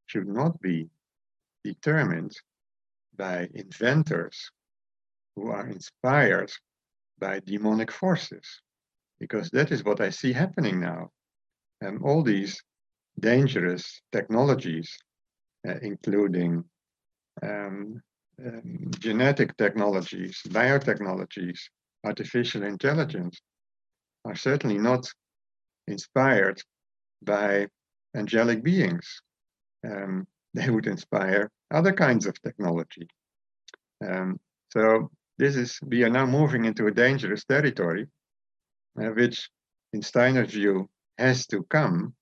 should 0.05 0.27
not 0.27 0.59
be 0.61 0.89
determined 1.63 2.35
by 3.17 3.49
inventors 3.53 4.51
who 5.35 5.49
are 5.49 5.67
inspired 5.67 6.51
by 7.19 7.39
demonic 7.39 7.91
forces, 7.91 8.61
because 9.19 9.49
that 9.51 9.71
is 9.71 9.83
what 9.83 10.01
I 10.01 10.09
see 10.09 10.33
happening 10.33 10.79
now. 10.79 11.09
And 11.81 12.01
all 12.03 12.23
these 12.23 12.61
dangerous 13.19 14.01
technologies, 14.11 14.97
uh, 15.67 15.75
including 15.81 16.63
um, 17.41 18.01
um, 18.45 18.91
genetic 18.99 19.55
technologies, 19.57 20.41
biotechnologies, 20.47 21.59
artificial 22.05 22.63
intelligence, 22.63 23.39
are 24.25 24.35
certainly 24.35 24.77
not 24.77 25.07
inspired 25.87 26.61
by 27.23 27.67
angelic 28.15 28.63
beings. 28.63 29.21
Um, 29.85 30.27
they 30.53 30.69
would 30.69 30.85
inspire 30.85 31.49
other 31.71 31.93
kinds 31.93 32.27
of 32.27 32.39
technology. 32.43 33.07
Um, 34.07 34.39
so 34.69 35.09
this 35.37 35.55
is 35.55 35.79
we 35.83 36.03
are 36.03 36.09
now 36.09 36.27
moving 36.27 36.65
into 36.65 36.85
a 36.85 36.91
dangerous 36.91 37.43
territory, 37.43 38.07
uh, 39.01 39.07
which, 39.07 39.49
in 39.93 40.01
Steiner's 40.03 40.51
view, 40.51 40.89
has 41.17 41.47
to 41.47 41.63
come 41.69 42.13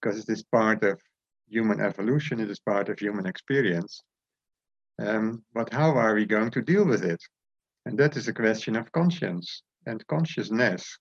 because 0.00 0.18
it 0.18 0.28
is 0.28 0.42
part 0.42 0.82
of 0.82 1.00
human 1.48 1.80
evolution, 1.80 2.40
it 2.40 2.50
is 2.50 2.60
part 2.60 2.88
of 2.88 2.98
human 2.98 3.26
experience. 3.26 4.02
Um, 4.98 5.42
but 5.52 5.72
how 5.72 5.92
are 5.96 6.14
we 6.14 6.26
going 6.26 6.50
to 6.52 6.62
deal 6.62 6.86
with 6.86 7.04
it? 7.04 7.22
And 7.86 7.98
that 7.98 8.16
is 8.16 8.28
a 8.28 8.32
question 8.32 8.76
of 8.76 8.92
conscience 8.92 9.62
and 9.86 10.06
consciousness 10.06 10.98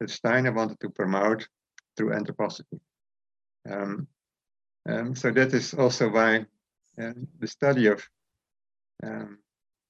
that 0.00 0.10
Steiner 0.10 0.52
wanted 0.52 0.80
to 0.80 0.90
promote 0.90 1.46
through 1.96 2.10
anthroposophy. 2.10 2.80
Um, 3.68 4.06
um, 4.88 5.14
so 5.14 5.30
that 5.32 5.52
is 5.52 5.74
also 5.74 6.10
why 6.10 6.46
uh, 7.00 7.12
the 7.38 7.46
study 7.46 7.86
of 7.86 8.06
um, 9.02 9.38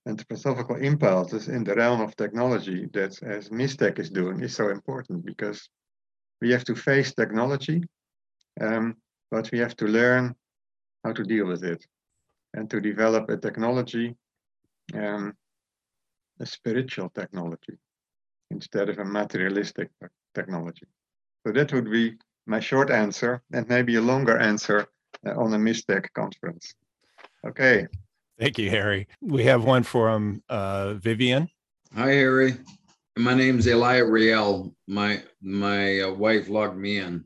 anthroposophical 0.09 0.83
impulses 0.83 1.49
in 1.49 1.65
the 1.65 1.75
realm 1.75 2.01
of 2.01 2.17
technology 2.17 2.89
that 2.93 3.23
as 3.23 3.51
MISTEC 3.51 3.99
is 3.99 4.11
doing 4.11 4.41
is 4.41 4.55
so 4.55 4.69
important 4.69 5.25
because 5.25 5.69
we 6.41 6.51
have 6.53 6.65
to 6.65 6.75
face 6.75 7.15
technology 7.15 7.83
um, 8.61 8.97
but 9.31 9.51
we 9.51 9.59
have 9.59 9.77
to 9.77 9.87
learn 9.87 10.35
how 11.05 11.13
to 11.13 11.25
deal 11.25 11.47
with 11.47 11.65
it 11.65 11.87
and 12.55 12.71
to 12.71 12.81
develop 12.81 13.29
a 13.29 13.37
technology, 13.37 14.15
um, 14.95 15.35
a 16.41 16.47
spiritual 16.47 17.11
technology, 17.11 17.77
instead 18.51 18.89
of 18.89 18.99
a 18.99 19.05
materialistic 19.05 19.91
technology. 20.35 20.87
So 21.47 21.53
that 21.53 21.73
would 21.73 21.91
be 21.91 22.15
my 22.47 22.61
short 22.61 22.91
answer 22.91 23.43
and 23.53 23.69
maybe 23.69 23.97
a 23.97 24.01
longer 24.01 24.39
answer 24.39 24.87
uh, 25.27 25.35
on 25.37 25.53
a 25.55 25.59
MISTEC 25.59 26.13
conference. 26.15 26.75
Okay. 27.47 27.87
Thank 28.39 28.59
you, 28.59 28.71
Harrie. 28.71 29.07
We 29.21 29.45
have 29.45 29.65
one 29.65 29.83
from 29.83 30.43
uh, 30.49 30.95
Vivian. 30.95 31.49
Hi, 31.95 32.09
Harrie. 32.09 32.59
My 33.17 33.35
name's 33.35 33.67
Elia 33.69 34.05
Riel. 34.05 34.75
My 34.89 35.23
my 35.41 36.01
uh, 36.01 36.13
wife 36.13 36.49
logged 36.49 36.77
me 36.77 36.99
in. 36.99 37.25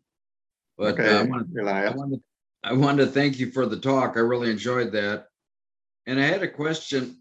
But 0.79 0.95
okay, 0.95 1.13
uh, 1.13 1.19
I, 1.19 1.23
wanted, 1.25 1.69
I, 1.69 1.91
wanted, 1.91 2.21
I 2.63 2.73
wanted 2.73 3.07
to 3.07 3.11
thank 3.11 3.41
you 3.41 3.51
for 3.51 3.67
the 3.67 3.81
talk. 3.81 4.17
I 4.17 4.21
really 4.21 4.51
enjoyed 4.51 4.93
that. 4.93 5.27
And 6.07 6.21
I 6.21 6.23
had 6.23 6.45
a 6.45 6.49
question 6.49 7.19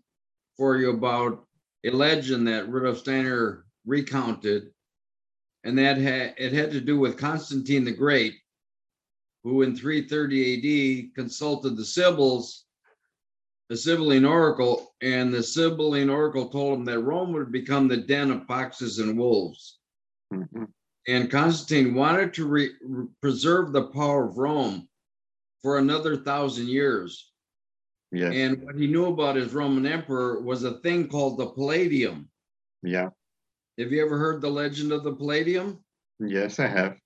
for 0.55 0.77
you 0.77 0.91
about 0.91 1.43
a 1.83 1.89
legend 1.89 2.47
that 2.47 2.69
Rudolf 2.69 2.99
Steiner 2.99 3.65
recounted, 3.85 4.69
and 5.63 5.77
that 5.79 5.97
had, 5.97 6.35
it 6.37 6.53
had 6.53 6.71
to 6.71 6.81
do 6.81 6.99
with 6.99 7.17
Constantine 7.17 7.83
the 7.83 7.91
Great, 7.91 8.35
who 9.43 9.63
in 9.63 9.75
330 9.75 11.07
AD 11.07 11.15
consulted 11.15 11.75
the 11.75 11.85
Sibyls, 11.85 12.65
the 13.69 13.77
Sibylline 13.77 14.25
Oracle, 14.25 14.93
and 15.01 15.33
the 15.33 15.41
Sibylline 15.41 16.11
Oracle 16.11 16.49
told 16.49 16.79
him 16.79 16.85
that 16.85 16.99
Rome 16.99 17.33
would 17.33 17.51
become 17.51 17.87
the 17.87 17.97
den 17.97 18.29
of 18.29 18.45
foxes 18.45 18.99
and 18.99 19.17
wolves. 19.17 19.79
Mm-hmm 20.31 20.65
and 21.07 21.31
Constantine 21.31 21.93
wanted 21.95 22.33
to 22.35 22.45
re- 22.45 22.75
preserve 23.21 23.71
the 23.71 23.87
power 23.87 24.27
of 24.27 24.37
Rome, 24.37 24.87
for 25.61 25.77
another 25.77 26.17
thousand 26.17 26.67
years. 26.67 27.31
Yes. 28.11 28.33
And 28.33 28.63
what 28.63 28.75
he 28.75 28.87
knew 28.87 29.07
about 29.07 29.35
his 29.35 29.53
Roman 29.53 29.85
emperor 29.85 30.41
was 30.41 30.63
a 30.63 30.79
thing 30.79 31.07
called 31.07 31.37
the 31.37 31.47
Palladium. 31.47 32.29
Yeah. 32.83 33.09
Have 33.77 33.91
you 33.91 34.03
ever 34.03 34.17
heard 34.17 34.41
the 34.41 34.49
legend 34.49 34.91
of 34.91 35.03
the 35.03 35.13
Palladium? 35.13 35.83
Yes, 36.19 36.59
I 36.59 36.67
have. 36.67 36.97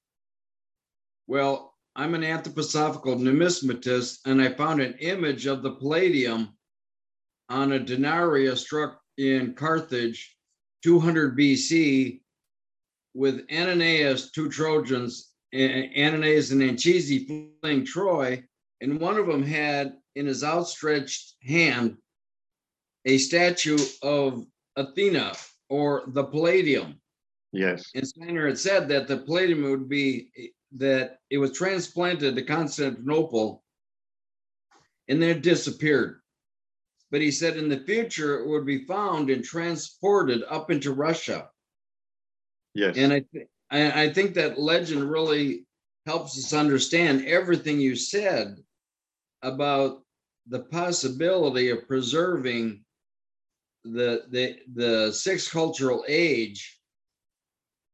Well, 1.28 1.74
I'm 1.96 2.14
an 2.14 2.22
anthroposophical 2.22 3.20
numismatist, 3.20 4.20
and 4.26 4.42
I 4.42 4.50
found 4.50 4.80
an 4.80 4.94
image 5.00 5.48
of 5.48 5.64
the 5.64 5.72
Palladium 5.72 6.50
on 7.50 7.74
a 7.74 7.80
denarii 7.80 8.56
struck 8.56 9.02
in 9.18 9.54
Carthage, 9.56 10.38
200 10.84 11.38
BC, 11.38 12.21
with 13.14 13.46
Ananias, 13.52 14.32
two 14.32 14.50
Trojans, 14.50 15.30
Ananias 15.54 16.52
and 16.52 16.64
Anchises 16.64 17.26
fleeing 17.62 17.86
Troy, 17.86 18.44
and 18.80 19.00
one 19.00 19.18
of 19.18 19.28
them 19.28 19.44
had 19.44 19.94
in 20.16 20.26
his 20.26 20.44
outstretched 20.44 21.36
hand 21.44 21.98
a 23.06 23.18
statue 23.18 23.78
of 24.02 24.46
Athena 24.76 25.34
or 25.70 26.04
the 26.08 26.24
Palladium. 26.24 27.00
Yes. 27.52 27.90
And 27.96 28.08
Steiner 28.08 28.48
had 28.48 28.58
said 28.58 28.88
that 28.90 29.08
the 29.08 29.18
Palladium 29.18 29.64
would 29.64 29.90
be 29.90 30.30
that 30.78 31.18
it 31.30 31.38
was 31.38 31.52
transplanted 31.52 32.36
to 32.36 32.44
Constantinople 32.44 33.64
and 35.08 35.22
then 35.22 35.30
it 35.30 35.42
disappeared. 35.42 36.22
But 37.10 37.20
he 37.20 37.32
said 37.32 37.58
in 37.58 37.68
the 37.68 37.80
future 37.80 38.40
it 38.40 38.48
would 38.48 38.66
be 38.66 38.86
found 38.86 39.30
and 39.30 39.44
transported 39.44 40.44
up 40.50 40.72
into 40.72 40.94
Russia. 40.94 41.50
Yes. 42.74 42.98
And 42.98 43.14
I, 43.14 43.26
th- 43.34 43.48
I, 43.70 44.04
I 44.04 44.14
think 44.14 44.34
that 44.36 44.60
legend 44.60 45.10
really 45.10 45.66
helps 46.06 46.38
us 46.38 46.54
understand 46.54 47.26
everything 47.26 47.80
you 47.80 47.96
said 47.96 48.58
about 49.42 50.02
the 50.48 50.60
possibility 50.60 51.70
of 51.70 51.88
preserving 51.88 52.84
the 53.84 54.24
the 54.30 54.58
the 54.74 55.12
sixth 55.12 55.52
cultural 55.52 56.04
age, 56.08 56.80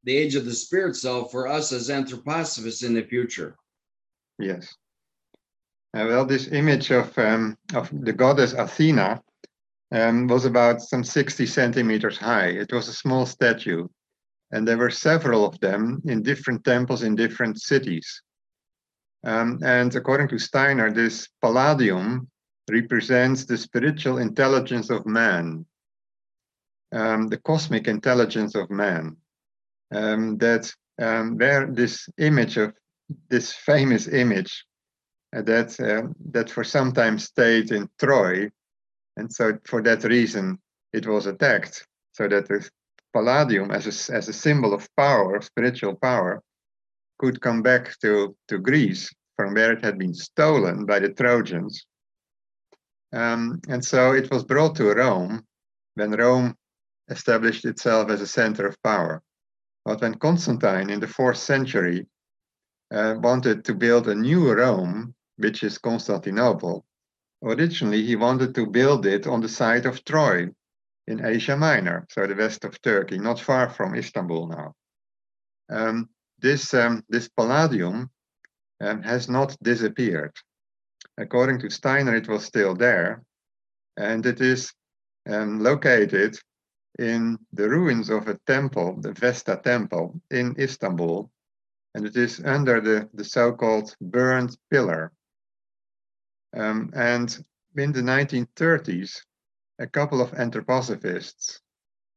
the 0.04 0.16
age 0.16 0.34
of 0.34 0.44
the 0.44 0.54
spirit 0.54 0.96
self 0.96 1.30
for 1.30 1.48
us 1.48 1.72
as 1.72 1.88
anthroposophists 1.88 2.84
in 2.84 2.94
the 2.94 3.02
future. 3.02 3.56
Yes. 4.38 4.74
Uh, 5.96 6.04
well, 6.06 6.24
this 6.24 6.48
image 6.48 6.90
of 6.90 7.16
um, 7.18 7.56
of 7.74 7.90
the 8.04 8.12
goddess 8.12 8.52
Athena 8.52 9.22
um, 9.92 10.26
was 10.26 10.44
about 10.44 10.82
some 10.82 11.02
60 11.02 11.46
centimeters 11.46 12.18
high. 12.18 12.48
It 12.48 12.72
was 12.72 12.88
a 12.88 12.92
small 12.92 13.24
statue, 13.24 13.88
and 14.52 14.66
there 14.66 14.78
were 14.78 14.90
several 14.90 15.44
of 15.44 15.58
them 15.60 16.00
in 16.06 16.22
different 16.22 16.64
temples 16.64 17.02
in 17.02 17.14
different 17.14 17.60
cities. 17.60 18.22
Um, 19.24 19.58
and 19.62 19.94
according 19.94 20.28
to 20.28 20.38
Steiner, 20.38 20.92
this 20.92 21.28
palladium 21.42 22.28
represents 22.70 23.44
the 23.44 23.58
spiritual 23.58 24.18
intelligence 24.18 24.90
of 24.90 25.06
man, 25.06 25.66
um, 26.92 27.28
the 27.28 27.38
cosmic 27.38 27.88
intelligence 27.88 28.54
of 28.54 28.70
man. 28.70 29.16
Um, 29.90 30.36
that 30.38 30.70
um, 31.00 31.38
where 31.38 31.66
this 31.66 32.08
image 32.18 32.58
of 32.58 32.74
this 33.30 33.52
famous 33.52 34.06
image 34.06 34.66
uh, 35.34 35.42
that 35.42 35.78
uh, 35.80 36.08
that 36.30 36.50
for 36.50 36.64
some 36.64 36.92
time 36.92 37.18
stayed 37.18 37.70
in 37.70 37.88
Troy, 37.98 38.50
and 39.16 39.32
so 39.32 39.58
for 39.64 39.82
that 39.82 40.04
reason 40.04 40.58
it 40.92 41.06
was 41.06 41.26
attacked. 41.26 41.86
So 42.12 42.28
that 42.28 42.48
the 42.48 42.68
palladium, 43.12 43.70
as 43.70 43.86
a, 43.86 44.14
as 44.14 44.28
a 44.28 44.32
symbol 44.32 44.74
of 44.74 44.88
power, 44.96 45.40
spiritual 45.40 45.94
power, 45.94 46.42
could 47.18 47.40
come 47.40 47.62
back 47.62 47.98
to 48.00 48.36
to 48.48 48.58
Greece 48.58 49.12
from 49.36 49.54
where 49.54 49.72
it 49.72 49.84
had 49.84 49.98
been 49.98 50.14
stolen 50.14 50.84
by 50.84 50.98
the 50.98 51.10
Trojans. 51.10 51.86
Um, 53.12 53.60
and 53.68 53.84
so 53.84 54.12
it 54.12 54.30
was 54.30 54.44
brought 54.44 54.76
to 54.76 54.92
Rome 54.92 55.44
when 55.94 56.12
Rome 56.12 56.56
established 57.08 57.64
itself 57.64 58.10
as 58.10 58.20
a 58.20 58.26
center 58.26 58.66
of 58.66 58.82
power. 58.82 59.22
But 59.84 60.00
when 60.00 60.18
Constantine 60.18 60.90
in 60.90 61.00
the 61.00 61.06
fourth 61.06 61.38
century 61.38 62.06
uh, 62.92 63.14
wanted 63.18 63.64
to 63.64 63.74
build 63.74 64.08
a 64.08 64.14
new 64.14 64.52
Rome, 64.52 65.14
which 65.36 65.62
is 65.62 65.78
Constantinople, 65.78 66.84
originally 67.42 68.04
he 68.04 68.16
wanted 68.16 68.54
to 68.56 68.66
build 68.66 69.06
it 69.06 69.26
on 69.26 69.40
the 69.40 69.48
site 69.48 69.86
of 69.86 70.04
Troy 70.04 70.48
in 71.08 71.24
Asia 71.24 71.56
Minor, 71.56 72.06
so 72.10 72.26
the 72.26 72.34
west 72.34 72.64
of 72.64 72.80
Turkey, 72.82 73.18
not 73.18 73.40
far 73.40 73.70
from 73.70 73.94
Istanbul 73.94 74.48
now. 74.48 74.74
Um, 75.70 76.10
this, 76.38 76.74
um, 76.74 77.02
this 77.08 77.28
palladium 77.28 78.10
um, 78.82 79.02
has 79.02 79.26
not 79.28 79.56
disappeared. 79.62 80.36
According 81.16 81.60
to 81.60 81.70
Steiner, 81.70 82.14
it 82.14 82.28
was 82.28 82.44
still 82.44 82.74
there, 82.74 83.22
and 83.96 84.24
it 84.26 84.42
is 84.42 84.72
um, 85.28 85.60
located 85.60 86.38
in 86.98 87.38
the 87.54 87.68
ruins 87.68 88.10
of 88.10 88.28
a 88.28 88.38
temple, 88.46 89.00
the 89.00 89.12
Vesta 89.12 89.58
Temple 89.64 90.20
in 90.30 90.54
Istanbul, 90.58 91.30
and 91.94 92.04
it 92.04 92.16
is 92.16 92.42
under 92.44 92.82
the, 92.82 93.08
the 93.14 93.24
so-called 93.24 93.96
burned 94.00 94.56
pillar. 94.70 95.12
Um, 96.54 96.90
and 96.94 97.34
in 97.76 97.92
the 97.92 98.02
1930s, 98.02 99.22
a 99.78 99.86
couple 99.86 100.20
of 100.20 100.32
anthroposophists 100.32 101.60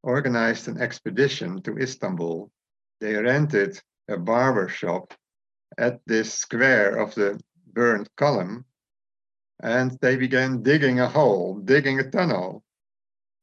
organized 0.04 0.68
an 0.68 0.82
expedition 0.82 1.62
to 1.62 1.78
Istanbul. 1.78 2.52
They 3.00 3.16
rented 3.16 3.80
a 4.08 4.18
barber 4.18 4.68
shop 4.68 5.14
at 5.78 6.02
this 6.06 6.34
square 6.34 6.98
of 6.98 7.14
the 7.16 7.40
burned 7.74 8.10
column, 8.18 8.66
and 9.62 9.98
they 10.02 10.16
began 10.16 10.64
digging 10.64 11.00
a 11.00 11.08
hole, 11.08 11.60
digging 11.60 12.00
a 12.00 12.10
tunnel, 12.10 12.64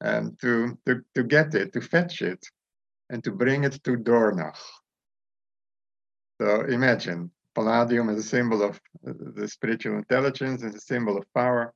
um, 0.00 0.36
to, 0.40 0.78
to, 0.86 1.02
to 1.14 1.22
get 1.22 1.54
it, 1.54 1.72
to 1.72 1.80
fetch 1.80 2.22
it, 2.22 2.44
and 3.10 3.22
to 3.24 3.30
bring 3.30 3.64
it 3.64 3.82
to 3.84 3.96
Dornach. 3.96 4.58
So 6.40 6.62
imagine 6.62 7.30
palladium 7.54 8.08
as 8.08 8.18
a 8.18 8.22
symbol 8.22 8.62
of 8.62 8.80
the 9.02 9.48
spiritual 9.48 9.96
intelligence, 9.96 10.62
as 10.62 10.74
a 10.74 10.80
symbol 10.80 11.16
of 11.16 11.24
power 11.34 11.72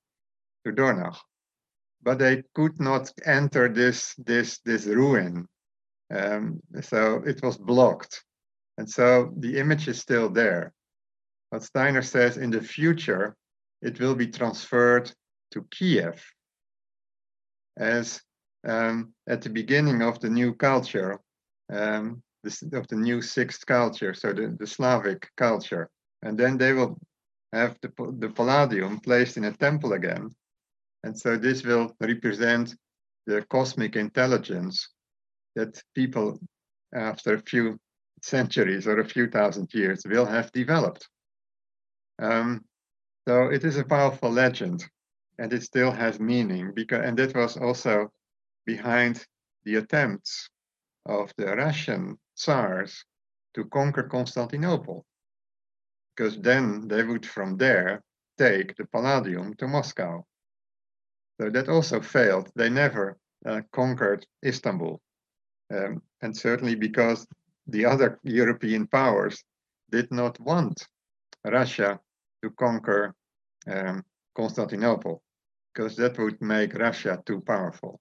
to 0.64 0.73
Dornach. 0.73 1.16
But 2.03 2.19
they 2.19 2.43
could 2.55 2.81
not 2.81 3.12
enter 3.24 3.69
this, 3.69 4.15
this, 4.16 4.59
this 4.65 4.87
ruin. 4.87 5.47
Um, 6.12 6.61
so 6.81 7.23
it 7.24 7.43
was 7.43 7.57
blocked. 7.57 8.24
And 8.79 8.89
so 8.89 9.33
the 9.39 9.59
image 9.59 9.89
is 9.89 10.01
still 10.01 10.29
there. 10.29 10.73
But 11.51 11.62
Steiner 11.62 12.03
says 12.03 12.39
in 12.39 12.51
the 12.51 12.61
future, 12.61 13.37
it 13.83 14.01
will 14.01 14.15
be 14.15 14.27
transferred 14.27 15.12
to 15.53 15.66
Kiev 15.70 16.23
as 17.79 18.20
um, 18.66 19.12
at 19.29 19.43
the 19.43 19.51
beginning 19.51 20.03
of 20.03 20.20
the 20.20 20.29
new 20.29 20.55
culture, 20.55 21.19
um, 21.73 22.23
this, 22.43 22.62
of 22.62 22.87
the 22.89 22.97
new 22.97 23.23
sixth 23.23 23.65
culture, 23.66 24.15
so 24.15 24.33
the, 24.33 24.57
the 24.59 24.66
Slavic 24.66 25.29
culture. 25.37 25.89
And 26.23 26.39
then 26.39 26.59
they 26.59 26.73
will 26.73 26.99
have 27.53 27.77
the, 27.83 27.93
the 28.19 28.29
Palladium 28.29 29.01
placed 29.01 29.37
in 29.37 29.45
a 29.45 29.53
temple 29.53 29.93
again. 29.93 30.31
And 31.05 31.19
so 31.19 31.37
this 31.37 31.65
will 31.65 31.95
represent 32.01 32.74
the 33.27 33.43
cosmic 33.43 33.97
intelligence 33.97 34.89
that 35.55 35.83
people 35.95 36.39
after 36.95 37.35
a 37.35 37.43
few 37.43 37.79
centuries 38.23 38.87
or 38.87 39.01
a 39.01 39.09
few 39.09 39.29
thousand 39.29 39.73
years 39.74 40.03
will 40.07 40.27
have 40.27 40.53
developed. 40.53 41.09
Um, 42.20 42.65
so 43.27 43.49
it 43.49 43.65
is 43.65 43.77
a 43.77 43.85
powerful 43.85 44.31
legend 44.31 44.85
and 45.39 45.53
it 45.53 45.62
still 45.62 45.91
has 45.91 46.20
meaning 46.20 46.73
because 46.74 47.05
and 47.05 47.19
that 47.19 47.35
was 47.35 47.57
also 47.57 48.12
behind 48.66 49.27
the 49.65 49.77
attempts 49.77 50.49
of 51.07 51.33
the 51.37 51.47
Russian 51.57 52.19
Tsars 52.37 53.05
to 53.55 53.65
conquer 53.66 54.05
Constantinople. 54.05 55.05
Because 56.15 56.39
then 56.41 56.89
they 56.89 57.03
would 57.03 57.27
from 57.27 57.57
there 57.57 58.03
take 58.39 58.77
the 58.77 58.85
Palladium 58.87 59.55
to 59.55 59.66
Moscow. 59.66 60.24
So 61.41 61.51
that 61.51 61.69
also 61.69 62.01
failed. 62.01 62.51
They 62.55 62.69
never 62.69 63.19
uh, 63.47 63.63
conquered 63.73 64.27
Istanbul. 64.45 65.01
Um, 65.75 66.03
and 66.21 66.37
certainly 66.37 66.75
because 66.75 67.27
the 67.67 67.87
other 67.87 68.19
European 68.23 68.87
powers 68.87 69.43
did 69.91 70.11
not 70.13 70.39
want 70.41 70.87
Russia 71.45 72.01
to 72.43 72.51
conquer 72.51 73.15
um, 73.67 74.05
Constantinople, 74.35 75.23
because 75.73 75.97
that 75.97 76.19
would 76.19 76.41
make 76.41 76.75
Russia 76.75 77.23
too 77.25 77.41
powerful. 77.41 78.01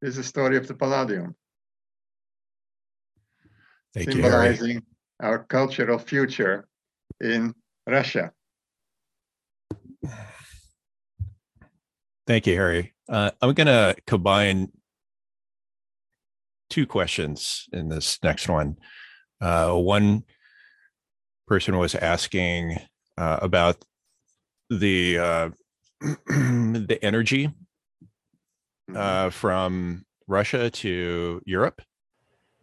This 0.00 0.10
is 0.10 0.16
the 0.16 0.24
story 0.24 0.56
of 0.56 0.66
the 0.66 0.74
Palladium. 0.74 1.34
Thank 3.94 4.10
symbolizing 4.10 4.76
you, 4.76 4.82
our 5.20 5.44
cultural 5.44 5.98
future 5.98 6.66
in 7.20 7.54
Russia. 7.86 8.32
Thank 12.26 12.46
you, 12.46 12.54
Harrie. 12.56 12.92
Uh, 13.08 13.30
I'm 13.40 13.54
going 13.54 13.66
to 13.66 13.96
combine 14.06 14.70
two 16.70 16.86
questions 16.86 17.68
in 17.72 17.88
this 17.88 18.18
next 18.22 18.48
one. 18.48 18.76
Uh, 19.40 19.72
one 19.74 20.22
person 21.46 21.76
was 21.78 21.94
asking 21.94 22.78
uh, 23.18 23.38
about 23.42 23.84
the 24.70 25.18
uh, 25.18 25.50
the 26.00 26.98
energy 27.02 27.50
Mhm. 28.90 28.96
uh, 28.96 29.30
from 29.30 30.04
Russia 30.26 30.68
to 30.70 31.40
Europe 31.46 31.82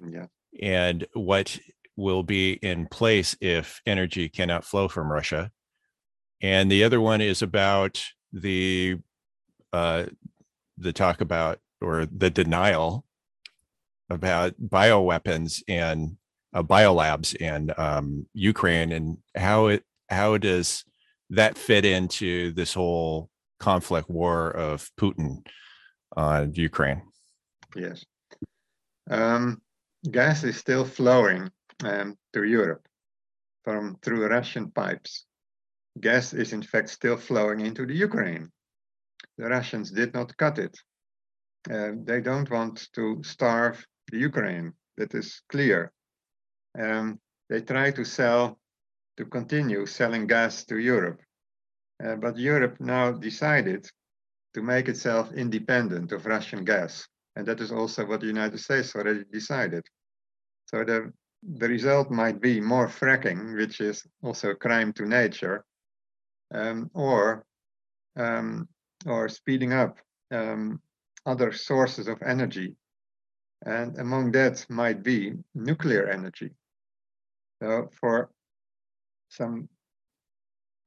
Yeah, 0.05 0.25
and 0.61 1.07
what 1.13 1.57
will 1.95 2.23
be 2.23 2.53
in 2.53 2.87
place 2.87 3.37
if 3.39 3.81
energy 3.85 4.27
cannot 4.27 4.65
flow 4.65 4.89
from 4.89 5.09
Russia. 5.11 5.51
And 6.41 6.69
the 6.69 6.83
other 6.83 6.99
one 6.99 7.21
is 7.21 7.41
about 7.41 8.03
the 8.33 8.97
uh, 9.73 10.05
the 10.77 10.93
talk 10.93 11.21
about 11.21 11.59
or 11.81 12.05
the 12.05 12.29
denial 12.29 13.05
about 14.09 14.53
bioweapons 14.59 15.61
and 15.67 16.17
uh, 16.53 16.63
biolabs 16.63 17.35
in 17.35 17.71
um, 17.77 18.25
Ukraine 18.33 18.91
and 18.91 19.17
how 19.35 19.67
it 19.67 19.83
how 20.09 20.37
does 20.37 20.83
that 21.29 21.57
fit 21.57 21.85
into 21.85 22.51
this 22.53 22.73
whole 22.73 23.29
conflict 23.59 24.09
war 24.09 24.49
of 24.49 24.89
Putin 24.99 25.45
on 26.17 26.53
Ukraine? 26.55 27.03
yes. 27.75 28.03
Um, 29.09 29.61
gas 30.09 30.43
is 30.43 30.57
still 30.57 30.85
flowing 30.85 31.51
um, 31.83 32.15
to 32.33 32.43
Europe 32.43 32.87
from 33.63 33.97
through 34.01 34.27
Russian 34.27 34.71
pipes. 34.71 35.25
Gas 35.99 36.33
is 36.33 36.53
in 36.53 36.61
fact 36.61 36.89
still 36.89 37.17
flowing 37.17 37.61
into 37.61 37.85
the 37.85 37.93
Ukraine. 37.93 38.51
The 39.39 39.47
Russians 39.47 39.89
did 39.89 40.13
not 40.13 40.35
cut 40.35 40.59
it. 40.59 40.77
Uh, 41.71 41.91
they 42.03 42.19
don't 42.19 42.51
want 42.51 42.89
to 42.93 43.23
starve 43.23 43.77
the 44.11 44.17
Ukraine. 44.17 44.73
That 44.97 45.15
is 45.15 45.41
clear. 45.47 45.93
Um, 46.77 47.21
they 47.49 47.61
try 47.61 47.91
to 47.91 48.03
sell, 48.03 48.59
to 49.15 49.23
continue 49.23 49.85
selling 49.85 50.27
gas 50.27 50.65
to 50.65 50.77
Europe. 50.77 51.21
Uh, 52.03 52.15
but 52.15 52.37
Europe 52.37 52.75
now 52.81 53.13
decided 53.13 53.89
to 54.55 54.61
make 54.61 54.89
itself 54.89 55.31
independent 55.31 56.11
of 56.11 56.25
Russian 56.25 56.65
gas. 56.65 57.07
And 57.37 57.45
that 57.47 57.61
is 57.61 57.71
also 57.71 58.05
what 58.05 58.19
the 58.19 58.27
United 58.27 58.59
States 58.59 58.93
already 58.93 59.23
decided. 59.31 59.85
So 60.65 60.83
the, 60.83 61.13
the 61.43 61.69
result 61.69 62.11
might 62.11 62.41
be 62.41 62.59
more 62.59 62.89
fracking, 62.89 63.55
which 63.55 63.79
is 63.79 64.05
also 64.21 64.49
a 64.49 64.55
crime 64.55 64.91
to 64.93 65.05
nature, 65.05 65.63
um, 66.53 66.91
or, 66.93 67.45
um, 68.17 68.67
or 69.05 69.29
speeding 69.29 69.73
up 69.73 69.97
um, 70.31 70.81
other 71.25 71.51
sources 71.51 72.07
of 72.07 72.21
energy. 72.25 72.75
And 73.65 73.97
among 73.97 74.31
that 74.31 74.65
might 74.69 75.03
be 75.03 75.33
nuclear 75.53 76.09
energy. 76.09 76.51
So 77.61 77.89
for 77.99 78.29
some, 79.29 79.67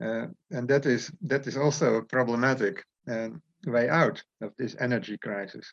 uh, 0.02 0.26
and 0.50 0.68
that 0.68 0.86
is 0.86 1.12
that 1.22 1.46
is 1.46 1.56
also 1.56 1.96
a 1.96 2.04
problematic 2.04 2.82
um, 3.08 3.42
way 3.66 3.88
out 3.88 4.22
of 4.40 4.52
this 4.58 4.74
energy 4.80 5.18
crisis. 5.18 5.72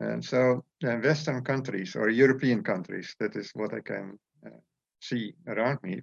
And 0.00 0.24
so 0.24 0.64
uh, 0.84 0.96
Western 0.96 1.44
countries 1.44 1.94
or 1.94 2.08
European 2.08 2.62
countries, 2.64 3.14
that 3.20 3.36
is 3.36 3.50
what 3.54 3.72
I 3.72 3.80
can 3.80 4.18
uh, 4.44 4.50
see 5.00 5.34
around 5.46 5.78
me, 5.82 6.02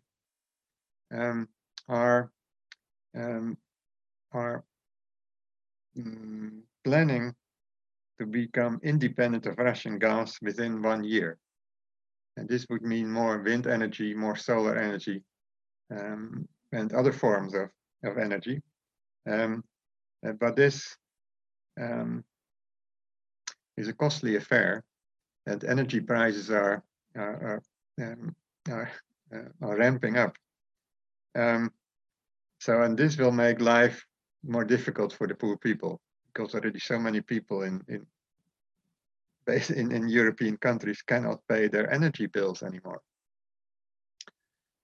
um, 1.14 1.50
are 1.90 2.32
um, 3.16 3.58
are 4.32 4.64
mm, 5.98 6.62
planning 6.84 7.34
to 8.20 8.26
become 8.26 8.80
independent 8.84 9.46
of 9.46 9.58
Russian 9.58 9.98
gas 10.00 10.38
within 10.42 10.82
one 10.82 11.04
year. 11.04 11.38
And 12.38 12.48
this 12.48 12.66
would 12.70 12.84
mean 12.84 13.12
more 13.12 13.40
wind 13.40 13.68
energy, 13.68 14.14
more 14.14 14.36
solar 14.36 14.78
energy, 14.78 15.24
um, 15.90 16.48
and 16.72 16.94
other 16.94 17.12
forms 17.12 17.54
of, 17.54 17.70
of 18.04 18.18
energy. 18.18 18.62
Um, 19.30 19.64
uh, 20.26 20.34
but 20.34 20.56
this 20.56 20.96
um, 21.80 22.24
is 23.78 23.88
a 23.88 23.94
costly 23.94 24.36
affair, 24.36 24.84
and 25.46 25.64
energy 25.64 26.00
prices 26.00 26.50
are 26.50 26.84
are 27.16 27.62
are, 28.00 28.04
um, 28.06 28.36
are, 28.70 28.92
uh, 29.34 29.68
are, 29.68 29.78
ramping 29.78 30.18
up. 30.18 30.36
Um, 31.36 31.72
so, 32.60 32.82
and 32.84 32.98
this 32.98 33.18
will 33.18 33.32
make 33.32 33.60
life 33.60 34.06
more 34.44 34.66
difficult 34.66 35.14
for 35.14 35.28
the 35.28 35.36
poor 35.36 35.58
people 35.58 36.00
because 36.34 36.56
already 36.56 36.80
so 36.80 36.98
many 36.98 37.22
people 37.22 37.64
in 37.64 37.82
in 37.88 38.06
in, 39.76 39.92
in 39.92 40.08
European 40.08 40.58
countries 40.58 41.02
cannot 41.02 41.40
pay 41.48 41.68
their 41.68 41.92
energy 41.92 42.28
bills 42.28 42.64
anymore. 42.64 43.02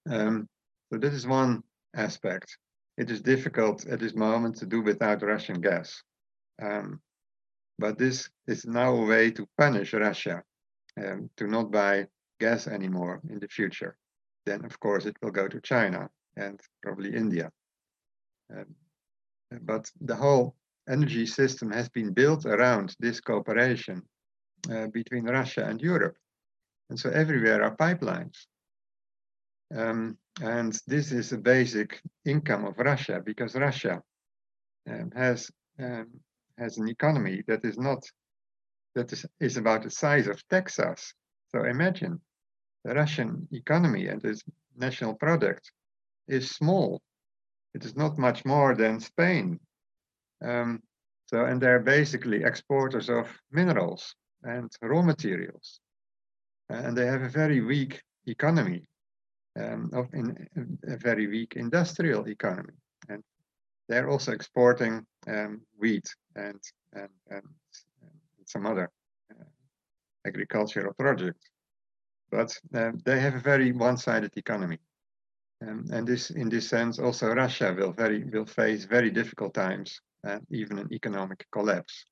Um, 0.10 0.48
so 0.92 0.98
this 0.98 1.14
is 1.14 1.28
one 1.28 1.64
aspect. 1.96 2.58
It 2.98 3.12
is 3.12 3.22
difficult 3.22 3.86
at 3.86 4.00
this 4.00 4.16
moment 4.16 4.58
to 4.58 4.66
do 4.66 4.82
without 4.82 5.22
Russian 5.22 5.62
gas. 5.62 6.02
Um, 6.62 7.00
but 7.78 7.98
this 7.98 8.30
is 8.48 8.66
now 8.66 8.96
a 8.96 9.06
way 9.06 9.32
to 9.32 9.48
punish 9.58 9.94
Russia 9.94 10.44
um, 10.98 11.30
to 11.38 11.48
not 11.48 11.72
buy 11.72 12.08
gas 12.40 12.68
anymore 12.68 13.22
in 13.30 13.40
the 13.40 13.48
future. 13.48 13.96
Then, 14.46 14.66
of 14.66 14.80
course, 14.80 15.06
it 15.06 15.16
will 15.22 15.32
go 15.32 15.48
to 15.48 15.62
China 15.62 16.10
and 16.36 16.60
probably 16.82 17.14
India. 17.14 17.52
Um, 18.52 18.76
but 19.62 19.92
the 20.02 20.16
whole 20.16 20.56
energy 20.90 21.26
system 21.26 21.72
has 21.72 21.90
been 21.90 22.14
built 22.14 22.46
around 22.46 22.96
this 23.00 23.20
cooperation 23.20 24.02
uh, 24.72 24.88
between 24.88 25.26
Russia 25.26 25.66
and 25.66 25.82
Europe. 25.82 26.16
And 26.90 27.00
so 27.00 27.10
everywhere 27.10 27.64
are 27.64 27.76
pipelines. 27.76 28.38
Um, 29.76 30.18
and 30.42 30.80
this 30.88 31.12
is 31.12 31.34
a 31.34 31.38
basic 31.38 32.02
income 32.26 32.66
of 32.66 32.78
Russia 32.78 33.22
because 33.24 33.56
Russia 33.56 34.02
um, 34.90 35.12
has 35.16 35.52
um, 35.80 36.08
has 36.58 36.78
an 36.78 36.88
economy 36.88 37.44
that 37.48 37.64
is 37.66 37.78
not 37.78 38.04
that 38.96 39.12
is, 39.12 39.26
is 39.40 39.58
about 39.58 39.84
the 39.84 39.90
size 39.90 40.28
of 40.28 40.48
Texas. 40.48 41.14
So 41.52 41.66
imagine 41.66 42.20
the 42.84 42.96
Russian 42.96 43.48
economy 43.52 44.08
and 44.08 44.24
its 44.24 44.44
national 44.76 45.16
product 45.16 45.72
is 46.28 46.50
small. 46.50 47.02
It 47.78 47.86
is 47.86 47.96
not 47.96 48.18
much 48.18 48.44
more 48.44 48.74
than 48.74 49.00
Spain. 49.00 49.60
Um, 50.44 50.82
so 51.28 51.46
and 51.46 51.62
they're 51.62 51.80
basically 51.98 52.44
exporters 52.44 53.08
of 53.08 53.28
minerals 53.52 54.16
and 54.42 54.72
raw 54.82 55.04
materials. 55.04 55.80
And 56.70 56.98
they 56.98 57.06
have 57.06 57.22
a 57.22 57.30
very 57.30 57.62
weak 57.62 58.02
economy, 58.26 58.88
um, 59.60 59.92
of 59.94 60.12
in, 60.16 60.48
a 60.88 60.98
very 60.98 61.28
weak 61.28 61.54
industrial 61.56 62.28
economy. 62.28 62.74
And 63.10 63.24
they're 63.88 64.10
also 64.10 64.32
exporting 64.32 65.06
um, 65.28 65.62
wheat 65.78 66.08
and, 66.36 66.60
and, 66.94 67.10
and, 67.30 67.44
some 68.48 68.66
other 68.66 68.90
uh, 69.30 69.44
agricultural 70.26 70.94
projects. 70.98 71.46
But 72.32 72.58
uh, 72.74 72.94
they 73.06 73.20
have 73.20 73.36
a 73.36 73.50
very 73.52 73.72
one-sided 73.72 74.36
economy. 74.36 74.80
Um, 75.62 75.86
and 75.92 76.08
this, 76.08 76.30
in 76.30 76.50
this 76.50 76.70
sense, 76.70 77.00
also 77.00 77.30
Russia 77.30 77.74
will 77.78 77.92
very 77.92 78.24
will 78.24 78.46
face 78.46 78.86
very 78.86 79.10
difficult 79.10 79.54
times 79.54 80.00
and 80.24 80.46
even 80.52 80.78
an 80.78 80.94
economic 80.94 81.46
collapse. 81.52 82.06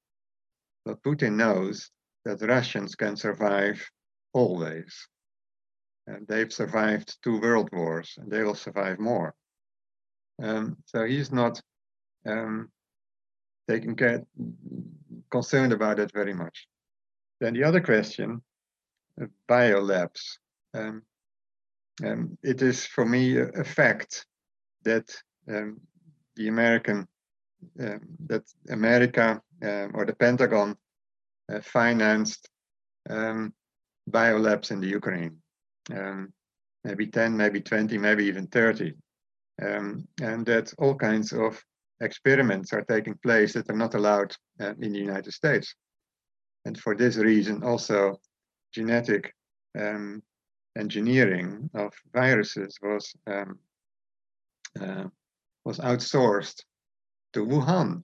But 0.84 1.04
Putin 1.04 1.36
knows 1.36 1.92
that 2.26 2.42
Russians 2.42 2.96
can 2.96 3.16
survive 3.16 3.88
always. 4.34 5.08
And 6.08 6.28
they've 6.28 6.52
survived 6.52 7.18
two 7.24 7.40
world 7.40 7.70
wars 7.72 8.14
and 8.18 8.32
they 8.32 8.44
will 8.44 8.56
survive 8.56 9.00
more. 9.00 9.34
Um, 10.42 10.78
so 10.86 11.06
he's 11.06 11.32
not 11.32 11.62
um, 12.28 12.70
taking 13.68 13.96
care, 13.96 14.24
concerned 15.32 15.74
about 15.74 16.00
it 16.00 16.12
very 16.14 16.34
much. 16.34 16.68
Then 17.40 17.54
the 17.54 17.64
other 17.64 17.82
question, 17.82 18.42
uh, 19.22 19.26
biolabs. 19.50 20.38
Um, 20.74 21.04
um, 22.04 22.38
it 22.44 22.62
is 22.62 22.86
for 22.86 23.06
me 23.06 23.38
a, 23.38 23.48
a 23.50 23.64
fact 23.64 24.26
that 24.84 25.10
um, 25.50 25.80
the 26.36 26.48
American, 26.48 27.08
um, 27.80 28.02
that 28.28 28.44
America 28.70 29.42
um, 29.64 29.92
or 29.94 30.06
the 30.06 30.16
Pentagon 30.16 30.76
uh, 31.52 31.62
financed 31.62 32.50
um, 33.10 33.54
biolabs 34.10 34.72
in 34.72 34.80
the 34.80 34.88
Ukraine. 34.88 35.38
Um, 35.92 36.34
maybe 36.84 37.08
10, 37.08 37.36
maybe 37.36 37.62
20, 37.62 37.98
maybe 37.98 38.26
even 38.26 38.48
30. 38.48 38.94
Um, 39.62 40.08
and 40.22 40.46
that 40.46 40.74
all 40.78 40.96
kinds 40.96 41.32
of 41.32 41.64
experiments 42.02 42.74
are 42.74 42.84
taking 42.84 43.16
place 43.24 43.54
that 43.54 43.70
are 43.70 43.76
not 43.76 43.96
allowed 43.96 44.36
uh, 44.60 44.74
in 44.82 44.92
the 44.92 45.00
United 45.00 45.32
States. 45.34 45.74
And 46.66 46.78
for 46.80 46.96
this 46.96 47.16
reason, 47.16 47.64
also 47.64 48.20
genetic 48.74 49.34
um, 49.80 50.22
engineering 50.78 51.70
of 51.74 51.94
viruses 52.14 52.78
was 52.82 53.14
um, 53.28 53.60
uh, 54.80 55.06
was 55.64 55.80
outsourced 55.80 56.64
to 57.34 57.46
Wuhan, 57.46 58.04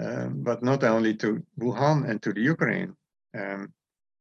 um, 0.00 0.42
but 0.42 0.62
not 0.62 0.84
only 0.84 1.14
to 1.16 1.44
Wuhan 1.58 2.08
and 2.08 2.22
to 2.22 2.32
the 2.32 2.40
Ukraine. 2.40 2.94
Um, 3.38 3.72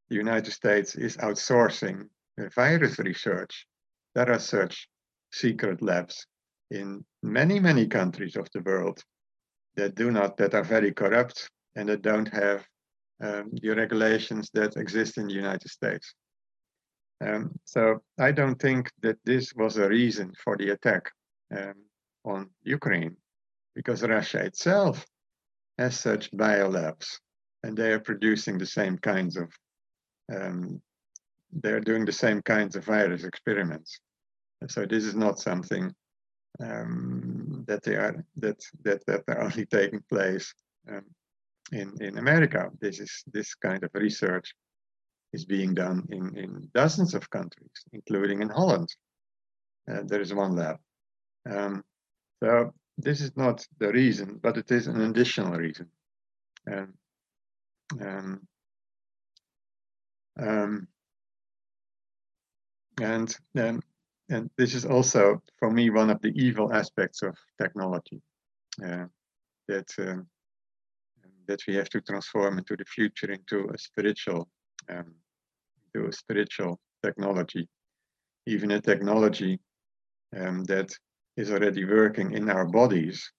the 0.10 0.16
United 0.16 0.52
States 0.52 0.96
is 0.96 1.18
outsourcing 1.18 2.08
virus 2.56 3.00
research. 3.00 3.68
There 4.16 4.30
are 4.32 4.40
such 4.40 4.88
secret 5.32 5.82
labs 5.82 6.26
in 6.70 7.06
many, 7.24 7.60
many 7.60 7.88
countries 7.88 8.36
of 8.36 8.50
the 8.54 8.62
world 8.62 9.04
that 9.76 9.96
do 9.96 10.12
not, 10.12 10.38
that 10.38 10.54
are 10.54 10.64
very 10.64 10.92
corrupt 10.92 11.50
and 11.76 11.88
that 11.90 12.02
don't 12.02 12.28
have 12.34 12.66
um, 13.22 13.52
the 13.62 13.70
regulations 13.70 14.50
that 14.54 14.76
exist 14.76 15.18
in 15.18 15.28
the 15.28 15.34
United 15.34 15.70
States. 15.70 16.14
Um, 17.22 17.52
so 17.66 18.02
I 18.20 18.32
don't 18.32 18.60
think 18.60 18.92
that 19.02 19.18
this 19.26 19.54
was 19.54 19.78
a 19.78 19.88
reason 19.88 20.34
for 20.44 20.58
the 20.58 20.72
attack 20.72 21.12
um, 21.56 21.76
on 22.26 22.50
Ukraine, 22.64 23.16
because 23.76 24.02
Russia 24.02 24.40
itself 24.40 25.06
has 25.78 26.00
such 26.00 26.32
biolabs, 26.32 27.20
and 27.64 27.78
they 27.78 27.92
are 27.92 28.00
producing 28.00 28.58
the 28.58 28.66
same 28.66 28.98
kinds 28.98 29.38
of, 29.38 29.52
um, 30.34 30.82
they're 31.52 31.80
doing 31.80 32.06
the 32.06 32.12
same 32.12 32.42
kinds 32.42 32.76
of 32.76 32.86
virus 32.86 33.24
experiments. 33.24 34.00
so 34.68 34.86
this 34.86 35.06
is 35.06 35.16
not 35.16 35.40
something 35.40 35.94
um, 36.60 37.64
that 37.68 37.84
they 37.84 37.96
are 37.96 38.24
that 38.38 38.60
that 38.84 39.06
that 39.06 39.24
are 39.28 39.42
only 39.42 39.66
taking 39.66 40.04
place 40.10 40.54
um, 40.90 41.06
in 41.72 41.90
in 42.02 42.18
America. 42.18 42.70
This 42.80 43.00
is 43.00 43.24
this 43.32 43.56
kind 43.56 43.84
of 43.84 43.90
research 43.94 44.54
is 45.34 45.46
being 45.46 45.74
done 45.74 46.08
in 46.10 46.38
in 46.38 46.70
dozens 46.74 47.14
of 47.14 47.30
countries, 47.30 47.86
including 47.94 48.42
in 48.42 48.50
Holland. 48.50 48.90
Uh, 49.90 50.02
there 50.06 50.22
is 50.22 50.34
one 50.34 50.56
lab. 50.56 50.78
Um, 51.50 51.84
so 52.44 52.74
this 52.98 53.22
is 53.22 53.36
not 53.36 53.66
the 53.80 53.92
reason, 53.92 54.40
but 54.42 54.58
it 54.58 54.72
is 54.72 54.88
an 54.88 55.02
additional 55.02 55.54
reason. 55.54 55.88
Um, 56.72 56.94
um, 58.00 58.48
um, 60.40 60.88
and 63.02 63.36
then 63.54 63.82
and 64.30 64.50
this 64.58 64.74
is 64.74 64.86
also 64.86 65.42
for 65.60 65.70
me 65.70 65.90
one 65.90 66.10
of 66.10 66.22
the 66.22 66.32
evil 66.36 66.74
aspects 66.74 67.22
of 67.22 67.38
technology 67.62 68.22
uh, 68.86 69.06
that 69.68 69.90
um, 70.00 70.28
that 71.48 71.62
we 71.68 71.76
have 71.76 71.90
to 71.90 72.02
transform 72.02 72.58
into 72.58 72.78
the 72.78 72.86
future 72.86 73.32
into 73.32 73.70
a 73.74 73.78
spiritual 73.78 74.48
um, 74.90 75.14
a 75.96 76.12
spiritual 76.12 76.80
technology 77.04 77.68
even 78.48 78.72
a 78.72 78.82
technology 78.82 79.60
um, 80.38 80.64
that 80.64 80.90
is 81.38 81.52
already 81.52 81.86
working 81.86 82.32
in 82.32 82.50
our 82.50 82.66
bodies 82.66 83.32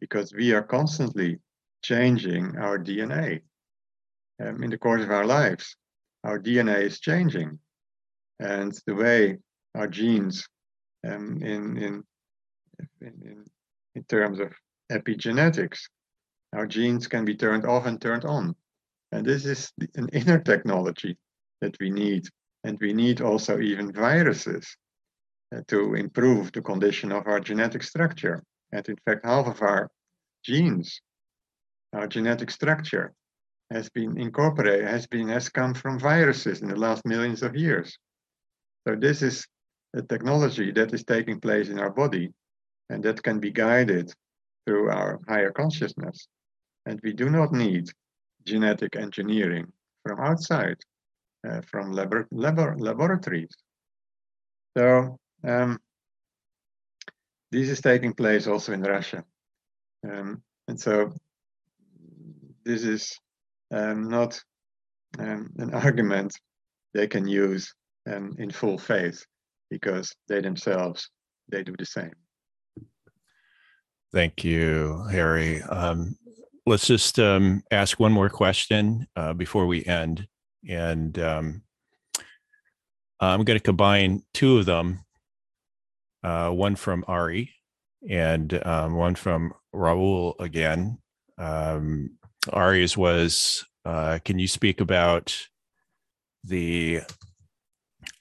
because 0.00 0.32
we 0.32 0.52
are 0.52 0.62
constantly 0.62 1.38
changing 1.82 2.56
our 2.56 2.78
DNA 2.78 3.40
um, 4.42 4.62
in 4.62 4.70
the 4.70 4.78
course 4.78 5.02
of 5.02 5.10
our 5.10 5.26
lives 5.26 5.76
our 6.24 6.38
DNA 6.38 6.82
is 6.82 7.00
changing 7.00 7.58
and 8.40 8.78
the 8.86 8.94
way 8.94 9.36
our 9.74 9.86
genes 9.86 10.46
um, 11.06 11.38
in, 11.42 11.76
in, 11.76 12.02
in, 13.00 13.44
in 13.94 14.04
terms 14.04 14.40
of 14.40 14.52
epigenetics. 14.90 15.78
Our 16.54 16.66
genes 16.66 17.06
can 17.06 17.24
be 17.24 17.36
turned 17.36 17.66
off 17.66 17.86
and 17.86 18.00
turned 18.00 18.24
on. 18.24 18.54
And 19.12 19.24
this 19.24 19.44
is 19.44 19.72
an 19.94 20.08
inner 20.12 20.40
technology 20.40 21.16
that 21.60 21.76
we 21.80 21.90
need. 21.90 22.26
And 22.64 22.78
we 22.80 22.92
need 22.92 23.20
also 23.20 23.60
even 23.60 23.92
viruses 23.92 24.76
uh, 25.54 25.60
to 25.68 25.94
improve 25.94 26.52
the 26.52 26.62
condition 26.62 27.12
of 27.12 27.26
our 27.26 27.40
genetic 27.40 27.82
structure. 27.82 28.42
And 28.72 28.88
in 28.88 28.96
fact, 29.04 29.24
half 29.24 29.46
of 29.46 29.62
our 29.62 29.88
genes, 30.44 31.00
our 31.92 32.06
genetic 32.06 32.50
structure, 32.50 33.14
has 33.70 33.88
been 33.90 34.18
incorporated, 34.18 34.86
has 34.86 35.06
been 35.06 35.28
has 35.28 35.48
come 35.48 35.74
from 35.74 35.98
viruses 35.98 36.62
in 36.62 36.68
the 36.68 36.76
last 36.76 37.04
millions 37.04 37.42
of 37.42 37.56
years. 37.56 37.98
So 38.86 38.94
this 38.94 39.22
is 39.22 39.46
a 39.94 40.02
technology 40.02 40.70
that 40.72 40.92
is 40.94 41.04
taking 41.04 41.40
place 41.40 41.68
in 41.68 41.78
our 41.78 41.90
body 41.90 42.32
and 42.90 43.02
that 43.02 43.22
can 43.22 43.40
be 43.40 43.50
guided 43.50 44.12
through 44.64 44.90
our 44.90 45.20
higher 45.28 45.50
consciousness. 45.50 46.28
And 46.86 47.00
we 47.02 47.12
do 47.12 47.28
not 47.28 47.52
need 47.52 47.88
genetic 48.44 48.94
engineering 48.94 49.72
from 50.04 50.20
outside, 50.20 50.76
uh, 51.48 51.60
from 51.70 51.92
labor 51.92 52.26
labor 52.30 52.74
laboratories. 52.78 53.54
So 54.76 55.18
um, 55.44 55.78
this 57.50 57.68
is 57.68 57.80
taking 57.80 58.12
place 58.14 58.46
also 58.46 58.72
in 58.72 58.82
Russia. 58.82 59.24
Um, 60.04 60.42
and 60.68 60.78
so 60.78 61.12
this 62.64 62.82
is 62.84 63.18
um, 63.72 64.08
not 64.08 64.40
um, 65.18 65.50
an 65.58 65.72
argument 65.72 66.34
they 66.94 67.06
can 67.06 67.26
use 67.26 67.72
um, 68.10 68.34
in 68.38 68.50
full 68.50 68.78
faith 68.78 69.24
because 69.70 70.14
they 70.28 70.40
themselves 70.40 71.10
they 71.48 71.62
do 71.62 71.74
the 71.78 71.86
same. 71.86 72.12
Thank 74.12 74.44
you, 74.44 75.04
Harrie. 75.10 75.62
Um, 75.70 76.16
let's 76.64 76.86
just 76.86 77.18
ask 77.18 78.00
one 78.00 78.12
more 78.12 78.28
question 78.28 79.06
uh, 79.16 79.32
before 79.32 79.66
we 79.66 79.84
end, 79.84 80.26
and 80.68 81.18
um, 81.18 81.62
I'm 83.20 83.44
going 83.44 83.58
to 83.58 83.62
combine 83.62 84.22
two 84.34 84.58
of 84.58 84.66
them. 84.66 85.00
Uh, 86.22 86.50
one 86.50 86.74
from 86.74 87.04
Ari 87.06 87.54
and 88.08 88.66
um, 88.66 88.94
one 88.94 89.14
from 89.14 89.52
Raul 89.74 90.34
again. 90.40 90.98
Um, 91.38 92.18
Ari's 92.52 92.96
was, 92.96 93.64
uh, 93.84 94.18
can 94.24 94.38
you 94.38 94.48
speak 94.48 94.80
about 94.80 95.36
the 96.42 97.00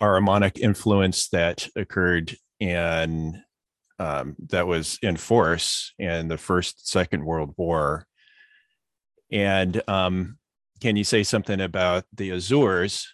Ahrimanic 0.01 0.59
influence 0.59 1.29
that 1.29 1.67
occurred 1.75 2.35
in 2.59 3.41
um, 3.97 4.35
that 4.49 4.67
was 4.67 4.99
in 5.01 5.15
force 5.15 5.93
in 5.97 6.27
the 6.27 6.37
first 6.37 6.89
second 6.89 7.23
world 7.23 7.53
war 7.57 8.05
and 9.31 9.81
um, 9.87 10.37
can 10.81 10.95
you 10.95 11.03
say 11.03 11.23
something 11.23 11.61
about 11.61 12.05
the 12.13 12.31
Asuras 12.31 13.07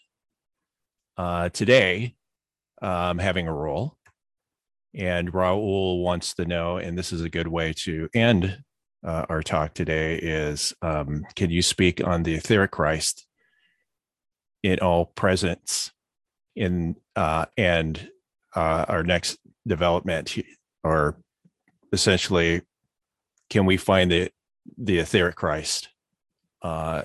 uh, 1.18 1.50
today 1.50 2.16
um, 2.82 3.18
having 3.18 3.48
a 3.48 3.54
role? 3.54 3.98
And 4.94 5.32
raul 5.32 6.04
wants 6.04 6.34
to 6.34 6.46
know 6.46 6.78
and 6.78 6.98
this 6.98 7.14
is 7.14 7.22
a 7.22 7.30
good 7.30 7.48
way 7.48 7.72
to 7.74 8.10
end 8.14 8.62
uh, 9.04 9.26
our 9.30 9.42
talk 9.42 9.74
today 9.74 10.16
is 10.18 10.74
um, 10.82 11.26
can 11.36 11.50
you 11.50 11.62
speak 11.62 12.06
on 12.06 12.24
the 12.24 12.36
etheric 12.36 12.72
christ 12.72 13.26
in 14.64 14.80
all 14.80 15.06
presence 15.06 15.92
in 16.56 16.96
uh, 17.16 17.46
and 17.58 18.10
uh, 18.56 18.86
our 18.88 19.04
next 19.04 19.40
development 19.66 20.36
or 20.84 21.18
essentially 21.94 22.62
can 23.50 23.66
we 23.66 23.78
find 23.78 24.12
the 24.12 24.30
the 24.78 25.00
etheric 25.00 25.36
christ 25.36 25.90
uh, 26.62 27.04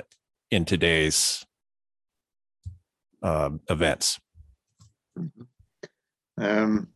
in 0.51 0.64
today's 0.64 1.44
uh, 3.23 3.51
events 3.68 4.18
mm-hmm. 5.18 6.44
um, 6.44 6.89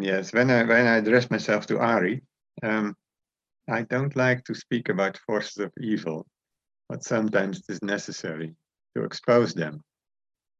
yes 0.00 0.32
when 0.32 0.50
i 0.50 0.62
when 0.62 0.86
i 0.86 0.96
address 0.96 1.30
myself 1.30 1.66
to 1.66 1.78
ari 1.78 2.22
um, 2.62 2.94
i 3.68 3.82
don't 3.82 4.16
like 4.16 4.44
to 4.44 4.54
speak 4.54 4.88
about 4.88 5.18
forces 5.26 5.58
of 5.58 5.72
evil 5.80 6.26
but 6.92 7.02
sometimes 7.02 7.58
it 7.58 7.72
is 7.72 7.82
necessary 7.82 8.54
to 8.94 9.02
expose 9.02 9.54
them. 9.54 9.82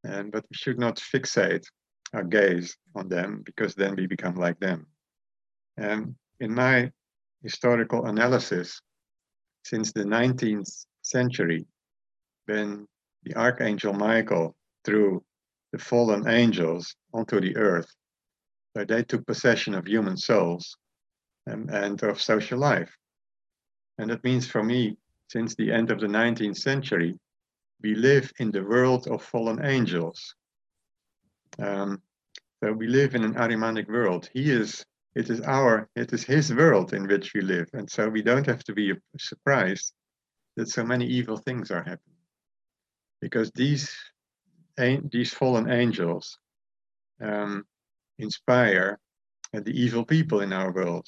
And 0.04 0.32
but 0.32 0.44
we 0.50 0.56
should 0.56 0.78
not 0.78 0.96
fixate 0.96 1.64
our 2.14 2.24
gaze 2.24 2.74
on 2.94 3.10
them 3.10 3.42
because 3.44 3.74
then 3.74 3.94
we 3.96 4.06
become 4.06 4.36
like 4.36 4.58
them. 4.58 4.86
And 5.76 6.14
in 6.40 6.54
my 6.54 6.90
historical 7.42 8.06
analysis, 8.06 8.80
since 9.62 9.92
the 9.92 10.04
19th 10.04 10.86
century, 11.02 11.66
when 12.46 12.86
the 13.24 13.34
Archangel 13.34 13.92
Michael 13.92 14.56
threw 14.84 15.22
the 15.72 15.78
fallen 15.78 16.28
angels 16.28 16.94
onto 17.12 17.40
the 17.40 17.56
earth, 17.56 17.90
so 18.76 18.84
they 18.84 19.02
took 19.02 19.26
possession 19.26 19.74
of 19.74 19.86
human 19.86 20.16
souls 20.16 20.76
and, 21.46 21.70
and 21.70 22.02
of 22.02 22.20
social 22.20 22.58
life. 22.58 22.94
And 23.98 24.10
that 24.10 24.24
means 24.24 24.46
for 24.46 24.62
me, 24.62 24.96
since 25.28 25.54
the 25.54 25.72
end 25.72 25.90
of 25.90 26.00
the 26.00 26.06
19th 26.06 26.58
century, 26.58 27.18
we 27.82 27.94
live 27.94 28.32
in 28.38 28.50
the 28.50 28.62
world 28.62 29.08
of 29.08 29.22
fallen 29.22 29.64
angels. 29.64 30.34
Um, 31.58 32.00
so 32.62 32.72
we 32.72 32.86
live 32.86 33.14
in 33.14 33.24
an 33.24 33.34
Ahrimanic 33.34 33.88
world. 33.88 34.28
He 34.32 34.50
is, 34.50 34.84
it 35.14 35.28
is 35.30 35.40
our, 35.42 35.88
it 35.94 36.12
is 36.12 36.24
his 36.24 36.52
world 36.54 36.94
in 36.94 37.06
which 37.06 37.34
we 37.34 37.40
live. 37.42 37.68
And 37.72 37.90
so 37.90 38.08
we 38.08 38.22
don't 38.22 38.46
have 38.46 38.64
to 38.64 38.72
be 38.72 38.94
surprised 39.18 39.92
that 40.56 40.68
so 40.68 40.84
many 40.84 41.06
evil 41.06 41.36
things 41.36 41.70
are 41.70 41.82
happening. 41.82 42.16
Because 43.20 43.50
these, 43.52 43.94
these 44.76 45.32
fallen 45.32 45.70
angels 45.70 46.38
um, 47.20 47.64
inspire 48.18 48.98
the 49.52 49.72
evil 49.72 50.04
people 50.04 50.40
in 50.40 50.52
our 50.52 50.72
world. 50.72 51.06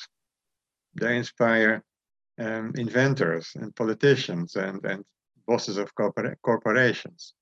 They 0.95 1.17
inspire 1.17 1.83
um, 2.39 2.73
inventors 2.77 3.53
and 3.55 3.75
politicians 3.75 4.57
and, 4.57 4.85
and 4.85 5.05
bosses 5.47 5.79
of 5.79 5.95
corpora 5.95 6.37
corporations. 6.43 7.35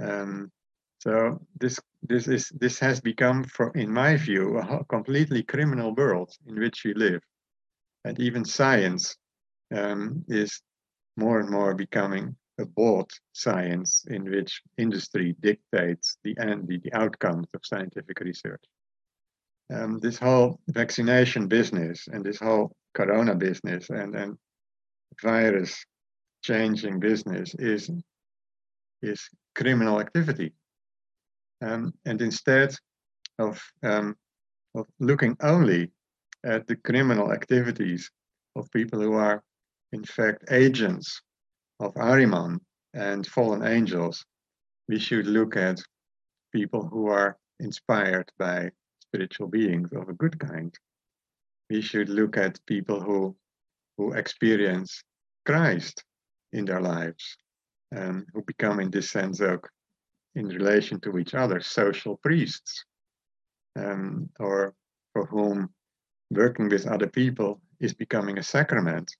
Um, 0.00 0.50
So 1.02 1.40
this 1.58 1.80
this 2.02 2.28
is 2.28 2.48
this 2.60 2.78
has 2.78 3.00
become, 3.00 3.42
for, 3.42 3.72
in 3.74 3.90
my 3.90 4.16
view, 4.16 4.58
a 4.58 4.84
completely 4.84 5.42
criminal 5.42 5.92
world 5.96 6.30
in 6.46 6.60
which 6.60 6.84
we 6.84 6.94
live, 6.94 7.20
and 8.04 8.20
even 8.20 8.44
science 8.44 9.16
um, 9.74 10.24
is 10.28 10.62
more 11.16 11.40
and 11.40 11.50
more 11.50 11.74
becoming 11.74 12.36
a 12.60 12.66
bought 12.66 13.10
science 13.32 14.04
in 14.10 14.30
which 14.30 14.62
industry 14.78 15.34
dictates 15.40 16.18
the 16.22 16.36
end, 16.38 16.68
the, 16.68 16.78
the 16.78 16.94
outcomes 16.94 17.48
of 17.52 17.66
scientific 17.66 18.20
research. 18.20 18.62
Um, 19.74 19.98
this 19.98 20.18
whole 20.18 20.60
vaccination 20.68 21.48
business 21.48 22.06
and 22.06 22.24
this 22.24 22.38
whole 22.38 22.76
corona 22.94 23.34
business 23.34 23.90
and, 23.90 24.14
and 24.14 24.38
virus 25.20 25.84
changing 26.44 27.00
business 27.00 27.56
is, 27.58 27.90
is 29.02 29.28
criminal 29.56 29.98
activity. 29.98 30.52
Um, 31.62 31.94
and 32.04 32.20
instead 32.20 32.74
of, 33.38 33.62
um, 33.82 34.16
of 34.74 34.86
looking 34.98 35.36
only 35.40 35.90
at 36.44 36.66
the 36.66 36.76
criminal 36.76 37.32
activities 37.32 38.10
of 38.56 38.70
people 38.72 39.00
who 39.00 39.14
are 39.14 39.42
in 39.92 40.04
fact 40.04 40.44
agents 40.50 41.22
of 41.80 41.94
Ahriman 41.94 42.58
and 42.94 43.26
fallen 43.26 43.66
angels, 43.66 44.24
we 44.88 44.98
should 44.98 45.26
look 45.26 45.56
at 45.56 45.80
people 46.52 46.86
who 46.86 47.08
are 47.08 47.38
inspired 47.60 48.30
by 48.38 48.70
spiritual 49.00 49.48
beings 49.48 49.88
of 49.92 50.08
a 50.08 50.14
good 50.14 50.38
kind. 50.38 50.74
We 51.70 51.80
should 51.80 52.08
look 52.08 52.36
at 52.36 52.64
people 52.66 53.00
who 53.00 53.36
who 53.96 54.12
experience 54.12 55.02
Christ 55.44 56.04
in 56.52 56.64
their 56.64 56.80
lives, 56.80 57.36
and 57.90 58.26
who 58.32 58.42
become, 58.42 58.80
in 58.80 58.90
this 58.90 59.10
sense, 59.10 59.40
of, 59.40 59.60
in 60.34 60.48
relation 60.48 61.00
to 61.00 61.18
each 61.18 61.34
other, 61.34 61.60
social 61.60 62.16
priests, 62.18 62.84
um, 63.76 64.28
or 64.38 64.74
for 65.12 65.26
whom 65.26 65.70
working 66.30 66.68
with 66.68 66.86
other 66.86 67.06
people 67.06 67.60
is 67.80 67.92
becoming 67.92 68.38
a 68.38 68.42
sacrament 68.42 69.14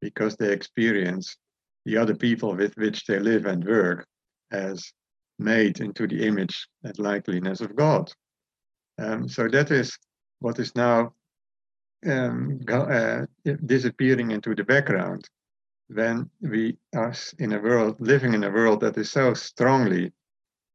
because 0.00 0.36
they 0.36 0.52
experience 0.52 1.36
the 1.84 1.96
other 1.96 2.14
people 2.14 2.54
with 2.54 2.76
which 2.76 3.06
they 3.06 3.18
live 3.18 3.46
and 3.46 3.64
work 3.64 4.06
as 4.50 4.92
made 5.38 5.80
into 5.80 6.06
the 6.06 6.26
image 6.26 6.68
and 6.84 6.98
likeness 6.98 7.60
of 7.60 7.74
God. 7.74 8.10
Um, 8.98 9.28
so 9.28 9.48
that 9.48 9.70
is 9.70 9.96
what 10.40 10.58
is 10.58 10.74
now 10.76 11.14
um, 12.06 12.60
uh, 12.68 13.22
disappearing 13.64 14.32
into 14.32 14.54
the 14.54 14.64
background 14.64 15.28
when 15.88 16.28
we 16.40 16.76
are 16.94 17.14
in 17.38 17.52
a 17.52 17.60
world, 17.60 17.96
living 18.00 18.34
in 18.34 18.44
a 18.44 18.50
world 18.50 18.80
that 18.80 18.96
is 18.96 19.10
so 19.10 19.34
strongly 19.34 20.12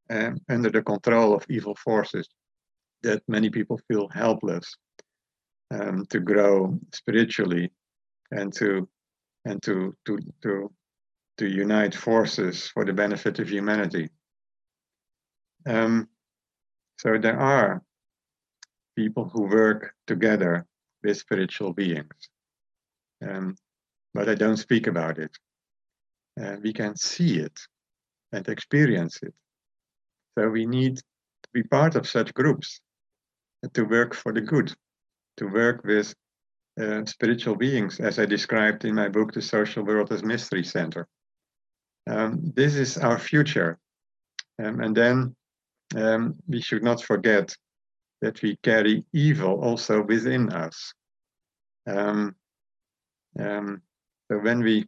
um, 0.09 0.39
under 0.49 0.69
the 0.69 0.81
control 0.81 1.33
of 1.35 1.45
evil 1.49 1.75
forces 1.75 2.27
that 3.03 3.21
many 3.27 3.49
people 3.49 3.79
feel 3.87 4.07
helpless 4.09 4.75
um, 5.71 6.05
to 6.09 6.19
grow 6.19 6.79
spiritually 6.93 7.71
and 8.31 8.53
to 8.53 8.87
and 9.45 9.61
to 9.63 9.95
to 10.05 10.19
to 10.41 10.71
to 11.37 11.47
unite 11.47 11.95
forces 11.95 12.67
for 12.67 12.83
the 12.83 12.93
benefit 12.93 13.39
of 13.39 13.49
humanity. 13.49 14.09
Um, 15.67 16.07
so 16.99 17.17
there 17.17 17.39
are 17.39 17.83
people 18.95 19.29
who 19.29 19.43
work 19.43 19.93
together 20.07 20.65
with 21.03 21.17
spiritual 21.17 21.73
beings, 21.73 22.29
um, 23.21 23.55
but 24.13 24.29
I 24.29 24.35
don't 24.35 24.57
speak 24.57 24.87
about 24.87 25.19
it. 25.19 25.31
Uh, 26.41 26.55
we 26.61 26.73
can 26.73 26.95
see 26.95 27.39
it 27.39 27.59
and 28.31 28.47
experience 28.47 29.19
it. 29.21 29.33
So 30.37 30.47
we 30.49 30.67
need 30.67 30.97
to 30.97 31.49
be 31.51 31.63
part 31.63 31.95
of 31.95 32.07
such 32.07 32.31
groups 32.35 32.79
to 33.73 33.83
work 33.85 34.13
for 34.13 34.31
the 34.31 34.41
good, 34.41 34.71
to 35.37 35.47
work 35.47 35.83
with 35.83 36.13
uh, 36.79 37.05
spiritual 37.05 37.55
beings, 37.55 37.99
as 37.99 38.19
I 38.19 38.27
described 38.27 38.85
in 38.85 38.93
my 38.93 39.09
book, 39.09 39.33
The 39.33 39.41
Social 39.41 39.83
World 39.83 40.11
as 40.11 40.23
Mystery 40.23 40.63
Center. 40.63 41.07
Um, 42.07 42.53
this 42.55 42.75
is 42.75 42.99
our 42.99 43.17
future. 43.17 43.79
Um, 44.63 44.79
and 44.79 44.95
then 44.95 45.35
um, 45.95 46.35
we 46.47 46.61
should 46.61 46.83
not 46.83 47.01
forget 47.01 47.55
that 48.21 48.39
we 48.43 48.57
carry 48.61 49.05
evil 49.13 49.59
also 49.63 50.03
within 50.03 50.51
us. 50.53 50.93
Um, 51.87 52.35
um, 53.39 53.81
so 54.29 54.37
when 54.37 54.61
we 54.61 54.85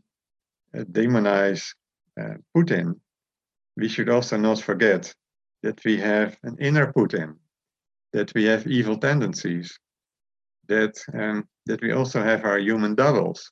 uh, 0.78 0.84
demonize 0.84 1.74
uh, 2.22 2.36
Putin, 2.56 3.00
we 3.78 3.88
should 3.88 4.10
also 4.10 4.38
not 4.38 4.62
forget 4.62 5.12
that 5.64 5.84
we 5.84 5.98
have 5.98 6.38
an 6.44 6.58
inner 6.60 6.94
Putin, 6.94 7.36
that 8.14 8.34
we 8.34 8.46
have 8.46 8.68
evil 8.68 8.98
tendencies, 8.98 9.78
that 10.68 10.96
um, 11.14 11.48
that 11.66 11.82
we 11.82 11.92
also 11.92 12.22
have 12.24 12.46
our 12.46 12.60
human 12.60 12.96
doubles, 12.96 13.52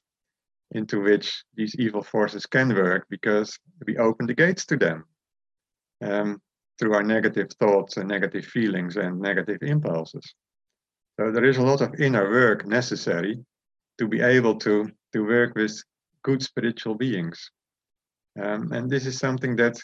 into 0.72 1.02
which 1.02 1.44
these 1.56 1.76
evil 1.80 2.04
forces 2.04 2.46
can 2.46 2.74
work 2.74 3.06
because 3.10 3.58
we 3.86 3.98
open 3.98 4.28
the 4.28 4.34
gates 4.34 4.66
to 4.66 4.78
them 4.78 5.06
um, 6.04 6.42
through 6.78 6.94
our 6.94 7.04
negative 7.04 7.50
thoughts 7.60 7.98
and 7.98 8.08
negative 8.08 8.46
feelings 8.46 8.98
and 8.98 9.20
negative 9.20 9.60
impulses. 9.62 10.34
So 11.20 11.32
there 11.32 11.46
is 11.46 11.58
a 11.58 11.64
lot 11.64 11.82
of 11.82 12.00
inner 12.00 12.30
work 12.30 12.66
necessary 12.68 13.40
to 13.98 14.08
be 14.08 14.22
able 14.22 14.56
to, 14.60 14.92
to 15.14 15.26
work 15.26 15.56
with 15.56 15.82
good 16.24 16.44
spiritual 16.44 16.96
beings. 16.96 17.50
Um, 18.40 18.72
and 18.72 18.90
this 18.90 19.08
is 19.08 19.18
something 19.18 19.56
that 19.56 19.78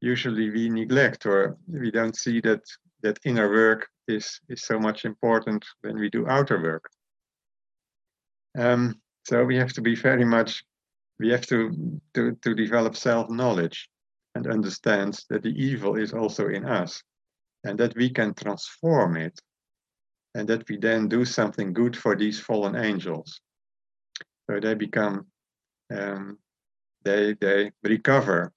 usually 0.00 0.50
we 0.50 0.68
neglect 0.68 1.26
or 1.26 1.56
we 1.66 1.90
don't 1.90 2.16
see 2.16 2.40
that 2.40 2.62
that 3.02 3.18
inner 3.24 3.48
work 3.48 3.88
is, 4.08 4.40
is 4.48 4.62
so 4.62 4.78
much 4.78 5.04
important 5.04 5.64
when 5.82 5.98
we 5.98 6.10
do 6.10 6.26
outer 6.28 6.62
work. 6.62 6.84
Um, 8.58 9.00
so 9.24 9.44
we 9.44 9.56
have 9.56 9.72
to 9.74 9.80
be 9.80 9.94
very 9.94 10.24
much, 10.24 10.64
we 11.18 11.30
have 11.30 11.46
to, 11.46 12.00
to, 12.14 12.36
to 12.42 12.54
develop 12.54 12.96
self-knowledge 12.96 13.88
and 14.34 14.46
understand 14.46 15.18
that 15.30 15.42
the 15.42 15.50
evil 15.50 15.96
is 15.96 16.12
also 16.12 16.48
in 16.48 16.64
us 16.64 17.02
and 17.64 17.78
that 17.78 17.96
we 17.96 18.10
can 18.10 18.34
transform 18.34 19.16
it 19.16 19.38
and 20.34 20.48
that 20.48 20.68
we 20.68 20.76
then 20.76 21.08
do 21.08 21.24
something 21.24 21.72
good 21.72 21.96
for 21.96 22.14
these 22.14 22.38
fallen 22.38 22.76
angels. 22.76 23.40
So 24.48 24.60
they 24.60 24.74
become, 24.74 25.26
um, 25.94 26.38
they, 27.04 27.34
they 27.40 27.72
recover 27.82 28.52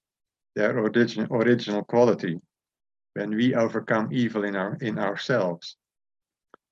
their 0.60 0.78
origin, 0.78 1.26
original 1.32 1.84
quality 1.86 2.38
when 3.14 3.30
we 3.34 3.56
overcome 3.56 4.10
evil 4.12 4.44
in, 4.44 4.58
our, 4.58 4.76
in 4.82 5.00
ourselves. 5.00 5.78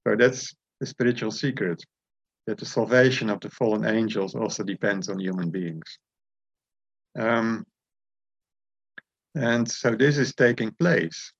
So 0.05 0.15
that's 0.18 0.53
the 0.81 0.85
spiritual 0.85 1.31
secret 1.31 1.81
that 2.47 2.57
the 2.57 2.65
salvation 2.65 3.30
of 3.30 3.39
the 3.39 3.49
fallen 3.49 3.85
angels 3.85 4.35
also 4.35 4.64
depends 4.64 5.07
on 5.07 5.19
human 5.19 5.49
beings. 5.51 5.99
Um, 7.18 7.65
and 9.35 9.69
so 9.69 9.95
this 9.95 10.18
is 10.18 10.35
taking 10.35 10.72
place. 10.72 11.31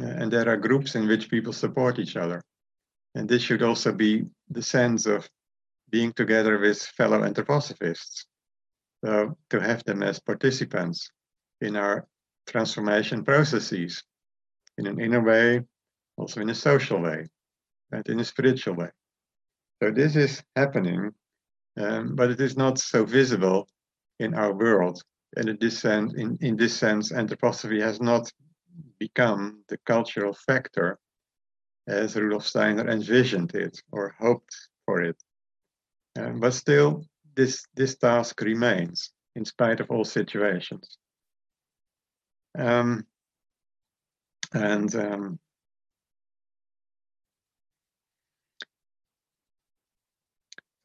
Uh, 0.00 0.06
and 0.06 0.32
there 0.32 0.48
are 0.48 0.56
groups 0.56 0.94
in 0.94 1.06
which 1.06 1.28
people 1.28 1.52
support 1.52 1.98
each 1.98 2.16
other. 2.16 2.40
And 3.14 3.28
this 3.28 3.42
should 3.42 3.62
also 3.62 3.92
be 3.92 4.24
the 4.48 4.62
sense 4.62 5.04
of 5.04 5.28
being 5.90 6.14
together 6.14 6.58
with 6.58 6.80
fellow 6.96 7.20
anthroposophists. 7.20 8.24
So 9.04 9.36
to 9.50 9.60
have 9.60 9.84
them 9.84 10.02
as 10.02 10.18
participants 10.18 11.10
in 11.62 11.76
our 11.76 12.06
transformation 12.46 13.24
processes 13.24 14.02
in 14.78 14.86
an 14.86 15.00
inner 15.00 15.22
way, 15.22 15.62
also 16.16 16.40
in 16.40 16.50
a 16.50 16.54
social 16.54 17.00
way, 17.00 17.26
and 17.92 18.06
in 18.08 18.20
a 18.20 18.24
spiritual 18.24 18.74
way. 18.74 18.90
So 19.82 19.90
this 19.90 20.16
is 20.16 20.42
happening, 20.56 21.12
um, 21.78 22.14
but 22.14 22.30
it 22.30 22.40
is 22.40 22.56
not 22.56 22.78
so 22.78 23.04
visible 23.04 23.68
in 24.18 24.34
our 24.34 24.52
world. 24.52 25.02
And 25.36 25.48
in 25.48 25.58
this 25.60 25.78
sense, 25.78 26.14
in, 26.14 26.36
in 26.40 26.56
this 26.56 26.76
sense, 26.76 27.12
anthroposophy 27.12 27.80
has 27.80 28.00
not 28.00 28.30
become 28.98 29.64
the 29.68 29.78
cultural 29.86 30.34
factor 30.34 30.98
as 31.88 32.16
Rudolf 32.16 32.46
Steiner 32.46 32.88
envisioned 32.88 33.54
it 33.54 33.82
or 33.90 34.14
hoped 34.18 34.54
for 34.86 35.02
it. 35.02 35.16
Um, 36.18 36.40
but 36.40 36.54
still, 36.54 37.04
this, 37.34 37.64
this 37.74 37.96
task 37.96 38.40
remains 38.42 39.10
in 39.34 39.44
spite 39.44 39.80
of 39.80 39.90
all 39.90 40.04
situations. 40.04 40.98
Um, 42.58 43.06
and 44.52 44.94
um, 44.94 45.38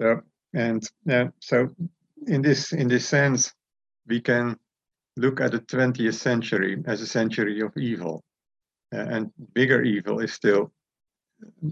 So 0.02 0.22
and 0.53 0.88
uh, 1.10 1.26
so 1.39 1.69
in 2.27 2.41
this 2.41 2.72
in 2.72 2.88
this 2.88 3.07
sense, 3.07 3.53
we 4.07 4.22
can 4.22 4.57
look 5.15 5.41
at 5.41 5.52
the 5.52 5.60
20th 5.60 6.14
century 6.14 6.84
as 6.85 7.02
a 7.02 7.07
century 7.07 7.61
of 7.61 7.76
evil, 7.77 8.23
uh, 8.94 8.99
and 8.99 9.31
bigger 9.53 9.81
evil 9.81 10.19
is 10.19 10.34
still 10.34 10.72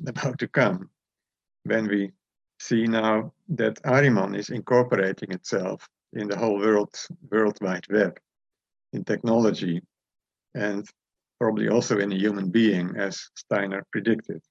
about 0.07 0.39
to 0.39 0.47
come 0.47 0.89
when 1.63 1.87
we 1.87 2.11
see 2.59 2.85
now 2.85 3.31
that 3.49 3.81
Ahriman 3.83 4.35
is 4.35 4.49
incorporating 4.49 5.31
itself 5.31 5.87
in 6.13 6.27
the 6.27 6.37
whole 6.37 6.57
world, 6.57 6.95
World 7.29 7.57
Wide 7.61 7.85
Web, 7.89 8.17
in 8.95 9.03
technology, 9.03 9.81
and 10.55 10.85
probably 11.39 11.67
also 11.69 11.99
in 11.99 12.11
a 12.11 12.17
human 12.17 12.49
being, 12.49 12.95
as 12.97 13.29
Steiner 13.35 13.85
predicted. 13.91 14.41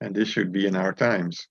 And 0.00 0.14
this 0.14 0.28
should 0.28 0.52
be 0.52 0.66
in 0.66 0.76
our 0.76 0.92
times. 0.92 1.46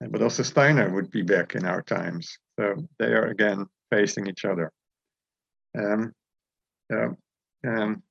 But 0.00 0.22
also 0.22 0.42
Steiner 0.42 0.88
would 0.94 1.10
be 1.10 1.22
back 1.22 1.54
in 1.54 1.66
our 1.66 1.82
times. 1.82 2.38
So 2.58 2.76
they 2.98 3.12
are 3.12 3.26
again 3.26 3.66
facing 3.90 4.28
each 4.28 4.44
other. 4.44 4.70
Um, 5.76 6.12
uh, 6.92 7.08
um, 7.66 8.02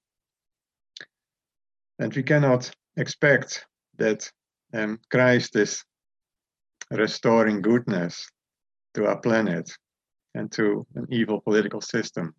and 2.00 2.14
we 2.14 2.24
cannot 2.24 2.70
expect 2.98 3.66
that 3.98 4.30
um, 4.74 5.00
Christ 5.10 5.56
is 5.56 5.84
restoring 6.92 7.62
goodness 7.62 8.30
to 8.94 9.08
our 9.08 9.20
planet 9.20 9.72
and 10.36 10.52
to 10.52 10.86
an 10.96 11.08
evil 11.10 11.42
political 11.42 11.82
system. 11.82 12.36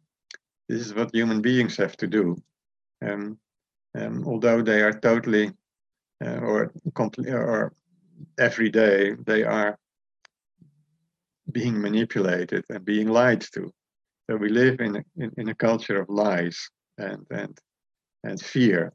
This 0.69 0.82
is 0.86 0.95
what 0.95 1.15
human 1.15 1.40
beings 1.40 1.77
have 1.77 1.97
to 1.99 2.07
do. 2.07 2.36
Um, 3.03 3.39
um, 3.99 4.24
although 4.27 4.62
they 4.62 4.82
are 4.82 4.93
totally 4.93 5.53
uh, 6.24 6.39
or 6.40 6.73
or 7.28 7.73
every 8.39 8.70
day 8.70 9.15
they 9.27 9.45
are 9.45 9.78
being 11.51 11.81
manipulated 11.81 12.65
and 12.69 12.85
being 12.85 13.09
lied 13.09 13.40
to. 13.40 13.73
So 14.28 14.36
we 14.36 14.49
live 14.49 14.81
in 14.81 14.97
a, 14.97 15.05
in, 15.16 15.32
in 15.39 15.49
a 15.49 15.55
culture 15.55 16.01
of 16.01 16.09
lies 16.11 16.70
and 16.99 17.24
and 17.31 17.59
and 18.24 18.40
fear, 18.40 18.93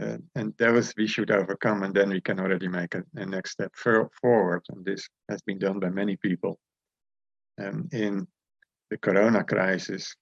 uh, 0.00 0.18
and 0.34 0.54
those 0.56 0.94
we 0.96 1.06
should 1.06 1.30
overcome, 1.30 1.82
and 1.82 1.94
then 1.94 2.10
we 2.10 2.20
can 2.20 2.38
already 2.38 2.68
make 2.68 2.94
a, 2.94 3.02
a 3.16 3.26
next 3.26 3.50
step 3.50 3.72
for, 3.74 4.08
forward. 4.20 4.62
And 4.70 4.84
this 4.84 5.08
has 5.28 5.42
been 5.42 5.58
done 5.58 5.80
by 5.80 5.90
many 5.90 6.16
people 6.16 6.58
um, 7.60 7.88
in 7.92 8.26
the 8.90 8.98
Corona 8.98 9.42
crisis 9.42 10.14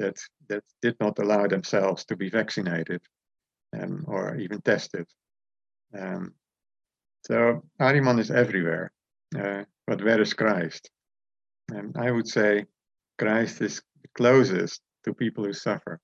that 0.00 0.18
that 0.48 0.64
did 0.82 0.96
not 1.00 1.18
allow 1.18 1.46
themselves 1.46 2.04
to 2.06 2.16
be 2.16 2.28
vaccinated 2.30 3.00
um, 3.78 4.04
or 4.08 4.36
even 4.36 4.60
tested. 4.62 5.06
Um, 5.96 6.34
so 7.26 7.62
Ahriman 7.80 8.18
is 8.18 8.30
everywhere, 8.30 8.90
uh, 9.38 9.64
but 9.86 10.02
where 10.02 10.20
is 10.20 10.34
Christ? 10.34 10.90
And 11.68 11.96
I 11.96 12.10
would 12.10 12.26
say 12.26 12.64
Christ 13.18 13.60
is 13.60 13.82
closest 14.16 14.80
to 15.04 15.14
people 15.14 15.44
who 15.44 15.52
suffer. 15.52 16.00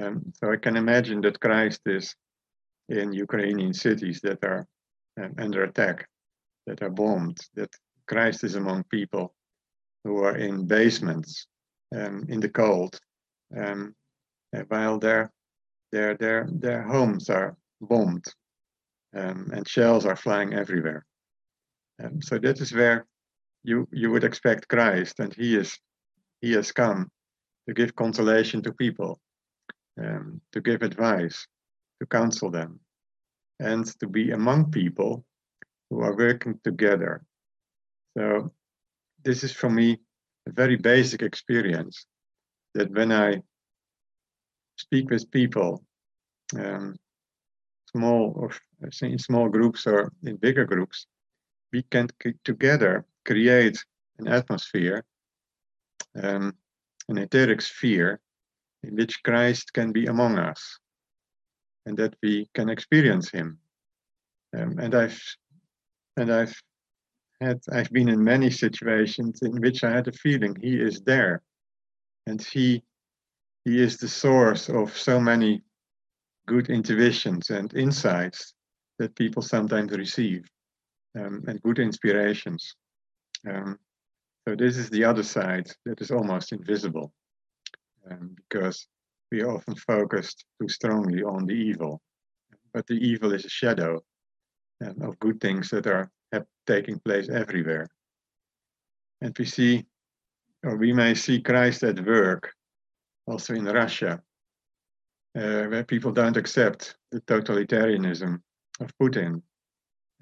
Um, 0.00 0.32
so 0.34 0.52
I 0.52 0.56
can 0.56 0.76
imagine 0.76 1.20
that 1.22 1.40
Christ 1.40 1.82
is 1.86 2.14
in 2.88 3.12
Ukrainian 3.12 3.74
cities 3.74 4.20
that 4.22 4.42
are 4.44 4.66
um, 5.20 5.34
under 5.38 5.64
attack, 5.64 6.08
that 6.66 6.82
are 6.82 6.90
bombed, 6.90 7.38
that 7.54 7.72
Christ 8.06 8.44
is 8.44 8.54
among 8.54 8.84
people 8.84 9.34
who 10.04 10.24
are 10.24 10.36
in 10.36 10.66
basements, 10.66 11.46
um, 11.94 12.26
in 12.28 12.40
the 12.40 12.48
cold, 12.48 12.98
um, 13.56 13.94
while 14.68 14.98
their, 14.98 15.30
their, 15.92 16.14
their, 16.16 16.48
their 16.50 16.82
homes 16.82 17.30
are 17.30 17.56
bombed 17.80 18.24
um, 19.14 19.50
and 19.52 19.66
shells 19.66 20.06
are 20.06 20.16
flying 20.16 20.54
everywhere. 20.54 21.04
Um, 22.02 22.22
so 22.22 22.38
that 22.38 22.60
is 22.60 22.72
where 22.72 23.06
you 23.62 23.86
you 23.92 24.10
would 24.10 24.24
expect 24.24 24.68
Christ, 24.68 25.20
and 25.20 25.34
He 25.34 25.56
is 25.56 25.78
He 26.40 26.52
has 26.52 26.72
come 26.72 27.10
to 27.68 27.74
give 27.74 27.94
consolation 27.94 28.62
to 28.62 28.72
people, 28.72 29.20
um, 30.02 30.40
to 30.52 30.60
give 30.60 30.82
advice, 30.82 31.46
to 32.00 32.06
counsel 32.06 32.50
them, 32.50 32.80
and 33.58 33.86
to 34.00 34.06
be 34.06 34.30
among 34.30 34.70
people 34.70 35.24
who 35.90 36.00
are 36.00 36.16
working 36.16 36.58
together. 36.64 37.22
So 38.16 38.52
this 39.24 39.44
is 39.44 39.52
for 39.52 39.68
me 39.68 39.98
very 40.52 40.76
basic 40.76 41.22
experience 41.22 42.06
that 42.74 42.90
when 42.92 43.12
I 43.12 43.42
speak 44.76 45.10
with 45.10 45.30
people, 45.30 45.84
um, 46.58 46.96
small 47.92 48.32
or 48.36 48.50
in 49.02 49.18
small 49.18 49.48
groups 49.48 49.86
or 49.86 50.12
in 50.22 50.36
bigger 50.36 50.64
groups, 50.64 51.06
we 51.72 51.82
can 51.82 52.08
together 52.44 53.04
create 53.24 53.84
an 54.18 54.28
atmosphere, 54.28 55.04
um, 56.22 56.54
an 57.08 57.18
etheric 57.18 57.60
sphere 57.60 58.20
in 58.82 58.96
which 58.96 59.22
Christ 59.22 59.72
can 59.72 59.92
be 59.92 60.06
among 60.06 60.38
us 60.38 60.78
and 61.86 61.96
that 61.98 62.14
we 62.22 62.48
can 62.54 62.68
experience 62.68 63.30
him. 63.30 63.58
Um, 64.56 64.78
and 64.78 64.94
I've 64.94 65.22
and 66.16 66.32
I've 66.32 66.54
had 67.40 67.60
I've 67.72 67.90
been 67.90 68.08
in 68.08 68.22
many 68.22 68.50
situations 68.50 69.40
in 69.42 69.60
which 69.60 69.82
I 69.84 69.90
had 69.90 70.08
a 70.08 70.12
feeling 70.12 70.56
he 70.60 70.80
is 70.80 71.00
there 71.00 71.42
and 72.26 72.42
he 72.42 72.82
he 73.64 73.82
is 73.82 73.98
the 73.98 74.08
source 74.08 74.68
of 74.68 74.96
so 74.96 75.20
many 75.20 75.62
good 76.46 76.70
intuitions 76.70 77.50
and 77.50 77.72
insights 77.74 78.54
that 78.98 79.14
people 79.16 79.42
sometimes 79.42 79.92
receive 79.92 80.44
um, 81.18 81.44
and 81.46 81.60
good 81.62 81.78
inspirations. 81.78 82.74
Um, 83.48 83.78
so 84.46 84.54
this 84.56 84.76
is 84.76 84.88
the 84.90 85.04
other 85.04 85.22
side 85.22 85.70
that 85.84 86.00
is 86.00 86.10
almost 86.10 86.52
invisible 86.52 87.12
um, 88.10 88.34
because 88.36 88.86
we 89.30 89.42
are 89.42 89.50
often 89.50 89.74
focused 89.74 90.44
too 90.60 90.68
strongly 90.68 91.22
on 91.22 91.46
the 91.46 91.54
evil. 91.54 92.00
But 92.72 92.86
the 92.86 92.94
evil 92.94 93.32
is 93.32 93.44
a 93.44 93.50
shadow 93.50 94.02
um, 94.84 95.02
of 95.02 95.18
good 95.18 95.40
things 95.40 95.68
that 95.70 95.86
are 95.86 96.10
taking 96.66 96.98
place 97.00 97.28
everywhere. 97.28 97.86
And 99.20 99.36
we 99.38 99.44
see, 99.44 99.84
or 100.62 100.76
we 100.76 100.92
may 100.92 101.14
see 101.14 101.40
Christ 101.40 101.82
at 101.82 102.04
work 102.06 102.52
also 103.26 103.54
in 103.54 103.64
Russia, 103.64 104.22
uh, 105.36 105.64
where 105.64 105.84
people 105.84 106.12
don't 106.12 106.36
accept 106.36 106.96
the 107.10 107.20
totalitarianism 107.22 108.40
of 108.80 108.92
Putin, 108.98 109.42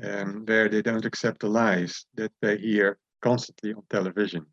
um, 0.02 0.44
where 0.46 0.68
they 0.68 0.82
don't 0.82 1.04
accept 1.04 1.40
the 1.40 1.48
lies 1.48 2.06
that 2.14 2.32
they 2.42 2.56
hear 2.58 2.98
constantly 3.22 3.72
on 3.74 3.82
television. 3.90 4.46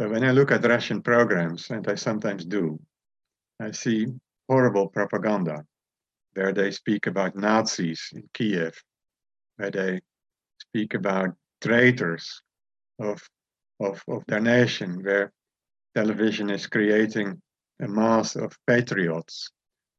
So 0.00 0.08
when 0.08 0.24
I 0.24 0.30
look 0.30 0.50
at 0.50 0.64
Russian 0.64 1.02
programs, 1.02 1.70
and 1.70 1.86
I 1.88 1.94
sometimes 1.94 2.44
do, 2.44 2.80
I 3.60 3.72
see 3.72 4.06
horrible 4.48 4.88
propaganda 4.88 5.64
where 6.34 6.52
they 6.52 6.70
speak 6.70 7.06
about 7.06 7.36
Nazis 7.36 8.10
in 8.14 8.28
Kiev, 8.32 8.74
where 9.60 9.70
they 9.70 10.00
speak 10.58 10.94
about 10.94 11.34
traitors 11.60 12.42
of, 12.98 13.22
of, 13.78 14.02
of 14.08 14.24
their 14.26 14.40
nation, 14.40 15.02
where 15.02 15.32
television 15.94 16.48
is 16.48 16.66
creating 16.66 17.40
a 17.82 17.88
mass 17.88 18.36
of 18.36 18.56
patriots 18.66 19.50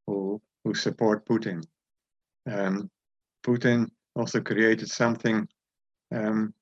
who, 0.08 0.42
who 0.64 0.74
support 0.74 1.26
Putin. 1.28 1.64
Um, 2.50 2.90
Putin 3.46 3.88
also 4.16 4.42
created 4.42 4.90
something 4.90 5.48
um, 6.12 6.54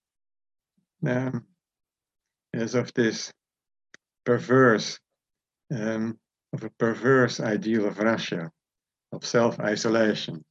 um, 1.07 1.45
as 2.53 2.75
of 2.75 2.93
this 2.93 3.31
perverse, 4.25 4.99
um, 5.73 6.19
of 6.51 6.63
a 6.65 6.69
perverse 6.71 7.39
ideal 7.39 7.87
of 7.87 7.99
Russia, 7.99 8.51
of 9.13 9.25
self-isolation, 9.25 10.43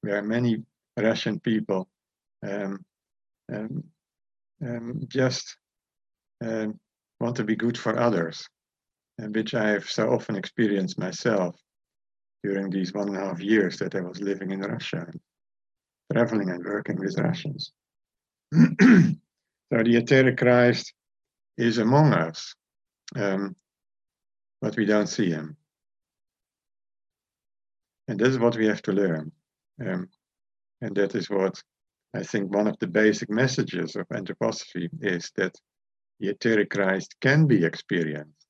where 0.00 0.22
many 0.22 0.64
Russian 1.02 1.40
people 1.40 1.88
um, 2.46 2.84
um, 3.52 3.84
um, 4.64 5.00
just 5.08 5.56
want 6.40 7.36
to 7.36 7.44
be 7.44 7.56
good 7.56 7.76
for 7.76 7.98
others 7.98 8.48
and 9.18 9.34
which 9.34 9.54
I 9.54 9.70
have 9.70 9.90
so 9.90 10.10
often 10.10 10.36
experienced 10.36 10.98
myself 10.98 11.56
during 12.44 12.70
these 12.70 12.92
one 12.92 13.08
and 13.08 13.16
a 13.16 13.20
half 13.20 13.40
years 13.40 13.78
that 13.78 13.94
I 13.94 14.00
was 14.00 14.20
living 14.20 14.52
in 14.52 14.60
Russia, 14.60 15.06
and 15.08 15.20
traveling 16.12 16.50
and 16.50 16.64
working 16.64 16.96
with 16.98 17.18
Russians. 17.18 17.72
so 18.52 18.58
the 18.80 19.96
etheric 19.96 20.38
Christ 20.38 20.94
is 21.56 21.78
among 21.78 22.12
us, 22.12 22.54
um, 23.16 23.56
but 24.60 24.76
we 24.76 24.84
don't 24.84 25.08
see 25.08 25.30
him. 25.30 25.56
And 28.06 28.18
this 28.18 28.28
is 28.28 28.38
what 28.38 28.56
we 28.56 28.66
have 28.68 28.82
to 28.82 28.92
learn. 28.92 29.32
Um, 29.84 30.08
and 30.80 30.94
that 30.96 31.14
is 31.14 31.28
what 31.28 31.62
I 32.14 32.22
think 32.22 32.54
one 32.54 32.66
of 32.66 32.78
the 32.78 32.86
basic 32.86 33.30
messages 33.30 33.96
of 33.96 34.08
anthroposophy 34.08 34.88
is 35.00 35.30
that 35.36 35.54
the 36.20 36.28
etheric 36.30 36.70
Christ 36.70 37.14
can 37.20 37.46
be 37.46 37.64
experienced 37.64 38.46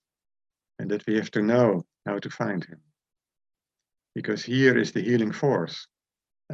and 0.78 0.90
that 0.90 1.06
we 1.06 1.16
have 1.16 1.30
to 1.32 1.42
know 1.42 1.84
how 2.06 2.18
to 2.18 2.30
find 2.30 2.64
him. 2.64 2.80
Because 4.14 4.44
here 4.44 4.78
is 4.78 4.92
the 4.92 5.02
healing 5.02 5.32
force 5.32 5.86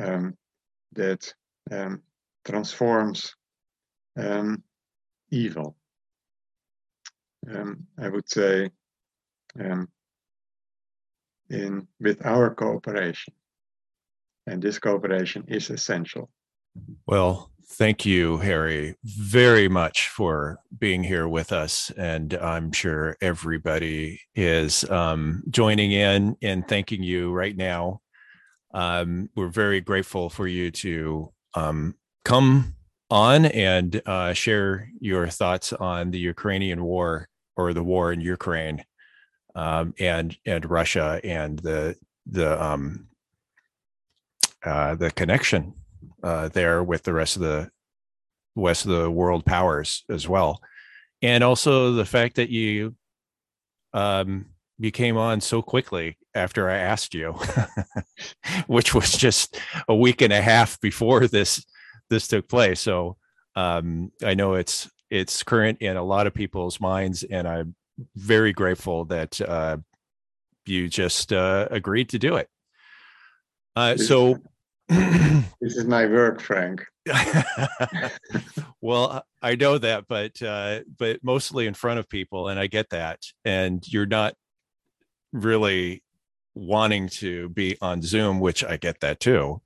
um, 0.01 0.37
that 0.93 1.33
um, 1.71 2.03
transforms 2.45 3.35
um, 4.19 4.63
evil. 5.31 5.77
Um, 7.51 7.87
I 7.99 8.09
would 8.09 8.29
say 8.29 8.71
um, 9.61 9.89
in 11.51 11.87
with 12.01 12.25
our 12.25 12.55
cooperation, 12.55 13.35
and 14.47 14.62
this 14.62 14.79
cooperation 14.79 15.45
is 15.49 15.71
essential 15.71 16.29
Well, 17.07 17.51
thank 17.75 18.05
you, 18.05 18.39
Harrie, 18.39 18.95
very 19.05 19.69
much 19.69 20.09
for 20.09 20.59
being 20.79 21.03
here 21.03 21.29
with 21.29 21.53
us. 21.53 21.91
And 21.97 22.35
I'm 22.35 22.73
sure 22.73 23.16
everybody 23.21 24.21
is 24.35 24.89
um, 24.91 25.43
joining 25.51 25.93
in 25.93 26.37
and 26.43 26.66
thanking 26.66 27.03
you 27.03 27.33
right 27.33 27.57
now. 27.57 28.01
Um, 28.73 29.31
we're 29.37 29.49
very 29.49 29.81
grateful 29.81 30.31
for 30.31 30.47
you 30.47 30.71
to 30.73 31.33
um, 31.55 31.95
come 32.25 32.75
on 33.11 33.47
and 33.47 34.01
uh, 34.07 34.33
share 34.33 34.89
your 35.01 35.29
thoughts 35.29 35.73
on 35.73 36.11
the 36.11 36.19
Ukrainian 36.19 36.83
war 36.83 37.29
or 37.57 37.73
the 37.73 37.85
war 37.85 38.12
in 38.12 38.21
Ukraine 38.21 38.85
um, 39.55 39.95
and 40.01 40.37
and 40.45 40.69
Russia 40.69 41.21
and 41.23 41.59
the 41.61 41.95
the 42.27 42.61
um, 42.62 43.07
uh, 44.65 44.95
the 44.95 45.11
connection 45.11 45.74
uh, 46.23 46.49
there 46.49 46.82
with 46.82 47.03
the 47.03 47.12
rest 47.12 47.36
of 47.36 47.43
the 47.43 47.70
west 48.55 48.85
of 48.85 48.93
the 48.93 49.11
world 49.11 49.45
powers 49.45 50.05
as 50.09 50.28
well, 50.28 50.61
and 51.23 51.45
also 51.45 51.93
the 51.93 52.05
fact 52.05 52.36
that 52.36 52.51
you 52.51 52.95
um, 53.93 54.47
you 54.78 54.91
came 54.91 55.16
on 55.16 55.41
so 55.41 55.62
quickly 55.62 56.19
after 56.35 56.69
I 56.69 56.77
asked 56.77 57.15
you, 57.15 57.35
which 58.66 58.95
was 58.95 59.12
just 59.12 59.59
a 59.89 59.95
week 59.95 60.20
and 60.20 60.32
a 60.32 60.43
half 60.43 60.81
before 60.81 61.27
this 61.28 61.65
this 62.11 62.28
took 62.28 62.49
place. 62.49 62.81
So 62.81 63.16
um, 63.57 64.12
I 64.23 64.35
know 64.35 64.55
it's 64.55 64.91
it's 65.11 65.43
current 65.43 65.78
in 65.81 65.97
a 65.97 66.03
lot 66.03 66.27
of 66.27 66.35
people's 66.35 66.81
minds, 66.81 67.23
and 67.23 67.47
I'm 67.47 67.74
very 68.16 68.53
grateful 68.53 69.05
that 69.07 69.41
uh, 69.41 69.77
you 70.66 70.89
just 70.89 71.32
uh, 71.32 71.69
agreed 71.70 72.09
to 72.11 72.19
do 72.19 72.36
it. 72.36 72.49
Uh, 73.77 73.97
so 73.97 74.39
this 74.89 75.77
is 75.77 75.85
my 75.86 76.06
work, 76.06 76.40
Frank. 76.40 76.85
well, 78.81 79.24
I 79.43 79.55
know 79.55 79.78
that, 79.78 80.06
but 80.09 80.43
uh, 80.43 80.81
but 80.98 81.20
mostly 81.23 81.66
in 81.66 81.74
front 81.74 81.98
of 81.98 82.09
people, 82.09 82.48
and 82.48 82.59
I 82.59 82.66
get 82.66 82.90
that. 82.90 83.20
And 83.44 83.86
you're 83.86 84.06
not 84.06 84.35
really 85.32 86.02
wanting 86.55 87.09
to 87.09 87.48
be 87.51 87.77
on 87.81 88.02
Zoom, 88.02 88.40
which 88.40 88.65
I 88.65 88.77
get 88.77 89.01
that 89.01 89.20
too. 89.20 89.61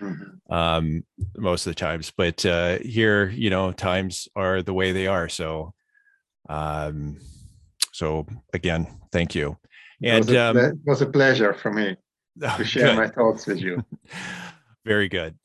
Mm-hmm. 0.00 0.52
Um, 0.52 1.04
most 1.36 1.66
of 1.66 1.70
the 1.70 1.78
times, 1.78 2.12
but 2.16 2.44
uh, 2.44 2.78
here, 2.78 3.30
you 3.30 3.50
know, 3.50 3.72
times 3.72 4.28
are 4.36 4.62
the 4.62 4.74
way 4.74 4.92
they 4.92 5.06
are. 5.06 5.28
So, 5.28 5.72
um, 6.48 7.18
so 7.92 8.26
again, 8.52 8.86
thank 9.10 9.34
you. 9.34 9.56
And 10.02 10.16
it 10.16 10.26
was 10.26 10.30
a, 10.30 10.40
um, 10.40 10.56
it 10.56 10.74
was 10.84 11.02
a 11.02 11.06
pleasure 11.06 11.54
for 11.54 11.72
me 11.72 11.96
to 12.56 12.64
share 12.64 12.94
my 12.94 13.08
thoughts 13.08 13.46
with 13.46 13.60
you. 13.60 13.84
Very 14.84 15.08
good. 15.08 15.36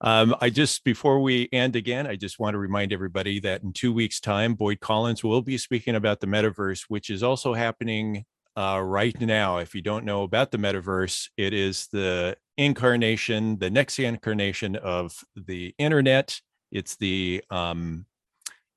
Um, 0.00 0.34
I 0.40 0.50
just, 0.50 0.82
before 0.84 1.20
we 1.20 1.48
end 1.52 1.76
again, 1.76 2.06
I 2.06 2.16
just 2.16 2.38
want 2.38 2.54
to 2.54 2.58
remind 2.58 2.92
everybody 2.92 3.38
that 3.40 3.62
in 3.62 3.72
two 3.72 3.92
weeks' 3.92 4.20
time, 4.20 4.54
Boyd 4.54 4.80
Collins 4.80 5.22
will 5.22 5.42
be 5.42 5.56
speaking 5.56 5.94
about 5.94 6.20
the 6.20 6.26
metaverse, 6.26 6.84
which 6.88 7.10
is 7.10 7.22
also 7.22 7.54
happening 7.54 8.24
uh, 8.56 8.80
right 8.82 9.18
now. 9.20 9.58
If 9.58 9.74
you 9.74 9.82
don't 9.82 10.04
know 10.04 10.24
about 10.24 10.50
the 10.50 10.58
metaverse, 10.58 11.28
it 11.36 11.52
is 11.52 11.86
the 11.92 12.36
incarnation, 12.56 13.58
the 13.58 13.70
next 13.70 13.98
incarnation 14.00 14.74
of 14.74 15.12
the 15.36 15.74
internet. 15.78 16.40
It's 16.72 16.96
the 16.96 17.42
um, 17.50 18.06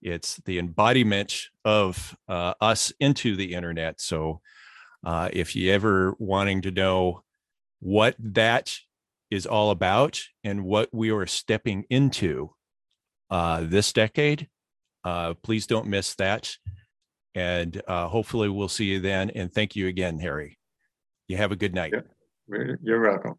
it's 0.04 0.38
the 0.46 0.60
embodiment 0.60 1.36
of 1.66 2.16
uh, 2.28 2.54
us 2.62 2.94
into 3.00 3.36
the 3.36 3.54
internet. 3.54 4.02
So, 4.02 4.42
uh, 5.04 5.30
if 5.34 5.56
you 5.56 5.72
ever 5.72 6.16
wanting 6.20 6.62
to 6.62 6.72
know 6.72 7.24
what 7.80 8.16
that 8.20 8.74
is 9.32 9.46
all 9.46 9.72
about 9.72 10.22
and 10.44 10.64
what 10.64 10.90
we 10.92 11.10
are 11.10 11.26
stepping 11.26 11.86
into 11.90 12.52
uh, 13.32 13.62
this 13.64 13.94
decade, 13.94 14.50
uh, 15.06 15.34
please 15.42 15.66
don't 15.66 15.88
miss 15.88 16.14
that. 16.16 16.52
And 17.34 17.82
uh, 17.88 18.10
hopefully, 18.10 18.50
we'll 18.50 18.68
see 18.68 18.86
you 18.86 19.00
then. 19.00 19.30
And 19.30 19.52
thank 19.52 19.76
you 19.78 19.88
again, 19.88 20.20
Harrie. 20.20 20.58
You 21.30 21.38
have 21.38 21.54
a 21.54 21.56
good 21.56 21.74
night. 21.74 21.94
You're 22.50 23.02
welcome. 23.02 23.36